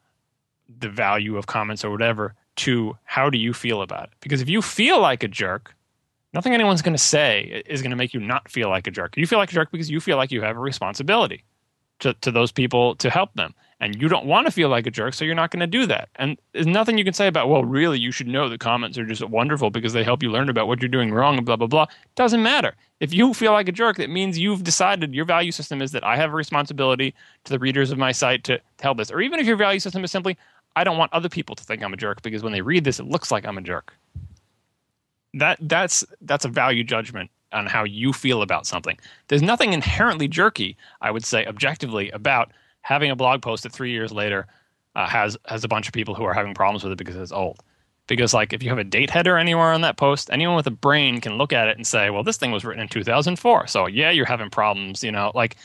the 0.80 0.88
value 0.88 1.36
of 1.36 1.46
comments 1.46 1.84
or 1.84 1.90
whatever 1.92 2.34
to 2.56 2.96
how 3.04 3.30
do 3.30 3.38
you 3.38 3.52
feel 3.52 3.82
about 3.82 4.04
it? 4.04 4.10
Because 4.20 4.40
if 4.40 4.48
you 4.48 4.62
feel 4.62 5.00
like 5.00 5.22
a 5.22 5.28
jerk, 5.28 5.74
nothing 6.32 6.52
anyone's 6.52 6.82
going 6.82 6.94
to 6.94 7.02
say 7.02 7.62
is 7.66 7.82
going 7.82 7.90
to 7.90 7.96
make 7.96 8.14
you 8.14 8.20
not 8.20 8.50
feel 8.50 8.68
like 8.68 8.86
a 8.86 8.90
jerk. 8.90 9.16
You 9.16 9.26
feel 9.26 9.38
like 9.38 9.50
a 9.50 9.54
jerk 9.54 9.70
because 9.70 9.90
you 9.90 10.00
feel 10.00 10.16
like 10.16 10.32
you 10.32 10.42
have 10.42 10.56
a 10.56 10.60
responsibility 10.60 11.44
to, 12.00 12.14
to 12.14 12.30
those 12.30 12.52
people 12.52 12.96
to 12.96 13.10
help 13.10 13.32
them. 13.34 13.54
And 13.80 14.00
you 14.00 14.08
don't 14.08 14.24
want 14.24 14.46
to 14.46 14.52
feel 14.52 14.68
like 14.68 14.86
a 14.86 14.90
jerk, 14.90 15.14
so 15.14 15.24
you're 15.24 15.34
not 15.34 15.50
going 15.50 15.60
to 15.60 15.66
do 15.66 15.84
that. 15.86 16.08
And 16.16 16.38
there's 16.52 16.66
nothing 16.66 16.96
you 16.96 17.04
can 17.04 17.12
say 17.12 17.26
about, 17.26 17.48
well, 17.48 17.64
really, 17.64 17.98
you 17.98 18.12
should 18.12 18.28
know 18.28 18.48
the 18.48 18.56
comments 18.56 18.96
are 18.96 19.04
just 19.04 19.28
wonderful 19.28 19.68
because 19.68 19.92
they 19.92 20.04
help 20.04 20.22
you 20.22 20.30
learn 20.30 20.48
about 20.48 20.68
what 20.68 20.80
you're 20.80 20.88
doing 20.88 21.12
wrong 21.12 21.36
and 21.36 21.44
blah, 21.44 21.56
blah, 21.56 21.66
blah. 21.66 21.86
Doesn't 22.14 22.42
matter. 22.42 22.76
If 23.00 23.12
you 23.12 23.34
feel 23.34 23.52
like 23.52 23.68
a 23.68 23.72
jerk, 23.72 23.96
that 23.96 24.08
means 24.08 24.38
you've 24.38 24.62
decided 24.62 25.12
your 25.12 25.26
value 25.26 25.52
system 25.52 25.82
is 25.82 25.92
that 25.92 26.04
I 26.04 26.16
have 26.16 26.32
a 26.32 26.36
responsibility 26.36 27.14
to 27.44 27.52
the 27.52 27.58
readers 27.58 27.90
of 27.90 27.98
my 27.98 28.12
site 28.12 28.44
to, 28.44 28.58
to 28.58 28.82
help 28.82 28.96
this. 28.96 29.10
Or 29.10 29.20
even 29.20 29.40
if 29.40 29.46
your 29.46 29.56
value 29.56 29.80
system 29.80 30.04
is 30.04 30.10
simply, 30.10 30.38
I 30.76 30.84
don't 30.84 30.98
want 30.98 31.12
other 31.12 31.28
people 31.28 31.54
to 31.56 31.64
think 31.64 31.82
I'm 31.82 31.92
a 31.92 31.96
jerk 31.96 32.22
because 32.22 32.42
when 32.42 32.52
they 32.52 32.60
read 32.60 32.84
this, 32.84 32.98
it 32.98 33.06
looks 33.06 33.30
like 33.30 33.46
I'm 33.46 33.58
a 33.58 33.62
jerk. 33.62 33.94
That 35.34 35.58
that's 35.60 36.04
that's 36.20 36.44
a 36.44 36.48
value 36.48 36.84
judgment 36.84 37.30
on 37.52 37.66
how 37.66 37.84
you 37.84 38.12
feel 38.12 38.42
about 38.42 38.66
something. 38.66 38.98
There's 39.28 39.42
nothing 39.42 39.72
inherently 39.72 40.28
jerky, 40.28 40.76
I 41.00 41.10
would 41.10 41.24
say, 41.24 41.46
objectively, 41.46 42.10
about 42.10 42.52
having 42.82 43.10
a 43.10 43.16
blog 43.16 43.42
post 43.42 43.62
that 43.62 43.72
three 43.72 43.90
years 43.90 44.12
later 44.12 44.46
uh, 44.94 45.08
has 45.08 45.36
has 45.46 45.64
a 45.64 45.68
bunch 45.68 45.86
of 45.86 45.94
people 45.94 46.14
who 46.14 46.24
are 46.24 46.34
having 46.34 46.54
problems 46.54 46.84
with 46.84 46.92
it 46.92 46.98
because 46.98 47.16
it's 47.16 47.32
old. 47.32 47.60
Because 48.06 48.34
like 48.34 48.52
if 48.52 48.62
you 48.62 48.68
have 48.68 48.78
a 48.78 48.84
date 48.84 49.10
header 49.10 49.38
anywhere 49.38 49.72
on 49.72 49.80
that 49.80 49.96
post, 49.96 50.28
anyone 50.30 50.56
with 50.56 50.66
a 50.66 50.70
brain 50.70 51.20
can 51.20 51.38
look 51.38 51.52
at 51.52 51.68
it 51.68 51.76
and 51.76 51.86
say, 51.86 52.10
"Well, 52.10 52.22
this 52.22 52.36
thing 52.36 52.52
was 52.52 52.64
written 52.64 52.82
in 52.82 52.88
2004, 52.88 53.66
so 53.66 53.86
yeah, 53.86 54.10
you're 54.10 54.26
having 54.26 54.50
problems." 54.50 55.02
You 55.02 55.12
know, 55.12 55.32
like 55.34 55.56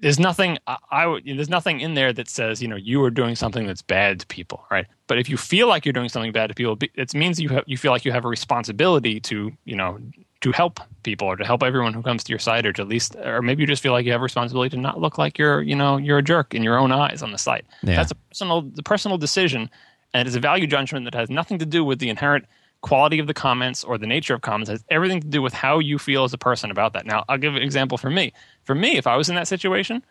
there's 0.00 0.18
nothing 0.18 0.58
I, 0.66 0.76
I 0.90 1.20
there's 1.24 1.48
nothing 1.48 1.80
in 1.80 1.94
there 1.94 2.12
that 2.12 2.28
says 2.28 2.60
you 2.62 2.68
know 2.68 2.76
you 2.76 3.02
are 3.04 3.10
doing 3.10 3.36
something 3.36 3.66
that's 3.66 3.82
bad 3.82 4.20
to 4.20 4.26
people, 4.26 4.64
right? 4.70 4.86
But 5.06 5.18
if 5.18 5.28
you 5.28 5.36
feel 5.36 5.68
like 5.68 5.84
you're 5.84 5.92
doing 5.92 6.08
something 6.08 6.32
bad 6.32 6.48
to 6.48 6.54
people, 6.54 6.78
it 6.94 7.14
means 7.14 7.40
you 7.40 7.48
have, 7.50 7.64
you 7.66 7.76
feel 7.76 7.92
like 7.92 8.04
you 8.04 8.12
have 8.12 8.24
a 8.24 8.28
responsibility 8.28 9.20
to 9.20 9.52
you 9.64 9.76
know 9.76 9.98
to 10.40 10.52
help 10.52 10.80
people 11.02 11.28
or 11.28 11.36
to 11.36 11.44
help 11.44 11.62
everyone 11.62 11.92
who 11.92 12.02
comes 12.02 12.24
to 12.24 12.30
your 12.32 12.38
site 12.38 12.64
or 12.64 12.72
to 12.72 12.80
at 12.82 12.88
least 12.88 13.14
or 13.16 13.42
maybe 13.42 13.62
you 13.62 13.66
just 13.66 13.82
feel 13.82 13.92
like 13.92 14.06
you 14.06 14.12
have 14.12 14.22
a 14.22 14.24
responsibility 14.24 14.70
to 14.70 14.80
not 14.80 14.98
look 14.98 15.18
like 15.18 15.38
you're 15.38 15.60
you 15.60 15.76
know 15.76 15.98
you're 15.98 16.18
a 16.18 16.22
jerk 16.22 16.54
in 16.54 16.62
your 16.62 16.78
own 16.78 16.90
eyes 16.92 17.22
on 17.22 17.30
the 17.30 17.38
site 17.38 17.66
Yeah. 17.82 17.96
that's 17.96 18.10
a 18.10 18.14
personal 18.14 18.62
the 18.62 18.82
personal 18.82 19.18
decision 19.18 19.68
and 20.14 20.26
it 20.26 20.28
is 20.28 20.34
a 20.36 20.40
value 20.40 20.66
judgment 20.66 21.04
that 21.04 21.14
has 21.14 21.28
nothing 21.28 21.58
to 21.58 21.66
do 21.66 21.84
with 21.84 21.98
the 21.98 22.08
inherent 22.08 22.46
quality 22.82 23.18
of 23.18 23.26
the 23.26 23.34
comments 23.34 23.84
or 23.84 23.98
the 23.98 24.06
nature 24.06 24.34
of 24.34 24.40
comments 24.40 24.70
has 24.70 24.84
everything 24.88 25.20
to 25.20 25.28
do 25.28 25.42
with 25.42 25.52
how 25.52 25.78
you 25.78 25.98
feel 25.98 26.24
as 26.24 26.32
a 26.32 26.38
person 26.38 26.70
about 26.70 26.92
that 26.92 27.04
now 27.04 27.24
i'll 27.28 27.38
give 27.38 27.54
an 27.54 27.62
example 27.62 27.98
for 27.98 28.10
me 28.10 28.32
for 28.64 28.74
me 28.74 28.96
if 28.96 29.06
i 29.06 29.16
was 29.16 29.28
in 29.28 29.34
that 29.34 29.48
situation 29.48 30.02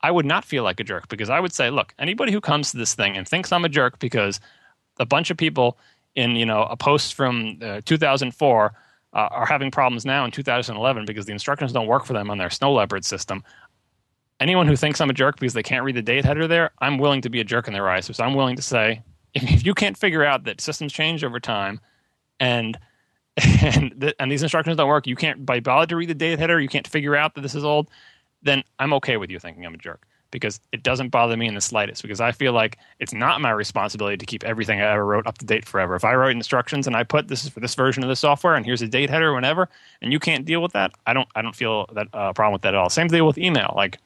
I 0.00 0.10
would 0.10 0.26
not 0.26 0.44
feel 0.44 0.62
like 0.62 0.78
a 0.78 0.84
jerk 0.84 1.08
because 1.08 1.28
I 1.28 1.40
would 1.40 1.52
say, 1.52 1.70
look, 1.70 1.92
anybody 1.98 2.30
who 2.30 2.40
comes 2.40 2.70
to 2.70 2.76
this 2.76 2.94
thing 2.94 3.16
and 3.16 3.26
thinks 3.26 3.52
I'm 3.52 3.64
a 3.64 3.68
jerk 3.68 3.98
because 3.98 4.38
a 4.98 5.06
bunch 5.06 5.30
of 5.30 5.36
people 5.36 5.78
in 6.14 6.36
you 6.36 6.46
know 6.46 6.64
a 6.64 6.76
post 6.76 7.14
from 7.14 7.58
uh, 7.62 7.80
2004 7.84 8.72
uh, 9.12 9.16
are 9.16 9.46
having 9.46 9.70
problems 9.70 10.04
now 10.04 10.24
in 10.24 10.30
2011 10.30 11.04
because 11.04 11.26
the 11.26 11.32
instructions 11.32 11.72
don't 11.72 11.86
work 11.86 12.04
for 12.04 12.12
them 12.12 12.30
on 12.30 12.38
their 12.38 12.50
snow 12.50 12.72
leopard 12.72 13.04
system. 13.04 13.42
Anyone 14.40 14.68
who 14.68 14.76
thinks 14.76 15.00
I'm 15.00 15.10
a 15.10 15.14
jerk 15.14 15.38
because 15.40 15.54
they 15.54 15.62
can't 15.62 15.84
read 15.84 15.96
the 15.96 16.02
date 16.02 16.24
header 16.24 16.46
there, 16.46 16.70
I'm 16.80 16.98
willing 16.98 17.22
to 17.22 17.30
be 17.30 17.40
a 17.40 17.44
jerk 17.44 17.66
in 17.66 17.72
their 17.72 17.88
eyes. 17.88 18.14
So 18.14 18.22
I'm 18.22 18.34
willing 18.34 18.56
to 18.56 18.62
say, 18.62 19.02
if, 19.34 19.42
if 19.42 19.66
you 19.66 19.74
can't 19.74 19.96
figure 19.96 20.24
out 20.24 20.44
that 20.44 20.60
systems 20.60 20.92
change 20.92 21.24
over 21.24 21.40
time, 21.40 21.80
and 22.40 22.78
and 23.62 24.00
th- 24.00 24.14
and 24.18 24.32
these 24.32 24.42
instructions 24.42 24.76
don't 24.76 24.88
work, 24.88 25.06
you 25.06 25.16
can't 25.16 25.46
by 25.46 25.60
bother 25.60 25.86
to 25.86 25.96
read 25.96 26.08
the 26.08 26.14
date 26.14 26.38
header, 26.38 26.60
you 26.60 26.68
can't 26.68 26.88
figure 26.88 27.14
out 27.14 27.34
that 27.34 27.42
this 27.42 27.54
is 27.54 27.64
old, 27.64 27.88
then 28.42 28.64
I'm 28.78 28.92
okay 28.94 29.16
with 29.16 29.30
you 29.30 29.38
thinking 29.38 29.64
I'm 29.64 29.74
a 29.74 29.78
jerk 29.78 30.06
because 30.30 30.60
it 30.72 30.82
doesn't 30.82 31.08
bother 31.08 31.36
me 31.36 31.46
in 31.46 31.54
the 31.54 31.60
slightest 31.60 32.02
because 32.02 32.20
I 32.20 32.32
feel 32.32 32.52
like 32.52 32.78
it's 32.98 33.12
not 33.12 33.40
my 33.40 33.50
responsibility 33.50 34.16
to 34.16 34.26
keep 34.26 34.44
everything 34.44 34.80
I 34.80 34.92
ever 34.92 35.04
wrote 35.04 35.26
up 35.26 35.38
to 35.38 35.46
date 35.46 35.64
forever. 35.64 35.94
If 35.94 36.04
I 36.04 36.14
write 36.14 36.36
instructions 36.36 36.86
and 36.86 36.96
I 36.96 37.04
put 37.04 37.28
this 37.28 37.44
is 37.44 37.50
for 37.50 37.60
this 37.60 37.74
version 37.74 38.02
of 38.02 38.08
the 38.08 38.16
software 38.16 38.54
and 38.54 38.64
here's 38.64 38.82
a 38.82 38.88
date 38.88 39.10
header 39.10 39.32
whenever 39.32 39.68
and 40.02 40.12
you 40.12 40.18
can't 40.18 40.44
deal 40.44 40.60
with 40.60 40.72
that, 40.72 40.92
I 41.06 41.14
don't 41.14 41.28
I 41.34 41.42
don't 41.42 41.56
feel 41.56 41.86
that 41.92 42.08
uh, 42.12 42.32
problem 42.32 42.52
with 42.52 42.62
that 42.62 42.74
at 42.74 42.78
all. 42.78 42.90
Same 42.90 43.08
deal 43.08 43.26
with 43.26 43.38
email. 43.38 43.72
Like 43.74 43.98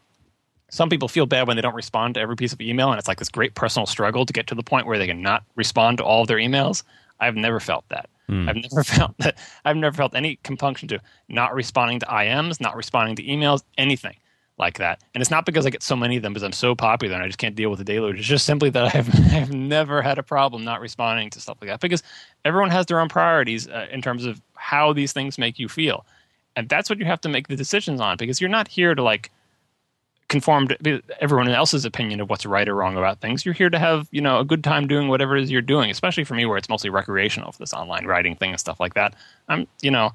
some 0.70 0.88
people 0.88 1.08
feel 1.08 1.26
bad 1.26 1.48
when 1.48 1.56
they 1.56 1.62
don't 1.62 1.74
respond 1.74 2.14
to 2.14 2.20
every 2.20 2.36
piece 2.36 2.52
of 2.52 2.60
email 2.60 2.90
and 2.90 2.98
it's 2.98 3.08
like 3.08 3.18
this 3.18 3.28
great 3.28 3.54
personal 3.54 3.86
struggle 3.86 4.24
to 4.24 4.32
get 4.32 4.46
to 4.46 4.54
the 4.54 4.62
point 4.62 4.86
where 4.86 4.98
they 4.98 5.06
can 5.06 5.22
not 5.22 5.44
respond 5.56 5.98
to 5.98 6.04
all 6.04 6.22
of 6.22 6.28
their 6.28 6.38
emails. 6.38 6.82
I've 7.20 7.36
never 7.36 7.60
felt 7.60 7.84
that. 7.88 8.08
I've 8.48 8.56
never 8.56 8.82
felt 8.84 9.16
that. 9.18 9.38
I've 9.64 9.76
never 9.76 9.96
felt 9.96 10.14
any 10.14 10.36
compunction 10.42 10.88
to 10.88 11.00
not 11.28 11.54
responding 11.54 12.00
to 12.00 12.06
IMs, 12.06 12.60
not 12.60 12.76
responding 12.76 13.16
to 13.16 13.22
emails, 13.22 13.62
anything 13.78 14.16
like 14.58 14.78
that. 14.78 15.02
And 15.14 15.20
it's 15.20 15.30
not 15.30 15.46
because 15.46 15.66
I 15.66 15.70
get 15.70 15.82
so 15.82 15.96
many 15.96 16.16
of 16.16 16.22
them 16.22 16.32
because 16.32 16.44
I'm 16.44 16.52
so 16.52 16.74
popular 16.74 17.14
and 17.14 17.24
I 17.24 17.26
just 17.26 17.38
can't 17.38 17.54
deal 17.54 17.70
with 17.70 17.78
the 17.78 17.84
deluge. 17.84 18.18
It's 18.18 18.28
just 18.28 18.46
simply 18.46 18.70
that 18.70 18.94
I've 18.94 19.32
I've 19.32 19.52
never 19.52 20.02
had 20.02 20.18
a 20.18 20.22
problem 20.22 20.64
not 20.64 20.80
responding 20.80 21.30
to 21.30 21.40
stuff 21.40 21.58
like 21.60 21.70
that 21.70 21.80
because 21.80 22.02
everyone 22.44 22.70
has 22.70 22.86
their 22.86 23.00
own 23.00 23.08
priorities 23.08 23.68
uh, 23.68 23.86
in 23.90 24.02
terms 24.02 24.24
of 24.24 24.40
how 24.54 24.92
these 24.92 25.12
things 25.12 25.38
make 25.38 25.58
you 25.58 25.68
feel, 25.68 26.06
and 26.56 26.68
that's 26.68 26.88
what 26.88 26.98
you 26.98 27.04
have 27.04 27.20
to 27.22 27.28
make 27.28 27.48
the 27.48 27.56
decisions 27.56 28.00
on 28.00 28.16
because 28.16 28.40
you're 28.40 28.50
not 28.50 28.68
here 28.68 28.94
to 28.94 29.02
like 29.02 29.30
conform 30.32 30.66
to 30.66 31.02
everyone 31.20 31.48
else's 31.48 31.84
opinion 31.84 32.18
of 32.20 32.30
what's 32.30 32.46
right 32.46 32.66
or 32.66 32.74
wrong 32.74 32.96
about 32.96 33.20
things. 33.20 33.44
You're 33.44 33.54
here 33.54 33.70
to 33.70 33.78
have, 33.78 34.08
you 34.10 34.22
know, 34.22 34.40
a 34.40 34.44
good 34.44 34.64
time 34.64 34.88
doing 34.88 35.08
whatever 35.08 35.36
it 35.36 35.42
is 35.42 35.50
you're 35.50 35.60
doing, 35.60 35.90
especially 35.90 36.24
for 36.24 36.34
me 36.34 36.46
where 36.46 36.56
it's 36.56 36.70
mostly 36.70 36.88
recreational 36.88 37.52
for 37.52 37.58
this 37.58 37.74
online 37.74 38.06
writing 38.06 38.34
thing 38.34 38.50
and 38.50 38.58
stuff 38.58 38.80
like 38.80 38.94
that. 38.94 39.14
I'm, 39.48 39.68
you 39.82 39.90
know, 39.90 40.10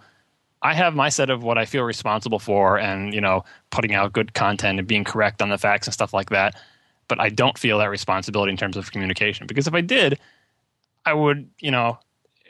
I 0.64 0.74
have 0.74 0.96
my 0.96 1.10
set 1.10 1.30
of 1.30 1.44
what 1.44 1.60
I 1.60 1.66
feel 1.66 1.84
responsible 1.84 2.40
for 2.40 2.80
and, 2.80 3.14
you 3.14 3.22
know, 3.22 3.46
putting 3.70 3.94
out 3.94 4.12
good 4.12 4.34
content 4.34 4.80
and 4.80 4.88
being 4.88 5.04
correct 5.04 5.42
on 5.42 5.50
the 5.50 5.58
facts 5.60 5.86
and 5.86 5.94
stuff 5.94 6.14
like 6.14 6.32
that. 6.32 6.60
But 7.08 7.22
I 7.22 7.30
don't 7.30 7.58
feel 7.58 7.78
that 7.78 7.92
responsibility 7.92 8.52
in 8.52 8.58
terms 8.58 8.76
of 8.76 8.92
communication 8.92 9.46
because 9.46 9.68
if 9.68 9.76
I 9.76 9.82
did, 9.82 10.20
I 11.06 11.14
would, 11.14 11.48
you 11.60 11.70
know, 11.70 12.00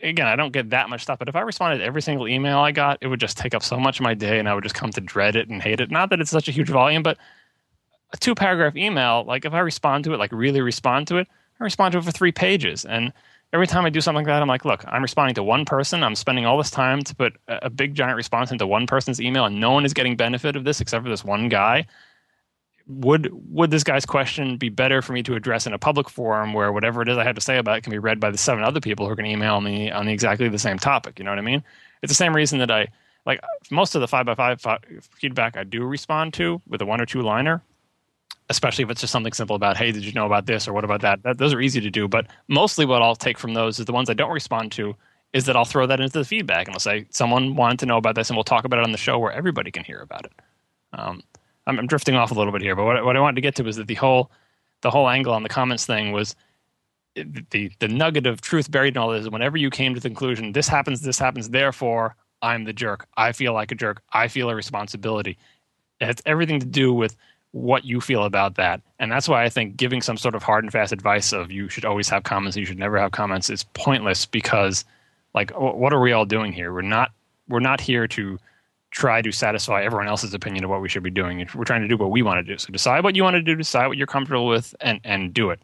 again, 0.01 0.27
I 0.27 0.37
don't 0.37 0.53
get 0.53 0.69
that 0.69 0.89
much 0.89 1.01
stuff, 1.01 1.19
but 1.19 1.27
if 1.27 1.35
I 1.35 1.41
responded 1.41 1.79
to 1.79 1.83
every 1.83 2.01
single 2.01 2.29
email 2.29 2.59
I 2.59 2.71
got, 2.71 2.97
it 3.01 3.07
would 3.07 3.19
just 3.19 3.37
take 3.37 3.53
up 3.53 3.61
so 3.61 3.77
much 3.77 3.99
of 3.99 4.03
my 4.03 4.13
day 4.13 4.39
and 4.39 4.47
I 4.47 4.55
would 4.55 4.63
just 4.63 4.75
come 4.75 4.91
to 4.91 5.01
dread 5.01 5.35
it 5.35 5.49
and 5.49 5.61
hate 5.61 5.81
it. 5.81 5.91
Not 5.91 6.09
that 6.11 6.21
it's 6.21 6.31
such 6.31 6.47
a 6.47 6.51
huge 6.51 6.69
volume, 6.69 7.03
but 7.03 7.17
a 8.13 8.17
two 8.17 8.35
paragraph 8.35 8.75
email, 8.75 9.23
like 9.27 9.45
if 9.45 9.53
I 9.53 9.59
respond 9.59 10.03
to 10.05 10.13
it, 10.13 10.17
like 10.17 10.31
really 10.31 10.61
respond 10.61 11.07
to 11.07 11.17
it, 11.17 11.27
I 11.59 11.63
respond 11.63 11.93
to 11.93 11.97
it 11.97 12.03
for 12.03 12.11
three 12.11 12.31
pages. 12.31 12.85
And 12.85 13.11
every 13.53 13.67
time 13.67 13.85
I 13.85 13.89
do 13.89 14.01
something 14.01 14.25
like 14.25 14.27
that, 14.27 14.41
I'm 14.41 14.47
like, 14.47 14.65
look, 14.65 14.83
I'm 14.87 15.01
responding 15.01 15.35
to 15.35 15.43
one 15.43 15.65
person. 15.65 16.03
I'm 16.03 16.15
spending 16.15 16.45
all 16.45 16.57
this 16.57 16.71
time 16.71 17.01
to 17.01 17.15
put 17.15 17.33
a 17.47 17.69
big 17.69 17.95
giant 17.95 18.15
response 18.15 18.51
into 18.51 18.67
one 18.67 18.87
person's 18.87 19.21
email, 19.21 19.45
and 19.45 19.59
no 19.59 19.71
one 19.71 19.85
is 19.85 19.93
getting 19.93 20.15
benefit 20.15 20.55
of 20.55 20.63
this 20.63 20.81
except 20.81 21.03
for 21.03 21.09
this 21.09 21.23
one 21.23 21.49
guy. 21.49 21.85
Would 22.89 23.29
would 23.49 23.69
this 23.69 23.83
guy's 23.83 24.05
question 24.05 24.55
be 24.55 24.69
better 24.69 25.01
for 25.01 25.11
me 25.11 25.21
to 25.23 25.35
address 25.35 25.67
in 25.67 25.73
a 25.73 25.77
public 25.77 26.09
forum 26.09 26.53
where 26.53 26.71
whatever 26.71 27.01
it 27.01 27.09
is 27.09 27.17
I 27.17 27.25
have 27.25 27.35
to 27.35 27.41
say 27.41 27.57
about 27.57 27.79
it 27.79 27.81
can 27.81 27.91
be 27.91 27.99
read 27.99 28.21
by 28.21 28.31
the 28.31 28.37
seven 28.37 28.63
other 28.63 28.79
people 28.79 29.05
who 29.05 29.11
are 29.11 29.15
going 29.15 29.25
to 29.25 29.31
email 29.31 29.59
me 29.59 29.91
on 29.91 30.05
the 30.05 30.13
exactly 30.13 30.47
the 30.47 30.57
same 30.57 30.79
topic? 30.79 31.19
You 31.19 31.25
know 31.25 31.31
what 31.31 31.39
I 31.39 31.41
mean? 31.41 31.61
It's 32.01 32.11
the 32.11 32.15
same 32.15 32.33
reason 32.33 32.59
that 32.59 32.71
I 32.71 32.87
like 33.25 33.41
most 33.69 33.93
of 33.95 33.99
the 33.99 34.07
five 34.07 34.25
by 34.25 34.35
five 34.35 34.61
feedback 35.19 35.57
I 35.57 35.65
do 35.65 35.83
respond 35.83 36.33
to 36.35 36.61
with 36.65 36.81
a 36.81 36.85
one 36.85 37.01
or 37.01 37.05
two 37.05 37.21
liner 37.21 37.61
especially 38.49 38.83
if 38.83 38.89
it's 38.89 39.01
just 39.01 39.11
something 39.11 39.33
simple 39.33 39.55
about, 39.55 39.77
hey, 39.77 39.91
did 39.91 40.05
you 40.05 40.13
know 40.13 40.25
about 40.25 40.45
this 40.45 40.67
or 40.67 40.73
what 40.73 40.83
about 40.83 41.01
that? 41.01 41.21
that? 41.23 41.37
Those 41.37 41.53
are 41.53 41.59
easy 41.59 41.81
to 41.81 41.89
do. 41.89 42.07
But 42.07 42.27
mostly 42.47 42.85
what 42.85 43.01
I'll 43.01 43.15
take 43.15 43.37
from 43.37 43.53
those 43.53 43.79
is 43.79 43.85
the 43.85 43.93
ones 43.93 44.09
I 44.09 44.13
don't 44.13 44.31
respond 44.31 44.71
to 44.73 44.95
is 45.33 45.45
that 45.45 45.55
I'll 45.57 45.65
throw 45.65 45.85
that 45.87 45.99
into 45.99 46.17
the 46.17 46.25
feedback 46.25 46.67
and 46.67 46.75
I'll 46.75 46.79
say, 46.79 47.05
someone 47.09 47.55
wanted 47.55 47.79
to 47.79 47.85
know 47.85 47.97
about 47.97 48.15
this 48.15 48.29
and 48.29 48.37
we'll 48.37 48.45
talk 48.45 48.63
about 48.63 48.79
it 48.79 48.85
on 48.85 48.93
the 48.93 48.97
show 48.97 49.19
where 49.19 49.31
everybody 49.31 49.71
can 49.71 49.83
hear 49.83 49.99
about 49.99 50.25
it. 50.25 50.31
Um, 50.93 51.21
I'm, 51.65 51.79
I'm, 51.79 51.87
drifting 51.87 52.15
off 52.15 52.31
a 52.31 52.33
little 52.33 52.53
bit 52.53 52.61
here, 52.61 52.75
but 52.75 52.85
what, 52.85 53.03
what 53.03 53.17
I 53.17 53.19
wanted 53.19 53.35
to 53.35 53.41
get 53.41 53.55
to 53.55 53.63
was 53.63 53.75
that 53.75 53.87
the 53.87 53.95
whole, 53.95 54.31
the 54.81 54.89
whole 54.89 55.09
angle 55.09 55.33
on 55.33 55.43
the 55.43 55.49
comments 55.49 55.85
thing 55.85 56.13
was 56.13 56.33
the, 57.15 57.69
the 57.79 57.87
nugget 57.89 58.25
of 58.25 58.39
truth 58.39 58.71
buried 58.71 58.95
in 58.95 58.97
all 58.97 59.09
this 59.09 59.23
is 59.23 59.29
whenever 59.29 59.57
you 59.57 59.69
came 59.69 59.93
to 59.93 59.99
the 59.99 60.07
conclusion, 60.07 60.53
this 60.53 60.69
happens, 60.69 61.01
this 61.01 61.19
happens, 61.19 61.49
therefore 61.49 62.15
I'm 62.41 62.63
the 62.63 62.73
jerk. 62.73 63.07
I 63.17 63.31
feel 63.31 63.53
like 63.53 63.71
a 63.71 63.75
jerk. 63.75 64.01
I 64.13 64.27
feel 64.27 64.49
a 64.49 64.55
responsibility. 64.55 65.37
It 65.99 66.05
has 66.05 66.17
everything 66.25 66.59
to 66.59 66.65
do 66.65 66.93
with 66.93 67.17
what 67.57 67.85
you 67.85 67.99
feel 67.99 68.23
about 68.23 68.55
that. 68.55 68.81
And 68.99 69.11
that's 69.11 69.27
why 69.27 69.43
I 69.43 69.49
think 69.49 69.77
giving 69.77 70.01
some 70.01 70.17
sort 70.17 70.35
of 70.35 70.43
hard 70.43 70.63
and 70.63 70.71
fast 70.71 70.91
advice 70.91 71.33
of 71.33 71.51
you 71.51 71.69
should 71.69 71.85
always 71.85 72.07
have 72.09 72.23
comments, 72.23 72.55
you 72.55 72.65
should 72.65 72.79
never 72.79 72.97
have 72.99 73.11
comments 73.11 73.49
is 73.49 73.63
pointless 73.73 74.25
because 74.25 74.85
like 75.33 75.51
what 75.51 75.93
are 75.93 75.99
we 75.99 76.11
all 76.11 76.25
doing 76.25 76.51
here? 76.51 76.73
We're 76.73 76.81
not 76.81 77.11
we're 77.49 77.59
not 77.59 77.81
here 77.81 78.07
to 78.09 78.39
try 78.91 79.21
to 79.21 79.31
satisfy 79.31 79.83
everyone 79.83 80.07
else's 80.07 80.33
opinion 80.33 80.63
of 80.63 80.69
what 80.69 80.81
we 80.81 80.89
should 80.89 81.03
be 81.03 81.09
doing. 81.09 81.47
We're 81.53 81.63
trying 81.63 81.81
to 81.81 81.87
do 81.87 81.97
what 81.97 82.11
we 82.11 82.21
want 82.21 82.45
to 82.45 82.53
do. 82.53 82.57
So 82.57 82.71
decide 82.71 83.03
what 83.03 83.15
you 83.15 83.23
want 83.23 83.35
to 83.35 83.41
do, 83.41 83.55
decide 83.55 83.87
what 83.87 83.97
you're 83.97 84.07
comfortable 84.07 84.47
with 84.47 84.75
and 84.81 84.99
and 85.03 85.33
do 85.33 85.49
it. 85.49 85.59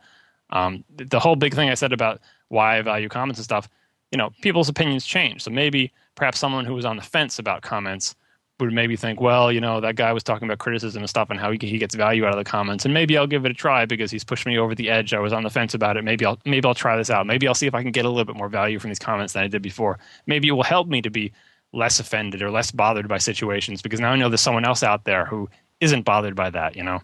Um, 0.49 0.83
the 0.95 1.19
whole 1.19 1.35
big 1.35 1.53
thing 1.53 1.69
I 1.69 1.75
said 1.75 1.93
about 1.93 2.21
why 2.49 2.77
I 2.77 2.81
value 2.81 3.09
comments 3.09 3.39
and 3.39 3.45
stuff, 3.45 3.69
you 4.11 4.17
know, 4.17 4.31
people's 4.41 4.69
opinions 4.69 5.05
change. 5.05 5.43
So 5.43 5.51
maybe 5.51 5.91
perhaps 6.15 6.39
someone 6.39 6.65
who 6.65 6.73
was 6.73 6.85
on 6.85 6.97
the 6.97 7.01
fence 7.01 7.39
about 7.39 7.61
comments 7.61 8.15
would 8.59 8.71
maybe 8.71 8.95
think, 8.95 9.19
well, 9.19 9.51
you 9.51 9.59
know, 9.59 9.81
that 9.81 9.95
guy 9.95 10.13
was 10.13 10.23
talking 10.23 10.47
about 10.47 10.59
criticism 10.59 11.01
and 11.01 11.09
stuff 11.09 11.29
and 11.29 11.39
how 11.39 11.51
he, 11.51 11.57
he 11.61 11.77
gets 11.77 11.95
value 11.95 12.25
out 12.25 12.31
of 12.31 12.37
the 12.37 12.49
comments, 12.49 12.85
and 12.85 12.93
maybe 12.93 13.17
I'll 13.17 13.27
give 13.27 13.45
it 13.45 13.51
a 13.51 13.55
try 13.55 13.85
because 13.85 14.11
he's 14.11 14.23
pushed 14.23 14.45
me 14.45 14.57
over 14.57 14.75
the 14.75 14.89
edge. 14.89 15.13
I 15.13 15.19
was 15.19 15.33
on 15.33 15.43
the 15.43 15.49
fence 15.49 15.73
about 15.73 15.97
it. 15.97 16.03
Maybe 16.03 16.25
I'll 16.25 16.39
maybe 16.45 16.67
I'll 16.67 16.75
try 16.75 16.95
this 16.95 17.09
out. 17.09 17.25
Maybe 17.25 17.47
I'll 17.47 17.55
see 17.55 17.67
if 17.67 17.73
I 17.73 17.81
can 17.81 17.91
get 17.91 18.05
a 18.05 18.09
little 18.09 18.25
bit 18.25 18.35
more 18.35 18.49
value 18.49 18.79
from 18.79 18.89
these 18.89 18.99
comments 18.99 19.33
than 19.33 19.43
I 19.43 19.47
did 19.47 19.61
before. 19.61 19.99
Maybe 20.27 20.47
it 20.47 20.51
will 20.51 20.63
help 20.63 20.87
me 20.87 21.01
to 21.01 21.09
be 21.09 21.31
less 21.71 21.99
offended 21.99 22.41
or 22.41 22.51
less 22.51 22.71
bothered 22.71 23.07
by 23.07 23.17
situations 23.17 23.81
because 23.81 23.99
now 23.99 24.11
I 24.11 24.15
know 24.15 24.29
there's 24.29 24.41
someone 24.41 24.65
else 24.65 24.83
out 24.83 25.05
there 25.05 25.25
who 25.25 25.49
isn't 25.79 26.03
bothered 26.03 26.35
by 26.35 26.51
that, 26.51 26.75
you 26.75 26.83
know. 26.83 27.01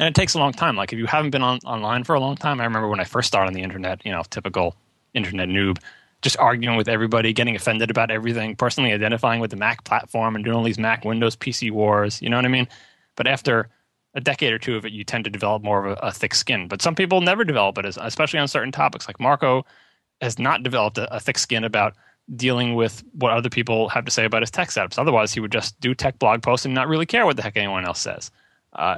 And 0.00 0.08
it 0.08 0.14
takes 0.16 0.34
a 0.34 0.38
long 0.38 0.52
time. 0.52 0.76
Like 0.76 0.92
if 0.92 0.98
you 0.98 1.06
haven't 1.06 1.30
been 1.30 1.42
on 1.42 1.60
online 1.64 2.02
for 2.02 2.14
a 2.14 2.20
long 2.20 2.34
time, 2.34 2.60
I 2.60 2.64
remember 2.64 2.88
when 2.88 2.98
I 2.98 3.04
first 3.04 3.28
started 3.28 3.48
on 3.48 3.54
the 3.54 3.62
internet, 3.62 4.04
you 4.04 4.10
know, 4.10 4.24
typical 4.28 4.74
internet 5.14 5.48
noob 5.48 5.78
just 6.24 6.38
arguing 6.38 6.76
with 6.78 6.88
everybody, 6.88 7.34
getting 7.34 7.54
offended 7.54 7.90
about 7.90 8.10
everything, 8.10 8.56
personally 8.56 8.92
identifying 8.94 9.40
with 9.40 9.50
the 9.50 9.58
Mac 9.58 9.84
platform 9.84 10.34
and 10.34 10.42
doing 10.42 10.56
all 10.56 10.62
these 10.64 10.78
Mac 10.78 11.04
Windows 11.04 11.36
PC 11.36 11.70
wars. 11.70 12.20
You 12.22 12.30
know 12.30 12.36
what 12.36 12.46
I 12.46 12.48
mean? 12.48 12.66
But 13.14 13.26
after 13.26 13.68
a 14.14 14.22
decade 14.22 14.50
or 14.50 14.58
two 14.58 14.74
of 14.74 14.86
it, 14.86 14.92
you 14.92 15.04
tend 15.04 15.24
to 15.24 15.30
develop 15.30 15.62
more 15.62 15.84
of 15.84 15.98
a, 15.98 16.06
a 16.06 16.10
thick 16.10 16.34
skin. 16.34 16.66
But 16.66 16.80
some 16.80 16.94
people 16.94 17.20
never 17.20 17.44
develop 17.44 17.76
it, 17.76 17.84
especially 17.84 18.38
on 18.38 18.48
certain 18.48 18.72
topics. 18.72 19.06
Like 19.06 19.20
Marco 19.20 19.66
has 20.22 20.38
not 20.38 20.62
developed 20.62 20.96
a, 20.96 21.14
a 21.14 21.20
thick 21.20 21.36
skin 21.36 21.62
about 21.62 21.94
dealing 22.36 22.74
with 22.74 23.04
what 23.12 23.32
other 23.32 23.50
people 23.50 23.90
have 23.90 24.06
to 24.06 24.10
say 24.10 24.24
about 24.24 24.40
his 24.40 24.50
tech 24.50 24.70
setups. 24.70 24.98
Otherwise, 24.98 25.34
he 25.34 25.40
would 25.40 25.52
just 25.52 25.78
do 25.78 25.94
tech 25.94 26.18
blog 26.18 26.40
posts 26.40 26.64
and 26.64 26.74
not 26.74 26.88
really 26.88 27.04
care 27.04 27.26
what 27.26 27.36
the 27.36 27.42
heck 27.42 27.58
anyone 27.58 27.84
else 27.84 28.00
says. 28.00 28.30
Uh, 28.72 28.96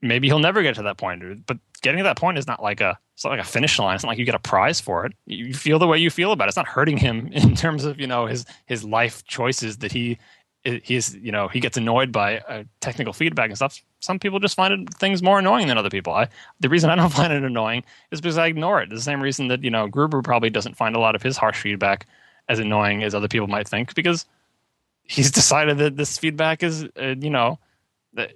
maybe 0.00 0.28
he'll 0.28 0.38
never 0.38 0.62
get 0.62 0.76
to 0.76 0.82
that 0.84 0.96
point, 0.96 1.44
but 1.44 1.58
getting 1.82 1.98
to 1.98 2.04
that 2.04 2.16
point 2.16 2.38
is 2.38 2.46
not 2.46 2.62
like 2.62 2.80
a 2.80 2.96
it's 3.16 3.24
not 3.24 3.30
like 3.30 3.40
a 3.40 3.44
finish 3.44 3.78
line. 3.78 3.94
It's 3.94 4.04
not 4.04 4.10
like 4.10 4.18
you 4.18 4.26
get 4.26 4.34
a 4.34 4.38
prize 4.38 4.78
for 4.78 5.06
it. 5.06 5.14
You 5.24 5.54
feel 5.54 5.78
the 5.78 5.86
way 5.86 5.96
you 5.96 6.10
feel 6.10 6.32
about 6.32 6.44
it. 6.44 6.48
It's 6.48 6.56
not 6.58 6.68
hurting 6.68 6.98
him 6.98 7.28
in 7.32 7.54
terms 7.56 7.86
of 7.86 7.98
you 7.98 8.06
know 8.06 8.26
his 8.26 8.44
his 8.66 8.84
life 8.84 9.24
choices 9.24 9.78
that 9.78 9.90
he 9.90 10.18
he's 10.82 11.16
you 11.16 11.32
know 11.32 11.48
he 11.48 11.58
gets 11.58 11.78
annoyed 11.78 12.12
by 12.12 12.40
uh, 12.40 12.64
technical 12.80 13.14
feedback 13.14 13.48
and 13.48 13.56
stuff. 13.56 13.82
Some 14.00 14.18
people 14.18 14.38
just 14.38 14.54
find 14.54 14.74
it, 14.74 14.94
things 14.94 15.22
more 15.22 15.38
annoying 15.38 15.66
than 15.66 15.78
other 15.78 15.88
people. 15.88 16.12
I 16.12 16.28
the 16.60 16.68
reason 16.68 16.90
I 16.90 16.94
don't 16.94 17.10
find 17.20 17.32
it 17.32 17.42
annoying 17.42 17.84
is 18.10 18.20
because 18.20 18.36
I 18.36 18.48
ignore 18.48 18.82
it. 18.82 18.90
the 18.90 19.00
same 19.00 19.22
reason 19.22 19.48
that 19.48 19.64
you 19.64 19.70
know 19.70 19.88
Gruber 19.88 20.20
probably 20.20 20.50
doesn't 20.50 20.76
find 20.76 20.94
a 20.94 21.00
lot 21.00 21.14
of 21.14 21.22
his 21.22 21.38
harsh 21.38 21.58
feedback 21.58 22.06
as 22.50 22.58
annoying 22.58 23.02
as 23.02 23.14
other 23.14 23.28
people 23.28 23.46
might 23.46 23.66
think 23.66 23.94
because 23.94 24.26
he's 25.04 25.30
decided 25.40 25.78
that 25.78 25.96
this 25.96 26.18
feedback 26.18 26.62
is 26.62 26.84
uh, 27.00 27.14
you 27.18 27.30
know 27.30 27.58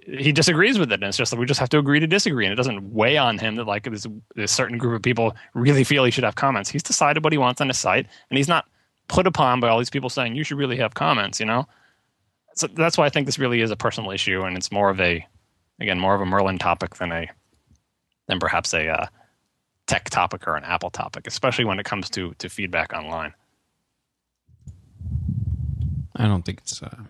he 0.05 0.31
disagrees 0.31 0.77
with 0.77 0.91
it. 0.91 0.95
And 0.95 1.03
it's 1.03 1.17
just 1.17 1.31
that 1.31 1.39
we 1.39 1.45
just 1.45 1.59
have 1.59 1.69
to 1.69 1.77
agree 1.77 1.99
to 1.99 2.07
disagree. 2.07 2.45
And 2.45 2.53
it 2.53 2.55
doesn't 2.55 2.93
weigh 2.93 3.17
on 3.17 3.37
him 3.37 3.55
that 3.55 3.65
like 3.65 3.83
this, 3.89 4.05
this 4.35 4.51
certain 4.51 4.77
group 4.77 4.95
of 4.95 5.01
people 5.01 5.35
really 5.53 5.83
feel 5.83 6.03
he 6.03 6.11
should 6.11 6.23
have 6.23 6.35
comments. 6.35 6.69
He's 6.69 6.83
decided 6.83 7.23
what 7.23 7.33
he 7.33 7.37
wants 7.37 7.61
on 7.61 7.67
his 7.67 7.77
site 7.77 8.07
and 8.29 8.37
he's 8.37 8.47
not 8.47 8.65
put 9.11 9.27
upon 9.27 9.59
by 9.59 9.67
all 9.67 9.77
these 9.77 9.89
people 9.89 10.09
saying 10.09 10.35
you 10.35 10.43
should 10.43 10.57
really 10.57 10.77
have 10.77 10.93
comments 10.93 11.39
you 11.39 11.45
know? 11.45 11.67
So 12.55 12.67
that's 12.67 12.97
why 12.97 13.05
i 13.05 13.09
think 13.09 13.25
this 13.25 13.39
really 13.39 13.61
is 13.61 13.71
a 13.71 13.75
personal 13.75 14.11
issue 14.11 14.43
and 14.43 14.57
it's 14.57 14.71
more 14.71 14.89
of 14.89 14.99
a 14.99 15.25
again 15.79 15.99
more 15.99 16.15
of 16.15 16.21
a 16.21 16.25
merlin 16.25 16.57
topic 16.57 16.95
than 16.95 17.11
a 17.11 17.27
than 18.27 18.39
perhaps 18.39 18.73
a 18.73 18.87
uh, 18.87 19.07
tech 19.87 20.09
topic 20.09 20.47
or 20.47 20.55
an 20.55 20.63
apple 20.63 20.89
topic 20.89 21.27
especially 21.27 21.65
when 21.65 21.79
it 21.79 21.85
comes 21.85 22.09
to 22.09 22.33
to 22.35 22.49
feedback 22.49 22.93
online. 22.93 23.33
I 26.15 26.27
don't 26.27 26.43
think 26.43 26.59
it's 26.59 26.83
uh, 26.83 27.03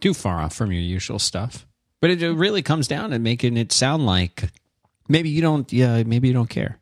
too 0.00 0.14
far 0.14 0.40
off 0.40 0.54
from 0.54 0.72
your 0.72 0.82
usual 0.82 1.18
stuff 1.18 1.66
but 2.00 2.10
it 2.10 2.32
really 2.32 2.62
comes 2.62 2.88
down 2.88 3.10
to 3.10 3.18
making 3.18 3.56
it 3.56 3.72
sound 3.72 4.06
like 4.06 4.50
maybe 5.08 5.28
you 5.28 5.40
don't. 5.40 5.72
Yeah, 5.72 6.02
maybe 6.04 6.28
you 6.28 6.34
don't 6.34 6.50
care. 6.50 6.78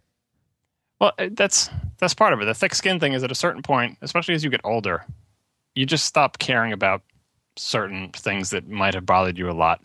Well, 1.00 1.12
uh, 1.18 1.28
that's 1.32 1.70
that's 1.98 2.14
part 2.14 2.32
of 2.32 2.40
it. 2.40 2.46
The 2.46 2.54
thick 2.54 2.74
skin 2.74 3.00
thing 3.00 3.12
is 3.12 3.22
at 3.22 3.30
a 3.30 3.34
certain 3.34 3.62
point, 3.62 3.98
especially 4.02 4.34
as 4.34 4.44
you 4.44 4.50
get 4.50 4.60
older, 4.64 5.04
you 5.74 5.86
just 5.86 6.04
stop 6.04 6.38
caring 6.38 6.72
about 6.72 7.02
certain 7.56 8.10
things 8.12 8.50
that 8.50 8.68
might 8.68 8.94
have 8.94 9.06
bothered 9.06 9.38
you 9.38 9.50
a 9.50 9.52
lot 9.52 9.82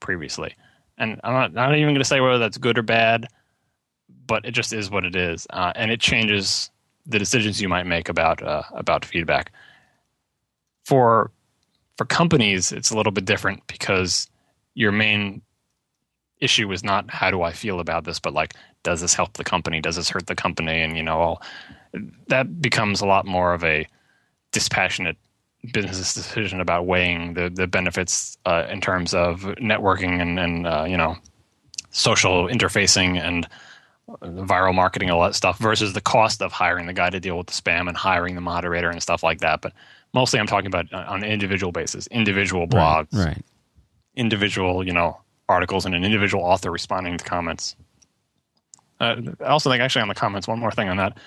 previously. 0.00 0.54
And 0.98 1.20
I'm 1.24 1.32
not, 1.32 1.52
not 1.54 1.74
even 1.74 1.88
going 1.88 1.96
to 1.96 2.04
say 2.04 2.20
whether 2.20 2.38
that's 2.38 2.58
good 2.58 2.78
or 2.78 2.82
bad, 2.82 3.28
but 4.26 4.44
it 4.44 4.52
just 4.52 4.72
is 4.72 4.90
what 4.90 5.04
it 5.04 5.16
is, 5.16 5.46
uh, 5.50 5.72
and 5.74 5.90
it 5.90 6.00
changes 6.00 6.70
the 7.06 7.18
decisions 7.18 7.60
you 7.60 7.68
might 7.68 7.86
make 7.86 8.08
about 8.08 8.42
uh, 8.42 8.62
about 8.72 9.04
feedback. 9.04 9.52
For 10.84 11.30
for 11.96 12.04
companies, 12.06 12.72
it's 12.72 12.90
a 12.90 12.96
little 12.96 13.12
bit 13.12 13.24
different 13.24 13.66
because 13.66 14.28
your 14.74 14.92
main 14.92 15.42
issue 16.40 16.70
is 16.72 16.84
not 16.84 17.10
how 17.10 17.30
do 17.30 17.42
I 17.42 17.52
feel 17.52 17.80
about 17.80 18.04
this, 18.04 18.18
but 18.18 18.34
like, 18.34 18.54
does 18.82 19.00
this 19.00 19.14
help 19.14 19.34
the 19.34 19.44
company? 19.44 19.80
Does 19.80 19.96
this 19.96 20.10
hurt 20.10 20.26
the 20.26 20.34
company? 20.34 20.82
And, 20.82 20.96
you 20.96 21.02
know, 21.02 21.18
all, 21.18 21.42
that 22.28 22.60
becomes 22.60 23.00
a 23.00 23.06
lot 23.06 23.24
more 23.24 23.54
of 23.54 23.64
a 23.64 23.86
dispassionate 24.52 25.16
business 25.72 26.12
decision 26.12 26.60
about 26.60 26.86
weighing 26.86 27.34
the, 27.34 27.48
the 27.48 27.66
benefits 27.66 28.36
uh, 28.44 28.66
in 28.68 28.80
terms 28.80 29.14
of 29.14 29.40
networking 29.58 30.20
and, 30.20 30.38
and 30.38 30.66
uh, 30.66 30.84
you 30.86 30.96
know, 30.96 31.16
social 31.90 32.48
interfacing 32.48 33.18
and 33.18 33.48
viral 34.22 34.74
marketing, 34.74 35.10
all 35.10 35.22
that 35.22 35.34
stuff 35.34 35.58
versus 35.58 35.94
the 35.94 36.00
cost 36.00 36.42
of 36.42 36.52
hiring 36.52 36.86
the 36.86 36.92
guy 36.92 37.08
to 37.08 37.20
deal 37.20 37.38
with 37.38 37.46
the 37.46 37.54
spam 37.54 37.88
and 37.88 37.96
hiring 37.96 38.34
the 38.34 38.40
moderator 38.40 38.90
and 38.90 39.02
stuff 39.02 39.22
like 39.22 39.40
that. 39.40 39.62
But 39.62 39.72
mostly 40.12 40.38
I'm 40.38 40.46
talking 40.46 40.66
about 40.66 40.92
on 40.92 41.24
an 41.24 41.30
individual 41.30 41.72
basis, 41.72 42.06
individual 42.08 42.66
blogs. 42.66 43.14
Right. 43.14 43.26
right 43.28 43.44
individual, 44.16 44.86
you 44.86 44.92
know, 44.92 45.20
articles 45.48 45.84
and 45.86 45.94
an 45.94 46.04
individual 46.04 46.44
author 46.44 46.70
responding 46.70 47.18
to 47.18 47.24
comments. 47.24 47.76
Uh, 49.00 49.16
I 49.40 49.44
also 49.44 49.70
think, 49.70 49.82
actually, 49.82 50.02
on 50.02 50.08
the 50.08 50.14
comments, 50.14 50.48
one 50.48 50.58
more 50.58 50.70
thing 50.70 50.88
on 50.88 50.96
that. 50.98 51.18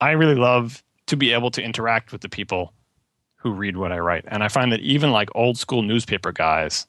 I 0.00 0.12
really 0.12 0.34
love 0.34 0.82
to 1.06 1.16
be 1.16 1.32
able 1.32 1.50
to 1.52 1.62
interact 1.62 2.12
with 2.12 2.20
the 2.20 2.28
people 2.28 2.72
who 3.36 3.52
read 3.52 3.76
what 3.76 3.92
I 3.92 3.98
write, 3.98 4.24
and 4.28 4.42
I 4.42 4.48
find 4.48 4.72
that 4.72 4.80
even 4.80 5.10
like 5.10 5.28
old 5.34 5.58
school 5.58 5.82
newspaper 5.82 6.32
guys 6.32 6.86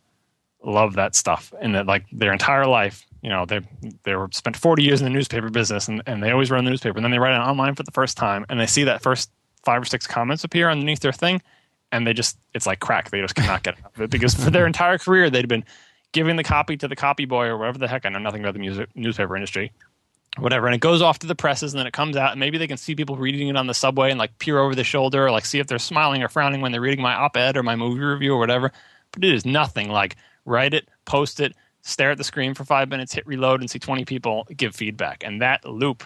love 0.64 0.96
that 0.96 1.16
stuff, 1.16 1.54
and 1.62 1.74
that 1.76 1.86
like 1.86 2.06
their 2.12 2.34
entire 2.34 2.66
life, 2.66 3.06
you 3.22 3.30
know, 3.30 3.46
they 3.46 3.62
they 4.04 4.16
were 4.16 4.30
spent 4.34 4.58
forty 4.58 4.84
years 4.84 5.00
in 5.00 5.06
the 5.06 5.10
newspaper 5.10 5.50
business, 5.50 5.88
and, 5.88 6.04
and 6.06 6.22
they 6.22 6.32
always 6.32 6.52
run 6.52 6.66
the 6.66 6.72
newspaper, 6.72 6.98
and 6.98 7.06
then 7.06 7.12
they 7.12 7.20
write 7.20 7.36
it 7.36 7.48
online 7.48 7.76
for 7.76 7.84
the 7.84 7.92
first 7.92 8.18
time, 8.18 8.46
and 8.50 8.60
they 8.60 8.68
see 8.68 8.84
that 8.84 9.02
first 9.02 9.32
five 9.64 9.82
or 9.82 9.86
six 9.86 10.06
comments 10.06 10.44
appear 10.44 10.70
underneath 10.70 11.00
their 11.00 11.14
thing, 11.14 11.42
and 11.92 12.06
they 12.06 12.14
just 12.14 12.38
it's 12.54 12.66
like 12.66 12.80
crack. 12.80 13.10
They 13.10 13.22
just 13.22 13.36
cannot 13.36 13.64
get 13.64 13.76
out 13.84 13.92
of 13.96 14.02
it 14.02 14.10
because 14.10 14.34
for 14.34 14.50
their 14.50 14.68
entire 14.68 14.98
career 14.98 15.30
they'd 15.30 15.48
been 15.48 15.66
giving 16.12 16.36
the 16.36 16.44
copy 16.44 16.76
to 16.78 16.88
the 16.88 16.96
copy 16.96 17.26
boy 17.26 17.46
or 17.46 17.58
whatever 17.58 17.78
the 17.78 17.88
heck. 17.88 18.06
I 18.06 18.10
know 18.10 18.20
nothing 18.20 18.42
about 18.42 18.54
the 18.54 18.60
music 18.60 18.90
newspaper 18.96 19.36
industry, 19.36 19.72
whatever. 20.38 20.68
And 20.68 20.76
it 20.76 20.82
goes 20.82 21.02
off 21.02 21.20
to 21.20 21.28
the 21.28 21.36
presses, 21.36 21.74
and 21.74 21.80
then 21.80 21.88
it 21.88 21.94
comes 21.94 22.16
out, 22.16 22.32
and 22.32 22.40
maybe 22.40 22.58
they 22.58 22.68
can 22.68 22.78
see 22.78 22.96
people 22.96 23.16
reading 23.16 23.48
it 23.48 23.56
on 23.56 23.68
the 23.68 23.74
subway 23.74 24.10
and 24.10 24.20
like 24.20 24.38
peer 24.40 24.60
over 24.60 24.76
the 24.76 24.84
shoulder, 24.84 25.28
or 25.28 25.32
like 25.32 25.46
see 25.46 25.60
if 25.60 25.68
they're 25.68 25.80
smiling 25.80 26.24
or 26.24 26.28
frowning 26.28 26.62
when 26.62 26.72
they're 26.72 26.82
reading 26.82 27.02
my 27.02 27.14
op-ed 27.14 27.58
or 27.58 27.64
my 27.64 27.76
movie 27.76 28.00
review 28.02 28.34
or 28.34 28.40
whatever. 28.40 28.72
But 29.12 29.24
it 29.24 29.34
is 29.34 29.46
nothing 29.46 29.90
like 29.90 30.16
write 30.46 30.74
it, 30.74 30.88
post 31.06 31.40
it, 31.40 31.56
stare 31.82 32.12
at 32.12 32.18
the 32.18 32.24
screen 32.24 32.54
for 32.54 32.66
five 32.66 32.90
minutes, 32.90 33.14
hit 33.14 33.26
reload, 33.28 33.62
and 33.62 33.70
see 33.70 33.80
twenty 33.80 34.06
people 34.06 34.48
give 34.56 34.76
feedback. 34.76 35.24
And 35.24 35.42
that 35.42 35.66
loop, 35.66 36.04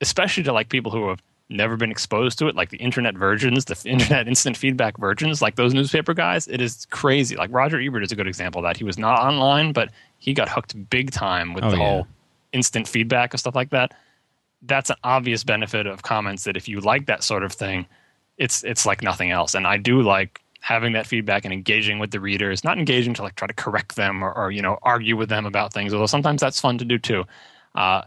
especially 0.00 0.42
to 0.44 0.52
like 0.52 0.68
people 0.68 0.92
who 0.92 1.08
have 1.08 1.22
never 1.48 1.76
been 1.76 1.90
exposed 1.90 2.38
to 2.38 2.48
it, 2.48 2.56
like 2.56 2.70
the 2.70 2.78
internet 2.78 3.14
versions, 3.14 3.64
the 3.66 3.80
internet 3.88 4.26
instant 4.28 4.56
feedback 4.56 4.98
versions, 4.98 5.40
like 5.40 5.56
those 5.56 5.74
newspaper 5.74 6.14
guys, 6.14 6.48
it 6.48 6.60
is 6.60 6.86
crazy. 6.90 7.36
Like 7.36 7.52
Roger 7.52 7.80
Ebert 7.80 8.02
is 8.02 8.12
a 8.12 8.16
good 8.16 8.26
example 8.26 8.60
of 8.60 8.64
that. 8.64 8.76
He 8.76 8.84
was 8.84 8.98
not 8.98 9.20
online, 9.20 9.72
but 9.72 9.90
he 10.18 10.34
got 10.34 10.48
hooked 10.48 10.90
big 10.90 11.10
time 11.10 11.54
with 11.54 11.64
oh, 11.64 11.70
the 11.70 11.76
yeah. 11.76 11.84
whole 11.84 12.06
instant 12.52 12.88
feedback 12.88 13.32
and 13.32 13.40
stuff 13.40 13.54
like 13.54 13.70
that. 13.70 13.94
That's 14.62 14.90
an 14.90 14.96
obvious 15.04 15.44
benefit 15.44 15.86
of 15.86 16.02
comments 16.02 16.44
that 16.44 16.56
if 16.56 16.68
you 16.68 16.80
like 16.80 17.06
that 17.06 17.22
sort 17.22 17.44
of 17.44 17.52
thing, 17.52 17.86
it's 18.38 18.64
it's 18.64 18.84
like 18.84 19.02
nothing 19.02 19.30
else. 19.30 19.54
And 19.54 19.66
I 19.66 19.76
do 19.76 20.02
like 20.02 20.40
having 20.60 20.94
that 20.94 21.06
feedback 21.06 21.44
and 21.44 21.54
engaging 21.54 21.98
with 21.98 22.10
the 22.10 22.18
readers, 22.18 22.64
not 22.64 22.78
engaging 22.78 23.14
to 23.14 23.22
like 23.22 23.36
try 23.36 23.46
to 23.46 23.54
correct 23.54 23.94
them 23.94 24.24
or, 24.24 24.32
or 24.32 24.50
you 24.50 24.62
know 24.62 24.78
argue 24.82 25.16
with 25.16 25.28
them 25.28 25.46
about 25.46 25.72
things. 25.72 25.94
Although 25.94 26.06
sometimes 26.06 26.40
that's 26.40 26.58
fun 26.58 26.78
to 26.78 26.84
do 26.84 26.98
too. 26.98 27.24
Uh, 27.74 28.02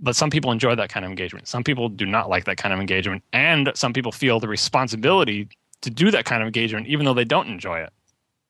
but 0.00 0.14
some 0.16 0.30
people 0.30 0.50
enjoy 0.52 0.74
that 0.74 0.88
kind 0.88 1.04
of 1.04 1.10
engagement. 1.10 1.48
Some 1.48 1.64
people 1.64 1.88
do 1.88 2.06
not 2.06 2.28
like 2.28 2.44
that 2.44 2.56
kind 2.56 2.72
of 2.72 2.80
engagement, 2.80 3.22
and 3.32 3.70
some 3.74 3.92
people 3.92 4.12
feel 4.12 4.40
the 4.40 4.48
responsibility 4.48 5.48
to 5.80 5.90
do 5.90 6.10
that 6.10 6.24
kind 6.24 6.42
of 6.42 6.46
engagement, 6.46 6.86
even 6.88 7.04
though 7.06 7.14
they 7.14 7.24
don't 7.24 7.48
enjoy 7.48 7.80
it. 7.80 7.90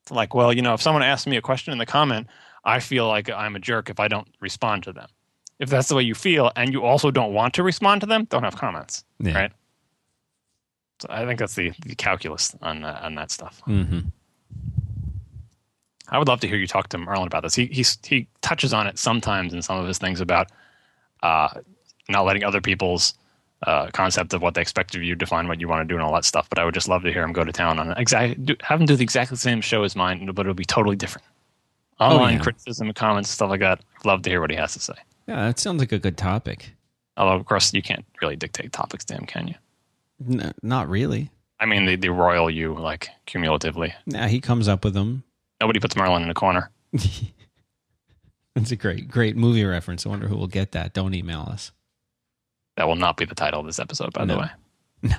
It's 0.03 0.11
like, 0.11 0.35
well, 0.35 0.53
you 0.53 0.63
know, 0.63 0.75
if 0.75 0.83
someone 0.83 1.03
asks 1.03 1.27
me 1.27 1.37
a 1.37 1.43
question 1.43 1.73
in 1.73 1.79
the 1.79 1.87
comment, 1.87 2.27
I 2.65 2.81
feel 2.81 3.07
like 3.07 3.31
I'm 3.31 3.57
a 3.57 3.59
jerk 3.59 3.91
if 3.91 4.01
I 4.01 4.09
don't 4.09 4.29
respond 4.41 4.83
to 4.85 4.93
them. 4.93 5.09
If 5.59 5.71
that's 5.71 5.89
the 5.89 5.95
way 5.95 6.03
you 6.03 6.15
feel, 6.15 6.53
and 6.57 6.73
you 6.73 6.85
also 6.85 7.11
don't 7.11 7.33
want 7.33 7.55
to 7.55 7.63
respond 7.63 8.01
to 8.03 8.07
them, 8.07 8.25
don't 8.31 8.45
have 8.45 8.57
comments, 8.57 9.05
Yeah. 9.19 9.35
right? 9.35 9.53
So 11.01 11.09
I 11.11 11.25
think 11.27 11.39
that's 11.39 11.55
the, 11.55 11.73
the 11.87 11.95
calculus 11.95 12.57
on 12.63 12.85
uh, 12.85 12.99
on 13.03 13.15
that 13.17 13.31
stuff. 13.31 13.63
Mm-hmm. 13.67 14.01
I 16.11 16.19
would 16.19 16.29
love 16.29 16.41
to 16.41 16.49
hear 16.49 16.57
you 16.57 16.67
talk 16.67 16.89
to 16.89 16.99
Merlin 16.99 17.27
about 17.27 17.43
this. 17.43 17.55
He 17.55 17.67
he 17.67 17.85
he 18.05 18.27
touches 18.41 18.73
on 18.73 18.87
it 18.87 18.99
sometimes 18.99 19.53
in 19.53 19.63
some 19.63 19.79
of 19.79 19.87
his 19.87 19.99
things 19.99 20.21
about 20.21 20.51
uh, 21.23 21.49
not 22.09 22.25
letting 22.25 22.45
other 22.45 22.61
people's 22.61 23.15
uh, 23.67 23.89
concept 23.93 24.35
of 24.35 24.43
what 24.43 24.55
they 24.55 24.61
expect 24.61 24.95
of 24.95 25.03
you 25.03 25.15
define 25.15 25.49
what 25.49 25.61
you 25.61 25.69
want 25.69 25.87
to 25.87 25.93
do 25.93 25.97
and 25.97 26.03
all 26.03 26.13
that 26.13 26.25
stuff. 26.25 26.49
But 26.49 26.59
I 26.59 26.65
would 26.65 26.75
just 26.75 26.89
love 26.89 27.03
to 27.03 27.13
hear 27.13 27.23
him 27.23 27.33
go 27.33 27.45
to 27.45 27.53
town 27.53 27.79
on. 27.79 27.93
Exactly, 27.93 28.57
have 28.63 28.81
him 28.81 28.87
do 28.87 28.97
the 28.97 29.03
exactly 29.03 29.37
same 29.37 29.61
show 29.61 29.83
as 29.83 29.97
mine, 29.97 30.27
but 30.33 30.43
it'll 30.43 30.55
be 30.55 30.65
totally 30.65 30.97
different. 30.97 31.27
Online 32.01 32.35
yeah. 32.35 32.43
criticism, 32.43 32.93
comments, 32.93 33.29
stuff 33.29 33.51
like 33.51 33.61
that. 33.61 33.81
Love 34.05 34.23
to 34.23 34.31
hear 34.31 34.41
what 34.41 34.51
he 34.51 34.57
has 34.57 34.73
to 34.75 34.81
say. 34.81 34.95
Yeah, 35.27 35.47
that 35.47 35.59
sounds 35.59 35.81
like 35.81 35.93
a 35.93 35.99
good 35.99 36.17
topic. 36.17 36.75
Although, 37.17 37.35
of 37.35 37.47
course, 37.47 37.75
you 37.75 37.83
can't 37.83 38.05
really 38.23 38.37
dictate 38.37 38.73
topics 38.73 39.05
to 39.07 39.15
him, 39.15 39.27
can 39.27 39.49
you? 39.49 39.55
N- 40.29 40.55
not 40.63 40.89
really. 40.89 41.31
I 41.59 41.67
mean, 41.67 41.87
the, 41.87 41.97
the 41.97 42.11
royal 42.11 42.49
you, 42.49 42.75
like, 42.75 43.09
cumulatively. 43.27 43.93
Nah, 44.07 44.29
he 44.29 44.41
comes 44.41 44.69
up 44.69 44.85
with 44.85 44.95
them. 44.95 45.25
Nobody 45.61 45.81
puts 45.81 45.97
Merlin 45.97 46.23
in 46.23 46.31
a 46.31 46.35
corner. 46.35 46.71
That's 48.59 48.73
a 48.73 48.77
great, 48.77 49.09
great 49.09 49.37
movie 49.37 49.65
reference. 49.65 50.05
I 50.07 50.09
wonder 50.09 50.27
who 50.29 50.37
will 50.37 50.47
get 50.49 50.73
that. 50.73 50.93
Don't 50.95 51.15
email 51.15 51.41
us. 51.51 51.73
That 52.77 52.87
will 52.89 52.97
not 52.97 53.17
be 53.17 53.25
the 53.25 53.35
title 53.35 53.61
of 53.61 53.67
this 53.67 53.79
episode, 53.79 54.13
by 54.13 54.25
No. 54.25 54.35
the 54.35 54.41
way. 54.41 54.49
No, 55.03 55.17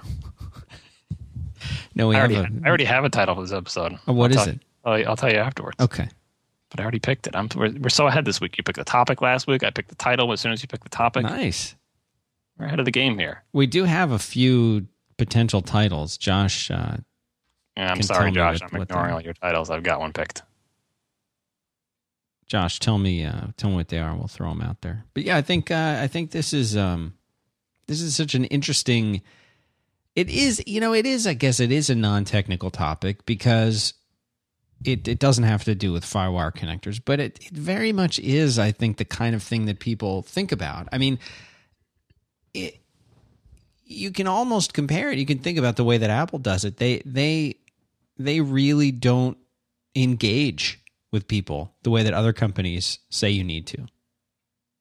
no, 1.95 2.07
we 2.09 2.15
I 2.15 2.19
already, 2.19 2.35
a. 2.35 2.41
I 2.63 2.67
already 2.67 2.85
have 2.85 3.03
a 3.03 3.09
title 3.09 3.35
for 3.35 3.41
this 3.41 3.51
episode. 3.51 3.97
Oh, 4.07 4.13
what 4.13 4.31
I'll 4.31 4.37
is 4.39 4.45
tell- 4.45 4.53
it? 4.53 4.61
I'll, 4.85 5.09
I'll 5.09 5.15
tell 5.17 5.31
you 5.31 5.37
afterwards. 5.39 5.75
Okay. 5.79 6.07
But 6.69 6.79
I 6.79 6.83
already 6.83 6.99
picked 6.99 7.27
it. 7.27 7.35
I'm, 7.35 7.49
we're, 7.55 7.71
we're 7.79 7.89
so 7.89 8.07
ahead 8.07 8.25
this 8.25 8.39
week. 8.39 8.57
You 8.57 8.63
picked 8.63 8.77
the 8.77 8.85
topic 8.85 9.21
last 9.21 9.47
week. 9.47 9.63
I 9.63 9.69
picked 9.71 9.89
the 9.89 9.95
title 9.95 10.31
as 10.31 10.39
soon 10.39 10.51
as 10.51 10.61
you 10.61 10.67
picked 10.67 10.83
the 10.83 10.89
topic. 10.89 11.23
Nice. 11.23 11.75
We're 12.57 12.67
ahead 12.67 12.79
of 12.79 12.85
the 12.85 12.91
game 12.91 13.17
here. 13.17 13.43
We 13.53 13.65
do 13.67 13.83
have 13.85 14.11
a 14.11 14.19
few 14.19 14.87
potential 15.17 15.61
titles. 15.61 16.17
Josh, 16.17 16.69
uh, 16.71 16.97
Yeah, 17.75 17.91
I'm 17.91 18.01
sorry, 18.03 18.31
Josh. 18.31 18.61
what- 18.61 18.73
I'm 18.73 18.81
ignoring 18.81 19.13
all 19.13 19.21
your 19.21 19.33
titles. 19.33 19.69
I've 19.69 19.83
got 19.83 19.99
one 19.99 20.13
picked. 20.13 20.43
Josh, 22.49 22.79
tell 22.79 22.97
me, 22.97 23.23
uh, 23.23 23.47
tell 23.57 23.69
me 23.69 23.77
what 23.77 23.87
they 23.89 23.99
are. 23.99 24.15
We'll 24.15 24.27
throw 24.27 24.49
them 24.49 24.61
out 24.61 24.81
there. 24.81 25.05
But 25.13 25.23
yeah, 25.23 25.37
I 25.37 25.41
think, 25.41 25.69
uh, 25.71 25.99
I 26.01 26.07
think 26.07 26.31
this 26.31 26.51
is, 26.51 26.75
um, 26.75 27.13
this 27.85 28.01
is 28.01 28.15
such 28.15 28.35
an 28.35 28.45
interesting. 28.45 29.21
It 30.15 30.29
is, 30.29 30.61
you 30.65 30.81
know, 30.81 30.93
it 30.93 31.05
is. 31.05 31.27
I 31.27 31.33
guess 31.33 31.59
it 31.59 31.71
is 31.71 31.89
a 31.89 31.95
non-technical 31.95 32.71
topic 32.71 33.25
because 33.25 33.93
it 34.83 35.07
it 35.07 35.19
doesn't 35.19 35.43
have 35.43 35.63
to 35.65 35.75
do 35.75 35.91
with 35.91 36.03
firewire 36.03 36.53
connectors, 36.53 37.01
but 37.03 37.19
it, 37.19 37.39
it 37.45 37.51
very 37.51 37.91
much 37.91 38.19
is. 38.19 38.57
I 38.57 38.71
think 38.71 38.97
the 38.97 39.05
kind 39.05 39.35
of 39.35 39.43
thing 39.43 39.65
that 39.65 39.79
people 39.79 40.21
think 40.23 40.51
about. 40.51 40.87
I 40.91 40.97
mean, 40.97 41.19
it. 42.53 42.77
You 43.85 44.11
can 44.11 44.27
almost 44.27 44.73
compare 44.73 45.11
it. 45.11 45.17
You 45.17 45.25
can 45.25 45.39
think 45.39 45.57
about 45.57 45.75
the 45.75 45.83
way 45.83 45.97
that 45.97 46.09
Apple 46.09 46.39
does 46.39 46.63
it. 46.63 46.77
They 46.77 47.01
they 47.05 47.55
they 48.17 48.41
really 48.41 48.91
don't 48.91 49.37
engage 49.95 50.78
with 51.11 51.27
people 51.27 51.73
the 51.83 51.89
way 51.89 52.03
that 52.03 52.13
other 52.13 52.33
companies 52.33 52.99
say 53.09 53.29
you 53.29 53.43
need 53.43 53.67
to. 53.67 53.85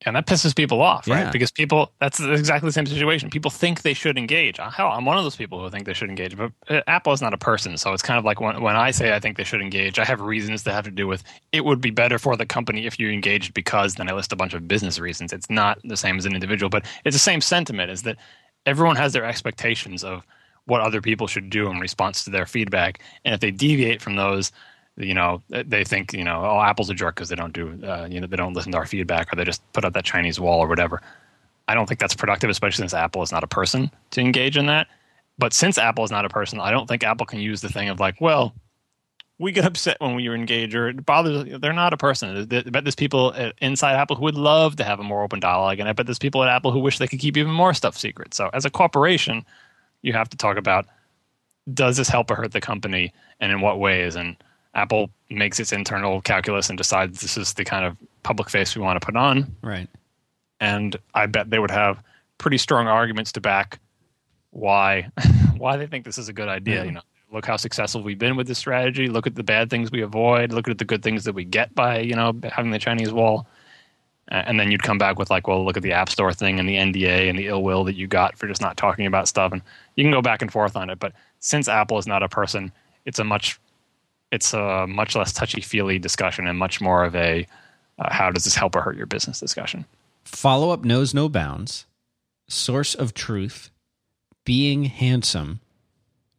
And 0.07 0.15
that 0.15 0.27
pisses 0.27 0.55
people 0.55 0.81
off, 0.81 1.09
Yeah. 1.09 1.25
right? 1.25 1.33
Because 1.33 1.51
people, 1.51 1.91
that's 2.01 2.21
exactly 2.21 2.69
the 2.69 2.73
same 2.73 2.87
situation. 2.87 3.31
People 3.31 3.51
think 3.51 3.83
they 3.83 3.95
should 3.95 4.17
engage. 4.17 4.61
Uh, 4.61 4.71
Hell, 4.71 4.89
I'm 4.89 5.05
one 5.05 5.19
of 5.19 5.25
those 5.25 5.35
people 5.35 5.61
who 5.61 5.69
think 5.71 5.87
they 5.87 5.93
should 5.93 6.09
engage, 6.09 6.37
but 6.37 6.53
uh, 6.69 6.83
Apple 6.87 7.13
is 7.13 7.21
not 7.21 7.35
a 7.35 7.39
person. 7.39 7.77
So 7.77 7.93
it's 7.93 8.03
kind 8.03 8.17
of 8.17 8.25
like 8.25 8.41
when, 8.41 8.61
when 8.63 8.77
I 8.77 8.93
say 8.93 9.13
I 9.13 9.19
think 9.19 9.37
they 9.37 9.43
should 9.43 9.61
engage, 9.61 9.99
I 9.99 10.05
have 10.05 10.21
reasons 10.21 10.63
that 10.63 10.73
have 10.73 10.85
to 10.85 10.93
do 10.93 11.09
with 11.09 11.25
it 11.51 11.65
would 11.65 11.81
be 11.81 11.91
better 11.91 12.17
for 12.17 12.37
the 12.37 12.47
company 12.47 12.87
if 12.87 13.01
you 13.01 13.11
engaged 13.11 13.55
because 13.55 13.97
then 13.97 14.09
I 14.09 14.13
list 14.13 14.33
a 14.33 14.37
bunch 14.37 14.55
of 14.55 14.69
business 14.69 15.01
reasons. 15.01 15.33
It's 15.33 15.51
not 15.51 15.81
the 15.83 15.97
same 15.97 16.17
as 16.17 16.27
an 16.27 16.35
individual, 16.35 16.71
but 16.71 16.85
it's 17.05 17.17
the 17.17 17.21
same 17.21 17.41
sentiment 17.41 17.91
is 17.91 18.03
that 18.03 18.19
everyone 18.67 18.97
has 18.97 19.13
their 19.13 19.25
expectations 19.25 20.05
of 20.05 20.23
what 20.67 20.81
other 20.81 21.01
people 21.01 21.27
should 21.27 21.51
do 21.51 21.69
in 21.71 21.81
response 21.81 22.23
to 22.23 22.31
their 22.31 22.47
feedback. 22.47 23.01
And 23.25 23.35
if 23.35 23.41
they 23.41 23.51
deviate 23.51 24.01
from 24.01 24.15
those, 24.15 24.53
you 24.99 25.15
know, 25.15 25.43
they 25.49 25.85
think, 25.85 26.13
you 26.13 26.25
know, 26.25 26.45
oh, 26.45 26.61
Apple's 26.61 26.91
a 26.91 26.95
jerk 26.95 27.15
because 27.15 27.29
they 27.29 27.37
don't 27.37 27.53
do, 27.53 27.79
uh, 27.85 28.07
you 28.11 28.21
know, 28.21 28.27
they 28.27 28.37
don't 28.37 28.55
listen 28.55 28.73
to 28.73 28.79
our 28.79 28.87
feedback 28.87 29.33
or 29.33 29.37
they 29.37 29.45
just 29.45 29.63
put 29.73 29.85
up 29.85 29.93
that 29.95 30.05
Chinese 30.05 30.41
wall 30.41 30.61
or 30.61 30.67
whatever. 30.67 31.01
I 31.69 31.75
don't 31.75 31.87
think 31.87 32.01
that's 32.01 32.15
productive, 32.15 32.51
especially 32.51 32.83
since 32.83 32.95
Apple 32.95 33.23
is 33.23 33.31
not 33.31 33.45
a 33.45 33.49
person 33.49 33.91
to 34.11 34.21
engage 34.21 34.57
in 34.57 34.67
that. 34.67 34.89
But 35.39 35.53
since 35.53 35.79
Apple 35.79 36.05
is 36.05 36.11
not 36.11 36.25
a 36.25 36.29
person, 36.29 36.59
I 36.59 36.71
don't 36.71 36.87
think 36.89 37.05
Apple 37.05 37.27
can 37.27 37.39
use 37.39 37.61
the 37.61 37.69
thing 37.69 37.89
of 37.89 38.01
like, 38.01 38.21
well, 38.21 38.55
we 39.39 39.53
get 39.53 39.65
upset 39.65 40.01
when 40.01 40.17
we 40.17 40.29
engage 40.35 40.75
or 40.75 40.89
it 40.89 41.07
bothers. 41.07 41.61
They're 41.61 41.73
not 41.73 41.93
a 41.93 41.97
person. 41.97 42.37
I 42.37 42.45
bet 42.45 42.85
there's 42.85 42.97
people 42.97 43.33
inside 43.61 43.95
Apple 43.95 44.17
who 44.17 44.25
would 44.25 44.35
love 44.35 44.77
to 44.77 44.85
have 44.85 44.99
a 44.99 45.05
more 45.05 45.23
open 45.23 45.39
dialogue, 45.39 45.79
and 45.79 45.89
I 45.89 45.93
bet 45.93 46.07
there's 46.07 46.19
people 46.19 46.43
at 46.43 46.49
Apple 46.49 46.73
who 46.73 46.81
wish 46.81 46.99
they 46.99 47.07
could 47.07 47.21
keep 47.21 47.37
even 47.37 47.53
more 47.53 47.73
stuff 47.73 47.97
secret. 47.97 48.35
So, 48.35 48.51
as 48.53 48.65
a 48.65 48.71
corporation, 48.71 49.45
you 50.03 50.13
have 50.13 50.29
to 50.31 50.37
talk 50.37 50.57
about 50.57 50.87
does 51.73 51.99
this 51.99 52.09
help 52.09 52.31
or 52.31 52.35
hurt 52.35 52.53
the 52.53 52.61
company, 52.61 53.13
and 53.41 53.53
in 53.53 53.61
what 53.61 53.79
ways. 53.79 54.17
And 54.17 54.37
Apple 54.79 55.11
makes 55.31 55.59
its 55.61 55.73
internal 55.73 56.21
calculus 56.23 56.69
and 56.71 56.79
decides 56.79 57.21
this 57.21 57.37
is 57.37 57.55
the 57.55 57.65
kind 57.65 57.85
of 57.85 57.97
public 58.23 58.49
face 58.49 58.75
we 58.77 58.83
want 58.83 59.01
to 59.01 59.05
put 59.05 59.17
on 59.17 59.55
Right. 59.63 59.89
and 60.61 60.97
I 61.15 61.27
bet 61.27 61.51
they 61.51 61.59
would 61.59 61.71
have 61.71 62.03
pretty 62.39 62.59
strong 62.59 62.87
arguments 62.87 63.33
to 63.33 63.41
back 63.41 63.79
why 64.51 65.09
why 65.59 65.77
they 65.77 65.87
think 65.87 66.05
this 66.05 66.19
is 66.19 66.29
a 66.29 66.33
good 66.33 66.49
idea. 66.49 66.85
You 66.85 66.93
know, 66.93 67.01
look 67.33 67.45
how 67.47 67.57
successful 67.57 68.03
we've 68.03 68.19
been 68.19 68.37
with 68.37 68.47
this 68.47 68.59
strategy. 68.59 69.09
Look 69.09 69.27
at 69.27 69.35
the 69.35 69.43
bad 69.43 69.69
things 69.71 69.91
we 69.91 70.03
avoid. 70.03 70.53
Look 70.53 70.69
at 70.69 70.79
the 70.79 70.85
good 70.85 71.03
things 71.03 71.25
that 71.25 71.35
we 71.35 71.45
get 71.45 71.75
by 71.75 71.99
you 72.01 72.15
know 72.15 72.33
having 72.45 72.71
the 72.71 72.79
Chinese 72.79 73.13
wall. 73.13 73.47
And 74.31 74.61
then 74.61 74.71
you'd 74.71 74.83
come 74.83 74.99
back 74.99 75.19
with 75.19 75.31
like, 75.31 75.49
well, 75.49 75.65
look 75.65 75.79
at 75.79 75.83
the 75.83 75.93
App 75.93 76.11
Store 76.11 76.35
thing 76.35 76.59
and 76.61 76.69
the 76.69 76.77
NDA 76.77 77.31
and 77.31 77.39
the 77.39 77.47
ill 77.47 77.63
will 77.63 77.85
that 77.85 77.95
you 77.97 78.07
got 78.07 78.37
for 78.37 78.47
just 78.47 78.61
not 78.61 78.77
talking 78.77 79.07
about 79.07 79.27
stuff. 79.27 79.53
And 79.53 79.63
you 79.97 80.05
can 80.05 80.11
go 80.13 80.21
back 80.21 80.43
and 80.43 80.53
forth 80.53 80.77
on 80.77 80.91
it. 80.91 80.99
But 80.99 81.15
since 81.41 81.67
Apple 81.67 81.97
is 81.97 82.07
not 82.07 82.23
a 82.23 82.29
person, 82.29 82.71
it's 83.07 83.19
a 83.19 83.25
much 83.25 83.59
it's 84.31 84.53
a 84.53 84.87
much 84.87 85.17
less 85.17 85.33
touchy 85.33 85.61
feely 85.61 85.99
discussion 85.99 86.47
and 86.47 86.59
much 86.59 86.81
more 86.81 87.05
of 87.05 87.15
a 87.15 87.47
uh, 87.99 88.13
how 88.13 88.31
does 88.31 88.45
this 88.45 88.55
help 88.55 88.77
or 88.77 88.81
hurt 88.81 88.97
your 88.97 89.07
business 89.07 89.41
discussion. 89.41 89.85
Follow 90.25 90.71
up 90.71 90.85
knows 90.85 91.15
no 91.15 91.29
bounds. 91.29 91.87
Source 92.49 92.95
of 92.95 93.15
truth. 93.15 93.71
Being 94.45 94.85
handsome. 94.85 95.61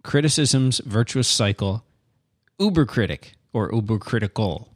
Criticism's 0.03 0.80
virtuous 0.86 1.28
cycle. 1.28 1.84
Uber 2.60 2.86
critic 2.86 3.34
or 3.53 3.70
uber 3.74 3.98
critical. 3.98 4.70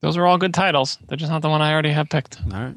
Those 0.00 0.16
are 0.16 0.26
all 0.26 0.38
good 0.38 0.54
titles. 0.54 0.98
They're 1.06 1.18
just 1.18 1.30
not 1.30 1.42
the 1.42 1.50
one 1.50 1.60
I 1.60 1.72
already 1.72 1.90
have 1.90 2.08
picked. 2.08 2.40
All 2.52 2.60
right. 2.60 2.76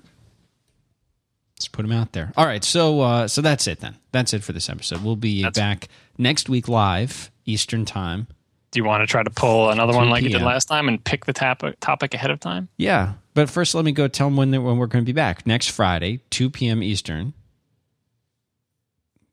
Let's 1.64 1.69
put 1.69 1.84
them 1.84 1.94
out 1.94 2.11
there. 2.11 2.34
All 2.35 2.45
right, 2.45 2.61
so 2.61 2.99
uh, 2.99 3.27
so 3.30 3.41
that's 3.41 3.68
it 3.68 3.80
then. 3.80 3.95
That's 4.11 4.34
it 4.34 4.44
for 4.44 4.52
this 4.52 4.69
episode. 4.69 5.02
We'll 5.02 5.15
be 5.15 5.44
That's- 5.44 5.57
back 5.57 5.88
next 6.18 6.49
week 6.49 6.68
live 6.68 7.31
Eastern 7.45 7.85
time. 7.85 8.27
Do 8.72 8.80
you 8.80 8.84
want 8.84 9.02
to 9.02 9.07
try 9.07 9.23
to 9.23 9.30
pull 9.30 9.69
another 9.69 9.94
one 9.94 10.10
like 10.10 10.23
you 10.23 10.30
did 10.30 10.41
last 10.41 10.65
time 10.65 10.90
and 10.90 11.02
pick 11.02 11.26
the 11.26 11.31
topic 11.31 11.80
topic 11.80 12.14
ahead 12.14 12.31
of 12.31 12.41
time? 12.41 12.68
Yeah, 12.76 13.14
but 13.34 13.49
first 13.49 13.76
let 13.76 13.85
me 13.85 13.94
go 13.94 14.10
tell 14.10 14.27
them 14.27 14.35
when 14.35 14.52
when 14.52 14.77
we're 14.77 14.88
going 14.88 15.06
to 15.06 15.06
be 15.06 15.14
back 15.15 15.48
next 15.48 15.69
Friday, 15.69 16.19
two 16.30 16.49
p.m. 16.49 16.84
Eastern. 16.84 17.34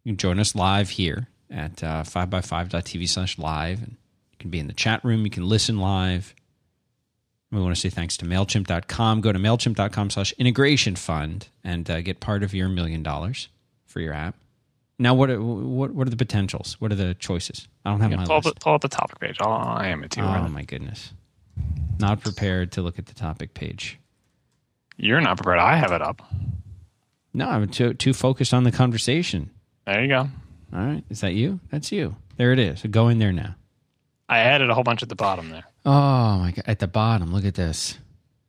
You 0.04 0.12
can 0.12 0.16
join 0.16 0.38
us 0.38 0.54
live 0.54 0.90
here 0.90 1.26
at 1.50 1.82
uh, 1.82 2.04
5by5.tv 2.04 3.08
slash 3.08 3.38
live. 3.38 3.82
And 3.82 3.96
you 4.32 4.38
can 4.38 4.50
be 4.50 4.58
in 4.58 4.66
the 4.66 4.72
chat 4.72 5.04
room. 5.04 5.24
You 5.24 5.30
can 5.30 5.48
listen 5.48 5.78
live. 5.78 6.34
We 7.52 7.60
want 7.60 7.74
to 7.74 7.80
say 7.80 7.88
thanks 7.90 8.16
to 8.18 8.24
MailChimp.com. 8.24 9.20
Go 9.22 9.32
to 9.32 9.38
MailChimp.com 9.38 10.10
slash 10.10 10.32
integration 10.38 10.94
fund 10.96 11.48
and 11.64 11.90
uh, 11.90 12.00
get 12.00 12.20
part 12.20 12.42
of 12.42 12.54
your 12.54 12.68
million 12.68 13.02
dollars 13.02 13.48
for 13.86 14.00
your 14.00 14.12
app. 14.14 14.36
Now, 15.00 15.14
what 15.14 15.30
are, 15.30 15.40
what, 15.42 15.92
what 15.92 16.06
are 16.06 16.10
the 16.10 16.16
potentials? 16.16 16.76
What 16.78 16.92
are 16.92 16.94
the 16.96 17.14
choices? 17.14 17.66
I 17.84 17.90
don't 17.90 18.00
have 18.00 18.10
Yeah, 18.10 18.18
my 18.18 18.26
pull, 18.26 18.36
up, 18.36 18.44
list. 18.44 18.54
the- 18.56 18.60
pull 18.60 18.74
up 18.74 18.82
the 18.82 18.88
topic 18.88 19.18
page. 19.18 19.38
I'll, 19.40 19.50
I 19.52 19.88
am 19.88 20.04
it 20.04 20.10
too. 20.12 20.20
Oh, 20.20 20.48
my 20.48 20.62
goodness. 20.62 21.12
Not 21.98 22.20
prepared 22.20 22.72
to 22.72 22.82
look 22.82 22.98
at 22.98 23.06
the 23.06 23.14
topic 23.14 23.52
page. 23.54 23.98
You're 24.96 25.20
not 25.20 25.38
prepared. 25.38 25.58
I 25.58 25.76
have 25.76 25.92
it 25.92 26.02
up. 26.02 26.22
No, 27.32 27.48
I'm 27.48 27.68
too, 27.68 27.94
too 27.94 28.12
focused 28.12 28.52
on 28.54 28.64
the 28.64 28.72
conversation. 28.72 29.50
There 29.86 30.02
you 30.02 30.08
go. 30.08 30.28
All 30.72 30.80
right. 30.84 31.02
Is 31.10 31.20
that 31.22 31.32
you? 31.34 31.60
That's 31.70 31.90
you. 31.90 32.16
There 32.36 32.52
it 32.52 32.58
is. 32.58 32.82
Go 32.90 33.08
in 33.08 33.18
there 33.18 33.32
now. 33.32 33.54
I 34.28 34.38
added 34.40 34.70
a 34.70 34.74
whole 34.74 34.84
bunch 34.84 35.02
at 35.02 35.08
the 35.08 35.16
bottom 35.16 35.50
there. 35.50 35.64
Oh 35.86 36.38
my 36.38 36.52
god! 36.52 36.64
At 36.66 36.78
the 36.78 36.88
bottom, 36.88 37.32
look 37.32 37.44
at 37.44 37.54
this. 37.54 37.98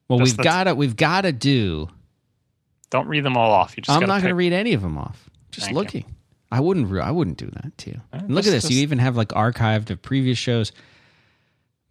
Well, 0.07 0.19
Just 0.19 0.37
we've 0.37 0.43
got 0.43 0.65
to 0.65 0.75
we've 0.75 0.95
got 0.95 1.21
to 1.21 1.31
do. 1.31 1.87
Don't 2.89 3.07
read 3.07 3.23
them 3.23 3.37
all 3.37 3.51
off. 3.51 3.75
You 3.77 3.83
just 3.83 3.95
I'm 3.95 4.05
not 4.07 4.21
going 4.21 4.31
to 4.31 4.35
read 4.35 4.51
any 4.53 4.73
of 4.73 4.81
them 4.81 4.97
off. 4.97 5.29
Just 5.51 5.67
Thank 5.67 5.75
you. 5.75 5.79
looking. 5.81 6.05
I 6.51 6.59
wouldn't. 6.59 6.89
re- 6.89 6.99
I 7.01 7.11
wouldn't 7.11 7.37
do 7.37 7.49
that 7.51 7.77
to 7.79 7.91
you. 7.91 8.01
Uh, 8.11 8.17
And 8.17 8.35
look 8.35 8.45
at 8.45 8.51
just- 8.51 8.67
this. 8.67 8.71
You 8.75 8.81
even 8.81 8.99
have 8.99 9.15
like 9.15 9.29
archived 9.29 9.89
of 9.89 10.01
previous 10.01 10.37
shows. 10.37 10.73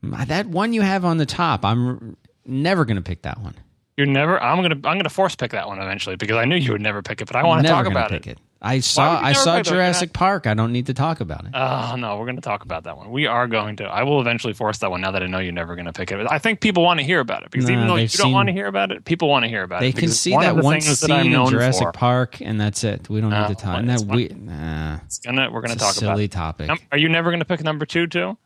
Mm, 0.05 0.27
That 0.29 0.47
one 0.47 0.75
you 0.75 0.83
have 0.83 1.05
on 1.07 1.17
the 1.17 1.25
top. 1.27 1.65
I'm 1.65 2.17
never 2.45 2.85
going 2.85 2.97
to 2.97 3.03
pick 3.03 3.23
that 3.23 3.39
one. 3.41 3.55
You're 3.97 4.07
never. 4.07 4.43
I'm 4.43 4.57
gonna. 4.63 4.75
I'm 4.89 4.99
gonna 4.99 5.09
force 5.09 5.35
pick 5.37 5.53
that 5.53 5.67
one 5.69 5.79
eventually 5.79 6.17
because 6.17 6.37
I 6.37 6.45
knew 6.45 6.57
you 6.57 6.73
would 6.73 6.81
never 6.81 7.01
pick 7.03 7.21
it, 7.23 7.27
but 7.27 7.37
I 7.37 7.45
want 7.45 7.63
to 7.63 7.69
talk 7.69 7.87
about 7.87 8.11
pick 8.11 8.27
it. 8.27 8.39
I 8.63 8.81
saw. 8.81 9.19
I 9.19 9.33
saw? 9.33 9.63
Jurassic 9.63 10.13
Park. 10.13 10.47
I 10.47 10.53
don't 10.53 10.71
need 10.71 10.87
to 10.87 10.95
talk 10.95 11.21
about 11.21 11.47
it. 11.47 11.53
Oh 11.55 11.97
no, 11.97 12.19
we're 12.19 12.27
going 12.27 12.37
to 12.37 12.43
talk 12.43 12.63
about 12.63 12.85
that 12.85 12.99
one. 12.99 13.11
We 13.11 13.27
are 13.27 13.47
going 13.47 13.77
to. 13.77 13.85
I 13.85 14.03
will 14.03 14.21
eventually 14.21 14.53
force 14.53 14.77
that 14.79 14.91
one. 14.91 15.01
Now 15.01 15.13
that 15.13 15.23
I 15.23 15.27
know 15.29 15.39
you're 15.39 15.53
never 15.53 15.77
going 15.77 15.87
to 15.87 15.95
pick 15.95 16.13
it, 16.13 16.27
I 16.31 16.39
think 16.39 16.61
people 16.61 16.83
want 16.83 17.01
to 17.01 17.05
hear 17.07 17.21
about 17.21 17.43
it 17.43 17.51
because 17.51 17.69
Nah, 17.69 17.73
even 17.75 17.87
though 17.89 17.97
you 17.97 18.03
they've 18.09 18.13
don't 18.19 18.33
want 18.33 18.49
to 18.49 18.53
hear 18.53 18.67
about 18.67 18.91
it, 18.93 19.07
people 19.07 19.29
want 19.31 19.45
to 19.45 19.49
hear 19.49 19.63
about 19.63 19.81
they 19.81 19.89
it. 19.89 19.95
They 19.95 20.01
can 20.03 20.11
see 20.11 20.33
one 20.33 20.43
that 20.45 20.57
one 20.63 20.81
things 20.81 21.01
that 21.01 21.11
I'm 21.11 21.23
scene 21.25 21.33
in 21.33 21.47
Jurassic 21.49 21.85
for. 21.85 21.93
Park, 21.93 22.43
and 22.43 22.61
that's 22.61 22.85
it. 22.85 23.09
We 23.09 23.23
don't 23.23 23.31
need 23.31 23.49
to 23.49 23.55
talk. 23.55 23.83
That 23.85 24.01
we, 24.03 24.29
nah, 24.29 24.99
It's 25.07 25.21
gonna. 25.21 25.51
We're 25.51 25.63
going 25.63 25.73
to 25.73 25.79
talk 25.79 25.97
about. 25.97 26.13
silly 26.17 26.25
It. 26.25 26.33
topic. 26.33 26.69
Num- 26.69 26.79
Are 26.93 26.99
you 26.99 27.09
never 27.09 27.31
going 27.31 27.41
to 27.41 27.47
pick 27.47 27.63
number 27.65 27.87
two 27.87 28.07
too? 28.07 28.37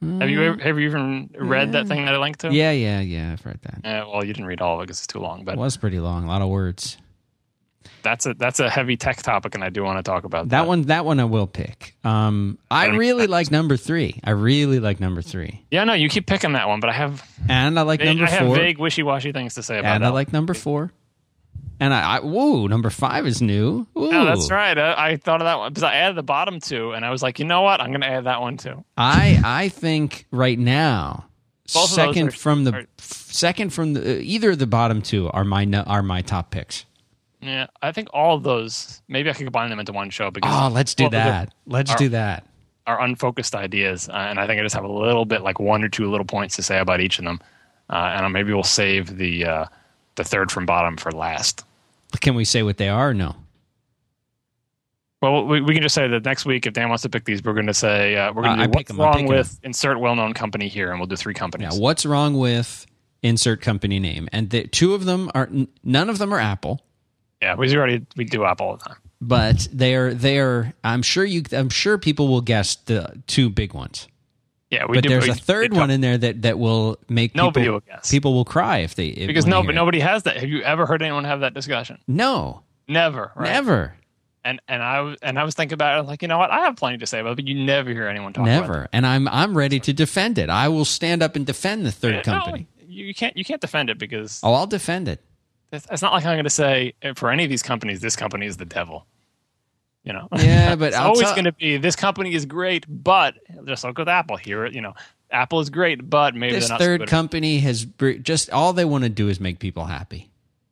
Have 0.00 0.30
you 0.30 0.42
ever, 0.42 0.58
have 0.62 0.78
you 0.80 0.88
even 0.88 1.30
read 1.38 1.72
that 1.72 1.86
thing 1.86 2.06
that 2.06 2.14
I 2.14 2.18
linked 2.18 2.40
to? 2.40 2.52
Yeah, 2.52 2.72
yeah, 2.72 3.00
yeah. 3.00 3.32
I've 3.32 3.46
read 3.46 3.60
that. 3.62 3.86
Uh, 4.02 4.08
well, 4.10 4.24
you 4.24 4.32
didn't 4.32 4.46
read 4.46 4.60
all 4.60 4.76
of 4.76 4.80
it 4.80 4.86
because 4.86 4.98
it's 4.98 5.06
too 5.06 5.20
long, 5.20 5.44
but 5.44 5.54
It 5.54 5.58
was 5.58 5.76
pretty 5.76 6.00
long. 6.00 6.24
A 6.24 6.28
lot 6.28 6.42
of 6.42 6.48
words. 6.48 6.96
That's 8.02 8.26
a 8.26 8.34
that's 8.34 8.60
a 8.60 8.68
heavy 8.68 8.96
tech 8.96 9.22
topic, 9.22 9.54
and 9.54 9.62
I 9.64 9.70
do 9.70 9.82
want 9.82 9.98
to 9.98 10.02
talk 10.02 10.24
about 10.24 10.48
That 10.50 10.66
one, 10.66 10.82
that 10.82 11.04
one, 11.04 11.20
I 11.20 11.24
will 11.24 11.46
pick. 11.46 11.94
Um, 12.04 12.58
I 12.70 12.88
don't 12.88 12.98
really 12.98 13.26
like 13.26 13.50
number 13.50 13.76
three. 13.76 14.20
I 14.24 14.30
really 14.30 14.80
like 14.80 15.00
number 15.00 15.22
three, 15.22 15.64
Yeah, 15.70 15.84
no, 15.84 15.92
you 15.94 16.08
keep 16.08 16.26
picking 16.26 16.52
that 16.52 16.68
one, 16.68 16.80
but 16.80 16.90
I 16.90 16.92
have 16.94 17.22
and 17.48 17.78
I 17.78 17.82
like 17.82 18.00
I 18.02 18.04
number 18.04 18.26
have 18.26 18.46
four, 18.46 18.56
vague, 18.56 18.78
wishy-washy 18.78 19.32
things 19.32 19.54
to 19.54 19.62
say 19.62 19.78
about 19.78 19.94
and 19.96 20.04
that. 20.04 20.08
I 20.08 20.10
like 20.10 20.32
number 20.32 20.54
four, 20.54 20.92
and 21.80 21.92
I, 21.94 22.16
I 22.16 22.20
whoa, 22.20 22.66
number 22.66 22.90
five 22.90 23.26
is 23.26 23.40
new. 23.42 23.86
Ooh. 23.96 24.10
No, 24.10 24.24
that's 24.24 24.50
right. 24.50 24.76
I, 24.78 25.10
I 25.10 25.16
thought 25.16 25.40
of 25.40 25.46
that 25.46 25.58
one 25.58 25.70
because 25.70 25.82
I 25.82 25.94
added 25.94 26.16
the 26.16 26.22
bottom 26.22 26.60
two, 26.60 26.92
and 26.92 27.04
I 27.04 27.10
was 27.10 27.22
like, 27.22 27.38
you 27.38 27.44
know 27.44 27.62
what? 27.62 27.80
I'm 27.80 27.88
going 27.88 28.02
to 28.02 28.08
add 28.08 28.24
that 28.24 28.40
one 28.40 28.56
too. 28.56 28.84
I 28.96 29.40
I 29.44 29.68
think 29.68 30.26
right 30.30 30.58
now, 30.58 31.26
Both 31.72 31.90
of 31.90 31.96
those 31.96 32.14
second 32.14 32.34
from 32.34 32.64
the 32.64 32.86
second 32.98 33.72
from 33.72 33.94
the 33.94 34.20
either 34.20 34.50
of 34.50 34.58
the 34.58 34.66
bottom 34.66 35.02
two 35.02 35.28
are 35.30 35.44
my 35.44 35.66
are 35.86 36.02
my 36.02 36.22
top 36.22 36.50
picks. 36.50 36.84
Yeah, 37.42 37.66
I 37.82 37.90
think 37.92 38.08
all 38.14 38.36
of 38.36 38.44
those. 38.44 39.02
Maybe 39.08 39.28
I 39.28 39.32
could 39.32 39.44
combine 39.46 39.68
them 39.68 39.80
into 39.80 39.92
one 39.92 40.10
show 40.10 40.30
because 40.30 40.50
Oh, 40.54 40.72
let's 40.72 40.94
do 40.94 41.04
them 41.04 41.12
that. 41.12 41.54
Let's 41.66 41.90
are- 41.90 41.96
do 41.98 42.08
that. 42.10 42.46
Are 42.86 43.00
unfocused 43.00 43.54
ideas, 43.54 44.08
uh, 44.08 44.12
and 44.12 44.40
I 44.40 44.46
think 44.48 44.58
I 44.58 44.64
just 44.64 44.74
have 44.74 44.82
a 44.84 44.90
little 44.90 45.24
bit, 45.24 45.42
like 45.42 45.60
one 45.60 45.84
or 45.84 45.88
two 45.88 46.10
little 46.10 46.26
points 46.26 46.56
to 46.56 46.62
say 46.64 46.80
about 46.80 47.00
each 47.00 47.20
of 47.20 47.24
them, 47.24 47.40
uh, 47.88 47.94
and 48.16 48.32
maybe 48.32 48.52
we'll 48.52 48.64
save 48.64 49.16
the 49.18 49.44
uh, 49.44 49.64
the 50.16 50.24
third 50.24 50.50
from 50.50 50.66
bottom 50.66 50.96
for 50.96 51.12
last. 51.12 51.64
Can 52.20 52.34
we 52.34 52.44
say 52.44 52.64
what 52.64 52.78
they 52.78 52.88
are? 52.88 53.10
or 53.10 53.14
No. 53.14 53.36
Well, 55.20 55.46
we, 55.46 55.60
we 55.60 55.74
can 55.74 55.82
just 55.82 55.94
say 55.94 56.08
that 56.08 56.24
next 56.24 56.44
week, 56.44 56.66
if 56.66 56.72
Dan 56.74 56.88
wants 56.88 57.02
to 57.02 57.08
pick 57.08 57.24
these, 57.24 57.44
we're 57.44 57.52
going 57.54 57.68
to 57.68 57.74
say 57.74 58.16
uh, 58.16 58.32
we're 58.32 58.42
going 58.42 58.54
Uh, 58.54 58.56
to 58.56 58.62
I 58.62 58.66
do 58.66 58.72
what's 58.74 58.90
wrong 58.92 59.26
with 59.26 59.60
insert 59.62 60.00
well-known 60.00 60.32
company 60.34 60.66
here, 60.66 60.90
and 60.90 60.98
we'll 60.98 61.06
do 61.06 61.14
three 61.16 61.34
companies. 61.34 61.78
what's 61.78 62.04
wrong 62.04 62.36
with 62.36 62.84
insert 63.22 63.60
company 63.60 64.00
name? 64.00 64.28
And 64.32 64.50
the, 64.50 64.66
two 64.66 64.94
of 64.94 65.04
them 65.04 65.30
are 65.36 65.48
none 65.84 66.10
of 66.10 66.18
them 66.18 66.34
are 66.34 66.40
Apple. 66.40 66.80
Yeah, 67.42 67.56
we 67.56 67.76
already 67.76 68.06
we 68.16 68.24
do 68.24 68.44
Apple 68.44 68.66
all 68.68 68.76
the 68.76 68.84
time. 68.84 68.96
but 69.20 69.68
they're 69.72 70.14
they're 70.14 70.72
I'm 70.84 71.02
sure 71.02 71.24
you 71.24 71.42
I'm 71.52 71.68
sure 71.70 71.98
people 71.98 72.28
will 72.28 72.40
guess 72.40 72.76
the 72.76 73.20
two 73.26 73.50
big 73.50 73.74
ones. 73.74 74.06
Yeah, 74.70 74.86
we 74.86 74.96
But 74.96 75.02
do. 75.02 75.08
there's 75.10 75.24
we 75.24 75.30
a 75.30 75.34
third 75.34 75.74
one 75.74 75.90
in 75.90 76.00
there 76.00 76.16
that 76.16 76.42
that 76.42 76.58
will 76.58 76.98
make 77.08 77.34
Nobody 77.34 77.64
people 77.66 77.74
will 77.74 77.80
guess. 77.80 78.10
people 78.10 78.32
will 78.32 78.44
cry 78.46 78.78
if 78.78 78.94
they 78.94 79.08
if, 79.08 79.26
because 79.26 79.44
no, 79.44 79.62
but 79.62 79.70
it. 79.70 79.74
nobody 79.74 80.00
has 80.00 80.22
that. 80.22 80.36
Have 80.38 80.48
you 80.48 80.62
ever 80.62 80.86
heard 80.86 81.02
anyone 81.02 81.24
have 81.24 81.40
that 81.40 81.52
discussion? 81.52 81.98
no 82.08 82.62
Never, 82.88 83.32
right? 83.36 83.50
never 83.52 83.94
And 84.44 84.60
and 84.68 84.82
I 84.82 85.14
and 85.22 85.38
I 85.38 85.44
was 85.44 85.54
thinking 85.54 85.74
about 85.74 86.00
it. 86.00 86.06
Like, 86.08 86.22
you 86.22 86.28
know 86.28 86.38
what? 86.38 86.50
I 86.50 86.60
have 86.60 86.76
plenty 86.76 86.98
to 86.98 87.06
say 87.06 87.20
about 87.20 87.32
it, 87.32 87.36
but 87.36 87.48
you 87.48 87.64
never 87.64 87.90
hear 87.90 88.06
anyone 88.08 88.32
talk 88.32 88.42
about 88.46 88.54
it. 88.56 88.60
never 88.62 88.88
and 88.92 89.06
I'm 89.06 89.28
I'm 89.28 89.56
ready 89.56 89.78
to 89.80 89.92
defend 89.92 90.38
it. 90.38 90.48
I 90.48 90.68
will 90.68 90.84
stand 90.86 91.22
up 91.22 91.36
and 91.36 91.44
defend 91.44 91.84
the 91.84 91.92
third 91.92 92.14
it. 92.14 92.26
No, 92.26 92.32
company. 92.40 92.66
you 92.86 93.06
you 93.06 93.14
can't 93.14 93.36
you 93.36 93.44
can't 93.44 93.60
defend 93.60 93.90
it 93.90 93.98
because 93.98 94.40
Oh, 94.42 94.54
I'll 94.54 94.66
defend 94.66 95.06
it. 95.08 95.20
It's, 95.72 95.86
it's 95.90 96.02
not 96.02 96.12
like 96.12 96.24
I'm 96.24 96.34
going 96.34 96.44
to 96.44 96.50
say 96.50 96.94
eh, 97.02 97.12
for 97.16 97.30
any 97.30 97.44
of 97.44 97.50
these 97.50 97.62
companies, 97.62 98.00
this 98.00 98.16
company 98.16 98.46
is 98.46 98.56
the 98.56 98.64
devil. 98.64 99.06
You 100.04 100.12
know, 100.12 100.28
Yeah, 100.36 100.74
but 100.76 100.88
it's 100.88 100.96
I'll 100.96 101.08
always 101.08 101.22
tell- 101.22 101.34
going 101.34 101.44
to 101.44 101.52
be 101.52 101.76
this 101.76 101.96
company 101.96 102.34
is 102.34 102.44
great, 102.46 102.84
but 102.88 103.34
just 103.64 103.84
look 103.84 103.98
with 103.98 104.08
Apple 104.08 104.36
here, 104.36 104.66
you 104.66 104.80
know, 104.80 104.94
Apple 105.30 105.60
is 105.60 105.70
great, 105.70 106.08
but 106.10 106.34
maybe 106.34 106.54
This 106.54 106.64
they're 106.68 106.74
not 106.74 106.80
so 106.80 106.84
third 106.84 107.00
good 107.00 107.08
company 107.08 107.58
has 107.60 107.86
just 108.22 108.50
all 108.50 108.72
they 108.72 108.84
want 108.84 109.04
to 109.04 109.10
do 109.10 109.28
is 109.28 109.40
make 109.40 109.58
people 109.58 109.84
happy. 109.84 110.28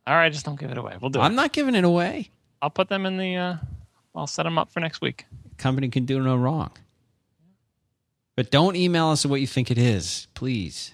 All 0.06 0.14
right, 0.14 0.32
just 0.32 0.44
don't 0.44 0.58
give 0.58 0.70
it 0.70 0.78
away. 0.78 0.96
We'll 1.00 1.10
do 1.10 1.20
I'm 1.20 1.32
it. 1.32 1.36
not 1.36 1.52
giving 1.52 1.74
it 1.74 1.84
away. 1.84 2.30
I'll 2.60 2.70
put 2.70 2.88
them 2.88 3.06
in 3.06 3.16
the. 3.16 3.36
Uh, 3.36 3.56
I'll 4.14 4.26
set 4.26 4.42
them 4.42 4.58
up 4.58 4.72
for 4.72 4.80
next 4.80 5.00
week. 5.00 5.24
company 5.56 5.88
can 5.88 6.04
do 6.04 6.20
no 6.20 6.36
wrong. 6.36 6.72
But 8.36 8.50
don't 8.50 8.74
email 8.76 9.08
us 9.08 9.24
what 9.24 9.40
you 9.40 9.46
think 9.46 9.70
it 9.70 9.78
is, 9.78 10.26
please. 10.34 10.92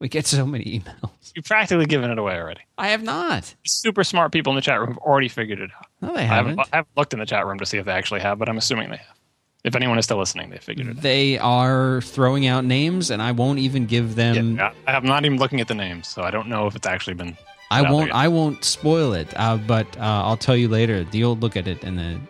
We 0.00 0.08
get 0.08 0.26
so 0.26 0.46
many 0.46 0.64
emails. 0.80 1.32
You've 1.34 1.44
practically 1.44 1.86
given 1.86 2.10
it 2.10 2.18
away 2.18 2.34
already. 2.36 2.60
I 2.76 2.88
have 2.88 3.02
not. 3.02 3.52
Super 3.66 4.04
smart 4.04 4.30
people 4.32 4.52
in 4.52 4.56
the 4.56 4.62
chat 4.62 4.78
room 4.78 4.88
have 4.90 4.98
already 4.98 5.28
figured 5.28 5.58
it 5.58 5.70
out. 5.76 5.86
No, 6.00 6.14
they 6.14 6.20
I 6.20 6.24
haven't. 6.24 6.50
haven't, 6.58 6.68
I 6.72 6.76
haven't 6.76 6.96
looked 6.96 7.12
in 7.12 7.18
the 7.18 7.26
chat 7.26 7.44
room 7.46 7.58
to 7.58 7.66
see 7.66 7.78
if 7.78 7.84
they 7.86 7.92
actually 7.92 8.20
have, 8.20 8.38
but 8.38 8.48
I'm 8.48 8.56
assuming 8.58 8.90
they 8.90 8.96
have. 8.98 9.16
If 9.64 9.74
anyone 9.74 9.98
is 9.98 10.04
still 10.04 10.18
listening, 10.18 10.50
they 10.50 10.58
figured 10.58 10.86
it 10.86 10.96
out. 10.98 11.02
They 11.02 11.36
are 11.38 12.00
throwing 12.02 12.46
out 12.46 12.64
names, 12.64 13.10
and 13.10 13.20
I 13.20 13.32
won't 13.32 13.58
even 13.58 13.86
give 13.86 14.14
them. 14.14 14.56
Yeah, 14.56 14.72
I- 14.86 14.92
I'm 14.94 15.04
not 15.04 15.24
even 15.24 15.36
looking 15.38 15.60
at 15.60 15.66
the 15.66 15.74
names, 15.74 16.06
so 16.06 16.22
I 16.22 16.30
don't 16.30 16.46
know 16.48 16.68
if 16.68 16.76
it's 16.76 16.86
actually 16.86 17.14
been. 17.14 17.36
I 17.70 17.80
out 17.80 17.90
won't. 17.92 18.04
there 18.06 18.06
yet. 18.08 18.14
I 18.16 18.28
won't 18.28 18.64
spoil 18.64 19.12
it. 19.14 19.28
Uh, 19.36 19.56
but 19.56 19.86
uh, 19.98 20.02
I'll 20.24 20.36
tell 20.36 20.56
you 20.56 20.68
later. 20.68 21.04
You'll 21.10 21.36
look 21.36 21.56
at 21.56 21.66
it, 21.66 21.82
and 21.82 21.98
the, 21.98 22.20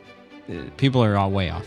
the 0.48 0.70
people 0.78 1.04
are 1.04 1.16
all 1.18 1.30
way 1.30 1.50
off. 1.50 1.66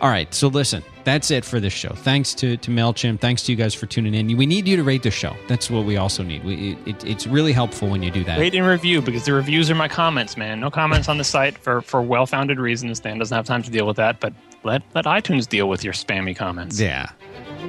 All 0.00 0.08
right. 0.08 0.32
So 0.32 0.48
listen, 0.48 0.82
that's 1.04 1.30
it 1.30 1.44
for 1.44 1.60
this 1.60 1.72
show. 1.72 1.90
Thanks 1.90 2.32
to 2.34 2.56
to 2.56 2.70
Mailchimp. 2.70 3.20
Thanks 3.20 3.42
to 3.44 3.52
you 3.52 3.56
guys 3.56 3.74
for 3.74 3.86
tuning 3.86 4.14
in. 4.14 4.36
We 4.36 4.46
need 4.46 4.66
you 4.66 4.76
to 4.76 4.82
rate 4.82 5.02
the 5.02 5.10
show. 5.10 5.36
That's 5.46 5.70
what 5.70 5.84
we 5.84 5.96
also 5.96 6.22
need. 6.22 6.42
We, 6.44 6.78
it, 6.86 7.04
it's 7.04 7.26
really 7.26 7.52
helpful 7.52 7.88
when 7.88 8.02
you 8.02 8.10
do 8.10 8.24
that. 8.24 8.38
Rate 8.38 8.54
and 8.54 8.66
review 8.66 9.02
because 9.02 9.24
the 9.24 9.32
reviews 9.32 9.70
are 9.70 9.74
my 9.74 9.88
comments, 9.88 10.36
man. 10.36 10.60
No 10.60 10.70
comments 10.70 11.08
on 11.08 11.18
the 11.18 11.24
site 11.24 11.58
for, 11.58 11.82
for 11.82 12.00
well 12.00 12.26
founded 12.26 12.58
reasons. 12.58 13.00
Dan 13.00 13.18
doesn't 13.18 13.34
have 13.34 13.46
time 13.46 13.62
to 13.62 13.70
deal 13.70 13.86
with 13.86 13.96
that, 13.96 14.20
but 14.20 14.32
let 14.64 14.82
let 14.94 15.04
iTunes 15.04 15.48
deal 15.48 15.68
with 15.68 15.84
your 15.84 15.92
spammy 15.92 16.34
comments. 16.34 16.80
Yeah. 16.80 17.10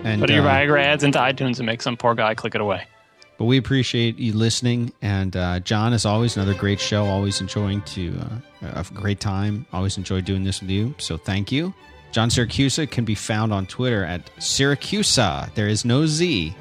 And 0.03 0.21
Put 0.21 0.29
your 0.29 0.47
uh, 0.47 0.51
Viagra 0.51 0.81
ads 0.81 1.03
into 1.03 1.19
iTunes 1.19 1.57
and 1.57 1.65
make 1.65 1.81
some 1.81 1.97
poor 1.97 2.15
guy 2.15 2.33
click 2.33 2.55
it 2.55 2.61
away. 2.61 2.85
But 3.37 3.45
we 3.45 3.57
appreciate 3.57 4.17
you 4.19 4.33
listening. 4.33 4.93
And 5.01 5.35
uh, 5.35 5.59
John, 5.61 5.93
as 5.93 6.05
always, 6.05 6.37
another 6.37 6.53
great 6.53 6.79
show. 6.79 7.05
Always 7.05 7.41
enjoying 7.41 7.81
to 7.81 8.15
uh, 8.61 8.83
a 8.83 8.85
great 8.93 9.19
time. 9.19 9.65
Always 9.73 9.97
enjoy 9.97 10.21
doing 10.21 10.43
this 10.43 10.61
with 10.61 10.69
you. 10.69 10.93
So 10.99 11.17
thank 11.17 11.51
you. 11.51 11.73
John 12.11 12.29
Siracusa 12.29 12.89
can 12.89 13.05
be 13.05 13.15
found 13.15 13.53
on 13.53 13.65
Twitter 13.65 14.03
at 14.03 14.25
Siracusa. 14.38 15.53
There 15.55 15.67
is 15.67 15.85
no 15.85 16.05
Z 16.05 16.53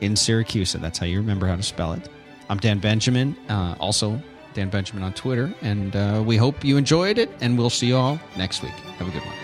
in 0.00 0.14
Siracusa. 0.14 0.80
That's 0.80 0.98
how 0.98 1.06
you 1.06 1.18
remember 1.18 1.46
how 1.46 1.56
to 1.56 1.62
spell 1.62 1.92
it. 1.92 2.08
I'm 2.48 2.58
Dan 2.58 2.78
Benjamin, 2.78 3.36
uh, 3.48 3.76
also 3.78 4.20
Dan 4.54 4.70
Benjamin 4.70 5.02
on 5.02 5.12
Twitter. 5.12 5.52
And 5.62 5.94
uh, 5.94 6.22
we 6.24 6.36
hope 6.36 6.64
you 6.64 6.76
enjoyed 6.76 7.18
it. 7.18 7.30
And 7.40 7.58
we'll 7.58 7.70
see 7.70 7.88
you 7.88 7.96
all 7.96 8.18
next 8.36 8.62
week. 8.62 8.72
Have 8.72 9.08
a 9.08 9.10
good 9.10 9.22
one. 9.22 9.39